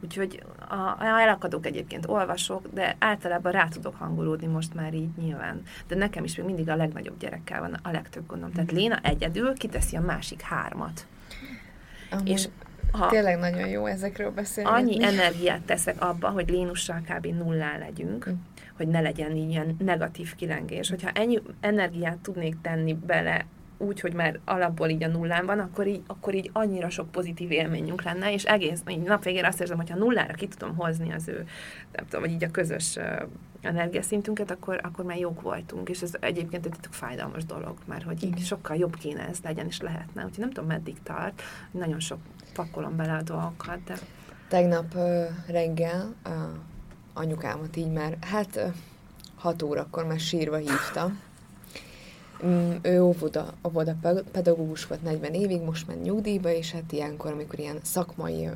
Úgyhogy 0.04 0.44
a, 0.70 1.04
elakadok 1.04 1.66
egyébként, 1.66 2.06
olvasok, 2.08 2.68
de 2.74 2.96
általában 3.00 3.52
rá 3.52 3.68
tudok 3.68 3.96
hangolódni 3.96 4.48
most 4.48 4.74
már 4.74 4.94
így 4.94 5.10
nyilván. 5.18 5.62
De 5.88 5.96
nekem 5.96 6.24
is 6.24 6.36
még 6.36 6.46
mindig 6.46 6.70
a 6.70 6.76
legnagyobb 6.76 7.18
gyerekkel 7.20 7.60
van 7.60 7.74
a 7.84 7.92
legtöbb 7.92 8.28
gondom. 8.28 8.52
Tehát 8.52 8.72
Léna 8.72 9.00
egyedül 9.02 9.54
kiteszi 9.54 9.96
a 9.96 10.02
másik 10.02 10.42
hármat. 10.42 11.08
Amúgy 12.12 12.28
és 12.30 12.48
ha 12.92 13.08
tényleg 13.08 13.40
nagyon 13.40 13.68
jó 13.68 13.86
ezekről 13.86 14.32
beszélni. 14.32 14.70
Annyi 14.70 15.04
energiát 15.04 15.62
teszek 15.62 16.02
abba, 16.02 16.30
hogy 16.30 16.50
Lénussal 16.50 17.02
kb. 17.10 17.26
nullá 17.26 17.78
legyünk, 17.78 18.30
mm 18.30 18.34
hogy 18.82 18.90
ne 18.90 19.02
legyen 19.02 19.36
ilyen 19.36 19.76
negatív 19.80 20.36
kilengés. 20.36 20.90
Hogyha 20.90 21.10
ennyi 21.10 21.42
energiát 21.60 22.18
tudnék 22.18 22.56
tenni 22.62 22.94
bele 22.94 23.46
úgy, 23.78 24.00
hogy 24.00 24.14
már 24.14 24.40
alapból 24.46 24.90
így 24.90 25.04
a 25.04 25.08
nullán 25.08 25.46
van, 25.46 25.60
akkor 25.60 25.88
így, 25.88 26.02
akkor 26.08 26.36
így 26.36 26.50
annyira 26.54 26.90
sok 26.90 27.12
pozitív 27.12 27.52
élményünk 27.52 28.04
lenne, 28.04 28.34
és 28.34 28.44
egész 28.44 28.82
így 28.88 29.02
nap 29.02 29.24
végén 29.24 29.46
azt 29.46 29.62
érzem, 29.62 29.78
hogyha 29.78 29.98
nullára 29.98 30.34
ki 30.34 30.48
tudom 30.48 30.76
hozni 30.76 31.14
az 31.14 31.28
ő, 31.28 31.48
nem 31.92 32.06
tudom, 32.06 32.22
vagy 32.22 32.32
így 32.32 32.44
a 32.44 32.52
közös 32.52 32.98
energiaszintünket, 33.62 34.52
akkor, 34.52 34.80
akkor 34.84 35.06
már 35.06 35.18
jók 35.18 35.42
voltunk, 35.42 35.90
és 35.90 36.02
ez 36.02 36.14
egyébként 36.20 36.66
egy 36.66 36.76
fájdalmas 36.90 37.46
dolog, 37.46 37.78
mert 37.86 38.04
hogy 38.04 38.24
így 38.24 38.40
sokkal 38.40 38.78
jobb 38.78 38.96
kéne 38.96 39.28
ez 39.28 39.40
legyen, 39.44 39.66
és 39.66 39.82
lehetne. 39.82 40.24
Úgyhogy 40.24 40.40
nem 40.40 40.52
tudom, 40.52 40.70
meddig 40.70 40.98
tart, 41.04 41.42
nagyon 41.72 42.00
sok 42.00 42.20
pakolom 42.54 42.96
bele 42.96 43.14
a 43.14 43.22
dolgokat, 43.22 43.84
de... 43.84 44.00
Tegnap 44.48 44.96
uh, 44.96 45.26
reggel 45.48 46.14
uh, 46.26 46.34
anyukámat 47.14 47.76
így 47.76 47.92
már, 47.92 48.18
hát 48.22 48.72
hat 49.36 49.62
órakor 49.62 50.06
már 50.06 50.20
sírva 50.20 50.58
hívta. 50.58 51.12
Mm, 52.46 52.72
ő 52.82 53.04
óvoda, 53.04 53.54
óvoda 53.68 53.96
pedagógus 54.32 54.86
volt 54.86 55.04
40 55.04 55.34
évig, 55.34 55.62
most 55.62 55.88
már 55.88 55.98
nyugdíjba, 55.98 56.50
és 56.50 56.72
hát 56.72 56.92
ilyenkor, 56.92 57.32
amikor 57.32 57.60
ilyen 57.60 57.80
szakmai 57.82 58.50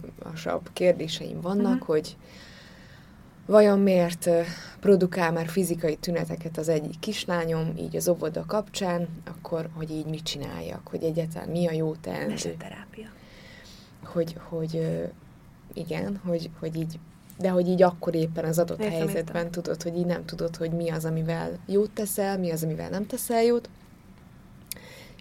kérdéseim 0.73 1.41
vannak, 1.41 1.73
uh-huh. 1.73 1.87
hogy 1.87 2.15
vajon 3.45 3.79
miért 3.79 4.29
produkál 4.79 5.31
már 5.31 5.47
fizikai 5.47 5.95
tüneteket 5.95 6.57
az 6.57 6.69
egyik 6.69 6.99
kislányom, 6.99 7.73
így 7.77 7.95
az 7.95 8.07
óvoda 8.07 8.45
kapcsán, 8.45 9.07
akkor 9.25 9.69
hogy 9.73 9.91
így 9.91 10.05
mit 10.05 10.23
csináljak, 10.23 10.87
hogy 10.87 11.03
egyáltalán 11.03 11.49
mi 11.49 11.67
a 11.67 11.71
jó 11.71 11.95
teendő. 11.95 12.27
Meseterápia. 12.27 13.07
Hogy, 14.05 14.35
hogy 14.49 15.01
igen, 15.73 16.19
hogy, 16.25 16.49
hogy 16.59 16.75
így, 16.75 16.99
de 17.37 17.49
hogy 17.49 17.67
így 17.67 17.81
akkor 17.81 18.15
éppen 18.15 18.45
az 18.45 18.59
adott 18.59 18.79
Értem, 18.79 18.97
helyzetben 18.97 19.35
értem. 19.35 19.51
tudod, 19.51 19.83
hogy 19.83 19.97
így 19.97 20.05
nem 20.05 20.25
tudod, 20.25 20.55
hogy 20.55 20.71
mi 20.71 20.89
az, 20.89 21.05
amivel 21.05 21.59
jót 21.65 21.91
teszel, 21.91 22.37
mi 22.39 22.51
az, 22.51 22.63
amivel 22.63 22.89
nem 22.89 23.05
teszel 23.05 23.43
jót. 23.43 23.69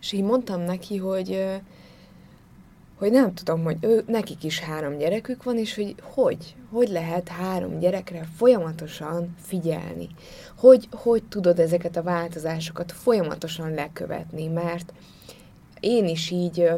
És 0.00 0.12
így 0.12 0.22
mondtam 0.22 0.60
neki, 0.60 0.96
hogy, 0.96 1.44
hogy 2.98 3.10
nem 3.10 3.34
tudom, 3.34 3.62
hogy 3.62 3.76
ő, 3.80 4.04
nekik 4.06 4.44
is 4.44 4.60
három 4.60 4.96
gyerekük 4.96 5.42
van, 5.42 5.58
és 5.58 5.74
hogy 5.74 5.94
hogy, 6.02 6.54
hogy 6.70 6.88
lehet 6.88 7.28
három 7.28 7.78
gyerekre 7.78 8.28
folyamatosan 8.36 9.34
figyelni. 9.40 10.08
Hogy, 10.56 10.88
hogy 10.92 11.22
tudod 11.28 11.58
ezeket 11.58 11.96
a 11.96 12.02
változásokat 12.02 12.92
folyamatosan 12.92 13.74
lekövetni, 13.74 14.46
mert 14.46 14.92
én 15.80 16.06
is 16.06 16.30
így 16.30 16.70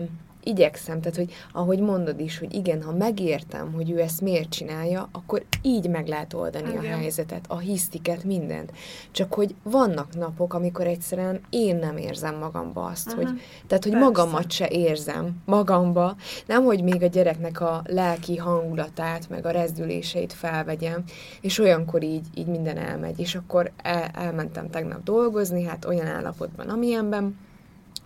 igyekszem, 0.46 1.00
tehát 1.00 1.16
hogy 1.16 1.32
ahogy 1.52 1.80
mondod 1.80 2.20
is, 2.20 2.38
hogy 2.38 2.54
igen, 2.54 2.82
ha 2.82 2.92
megértem, 2.92 3.72
hogy 3.72 3.90
ő 3.90 4.00
ezt 4.00 4.20
miért 4.20 4.48
csinálja, 4.48 5.08
akkor 5.12 5.44
így 5.62 5.88
meg 5.88 6.06
lehet 6.06 6.34
oldani 6.34 6.68
Igen. 6.68 6.84
a 6.84 6.96
helyzetet, 6.96 7.44
a 7.48 7.58
hisztiket, 7.58 8.24
mindent. 8.24 8.72
Csak 9.10 9.34
hogy 9.34 9.54
vannak 9.62 10.14
napok, 10.14 10.54
amikor 10.54 10.86
egyszerűen 10.86 11.40
én 11.50 11.76
nem 11.76 11.96
érzem 11.96 12.38
magamba 12.38 12.84
azt, 12.84 13.06
Aha. 13.06 13.16
hogy, 13.16 13.40
tehát 13.66 13.84
hogy 13.84 13.92
Persze. 13.92 14.06
magamat 14.06 14.50
se 14.50 14.68
érzem 14.68 15.42
magamba, 15.44 16.16
nem, 16.46 16.64
hogy 16.64 16.82
még 16.82 17.02
a 17.02 17.06
gyereknek 17.06 17.60
a 17.60 17.82
lelki 17.86 18.36
hangulatát, 18.36 19.28
meg 19.28 19.46
a 19.46 19.50
rezdüléseit 19.50 20.32
felvegyem, 20.32 21.04
és 21.40 21.58
olyankor 21.58 22.02
így, 22.02 22.26
így 22.34 22.46
minden 22.46 22.76
elmegy, 22.76 23.20
és 23.20 23.34
akkor 23.34 23.70
el, 23.82 24.10
elmentem 24.14 24.70
tegnap 24.70 25.02
dolgozni, 25.02 25.64
hát 25.64 25.84
olyan 25.84 26.06
állapotban, 26.06 26.68
amilyenben, 26.68 27.36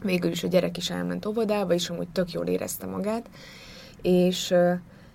végül 0.03 0.31
is 0.31 0.45
a 0.45 0.49
gyerek 0.49 0.77
is 0.77 0.91
elment 0.91 1.27
óvodába, 1.27 1.75
és 1.75 1.91
amúgy 1.91 2.09
tök 2.09 2.33
jól 2.33 2.47
érezte 2.47 2.87
magát, 2.87 3.31
és, 4.03 4.55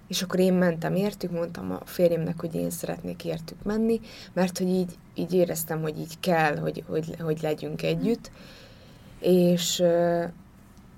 és 0.07 0.21
akkor 0.21 0.39
én 0.39 0.53
mentem 0.53 0.95
értük, 0.95 1.31
mondtam 1.31 1.71
a 1.71 1.85
férjemnek, 1.85 2.39
hogy 2.39 2.55
én 2.55 2.69
szeretnék 2.69 3.25
értük 3.25 3.63
menni, 3.63 3.99
mert 4.33 4.57
hogy 4.57 4.67
így, 4.67 4.97
így 5.13 5.33
éreztem, 5.33 5.81
hogy 5.81 5.99
így 5.99 6.19
kell, 6.19 6.57
hogy, 6.57 6.83
hogy, 6.87 7.15
hogy 7.19 7.39
legyünk 7.41 7.81
együtt, 7.81 8.31
és, 9.19 9.83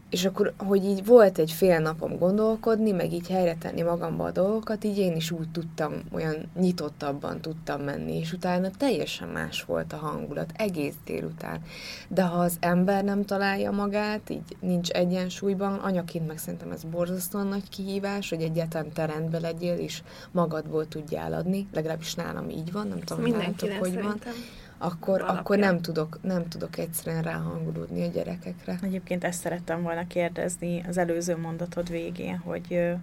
és 0.10 0.26
akkor, 0.26 0.54
hogy 0.58 0.86
így 0.86 1.06
volt 1.06 1.38
egy 1.38 1.52
fél 1.52 1.80
napom 1.80 2.18
gondolkodni, 2.18 2.92
meg 2.92 3.14
így 3.14 3.28
helyre 3.28 3.56
tenni 3.56 3.82
magamba 3.82 4.24
a 4.24 4.32
dolgokat, 4.32 4.84
így 4.84 4.98
én 4.98 5.16
is 5.16 5.32
úgy 5.32 5.50
tudtam, 5.50 5.94
olyan 6.12 6.36
nyitottabban 6.60 7.42
tudtam 7.42 7.82
menni, 7.82 8.20
és 8.20 8.34
utána 8.34 8.70
teljesen 8.78 9.28
más 9.28 9.64
volt 9.64 9.94
a 9.94 9.98
hangulat, 9.98 10.52
egész 10.56 10.96
délután. 11.06 11.62
De 12.08 12.22
ha 12.24 12.40
az 12.40 12.58
ember 12.60 13.04
nem 13.04 13.26
találja 13.26 13.72
magát, 13.72 14.30
így 14.30 14.58
nincs 14.60 14.90
egyensúlyban, 14.90 15.74
anyaként 15.74 16.28
meg 16.28 16.38
szerintem 16.38 16.72
ez 16.72 16.84
borzasztóan 16.84 17.48
nagy 17.48 17.70
kihívás, 17.70 18.30
hogy 18.30 18.42
egyáltalán 18.42 18.92
te 18.92 19.06
rendben 19.06 19.42
legyél, 19.42 19.76
és 19.76 20.02
magadból 20.32 20.88
tudjál 20.88 21.34
adni, 21.34 21.68
legalábbis 21.74 22.16
nálam 22.16 22.50
így 22.50 22.72
van, 22.72 22.88
nem 22.88 23.00
tudom, 23.00 23.24
hogy 23.24 23.32
nálatok 23.32 23.72
hogy 23.72 23.94
van, 23.94 24.04
szerintem. 24.04 24.34
Akkor, 24.78 25.22
akkor 25.22 25.58
nem, 25.58 25.82
tudok, 25.82 26.20
nem 26.22 26.48
tudok 26.48 26.78
egyszerűen 26.78 27.24
ráhangolódni 27.24 28.04
a 28.04 28.08
gyerekekre. 28.12 28.80
Egyébként 28.82 29.24
ezt 29.24 29.40
szerettem 29.40 29.82
volna 29.82 30.08
kérdezni 30.08 30.84
az 30.88 30.98
előző 30.98 31.38
mondatod 31.38 31.90
végén, 31.90 32.38
hogy 32.38 32.94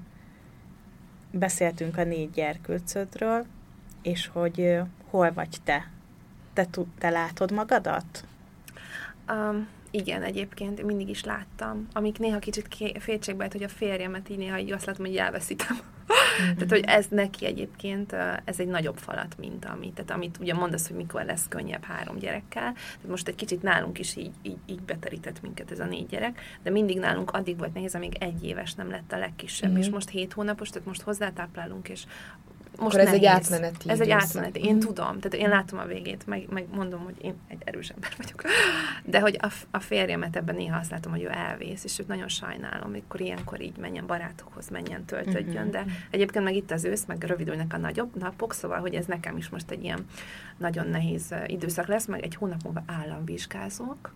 beszéltünk 1.30 1.96
a 1.98 2.04
négy 2.04 2.30
gyerkőcödről, 2.30 3.44
és 4.02 4.26
hogy 4.26 4.78
hol 5.10 5.32
vagy 5.32 5.56
te? 5.64 5.90
Te, 6.52 6.66
te 6.98 7.10
látod 7.10 7.52
magadat? 7.52 8.24
Um, 9.28 9.68
igen, 9.90 10.22
egyébként 10.22 10.78
én 10.78 10.84
mindig 10.84 11.08
is 11.08 11.24
láttam. 11.24 11.88
Amik 11.92 12.18
néha 12.18 12.38
kicsit 12.38 12.68
ké- 12.68 13.02
féltségbe 13.02 13.48
hogy 13.52 13.62
a 13.62 13.68
férjemet 13.68 14.28
így 14.28 14.38
néha 14.38 14.58
így 14.58 14.72
azt 14.72 14.86
látom, 14.86 15.06
hogy 15.06 15.16
elveszítem. 15.16 15.78
Tehát, 16.36 16.70
hogy 16.70 16.84
ez 16.86 17.06
neki 17.08 17.46
egyébként, 17.46 18.12
ez 18.44 18.60
egy 18.60 18.66
nagyobb 18.66 18.96
falat, 18.96 19.38
mint 19.38 19.64
ami. 19.64 19.92
Tehát 19.92 20.10
amit 20.10 20.38
ugye 20.40 20.54
mondasz, 20.54 20.86
hogy 20.86 20.96
mikor 20.96 21.24
lesz 21.24 21.48
könnyebb 21.48 21.84
három 21.84 22.18
gyerekkel. 22.18 22.72
Tehát 22.72 23.08
most 23.08 23.28
egy 23.28 23.34
kicsit 23.34 23.62
nálunk 23.62 23.98
is 23.98 24.16
így, 24.16 24.32
így, 24.42 24.58
így 24.66 24.80
beterített 24.80 25.42
minket 25.42 25.70
ez 25.70 25.80
a 25.80 25.84
négy 25.84 26.06
gyerek, 26.06 26.40
de 26.62 26.70
mindig 26.70 26.98
nálunk 26.98 27.30
addig 27.30 27.58
volt 27.58 27.74
nehéz, 27.74 27.94
amíg 27.94 28.16
egy 28.20 28.44
éves 28.44 28.74
nem 28.74 28.90
lett 28.90 29.12
a 29.12 29.18
legkisebb. 29.18 29.70
Mhm. 29.70 29.78
És 29.78 29.88
most 29.88 30.08
hét 30.08 30.32
hónapos, 30.32 30.68
tehát 30.70 30.86
most 30.86 31.02
hozzátáplálunk, 31.02 31.88
és 31.88 32.04
most 32.78 32.96
ez 32.96 33.12
egy 33.12 33.24
átmeneti 33.24 33.90
Ez 33.90 34.00
egy 34.00 34.10
átmeneti. 34.10 34.60
Én 34.64 34.74
Mhm. 34.76 34.84
tudom, 34.86 35.18
tehát 35.20 35.34
én 35.34 35.48
látom 35.48 35.78
a 35.78 35.84
végét, 35.84 36.26
meg, 36.26 36.46
meg 36.50 36.66
mondom, 36.74 37.00
hogy 37.04 37.14
én 37.22 37.34
egy 37.48 37.62
erős 37.64 37.88
ember 37.88 38.12
vagyok. 38.16 38.42
De 39.04 39.20
hogy 39.20 39.38
a, 39.42 39.48
a 39.70 39.78
férjemet 39.80 40.36
ebben 40.36 40.54
néha 40.54 40.78
azt 40.78 40.90
látom, 40.90 41.12
hogy 41.12 41.22
ő 41.22 41.28
elvész, 41.30 41.84
és 41.84 41.98
őt 41.98 42.08
nagyon 42.08 42.28
sajnálom, 42.28 42.86
amikor 42.88 43.20
ilyenkor 43.20 43.60
így 43.60 43.76
menjen 43.76 44.06
barátokhoz, 44.06 44.68
menjen 44.68 45.04
töltödjön, 45.04 45.62
Mhm. 45.62 45.70
de 45.70 45.84
egyébként 46.10 46.44
meg 46.44 46.54
itt 46.54 46.70
az 46.70 46.84
ősz, 46.84 47.04
meg 47.04 47.22
rövidülnek 47.22 47.72
a 47.72 47.76
nagyobb 47.76 48.16
napok, 48.18 48.52
szóval, 48.54 48.80
hogy 48.80 48.94
ez 48.94 49.06
nekem 49.06 49.36
is 49.36 49.48
most 49.48 49.70
egy 49.70 49.82
ilyen 49.84 50.06
nagyon 50.56 50.86
nehéz 50.88 51.34
időszak 51.46 51.86
lesz, 51.86 52.06
meg 52.06 52.22
egy 52.22 52.34
hónap 52.34 52.62
múlva 52.62 52.82
államvizsgázok, 52.86 54.12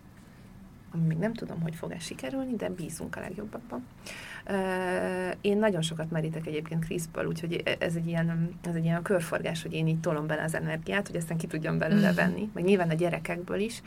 ami 0.93 1.03
még 1.05 1.17
nem 1.17 1.33
tudom, 1.33 1.61
hogy 1.61 1.75
fog-e 1.75 1.99
sikerülni, 1.99 2.55
de 2.55 2.69
bízunk 2.69 3.15
a 3.15 3.19
legjobbakban. 3.19 3.85
Én 5.41 5.57
nagyon 5.57 5.81
sokat 5.81 6.11
merítek 6.11 6.45
egyébként 6.47 6.85
Kriszből, 6.85 7.25
úgyhogy 7.25 7.63
ez 7.79 7.95
egy, 7.95 8.07
ilyen, 8.07 8.57
ez 8.63 8.75
egy 8.75 8.83
ilyen 8.83 9.01
körforgás, 9.01 9.61
hogy 9.61 9.73
én 9.73 9.87
így 9.87 9.99
tolom 9.99 10.27
bele 10.27 10.43
az 10.43 10.53
energiát, 10.55 11.07
hogy 11.07 11.15
aztán 11.15 11.37
ki 11.37 11.47
tudjam 11.47 11.77
belőle 11.77 12.13
venni, 12.13 12.49
meg 12.53 12.63
nyilván 12.63 12.89
a 12.89 12.93
gyerekekből 12.93 13.59
is. 13.59 13.81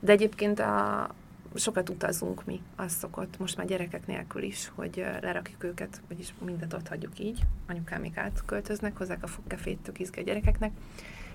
De 0.00 0.12
egyébként 0.12 0.60
a, 0.60 1.08
sokat 1.54 1.88
utazunk 1.88 2.44
mi, 2.44 2.60
az 2.76 2.92
szokott, 2.92 3.38
most 3.38 3.56
már 3.56 3.66
gyerekek 3.66 4.06
nélkül 4.06 4.42
is, 4.42 4.70
hogy 4.74 5.04
lerakjuk 5.20 5.64
őket, 5.64 6.00
vagyis 6.08 6.34
mindent 6.44 6.72
ott 6.72 6.88
hagyjuk 6.88 7.18
így, 7.18 7.40
anyukám 7.68 8.00
még 8.00 8.12
átköltöznek, 8.18 8.96
hozzák 8.96 9.22
a 9.22 9.26
fogkefét, 9.26 9.78
tök 9.78 10.00
izgi 10.00 10.20
a 10.20 10.22
gyerekeknek, 10.22 10.70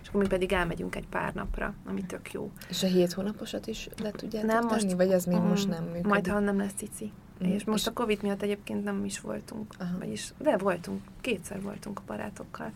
és 0.02 0.08
akkor 0.08 0.22
mi 0.22 0.28
pedig 0.28 0.52
elmegyünk 0.54 0.96
egy 0.96 1.08
pár 1.08 1.34
napra, 1.34 1.74
ami 1.86 2.04
tök 2.06 2.32
jó. 2.32 2.52
És 2.70 2.84
a 2.84 2.88
hét 2.88 3.14
hónaposat 3.14 3.68
is 3.68 3.90
le 4.02 4.12
tudjátok 4.12 4.50
Nem, 4.52 4.68
tenni, 4.68 4.84
most- 4.84 4.96
vagy 4.96 5.12
az 5.14 5.26
még 5.26 5.38
Mm, 5.40 5.48
most 5.48 5.68
nem 5.70 5.84
működik? 5.84 6.06
Majd, 6.06 6.28
ha 6.28 6.40
nem 6.40 6.58
lesz 6.58 6.74
cici. 6.76 7.12
Mm. 7.46 7.52
És 7.52 7.64
most 7.64 7.82
És- 7.82 7.88
a 7.88 7.94
Covid 7.94 8.22
miatt 8.22 8.42
egyébként 8.42 8.84
nem 8.84 9.06
is 9.06 9.20
voltunk. 9.20 9.74
Aha. 9.80 9.98
Vagyis, 9.98 10.34
de 10.38 10.58
voltunk, 10.58 11.02
kétszer 11.22 11.62
voltunk 11.62 12.00
a 12.00 12.04
barátokkal. 12.06 12.72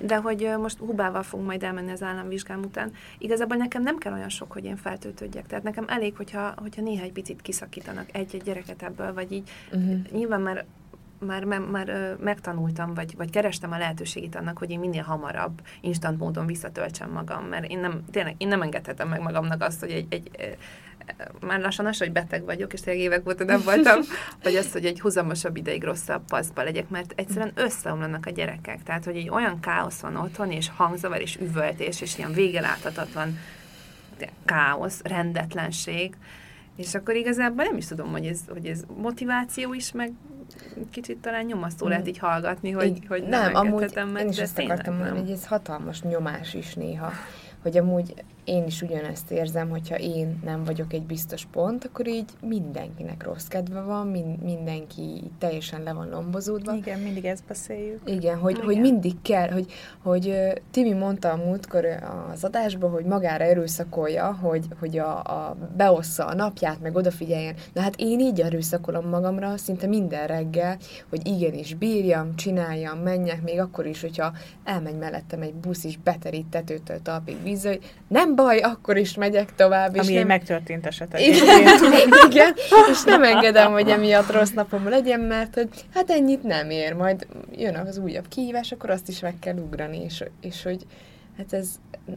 De 0.00 0.16
hogy 0.16 0.50
most 0.58 0.78
Hubával 0.78 1.22
fogunk 1.22 1.48
majd 1.48 1.62
elmenni 1.62 1.90
az 1.90 2.02
államvizsgám 2.02 2.60
után. 2.62 2.92
Igazából 3.18 3.56
nekem 3.56 3.82
nem 3.82 3.98
kell 3.98 4.12
olyan 4.12 4.28
sok, 4.28 4.52
hogy 4.52 4.64
én 4.64 4.76
feltöltődjek. 4.76 5.46
Tehát 5.46 5.64
nekem 5.64 5.84
elég, 5.88 6.16
hogyha, 6.16 6.54
hogyha 6.56 6.82
néha 6.82 7.02
egy 7.02 7.12
picit 7.12 7.42
kiszakítanak 7.42 8.06
egy-egy 8.12 8.42
gyereket 8.42 8.82
ebből, 8.82 9.14
vagy 9.14 9.32
így. 9.32 9.50
Uh-huh. 9.72 9.98
Nyilván 10.10 10.40
már 10.40 10.64
már, 11.26 11.44
már, 11.44 11.60
már 11.60 12.16
megtanultam, 12.20 12.94
vagy, 12.94 13.16
vagy 13.16 13.30
kerestem 13.30 13.72
a 13.72 13.78
lehetőségét 13.78 14.36
annak, 14.36 14.58
hogy 14.58 14.70
én 14.70 14.78
minél 14.78 15.02
hamarabb, 15.02 15.60
instant 15.80 16.18
módon 16.18 16.46
visszatöltsem 16.46 17.10
magam, 17.10 17.44
mert 17.44 17.70
én 17.70 17.78
nem, 17.78 18.04
tényleg, 18.10 18.34
én 18.38 18.48
nem 18.48 18.62
engedhetem 18.62 19.08
meg 19.08 19.20
magamnak 19.20 19.62
azt, 19.62 19.80
hogy 19.80 19.90
egy, 19.90 20.06
egy 20.08 20.56
már 21.40 21.60
lassan 21.60 21.86
az, 21.86 21.98
hogy 21.98 22.12
beteg 22.12 22.44
vagyok, 22.44 22.72
és 22.72 22.80
tényleg 22.80 23.02
évek 23.02 23.28
óta 23.28 23.44
nem 23.44 23.60
voltam, 23.64 24.00
vagy 24.42 24.54
azt, 24.54 24.72
hogy 24.72 24.84
egy 24.84 25.00
huzamosabb 25.00 25.56
ideig 25.56 25.84
rosszabb 25.84 26.22
paszba 26.26 26.62
legyek, 26.62 26.88
mert 26.88 27.12
egyszerűen 27.16 27.52
összeomlanak 27.54 28.26
a 28.26 28.30
gyerekek. 28.30 28.82
Tehát, 28.82 29.04
hogy 29.04 29.16
egy 29.16 29.28
olyan 29.28 29.60
káosz 29.60 30.00
van 30.00 30.16
otthon, 30.16 30.50
és 30.50 30.70
hangzavar, 30.76 31.20
és 31.20 31.38
üvöltés, 31.40 32.00
és 32.00 32.18
ilyen 32.18 32.32
vége 32.32 32.60
láthatatlan 32.60 33.38
káosz, 34.44 35.00
rendetlenség, 35.02 36.14
és 36.76 36.94
akkor 36.94 37.14
igazából 37.14 37.64
nem 37.64 37.76
is 37.76 37.86
tudom, 37.86 38.10
hogy 38.10 38.26
ez, 38.26 38.40
hogy 38.48 38.66
ez 38.66 38.82
motiváció 38.96 39.74
is, 39.74 39.92
meg 39.92 40.12
kicsit 40.90 41.18
talán 41.18 41.44
nyomasztó 41.44 41.88
lehet 41.88 42.08
így 42.08 42.18
hallgatni, 42.18 42.70
hogy, 42.70 42.86
Így- 42.86 43.06
hogy 43.08 43.22
nem, 43.22 43.52
nem 43.52 43.54
amúgy 43.54 43.92
meg, 44.12 44.22
én 44.22 44.28
is 44.28 44.38
ezt 44.38 44.58
akartam 44.58 44.94
mondani, 44.96 45.18
hogy 45.18 45.30
ez 45.30 45.46
hatalmas 45.46 46.02
nyomás 46.02 46.54
is 46.54 46.74
néha, 46.74 47.12
hogy 47.62 47.76
amúgy 47.76 48.14
én 48.44 48.66
is 48.66 48.82
ugyanezt 48.82 49.30
érzem, 49.30 49.68
hogyha 49.68 49.98
én 49.98 50.40
nem 50.44 50.64
vagyok 50.64 50.92
egy 50.92 51.02
biztos 51.02 51.46
pont, 51.52 51.84
akkor 51.84 52.08
így 52.08 52.30
mindenkinek 52.40 53.22
rossz 53.22 53.46
kedve 53.46 53.80
van, 53.80 54.06
min- 54.06 54.42
mindenki 54.42 55.30
teljesen 55.38 55.82
le 55.82 55.92
van 55.92 56.08
lombozódva. 56.08 56.74
Igen, 56.74 56.98
mindig 56.98 57.24
ezt 57.24 57.44
beszéljük. 57.48 58.00
Igen, 58.04 58.38
hogy, 58.38 58.54
Igen. 58.54 58.64
hogy 58.64 58.80
mindig 58.80 59.22
kell, 59.22 59.48
hogy, 59.50 59.72
hogy 60.02 60.34
Timi 60.70 60.92
mondta 60.92 61.30
a 61.30 61.36
múltkor 61.36 61.86
az 62.32 62.44
adásban, 62.44 62.90
hogy 62.90 63.04
magára 63.04 63.44
erőszakolja, 63.44 64.32
hogy, 64.32 64.66
hogy 64.78 64.98
a, 64.98 65.18
a 65.18 65.56
beossza 65.76 66.26
a 66.26 66.34
napját, 66.34 66.80
meg 66.80 66.96
odafigyeljen. 66.96 67.54
Na 67.72 67.80
hát 67.80 67.94
én 67.96 68.20
így 68.20 68.40
erőszakolom 68.40 69.08
magamra 69.08 69.56
szinte 69.56 69.86
minden 69.86 70.26
reggel, 70.26 70.78
hogy 71.08 71.26
igenis 71.26 71.74
bírjam, 71.74 72.36
csináljam, 72.36 72.98
menjek, 72.98 73.42
még 73.42 73.60
akkor 73.60 73.86
is, 73.86 74.00
hogyha 74.00 74.32
elmegy 74.64 74.98
mellettem 74.98 75.42
egy 75.42 75.54
busz 75.54 75.84
is 75.84 75.98
beterít 75.98 76.46
tetőtől 76.46 77.02
talpig 77.02 77.42
vízzel, 77.42 77.72
hogy 77.72 77.94
nem 78.08 78.29
nem 78.34 78.46
baj, 78.46 78.58
akkor 78.58 78.96
is 78.96 79.14
megyek 79.14 79.54
tovább. 79.54 79.94
És 79.94 80.00
Ami 80.00 80.12
nem... 80.12 80.20
egy 80.20 80.26
megtörtént 80.26 80.86
eset. 80.86 81.18
Igen, 81.18 81.66
igen, 82.30 82.54
és 82.90 83.02
nem 83.04 83.22
engedem, 83.22 83.72
hogy 83.72 83.88
emiatt 83.88 84.30
rossz 84.30 84.50
napom 84.50 84.88
legyen, 84.88 85.20
mert 85.20 85.54
hogy 85.54 85.68
hát 85.94 86.10
ennyit 86.10 86.42
nem 86.42 86.70
ér, 86.70 86.94
majd 86.94 87.26
jön 87.52 87.74
az 87.74 87.98
újabb 87.98 88.28
kihívás, 88.28 88.72
akkor 88.72 88.90
azt 88.90 89.08
is 89.08 89.20
meg 89.20 89.38
kell 89.38 89.56
ugrani, 89.56 90.02
és, 90.04 90.24
és 90.40 90.62
hogy 90.62 90.86
hát 91.36 91.52
ez 91.52 91.68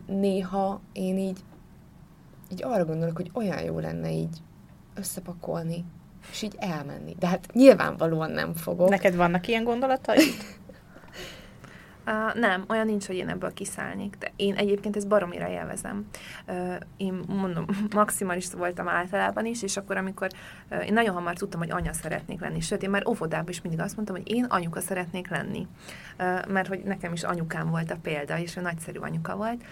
néha 0.06 0.82
én 0.94 1.18
így, 1.18 1.40
így 2.52 2.64
arra 2.64 2.86
gondolok, 2.86 3.16
hogy 3.16 3.32
olyan 3.34 3.64
jó 3.64 3.80
lenne 3.80 4.12
így 4.12 4.38
összepakolni, 4.96 5.86
és 6.32 6.42
így 6.42 6.56
elmenni. 6.58 7.16
De 7.20 7.28
hát 7.28 7.54
nyilvánvalóan 7.54 8.32
nem 8.32 8.54
fogok. 8.54 8.90
Neked 8.90 9.16
vannak 9.16 9.48
ilyen 9.48 9.64
gondolataid? 9.64 10.34
Uh, 12.08 12.40
nem, 12.40 12.64
olyan 12.68 12.86
nincs, 12.86 13.06
hogy 13.06 13.16
én 13.16 13.30
ebből 13.30 13.54
kiszállnék, 13.54 14.16
de 14.20 14.32
én 14.36 14.56
egyébként 14.56 14.96
ezt 14.96 15.08
baromira 15.08 15.50
élvezem. 15.50 16.08
Uh, 16.48 16.76
én 16.98 17.24
mondom, 17.28 17.66
maximalista 17.96 18.58
voltam 18.58 18.88
általában 18.88 19.46
is, 19.46 19.64
és 19.64 19.78
akkor, 19.78 19.98
amikor 19.98 20.28
uh, 20.72 20.88
én 20.88 20.94
nagyon 20.94 21.14
hamar 21.14 21.38
tudtam, 21.38 21.60
hogy 21.60 21.72
anya 21.72 21.94
szeretnék 21.94 22.42
lenni, 22.42 22.60
sőt, 22.60 22.84
én 22.84 22.90
már 22.90 23.08
óvodában 23.08 23.50
is 23.50 23.62
mindig 23.62 23.82
azt 23.82 23.96
mondtam, 23.96 24.16
hogy 24.16 24.32
én 24.32 24.44
anyuka 24.44 24.80
szeretnék 24.80 25.30
lenni, 25.30 25.68
uh, 26.20 26.48
mert 26.48 26.68
hogy 26.68 26.84
nekem 26.84 27.14
is 27.14 27.24
anyukám 27.24 27.70
volt 27.70 27.92
a 27.92 27.98
példa, 28.02 28.40
és 28.40 28.56
ő 28.58 28.62
nagyszerű 28.62 29.00
anyuka 29.00 29.36
volt, 29.36 29.64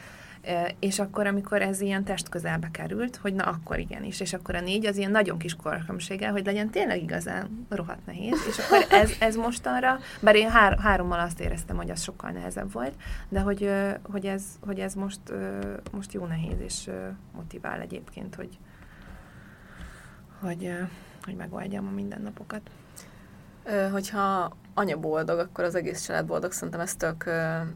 és 0.79 0.99
akkor, 0.99 1.27
amikor 1.27 1.61
ez 1.61 1.81
ilyen 1.81 2.03
test 2.03 2.29
közelbe 2.29 2.69
került, 2.71 3.15
hogy 3.15 3.33
na 3.33 3.43
akkor 3.43 3.79
igenis, 3.79 4.19
és 4.19 4.33
akkor 4.33 4.55
a 4.55 4.61
négy 4.61 4.85
az 4.85 4.97
ilyen 4.97 5.11
nagyon 5.11 5.37
kis 5.37 5.55
korkömséggel, 5.55 6.31
hogy 6.31 6.45
legyen 6.45 6.69
tényleg 6.69 7.01
igazán 7.01 7.65
rohadt 7.69 8.05
nehéz, 8.05 8.39
és 8.47 8.57
akkor 8.57 8.85
ez, 8.89 9.11
ez 9.19 9.35
mostanra, 9.35 9.99
bár 10.21 10.35
én 10.35 10.49
hár, 10.49 10.79
hárommal 10.79 11.19
azt 11.19 11.39
éreztem, 11.39 11.75
hogy 11.75 11.89
az 11.89 12.01
sokkal 12.01 12.31
nehezebb 12.31 12.71
volt, 12.71 12.93
de 13.29 13.39
hogy, 13.39 13.71
hogy, 14.03 14.25
ez, 14.25 14.43
hogy 14.65 14.79
ez 14.79 14.93
most, 14.93 15.19
most 15.91 16.13
jó 16.13 16.25
nehéz, 16.25 16.59
és 16.59 16.89
motivál 17.35 17.79
egyébként, 17.79 18.35
hogy, 18.35 18.59
hogy, 20.39 20.73
hogy 21.21 21.35
megoldjam 21.35 21.87
a 21.87 21.91
mindennapokat. 21.91 22.61
Hogyha 23.91 24.55
anya 24.73 24.97
boldog, 24.97 25.39
akkor 25.39 25.63
az 25.63 25.75
egész 25.75 26.05
család 26.05 26.25
boldog, 26.25 26.51
szerintem 26.51 26.79
ez 26.79 26.95
tök 26.95 27.29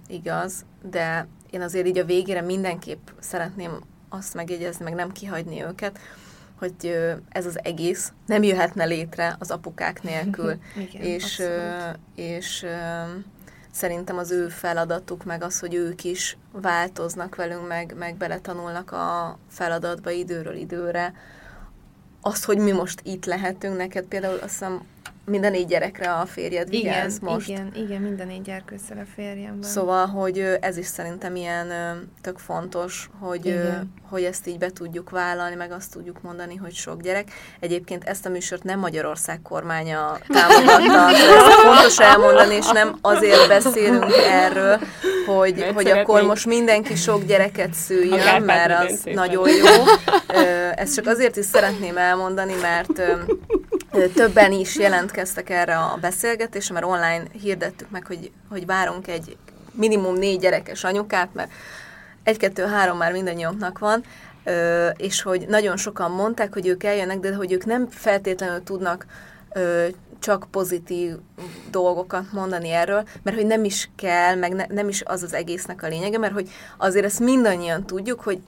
igaz, 0.08 0.66
de 0.82 1.28
én 1.56 1.62
azért 1.62 1.88
így 1.88 1.98
a 1.98 2.06
végére 2.06 2.42
mindenképp 2.42 3.08
szeretném 3.20 3.80
azt 4.10 4.34
megjegyezni, 4.34 4.84
meg 4.84 4.94
nem 4.94 5.12
kihagyni 5.12 5.64
őket, 5.64 6.00
hogy 6.60 6.98
ez 7.30 7.46
az 7.46 7.60
egész 7.64 8.12
nem 8.26 8.44
jöhetne 8.44 8.86
létre 8.86 9.36
az 9.40 9.52
apukák 9.52 10.04
nélkül. 10.04 10.54
Igen, 10.90 11.02
és, 11.02 11.42
és 12.16 12.66
szerintem 13.72 14.18
az 14.18 14.32
ő 14.32 14.48
feladatuk, 14.48 15.24
meg 15.24 15.44
az, 15.44 15.60
hogy 15.60 15.74
ők 15.74 16.04
is 16.04 16.38
változnak 16.52 17.36
velünk, 17.36 17.68
meg, 17.68 17.94
meg 17.98 18.16
beletanulnak 18.16 18.92
a 18.92 19.38
feladatba 19.50 20.10
időről 20.10 20.56
időre. 20.56 21.14
Az, 22.22 22.44
hogy 22.44 22.58
mi 22.58 22.72
most 22.72 23.02
itt 23.04 23.26
lehetünk, 23.26 23.78
neked 23.78 24.06
például 24.06 24.34
azt 24.34 24.44
hiszem 24.44 24.82
minden 25.26 25.52
négy 25.52 25.68
gyerekre 25.68 26.12
a 26.12 26.26
férjed 26.26 26.70
vigyáz 26.70 27.16
igen, 27.16 27.34
most. 27.34 27.50
Igen, 27.50 27.72
igen, 27.76 28.02
minden 28.02 28.28
négy 28.28 28.42
gyerkőccel 28.42 28.98
a 28.98 29.06
férjem 29.16 29.60
van. 29.60 29.70
Szóval, 29.70 30.06
hogy 30.06 30.58
ez 30.62 30.78
is 30.78 30.86
szerintem 30.86 31.36
ilyen 31.36 31.68
tök 32.22 32.38
fontos, 32.38 33.10
hogy, 33.20 33.60
hogy 34.10 34.24
ezt 34.24 34.48
így 34.48 34.58
be 34.58 34.70
tudjuk 34.70 35.10
vállalni, 35.10 35.56
meg 35.56 35.72
azt 35.72 35.92
tudjuk 35.92 36.22
mondani, 36.22 36.56
hogy 36.56 36.74
sok 36.74 37.02
gyerek. 37.02 37.28
Egyébként 37.60 38.04
ezt 38.04 38.26
a 38.26 38.30
műsort 38.30 38.64
nem 38.64 38.80
Magyarország 38.80 39.42
kormánya 39.42 40.18
támogatta, 40.28 41.10
ezt 41.36 41.54
fontos 41.54 42.00
elmondani, 42.00 42.56
és 42.56 42.72
nem 42.72 42.98
azért 43.02 43.48
beszélünk 43.48 44.06
erről, 44.30 44.80
hogy, 45.26 45.56
mert 45.56 45.74
hogy 45.74 45.88
akkor 45.88 46.24
most 46.24 46.46
mindenki 46.46 46.96
sok 46.96 47.24
gyereket 47.26 47.74
szüljön, 47.74 48.42
mert 48.42 48.90
az 48.90 49.02
nagyon 49.14 49.50
jó. 49.50 49.84
Ezt 50.76 50.96
csak 50.96 51.08
azért 51.08 51.36
is 51.36 51.46
szeretném 51.46 51.98
elmondani, 51.98 52.54
mert 52.62 53.02
többen 54.14 54.52
is 54.52 54.76
jelentkeztek 54.76 55.50
erre 55.50 55.78
a 55.78 55.98
beszélgetésre, 56.02 56.74
mert 56.74 56.86
online 56.86 57.24
hirdettük 57.42 57.90
meg, 57.90 58.06
hogy, 58.06 58.32
hogy 58.50 58.66
várunk 58.66 59.08
egy 59.08 59.38
minimum 59.72 60.16
négy 60.16 60.40
gyerekes 60.40 60.84
anyukát, 60.84 61.30
mert 61.34 61.52
egy-kettő-három 62.24 62.98
már 62.98 63.12
mindannyiunknak 63.12 63.80
van, 63.80 64.04
és 64.98 65.22
hogy 65.22 65.46
nagyon 65.48 65.78
sokan 65.78 66.12
mondták, 66.12 66.54
hogy 66.54 66.68
ők 66.68 66.84
eljönnek, 66.84 67.20
de 67.20 67.36
hogy 67.36 67.52
ők 67.52 67.66
nem 67.66 67.90
feltétlenül 67.90 68.64
tudnak 68.64 69.06
csak 70.20 70.48
pozitív 70.52 71.16
dolgokat 71.72 72.32
mondani 72.32 72.70
erről, 72.70 73.08
mert 73.24 73.38
hogy 73.38 73.46
nem 73.46 73.64
is 73.64 73.90
kell, 73.96 74.36
meg 74.36 74.54
ne, 74.54 74.66
nem 74.70 74.88
is 74.88 75.04
az 75.06 75.24
az 75.24 75.34
egésznek 75.34 75.84
a 75.84 75.88
lényege, 75.88 76.18
mert 76.18 76.34
hogy 76.34 76.50
azért 76.78 77.06
ezt 77.06 77.20
mindannyian 77.20 77.86
tudjuk, 77.86 78.22
hogy 78.22 78.40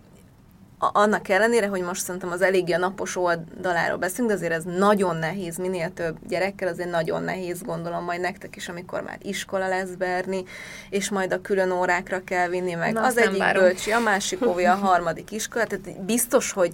annak 0.80 1.30
ellenére, 1.30 1.68
hogy 1.68 1.82
most 1.82 2.02
szerintem 2.02 2.32
az 2.32 2.42
eléggé 2.42 2.74
a 2.74 2.78
napos 2.78 3.16
oldaláról 3.16 3.98
beszélünk, 3.98 4.30
de 4.30 4.36
azért 4.36 4.54
ez 4.54 4.64
nagyon 4.64 5.16
nehéz, 5.16 5.58
minél 5.58 5.94
több 5.94 6.18
gyerekkel, 6.28 6.68
azért 6.68 6.90
nagyon 6.90 7.24
nehéz, 7.24 7.62
gondolom 7.62 8.04
majd 8.04 8.22
nektek 8.22 8.56
is, 8.56 8.70
amikor 8.70 9.02
már 9.02 9.18
iskola 9.22 9.68
lesz 9.68 9.90
Berni, 9.90 10.44
és 10.90 11.10
majd 11.10 11.34
a 11.34 11.42
külön 11.42 11.72
órákra 11.72 12.24
kell 12.24 12.48
vinni, 12.48 12.74
meg 12.74 12.94
Na, 12.94 13.02
az 13.02 13.18
egyik 13.18 13.40
várom. 13.40 13.64
bölcsi, 13.64 13.92
a 13.92 14.00
másik 14.00 14.48
óvi, 14.48 14.66
a 14.66 14.76
harmadik 14.76 15.32
iskola, 15.32 15.66
tehát 15.66 16.04
biztos, 16.06 16.52
hogy 16.52 16.72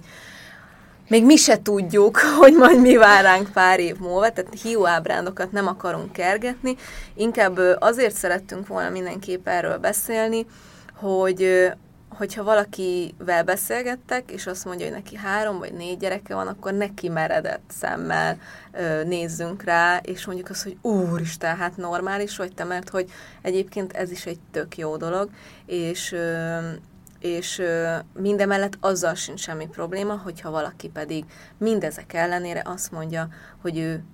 még 1.08 1.24
mi 1.24 1.36
se 1.36 1.62
tudjuk, 1.62 2.18
hogy 2.40 2.52
majd 2.54 2.80
mi 2.80 2.96
vár 2.96 3.22
ránk 3.22 3.52
pár 3.52 3.80
év 3.80 3.96
múlva, 3.98 4.30
tehát 4.30 4.60
hiú 4.62 4.86
ábrándokat 4.86 5.52
nem 5.52 5.66
akarunk 5.66 6.12
kergetni, 6.12 6.76
inkább 7.14 7.58
azért 7.78 8.14
szerettünk 8.14 8.66
volna 8.66 8.90
mindenképp 8.90 9.48
erről 9.48 9.78
beszélni, 9.78 10.46
hogy 10.94 11.70
hogyha 12.16 12.44
valakivel 12.44 13.44
beszélgettek, 13.44 14.30
és 14.30 14.46
azt 14.46 14.64
mondja, 14.64 14.86
hogy 14.86 14.94
neki 14.94 15.16
három 15.16 15.58
vagy 15.58 15.72
négy 15.72 15.98
gyereke 15.98 16.34
van, 16.34 16.46
akkor 16.46 16.72
neki 16.72 17.08
meredett 17.08 17.62
szemmel 17.68 18.38
ö, 18.72 19.04
nézzünk 19.04 19.62
rá, 19.62 19.96
és 19.96 20.26
mondjuk 20.26 20.48
azt, 20.48 20.62
hogy 20.62 20.76
úristen, 20.80 21.56
hát 21.56 21.76
normális 21.76 22.36
vagy 22.36 22.54
te, 22.54 22.64
mert 22.64 22.88
hogy 22.88 23.10
egyébként 23.42 23.92
ez 23.92 24.10
is 24.10 24.26
egy 24.26 24.38
tök 24.50 24.76
jó 24.76 24.96
dolog, 24.96 25.30
és 25.66 26.12
ö, 26.12 26.58
és 27.20 27.62
mindemellett 28.12 28.76
azzal 28.80 29.14
sincs 29.14 29.40
semmi 29.40 29.66
probléma, 29.66 30.16
hogyha 30.16 30.50
valaki 30.50 30.88
pedig 30.88 31.24
mindezek 31.58 32.12
ellenére 32.12 32.62
azt 32.64 32.90
mondja, 32.90 33.28
hogy 33.60 33.78
ő 33.78 34.04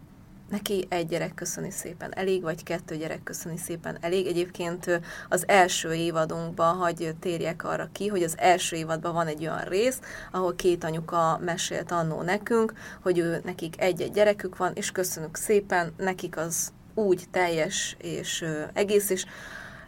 neki 0.51 0.87
egy 0.89 1.07
gyerek 1.07 1.35
köszöni 1.35 1.71
szépen 1.71 2.15
elég, 2.15 2.43
vagy 2.43 2.63
kettő 2.63 2.97
gyerek 2.97 3.23
köszöni 3.23 3.57
szépen 3.57 3.99
elég. 4.01 4.27
Egyébként 4.27 5.01
az 5.29 5.49
első 5.49 5.93
évadunkban, 5.93 6.77
hagy 6.77 7.15
térjek 7.21 7.65
arra 7.65 7.89
ki, 7.93 8.07
hogy 8.07 8.23
az 8.23 8.35
első 8.39 8.77
évadban 8.77 9.13
van 9.13 9.27
egy 9.27 9.41
olyan 9.41 9.65
rész, 9.65 10.01
ahol 10.33 10.55
két 10.55 10.85
anyuka 10.85 11.41
mesélt 11.45 11.91
annó 11.93 12.23
nekünk, 12.23 12.73
hogy 13.03 13.19
ő, 13.19 13.41
nekik 13.45 13.81
egy-egy 13.81 14.13
gyerekük 14.13 14.57
van, 14.57 14.73
és 14.75 14.93
köszönjük 14.93 15.37
szépen, 15.37 15.95
nekik 15.97 16.37
az 16.37 16.73
úgy 16.95 17.25
teljes 17.31 17.97
és 17.99 18.45
egész, 18.73 19.11
és 19.11 19.27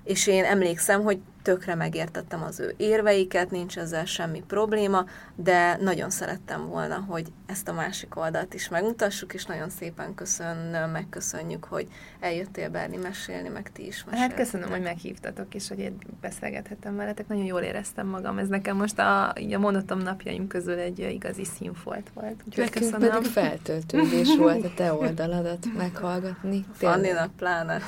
és 0.05 0.27
én 0.27 0.45
emlékszem, 0.45 1.03
hogy 1.03 1.19
tökre 1.43 1.75
megértettem 1.75 2.43
az 2.43 2.61
ő 2.61 2.75
érveiket, 2.77 3.51
nincs 3.51 3.79
ezzel 3.79 4.05
semmi 4.05 4.43
probléma, 4.47 5.05
de 5.35 5.77
nagyon 5.81 6.11
szerettem 6.11 6.69
volna, 6.69 7.05
hogy 7.09 7.33
ezt 7.47 7.69
a 7.69 7.73
másik 7.73 8.17
oldalt 8.17 8.55
is 8.55 8.69
megmutassuk, 8.69 9.35
és 9.35 9.45
nagyon 9.45 9.71
szépen 9.71 10.15
köszönöm, 10.15 10.91
megköszönjük, 10.91 11.65
hogy 11.65 11.87
eljöttél 12.21 12.69
Berni 12.69 12.97
mesélni, 12.97 13.49
meg 13.49 13.73
ti 13.73 13.87
is 13.87 14.05
mesélni. 14.05 14.27
Hát 14.27 14.35
köszönöm, 14.35 14.71
hogy 14.71 14.83
meghívtatok, 14.83 15.55
és 15.55 15.69
hogy 15.69 15.79
én 15.79 15.99
beszélgethettem 16.21 16.97
veletek, 16.97 17.29
nagyon 17.29 17.45
jól 17.45 17.61
éreztem 17.61 18.07
magam, 18.07 18.39
ez 18.39 18.49
nekem 18.49 18.77
most 18.77 18.99
a, 18.99 19.33
így 19.39 19.53
a 19.53 19.59
monotom 19.59 19.99
napjaim 19.99 20.47
közül 20.47 20.79
egy 20.79 20.99
igazi 20.99 21.45
színfolt 21.45 22.11
volt. 22.15 22.43
Úgyhogy 22.47 22.71
köszönöm. 22.71 23.11
pedig 23.11 23.31
feltöltődés 23.31 24.37
volt 24.39 24.65
a 24.65 24.73
te 24.77 24.93
oldaladat 24.93 25.67
meghallgatni. 25.77 26.65
Fanninak 26.73 27.37
pláne. 27.37 27.81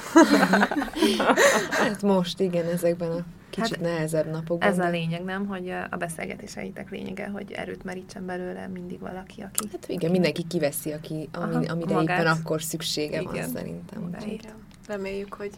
hát 1.70 2.02
most 2.02 2.40
igen, 2.40 2.66
ezekben 2.66 3.10
a 3.10 3.24
Kicsit 3.54 3.76
hát 3.76 3.80
nehezebb 3.80 4.30
napokban. 4.30 4.68
Ez 4.68 4.78
a 4.78 4.88
lényeg, 4.88 5.24
nem? 5.24 5.46
Hogy 5.46 5.70
a 5.90 5.96
beszélgetéseitek 5.96 6.90
lényege, 6.90 7.28
hogy 7.28 7.52
erőt 7.52 7.84
merítsen 7.84 8.26
belőle 8.26 8.66
mindig 8.66 9.00
valaki, 9.00 9.40
aki... 9.40 9.68
Hát 9.72 9.88
igen, 9.88 10.10
mindenki 10.10 10.46
kiveszi, 10.46 10.92
aki, 10.92 11.28
ami, 11.32 11.54
Aha, 11.54 11.72
amire 11.72 11.94
magát. 11.94 12.20
éppen 12.20 12.32
akkor 12.32 12.62
szüksége 12.62 13.20
igen. 13.20 13.32
van 13.34 13.48
szerintem. 13.48 14.16
Igen. 14.26 14.54
Reméljük, 14.86 15.34
hogy 15.34 15.50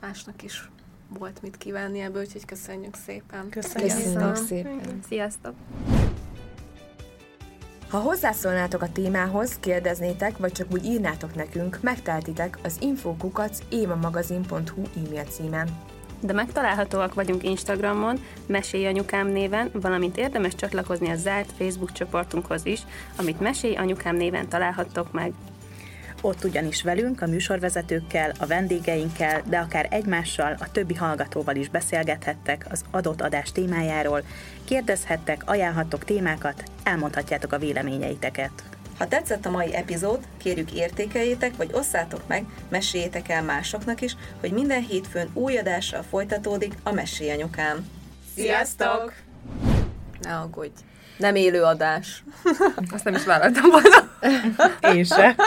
másnak 0.00 0.42
is 0.42 0.70
volt 1.18 1.42
mit 1.42 1.56
kívánni 1.56 2.00
ebből, 2.00 2.22
úgyhogy 2.22 2.44
köszönjük 2.44 2.94
szépen. 2.94 3.48
Köszönjük, 3.48 3.92
köszönjük 3.92 4.36
szépen. 4.36 5.00
Sziasztok! 5.08 5.54
Ha 7.88 7.98
hozzászólnátok 7.98 8.82
a 8.82 8.92
témához, 8.92 9.58
kérdeznétek, 9.58 10.38
vagy 10.38 10.52
csak 10.52 10.66
úgy 10.72 10.84
írnátok 10.84 11.34
nekünk, 11.34 11.78
megteltitek 11.82 12.58
az 12.62 12.76
infokukac 12.80 13.58
évamagazin.hu 13.68 14.82
e-mail 14.96 15.24
címen 15.24 15.68
de 16.20 16.32
megtalálhatóak 16.32 17.14
vagyunk 17.14 17.42
Instagramon, 17.42 18.18
Mesélj 18.46 18.86
Anyukám 18.86 19.26
néven, 19.26 19.70
valamint 19.72 20.16
érdemes 20.16 20.54
csatlakozni 20.54 21.10
a 21.10 21.16
zárt 21.16 21.52
Facebook 21.58 21.92
csoportunkhoz 21.92 22.66
is, 22.66 22.80
amit 23.16 23.40
Mesélj 23.40 23.74
Anyukám 23.74 24.16
néven 24.16 24.48
találhattok 24.48 25.12
meg. 25.12 25.32
Ott 26.20 26.44
ugyanis 26.44 26.82
velünk, 26.82 27.22
a 27.22 27.26
műsorvezetőkkel, 27.26 28.32
a 28.38 28.46
vendégeinkkel, 28.46 29.42
de 29.46 29.58
akár 29.58 29.86
egymással, 29.90 30.56
a 30.60 30.70
többi 30.70 30.94
hallgatóval 30.94 31.56
is 31.56 31.68
beszélgethettek 31.68 32.66
az 32.70 32.84
adott 32.90 33.20
adás 33.20 33.52
témájáról, 33.52 34.22
kérdezhettek, 34.64 35.42
ajánlhattok 35.46 36.04
témákat, 36.04 36.62
elmondhatjátok 36.82 37.52
a 37.52 37.58
véleményeiteket. 37.58 38.77
Ha 38.98 39.08
tetszett 39.08 39.46
a 39.46 39.50
mai 39.50 39.74
epizód, 39.74 40.18
kérjük 40.36 40.72
értékeljétek, 40.72 41.56
vagy 41.56 41.70
osszátok 41.72 42.26
meg, 42.26 42.44
meséljétek 42.68 43.28
el 43.28 43.42
másoknak 43.42 44.00
is, 44.00 44.16
hogy 44.40 44.52
minden 44.52 44.82
hétfőn 44.82 45.30
új 45.34 45.58
adással 45.58 46.02
folytatódik 46.02 46.74
a 46.82 46.92
Mesélyanyukám. 46.92 47.86
Sziasztok! 48.34 49.12
Ne 50.20 50.36
aggódj! 50.36 50.72
Nem 51.16 51.34
élő 51.34 51.62
adás. 51.62 52.24
Azt 52.94 53.04
nem 53.04 53.14
is 53.14 53.24
vállaltam 53.24 53.70
volna. 53.70 54.10
Én 54.94 55.04
se. 55.04 55.36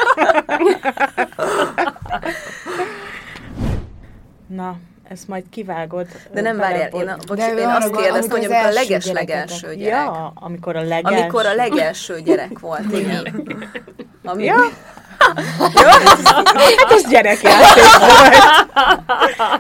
Na, 4.48 4.78
ezt 5.04 5.28
majd 5.28 5.44
kivágod. 5.50 6.08
De 6.34 6.42
nem 6.42 6.58
várjál, 6.58 6.88
én, 6.90 7.08
a, 7.08 7.18
bocs, 7.28 7.40
én 7.40 7.58
arra 7.58 7.76
azt 7.76 7.92
kérdeztem, 7.96 8.30
hogy 8.38 8.46
amikor 8.46 8.56
a 8.56 8.66
első 8.66 8.74
leges-legelső 8.74 9.76
gyerek. 9.76 10.06
Ja, 10.06 10.32
amikor 10.36 10.76
a 10.76 10.82
legelső. 10.82 11.18
Amikor 11.20 11.46
a 11.46 11.54
legelső 11.54 12.22
gyerek 12.22 12.60
volt, 12.60 12.92
igen. 12.98 13.44
Ami, 14.24 14.44
Ja. 14.44 14.56
Hát 16.56 16.92
ez 16.92 17.10
gyerekjáték 17.10 17.84
volt. 18.00 18.30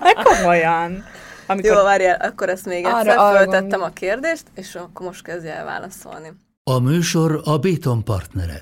De 0.02 0.14
komolyan. 0.24 1.06
Amikor 1.48 1.76
Jó, 1.78 1.84
várjál, 1.84 2.18
akkor 2.22 2.50
ezt 2.50 2.66
még 2.66 2.86
Arra- 2.86 2.98
egyszer 3.00 3.18
arra 3.18 3.38
föltettem 3.38 3.62
gondol- 3.70 3.90
a 3.90 3.94
kérdést, 3.94 4.44
és 4.56 4.76
akkor 4.76 5.06
most 5.06 5.24
kezdj 5.24 5.48
el 5.48 5.66
válaszolni. 5.66 6.32
A 6.64 6.80
műsor 6.80 7.42
a 7.44 7.58
Béton 7.58 8.04
partnere. 8.04 8.60